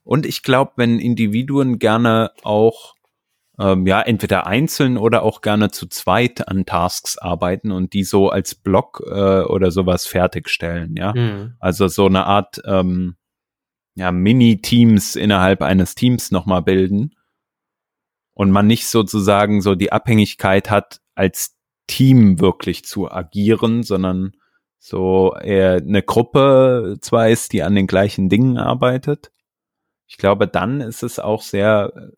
Und 0.03 0.25
ich 0.25 0.43
glaube, 0.43 0.73
wenn 0.75 0.99
Individuen 0.99 1.79
gerne 1.79 2.31
auch 2.43 2.95
ähm, 3.59 3.87
ja 3.87 4.01
entweder 4.01 4.45
einzeln 4.45 4.97
oder 4.97 5.23
auch 5.23 5.41
gerne 5.41 5.71
zu 5.71 5.87
zweit 5.87 6.47
an 6.47 6.65
Tasks 6.65 7.17
arbeiten 7.17 7.71
und 7.71 7.93
die 7.93 8.03
so 8.03 8.29
als 8.29 8.55
Block 8.55 9.03
äh, 9.05 9.41
oder 9.41 9.71
sowas 9.71 10.05
fertigstellen, 10.05 10.95
ja. 10.95 11.13
Mhm. 11.13 11.55
Also 11.59 11.87
so 11.87 12.05
eine 12.05 12.25
Art 12.25 12.61
ähm, 12.65 13.15
ja, 13.95 14.11
Mini-Teams 14.11 15.15
innerhalb 15.15 15.61
eines 15.63 15.95
Teams 15.95 16.29
nochmal 16.29 16.61
bilden 16.61 17.15
und 18.33 18.51
man 18.51 18.67
nicht 18.67 18.87
sozusagen 18.87 19.61
so 19.61 19.73
die 19.73 19.91
Abhängigkeit 19.91 20.69
hat, 20.69 21.01
als 21.15 21.57
Team 21.87 22.39
wirklich 22.39 22.85
zu 22.85 23.11
agieren, 23.11 23.81
sondern 23.81 24.33
so 24.79 25.35
eher 25.35 25.75
eine 25.75 26.03
Gruppe 26.03 26.97
zwar 27.01 27.29
ist, 27.29 27.53
die 27.53 27.63
an 27.63 27.75
den 27.75 27.87
gleichen 27.87 28.29
Dingen 28.29 28.57
arbeitet, 28.57 29.31
ich 30.07 30.17
glaube, 30.17 30.47
dann 30.47 30.81
ist 30.81 31.03
es 31.03 31.19
auch 31.19 31.41
sehr 31.41 31.91
äh, 31.95 32.15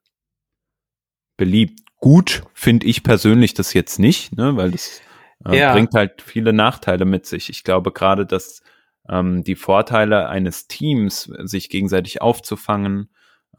beliebt. 1.38 1.80
Gut 1.98 2.44
finde 2.54 2.86
ich 2.86 3.04
persönlich 3.04 3.54
das 3.54 3.74
jetzt 3.74 4.00
nicht, 4.00 4.38
ne, 4.38 4.56
weil 4.56 4.72
das 4.72 5.02
äh, 5.46 5.58
ja. 5.58 5.74
bringt 5.74 5.94
halt 5.94 6.22
viele 6.22 6.54
Nachteile 6.54 7.06
mit 7.06 7.26
sich. 7.26 7.50
Ich 7.50 7.64
glaube 7.64 7.92
gerade, 7.92 8.26
dass 8.26 8.62
ähm, 9.10 9.44
die 9.44 9.56
Vorteile 9.56 10.30
eines 10.30 10.68
Teams, 10.68 11.24
sich 11.40 11.70
gegenseitig 11.70 12.22
aufzufangen 12.22 13.10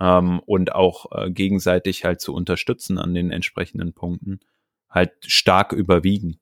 ähm, 0.01 0.41
und 0.47 0.75
auch 0.75 1.07
äh, 1.13 1.31
gegenseitig 1.31 2.05
halt 2.05 2.21
zu 2.21 2.33
unterstützen 2.33 2.99
an 2.99 3.13
den 3.13 3.31
entsprechenden 3.31 3.93
Punkten, 3.93 4.41
halt 4.89 5.13
stark 5.27 5.73
überwiegen. 5.73 6.41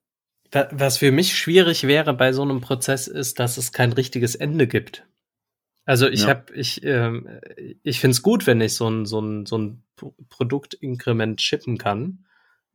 Was 0.51 0.97
für 0.97 1.11
mich 1.11 1.37
schwierig 1.37 1.85
wäre 1.85 2.13
bei 2.13 2.33
so 2.33 2.41
einem 2.41 2.61
Prozess 2.61 3.07
ist, 3.07 3.39
dass 3.39 3.57
es 3.57 3.71
kein 3.71 3.93
richtiges 3.93 4.35
Ende 4.35 4.67
gibt. 4.67 5.05
Also 5.85 6.07
ich 6.07 6.21
ja. 6.21 6.29
habe, 6.29 6.53
ich, 6.53 6.83
ähm, 6.83 7.27
ich 7.83 7.99
finde 7.99 8.11
es 8.13 8.21
gut, 8.21 8.45
wenn 8.45 8.61
ich 8.61 8.75
so 8.75 8.87
ein, 8.89 9.05
so 9.05 9.19
ein, 9.19 9.45
so 9.45 9.57
ein 9.57 9.83
Produktinkrement 10.29 11.39
chippen 11.39 11.77
kann. 11.77 12.25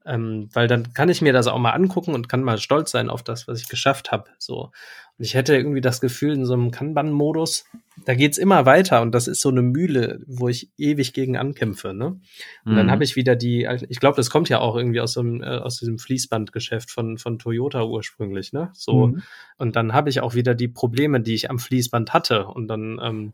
Ähm, 0.06 0.50
weil 0.52 0.68
dann 0.68 0.92
kann 0.92 1.08
ich 1.08 1.22
mir 1.22 1.32
das 1.32 1.46
auch 1.46 1.58
mal 1.58 1.70
angucken 1.70 2.14
und 2.14 2.28
kann 2.28 2.42
mal 2.42 2.58
stolz 2.58 2.90
sein 2.90 3.08
auf 3.08 3.22
das, 3.22 3.48
was 3.48 3.60
ich 3.60 3.68
geschafft 3.68 4.12
habe. 4.12 4.26
So. 4.38 4.70
Und 5.16 5.24
ich 5.24 5.34
hätte 5.34 5.56
irgendwie 5.56 5.80
das 5.80 6.00
Gefühl, 6.00 6.34
in 6.34 6.44
so 6.44 6.54
einem 6.54 6.72
Kanban-Modus, 6.72 7.64
da 8.04 8.14
geht's 8.14 8.36
immer 8.36 8.66
weiter 8.66 9.00
und 9.00 9.14
das 9.14 9.28
ist 9.28 9.40
so 9.40 9.48
eine 9.48 9.62
Mühle, 9.62 10.20
wo 10.26 10.48
ich 10.48 10.70
ewig 10.76 11.12
gegen 11.12 11.36
ankämpfe. 11.36 11.94
Ne? 11.94 12.20
Und 12.64 12.72
mhm. 12.72 12.76
dann 12.76 12.90
habe 12.90 13.04
ich 13.04 13.14
wieder 13.14 13.36
die, 13.36 13.66
ich 13.88 14.00
glaube, 14.00 14.16
das 14.16 14.28
kommt 14.28 14.48
ja 14.48 14.58
auch 14.58 14.76
irgendwie 14.76 15.00
aus, 15.00 15.12
so 15.12 15.20
einem, 15.20 15.42
äh, 15.42 15.58
aus 15.58 15.78
diesem 15.78 15.98
Fließbandgeschäft 15.98 16.90
von, 16.90 17.18
von 17.18 17.38
Toyota 17.38 17.84
ursprünglich, 17.84 18.52
ne? 18.52 18.70
So. 18.74 19.06
Mhm. 19.06 19.22
Und 19.56 19.76
dann 19.76 19.92
habe 19.92 20.10
ich 20.10 20.20
auch 20.20 20.34
wieder 20.34 20.54
die 20.54 20.68
Probleme, 20.68 21.20
die 21.20 21.34
ich 21.34 21.48
am 21.48 21.60
Fließband 21.60 22.12
hatte. 22.12 22.46
Und 22.46 22.66
dann, 22.66 22.98
ähm, 23.00 23.32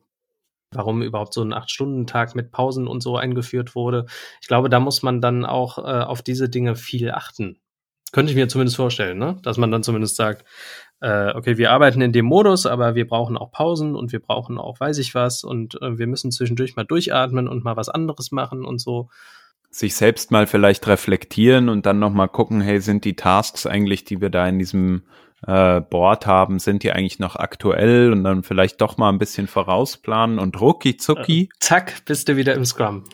warum 0.72 1.02
überhaupt 1.02 1.34
so 1.34 1.42
ein 1.42 1.52
Acht-Stunden-Tag 1.52 2.34
mit 2.34 2.52
Pausen 2.52 2.86
und 2.86 3.02
so 3.02 3.16
eingeführt 3.16 3.74
wurde. 3.74 4.06
Ich 4.40 4.48
glaube, 4.48 4.68
da 4.68 4.80
muss 4.80 5.02
man 5.02 5.20
dann 5.20 5.44
auch 5.44 5.78
äh, 5.78 6.02
auf 6.02 6.22
diese 6.22 6.48
Dinge 6.48 6.76
viel 6.76 7.10
achten. 7.10 7.58
Könnte 8.12 8.30
ich 8.32 8.36
mir 8.36 8.48
zumindest 8.48 8.76
vorstellen, 8.76 9.18
ne? 9.18 9.36
Dass 9.42 9.56
man 9.56 9.70
dann 9.70 9.82
zumindest 9.82 10.16
sagt, 10.16 10.44
äh, 11.00 11.32
okay, 11.34 11.58
wir 11.58 11.70
arbeiten 11.70 12.00
in 12.00 12.12
dem 12.12 12.26
Modus, 12.26 12.66
aber 12.66 12.94
wir 12.94 13.06
brauchen 13.06 13.36
auch 13.36 13.52
Pausen 13.52 13.94
und 13.94 14.12
wir 14.12 14.20
brauchen 14.20 14.58
auch 14.58 14.80
weiß 14.80 14.98
ich 14.98 15.14
was 15.14 15.44
und 15.44 15.80
äh, 15.80 15.98
wir 15.98 16.06
müssen 16.06 16.30
zwischendurch 16.30 16.76
mal 16.76 16.84
durchatmen 16.84 17.48
und 17.48 17.64
mal 17.64 17.76
was 17.76 17.88
anderes 17.88 18.32
machen 18.32 18.64
und 18.64 18.80
so. 18.80 19.08
Sich 19.70 19.94
selbst 19.94 20.32
mal 20.32 20.48
vielleicht 20.48 20.88
reflektieren 20.88 21.68
und 21.68 21.86
dann 21.86 22.00
nochmal 22.00 22.28
gucken, 22.28 22.60
hey, 22.60 22.80
sind 22.80 23.04
die 23.04 23.14
Tasks 23.14 23.66
eigentlich, 23.66 24.04
die 24.04 24.20
wir 24.20 24.28
da 24.28 24.48
in 24.48 24.58
diesem 24.58 25.04
äh, 25.46 25.80
Board 25.80 26.26
haben, 26.26 26.58
sind 26.58 26.82
die 26.82 26.92
eigentlich 26.92 27.18
noch 27.18 27.36
aktuell 27.36 28.12
und 28.12 28.24
dann 28.24 28.42
vielleicht 28.42 28.80
doch 28.80 28.96
mal 28.98 29.08
ein 29.08 29.18
bisschen 29.18 29.46
vorausplanen 29.46 30.38
und 30.38 30.60
rucki 30.60 30.96
zucki. 30.96 31.42
Äh, 31.42 31.48
zack, 31.60 32.04
bist 32.04 32.28
du 32.28 32.36
wieder 32.36 32.54
im 32.54 32.64
Scrum. 32.64 33.04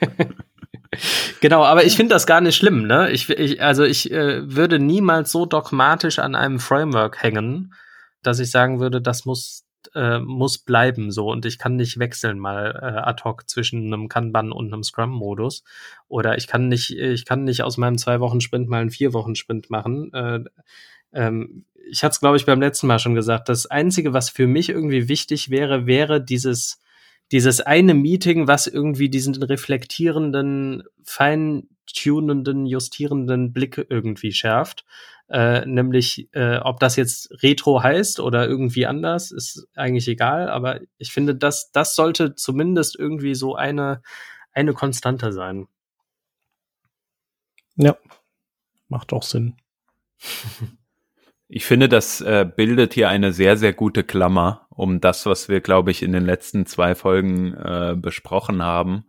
genau, 1.40 1.64
aber 1.64 1.84
ich 1.84 1.96
finde 1.96 2.14
das 2.14 2.26
gar 2.26 2.40
nicht 2.40 2.56
schlimm, 2.56 2.86
ne? 2.86 3.10
Ich, 3.10 3.28
ich 3.30 3.62
also 3.62 3.84
ich 3.84 4.10
äh, 4.10 4.54
würde 4.54 4.78
niemals 4.78 5.32
so 5.32 5.46
dogmatisch 5.46 6.18
an 6.18 6.34
einem 6.34 6.58
Framework 6.58 7.22
hängen, 7.22 7.74
dass 8.22 8.38
ich 8.38 8.50
sagen 8.50 8.78
würde, 8.78 9.00
das 9.00 9.24
muss 9.24 9.64
äh, 9.94 10.20
muss 10.20 10.58
bleiben 10.58 11.10
so 11.10 11.30
und 11.30 11.44
ich 11.44 11.58
kann 11.58 11.74
nicht 11.74 11.98
wechseln 11.98 12.38
mal 12.38 12.70
äh, 12.80 13.00
ad 13.00 13.24
hoc 13.24 13.48
zwischen 13.48 13.92
einem 13.92 14.08
Kanban 14.08 14.52
und 14.52 14.72
einem 14.72 14.84
Scrum-Modus 14.84 15.64
oder 16.06 16.36
ich 16.36 16.46
kann 16.46 16.68
nicht 16.68 16.90
ich 16.90 17.24
kann 17.24 17.42
nicht 17.42 17.62
aus 17.62 17.78
meinem 17.78 17.98
zwei 17.98 18.20
Wochen 18.20 18.40
Sprint 18.40 18.68
mal 18.68 18.80
einen 18.80 18.90
vier 18.90 19.12
Wochen 19.12 19.34
Sprint 19.34 19.70
machen. 19.70 20.12
Äh, 20.14 20.44
ähm, 21.12 21.64
ich 21.90 22.02
hatte 22.02 22.12
es 22.12 22.20
glaube 22.20 22.36
ich 22.36 22.46
beim 22.46 22.60
letzten 22.60 22.86
Mal 22.86 22.98
schon 22.98 23.14
gesagt. 23.14 23.48
Das 23.48 23.66
einzige, 23.66 24.12
was 24.12 24.30
für 24.30 24.46
mich 24.46 24.68
irgendwie 24.68 25.08
wichtig 25.08 25.50
wäre, 25.50 25.86
wäre 25.86 26.22
dieses 26.22 26.82
dieses 27.32 27.62
eine 27.62 27.94
Meeting, 27.94 28.46
was 28.46 28.66
irgendwie 28.66 29.08
diesen 29.08 29.34
reflektierenden, 29.42 30.82
feintunenden, 31.02 32.66
justierenden 32.66 33.54
Blick 33.54 33.86
irgendwie 33.88 34.32
schärft. 34.32 34.84
Äh, 35.28 35.64
nämlich, 35.64 36.28
äh, 36.32 36.58
ob 36.58 36.78
das 36.78 36.96
jetzt 36.96 37.42
Retro 37.42 37.82
heißt 37.82 38.20
oder 38.20 38.46
irgendwie 38.46 38.84
anders, 38.86 39.30
ist 39.30 39.66
eigentlich 39.74 40.06
egal. 40.08 40.50
Aber 40.50 40.80
ich 40.98 41.10
finde, 41.10 41.34
das, 41.34 41.72
das 41.72 41.94
sollte 41.94 42.34
zumindest 42.34 42.98
irgendwie 42.98 43.34
so 43.34 43.56
eine, 43.56 44.02
eine 44.52 44.74
Konstante 44.74 45.32
sein. 45.32 45.68
Ja, 47.76 47.96
macht 48.88 49.14
auch 49.14 49.22
Sinn. 49.22 49.56
Ich 51.54 51.66
finde, 51.66 51.90
das 51.90 52.22
äh, 52.22 52.46
bildet 52.46 52.94
hier 52.94 53.10
eine 53.10 53.34
sehr, 53.34 53.58
sehr 53.58 53.74
gute 53.74 54.04
Klammer 54.04 54.66
um 54.70 55.02
das, 55.02 55.26
was 55.26 55.50
wir, 55.50 55.60
glaube 55.60 55.90
ich, 55.90 56.02
in 56.02 56.12
den 56.12 56.24
letzten 56.24 56.64
zwei 56.64 56.94
Folgen 56.94 57.52
äh, 57.52 57.94
besprochen 57.94 58.62
haben. 58.62 59.04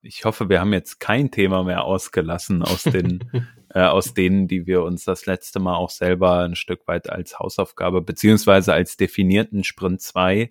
Ich 0.00 0.24
hoffe, 0.24 0.48
wir 0.48 0.60
haben 0.60 0.72
jetzt 0.72 1.00
kein 1.00 1.32
Thema 1.32 1.64
mehr 1.64 1.82
ausgelassen 1.82 2.62
aus 2.62 2.82
den, 2.84 3.28
äh, 3.70 3.82
aus 3.82 4.14
denen, 4.14 4.46
die 4.46 4.68
wir 4.68 4.84
uns 4.84 5.04
das 5.06 5.26
letzte 5.26 5.58
Mal 5.58 5.74
auch 5.74 5.90
selber 5.90 6.44
ein 6.44 6.54
Stück 6.54 6.86
weit 6.86 7.10
als 7.10 7.40
Hausaufgabe 7.40 8.00
beziehungsweise 8.00 8.72
als 8.72 8.96
definierten 8.96 9.64
Sprint 9.64 10.00
2 10.00 10.50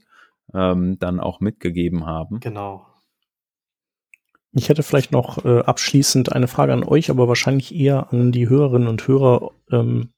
ähm, 0.54 1.00
dann 1.00 1.22
auch 1.22 1.40
mitgegeben 1.40 2.06
haben. 2.06 2.42
Genau. 2.42 2.86
Ich 4.52 4.68
hätte 4.68 4.84
vielleicht 4.84 5.14
noch 5.14 5.46
äh, 5.46 5.60
abschließend 5.60 6.34
eine 6.34 6.50
Frage 6.50 6.74
an 6.74 6.84
euch, 6.84 7.10
aber 7.10 7.30
wahrscheinlich 7.30 7.74
eher 7.74 8.12
an 8.12 8.34
die 8.34 8.50
Hörerinnen 8.50 8.90
und 8.90 9.08
Hörer. 9.08 9.52
Ähm, 9.72 10.10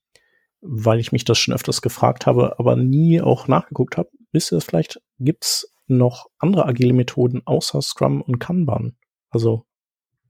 weil 0.61 0.99
ich 0.99 1.11
mich 1.11 1.25
das 1.25 1.37
schon 1.37 1.53
öfters 1.53 1.81
gefragt 1.81 2.25
habe, 2.25 2.59
aber 2.59 2.75
nie 2.75 3.21
auch 3.21 3.47
nachgeguckt 3.47 3.97
habe. 3.97 4.09
Wisst 4.31 4.51
ihr 4.51 4.57
das 4.57 4.65
vielleicht? 4.65 5.01
Gibt's 5.19 5.71
noch 5.87 6.27
andere 6.37 6.65
agile 6.65 6.93
Methoden 6.93 7.41
außer 7.45 7.81
Scrum 7.81 8.21
und 8.21 8.39
Kanban? 8.39 8.95
Also 9.29 9.65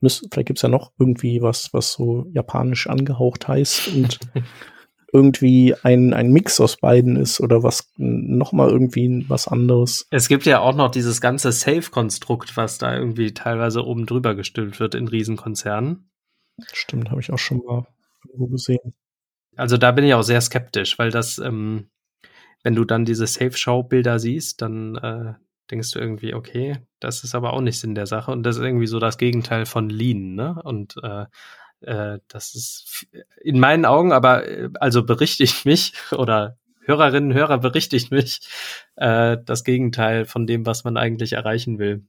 müsst, 0.02 0.28
vielleicht 0.32 0.48
gibt's 0.48 0.62
ja 0.62 0.70
noch 0.70 0.92
irgendwie 1.00 1.42
was, 1.42 1.74
was 1.74 1.94
so 1.94 2.26
japanisch 2.32 2.88
angehaucht 2.88 3.48
heißt 3.48 3.90
und 3.90 4.20
irgendwie 5.14 5.76
ein, 5.84 6.14
ein 6.14 6.32
Mix 6.32 6.60
aus 6.60 6.78
beiden 6.78 7.16
ist 7.16 7.42
oder 7.42 7.64
was 7.64 7.92
noch 7.98 8.52
mal 8.52 8.70
irgendwie 8.70 9.26
was 9.28 9.48
anderes. 9.48 10.08
Es 10.12 10.28
gibt 10.28 10.46
ja 10.46 10.60
auch 10.60 10.76
noch 10.76 10.92
dieses 10.92 11.20
ganze 11.20 11.52
Safe-Konstrukt, 11.52 12.56
was 12.58 12.78
da 12.78 12.96
irgendwie 12.96 13.34
teilweise 13.34 13.86
oben 13.86 14.06
drüber 14.06 14.36
gestülpt 14.36 14.80
wird 14.80 14.96
in 14.96 15.08
Riesenkonzernen. 15.08 16.12
Stimmt, 16.74 17.10
habe 17.10 17.22
ich 17.22 17.32
auch 17.32 17.40
schon 17.40 17.60
mal 17.66 17.88
irgendwo 18.26 18.48
gesehen. 18.48 18.94
Also 19.60 19.78
da 19.78 19.92
bin 19.92 20.06
ich 20.06 20.14
auch 20.14 20.22
sehr 20.22 20.42
skeptisch, 20.42 20.98
weil 20.98 21.12
das, 21.12 21.38
ähm, 21.38 21.90
wenn 22.64 22.76
du 22.76 22.86
dann 22.86 23.06
diese 23.06 23.28
Safe-Show-Bilder 23.28 24.20
siehst, 24.20 24.62
dann 24.62 24.96
äh, 24.96 25.34
denkst 25.70 25.92
du 25.92 26.00
irgendwie, 26.00 26.34
okay, 26.34 26.78
das 27.00 27.24
ist 27.24 27.36
aber 27.36 27.54
auch 27.54 27.62
nicht 27.62 27.80
Sinn 27.80 27.96
der 27.96 28.08
Sache. 28.08 28.32
Und 28.32 28.44
das 28.44 28.58
ist 28.58 28.64
irgendwie 28.64 28.88
so 28.88 29.00
das 29.00 29.18
Gegenteil 29.18 29.66
von 29.66 29.90
Lean, 29.90 30.36
ne? 30.36 30.60
Und 30.64 30.96
äh, 31.04 31.26
äh, 31.82 32.20
das 32.28 32.56
ist 32.56 33.08
in 33.42 33.60
meinen 33.60 33.86
Augen, 33.86 34.12
aber 34.12 34.48
äh, 34.48 34.70
also 34.80 35.04
berichtigt 35.04 35.66
mich 35.66 35.94
oder 36.12 36.58
Hörerinnen, 36.86 37.34
Hörer 37.34 37.60
berichtigt 37.60 38.12
mich, 38.12 38.40
äh, 38.96 39.38
das 39.46 39.64
Gegenteil 39.64 40.26
von 40.26 40.48
dem, 40.48 40.66
was 40.66 40.84
man 40.84 40.98
eigentlich 40.98 41.34
erreichen 41.34 41.78
will. 41.80 42.04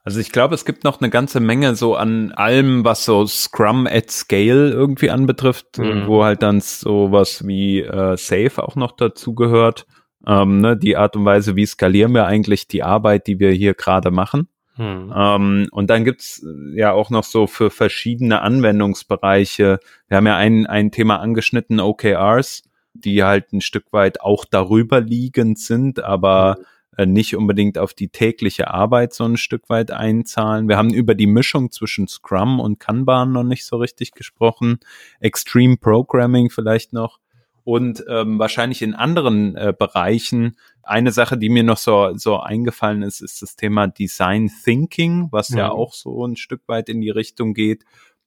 Hm. 0.00 0.04
Also 0.04 0.20
ich 0.20 0.32
glaube, 0.32 0.54
es 0.54 0.64
gibt 0.64 0.84
noch 0.84 1.00
eine 1.00 1.10
ganze 1.10 1.40
Menge 1.40 1.74
so 1.74 1.94
an 1.94 2.32
allem, 2.32 2.84
was 2.84 3.04
so 3.04 3.26
Scrum 3.26 3.86
at 3.86 4.10
Scale 4.10 4.70
irgendwie 4.70 5.10
anbetrifft, 5.10 5.78
mhm. 5.78 6.06
wo 6.06 6.24
halt 6.24 6.42
dann 6.42 6.60
sowas 6.60 7.46
wie 7.46 7.80
äh, 7.80 8.16
Safe 8.16 8.62
auch 8.62 8.76
noch 8.76 8.92
dazu 8.92 9.34
gehört. 9.34 9.86
Ähm, 10.26 10.60
ne, 10.60 10.76
die 10.76 10.96
Art 10.96 11.16
und 11.16 11.24
Weise, 11.24 11.56
wie 11.56 11.66
skalieren 11.66 12.12
wir 12.12 12.26
eigentlich 12.26 12.68
die 12.68 12.82
Arbeit, 12.82 13.26
die 13.26 13.38
wir 13.40 13.52
hier 13.52 13.74
gerade 13.74 14.10
machen. 14.10 14.48
Mhm. 14.76 15.12
Ähm, 15.14 15.68
und 15.70 15.90
dann 15.90 16.04
gibt's 16.04 16.44
ja 16.74 16.92
auch 16.92 17.10
noch 17.10 17.24
so 17.24 17.46
für 17.46 17.70
verschiedene 17.70 18.42
Anwendungsbereiche. 18.42 19.80
Wir 20.08 20.16
haben 20.16 20.26
ja 20.26 20.36
ein, 20.36 20.66
ein 20.66 20.90
Thema 20.90 21.20
angeschnitten, 21.20 21.80
OKRs, 21.80 22.64
die 22.92 23.22
halt 23.22 23.52
ein 23.52 23.60
Stück 23.60 23.92
weit 23.92 24.20
auch 24.20 24.44
darüber 24.44 25.00
liegend 25.00 25.58
sind, 25.58 26.02
aber 26.02 26.56
mhm 26.58 26.64
äh, 26.64 26.69
nicht 26.98 27.36
unbedingt 27.36 27.78
auf 27.78 27.94
die 27.94 28.08
tägliche 28.08 28.68
Arbeit 28.68 29.14
so 29.14 29.24
ein 29.24 29.36
Stück 29.36 29.68
weit 29.68 29.90
einzahlen. 29.90 30.68
Wir 30.68 30.76
haben 30.76 30.92
über 30.92 31.14
die 31.14 31.26
Mischung 31.26 31.70
zwischen 31.70 32.08
Scrum 32.08 32.60
und 32.60 32.80
Kanban 32.80 33.32
noch 33.32 33.44
nicht 33.44 33.64
so 33.64 33.76
richtig 33.76 34.12
gesprochen. 34.12 34.80
Extreme 35.20 35.76
Programming 35.76 36.50
vielleicht 36.50 36.92
noch. 36.92 37.18
Und 37.62 38.04
ähm, 38.08 38.38
wahrscheinlich 38.38 38.82
in 38.82 38.94
anderen 38.94 39.54
äh, 39.54 39.72
Bereichen. 39.78 40.56
Eine 40.82 41.12
Sache, 41.12 41.38
die 41.38 41.50
mir 41.50 41.62
noch 41.62 41.76
so, 41.76 42.16
so 42.16 42.40
eingefallen 42.40 43.02
ist, 43.02 43.20
ist 43.20 43.42
das 43.42 43.54
Thema 43.54 43.86
Design 43.86 44.50
Thinking, 44.64 45.28
was 45.30 45.50
mhm. 45.50 45.58
ja 45.58 45.70
auch 45.70 45.92
so 45.92 46.26
ein 46.26 46.36
Stück 46.36 46.62
weit 46.66 46.88
in 46.88 47.00
die 47.00 47.10
Richtung 47.10 47.54
geht. 47.54 47.84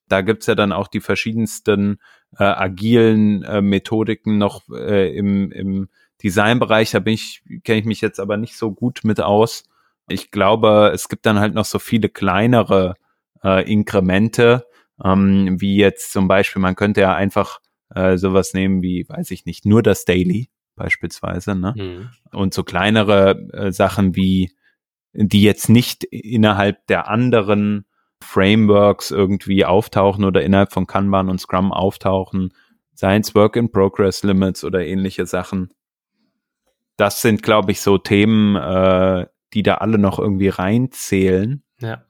Da 0.07 0.21
gibt's 0.21 0.45
ja 0.45 0.55
dann 0.55 0.71
auch 0.71 0.87
die 0.87 1.01
verschiedensten 1.01 1.97
äh, 2.37 2.43
agilen 2.43 3.43
äh, 3.43 3.61
Methodiken 3.61 4.37
noch 4.37 4.61
äh, 4.69 5.15
im, 5.15 5.51
im 5.51 5.89
Designbereich, 6.23 6.91
da 6.91 6.99
bin 6.99 7.13
ich, 7.13 7.43
kenne 7.63 7.79
ich 7.79 7.85
mich 7.85 8.01
jetzt 8.01 8.19
aber 8.19 8.37
nicht 8.37 8.55
so 8.55 8.71
gut 8.71 9.01
mit 9.03 9.19
aus. 9.19 9.63
Ich 10.07 10.31
glaube, 10.31 10.91
es 10.93 11.09
gibt 11.09 11.25
dann 11.25 11.39
halt 11.39 11.53
noch 11.53 11.65
so 11.65 11.79
viele 11.79 12.09
kleinere 12.09 12.95
äh, 13.43 13.69
Inkremente, 13.69 14.65
ähm, 15.03 15.59
wie 15.59 15.75
jetzt 15.75 16.11
zum 16.13 16.27
Beispiel, 16.27 16.61
man 16.61 16.75
könnte 16.75 17.01
ja 17.01 17.13
einfach 17.13 17.59
äh, 17.93 18.17
sowas 18.17 18.53
nehmen 18.53 18.81
wie, 18.81 19.05
weiß 19.07 19.31
ich 19.31 19.45
nicht, 19.45 19.65
nur 19.65 19.83
das 19.83 20.05
Daily 20.05 20.49
beispielsweise, 20.75 21.55
ne? 21.55 21.73
Mhm. 21.75 22.09
Und 22.31 22.53
so 22.53 22.63
kleinere 22.63 23.39
äh, 23.53 23.71
Sachen 23.71 24.15
wie, 24.15 24.51
die 25.13 25.43
jetzt 25.43 25.69
nicht 25.69 26.03
innerhalb 26.05 26.87
der 26.87 27.07
anderen 27.07 27.85
Frameworks 28.23 29.11
irgendwie 29.11 29.65
auftauchen 29.65 30.25
oder 30.25 30.41
innerhalb 30.41 30.73
von 30.73 30.87
Kanban 30.87 31.29
und 31.29 31.39
Scrum 31.39 31.71
auftauchen, 31.71 32.53
Science 32.95 33.35
Work 33.35 33.55
in 33.55 33.71
Progress 33.71 34.23
Limits 34.23 34.63
oder 34.63 34.85
ähnliche 34.85 35.25
Sachen 35.25 35.73
das 36.97 37.21
sind, 37.21 37.43
glaube 37.43 37.71
ich, 37.71 37.81
so 37.81 37.97
Themen, 37.97 38.55
äh, 38.55 39.27
die 39.53 39.63
da 39.63 39.75
alle 39.75 39.97
noch 39.97 40.19
irgendwie 40.19 40.49
reinzählen. 40.49 41.63
Ja. 41.79 42.05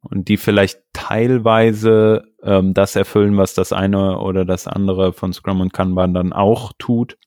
Und 0.00 0.28
die 0.28 0.36
vielleicht 0.36 0.80
teilweise 0.92 2.24
ähm, 2.42 2.74
das 2.74 2.96
erfüllen, 2.96 3.36
was 3.36 3.54
das 3.54 3.72
eine 3.72 4.18
oder 4.18 4.44
das 4.44 4.66
andere 4.66 5.12
von 5.12 5.32
Scrum 5.32 5.60
und 5.60 5.72
Kanban 5.72 6.14
dann 6.14 6.32
auch 6.32 6.72
tut. 6.78 7.18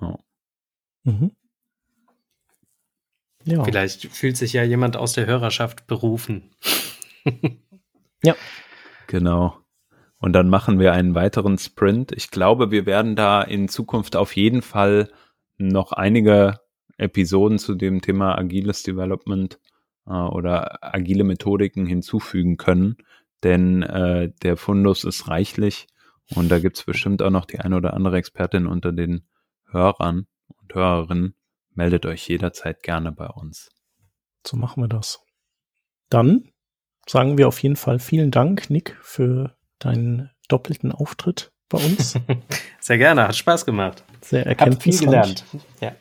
Oh. 0.00 0.16
Mhm. 1.04 1.32
Ja. 3.44 3.64
Vielleicht 3.64 4.06
fühlt 4.06 4.36
sich 4.36 4.52
ja 4.52 4.62
jemand 4.62 4.96
aus 4.96 5.14
der 5.14 5.26
Hörerschaft 5.26 5.86
berufen. 5.86 6.50
ja. 8.22 8.34
Genau. 9.08 9.61
Und 10.22 10.34
dann 10.34 10.48
machen 10.48 10.78
wir 10.78 10.92
einen 10.92 11.16
weiteren 11.16 11.58
Sprint. 11.58 12.12
Ich 12.12 12.30
glaube, 12.30 12.70
wir 12.70 12.86
werden 12.86 13.16
da 13.16 13.42
in 13.42 13.68
Zukunft 13.68 14.14
auf 14.14 14.36
jeden 14.36 14.62
Fall 14.62 15.10
noch 15.58 15.90
einige 15.90 16.60
Episoden 16.96 17.58
zu 17.58 17.74
dem 17.74 18.00
Thema 18.00 18.38
agiles 18.38 18.84
Development 18.84 19.58
äh, 20.06 20.12
oder 20.12 20.78
agile 20.80 21.24
Methodiken 21.24 21.86
hinzufügen 21.86 22.56
können. 22.56 22.98
Denn 23.42 23.82
äh, 23.82 24.30
der 24.44 24.56
Fundus 24.56 25.02
ist 25.02 25.26
reichlich 25.26 25.88
und 26.36 26.50
da 26.52 26.60
gibt's 26.60 26.84
bestimmt 26.84 27.20
auch 27.20 27.30
noch 27.30 27.44
die 27.44 27.58
eine 27.58 27.76
oder 27.76 27.92
andere 27.92 28.16
Expertin 28.18 28.68
unter 28.68 28.92
den 28.92 29.26
Hörern 29.68 30.28
und 30.46 30.72
Hörerinnen. 30.72 31.34
Meldet 31.74 32.06
euch 32.06 32.28
jederzeit 32.28 32.84
gerne 32.84 33.10
bei 33.10 33.26
uns. 33.26 33.70
So 34.46 34.56
machen 34.56 34.84
wir 34.84 34.88
das. 34.88 35.18
Dann 36.10 36.52
sagen 37.08 37.38
wir 37.38 37.48
auf 37.48 37.60
jeden 37.60 37.76
Fall 37.76 37.98
vielen 37.98 38.30
Dank, 38.30 38.70
Nick, 38.70 38.96
für 39.00 39.56
deinen 39.84 40.30
doppelten 40.48 40.92
Auftritt 40.92 41.52
bei 41.68 41.78
uns. 41.78 42.18
Sehr 42.80 42.98
gerne, 42.98 43.28
hat 43.28 43.36
Spaß 43.36 43.66
gemacht. 43.66 44.04
Sehr 44.20 44.46
erkenntnisreich. 44.46 45.04
gelernt. 45.04 45.44
Ja. 45.80 45.94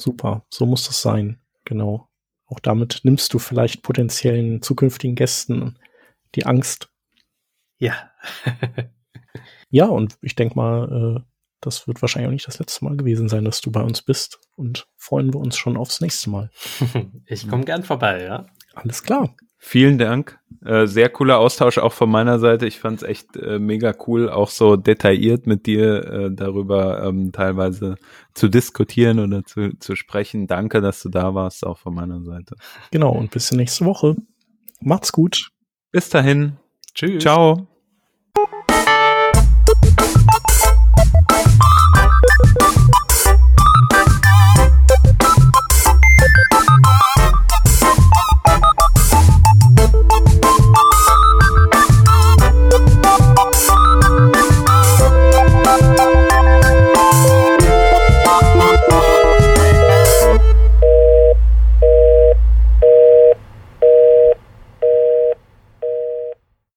Super, 0.00 0.44
so 0.50 0.66
muss 0.66 0.86
das 0.86 1.00
sein. 1.00 1.38
Genau. 1.64 2.08
Auch 2.46 2.60
damit 2.60 3.00
nimmst 3.04 3.32
du 3.32 3.38
vielleicht 3.38 3.82
potenziellen 3.82 4.60
zukünftigen 4.60 5.14
Gästen 5.16 5.78
die 6.34 6.44
Angst. 6.44 6.90
Ja. 7.78 8.10
ja, 9.70 9.86
und 9.86 10.18
ich 10.20 10.34
denke 10.34 10.56
mal, 10.56 11.16
äh, 11.16 11.32
das 11.60 11.86
wird 11.86 12.02
wahrscheinlich 12.02 12.28
auch 12.28 12.32
nicht 12.32 12.46
das 12.46 12.58
letzte 12.58 12.84
Mal 12.84 12.96
gewesen 12.96 13.28
sein, 13.28 13.44
dass 13.44 13.60
du 13.60 13.70
bei 13.70 13.80
uns 13.80 14.02
bist. 14.02 14.40
Und 14.56 14.86
freuen 14.96 15.32
wir 15.32 15.40
uns 15.40 15.56
schon 15.56 15.76
aufs 15.76 16.00
nächste 16.00 16.28
Mal. 16.28 16.50
ich 17.26 17.48
komme 17.48 17.64
gern 17.64 17.84
vorbei, 17.84 18.22
ja. 18.24 18.46
Alles 18.74 19.02
klar. 19.02 19.34
Vielen 19.64 19.96
Dank. 19.96 20.40
Äh, 20.64 20.88
sehr 20.88 21.08
cooler 21.08 21.38
Austausch 21.38 21.78
auch 21.78 21.92
von 21.92 22.10
meiner 22.10 22.40
Seite. 22.40 22.66
Ich 22.66 22.80
fand 22.80 23.00
es 23.00 23.08
echt 23.08 23.36
äh, 23.36 23.60
mega 23.60 23.94
cool, 24.08 24.28
auch 24.28 24.50
so 24.50 24.74
detailliert 24.74 25.46
mit 25.46 25.66
dir 25.66 26.04
äh, 26.04 26.30
darüber 26.32 27.04
ähm, 27.04 27.30
teilweise 27.30 27.94
zu 28.34 28.48
diskutieren 28.48 29.20
oder 29.20 29.44
zu, 29.44 29.78
zu 29.78 29.94
sprechen. 29.94 30.48
Danke, 30.48 30.80
dass 30.80 31.00
du 31.00 31.10
da 31.10 31.36
warst, 31.36 31.64
auch 31.64 31.78
von 31.78 31.94
meiner 31.94 32.22
Seite. 32.22 32.56
Genau, 32.90 33.12
und 33.12 33.30
bis 33.30 33.52
nächste 33.52 33.84
Woche. 33.84 34.16
Macht's 34.80 35.12
gut. 35.12 35.50
Bis 35.92 36.08
dahin. 36.08 36.56
Tschüss. 36.92 37.22
Ciao. 37.22 37.71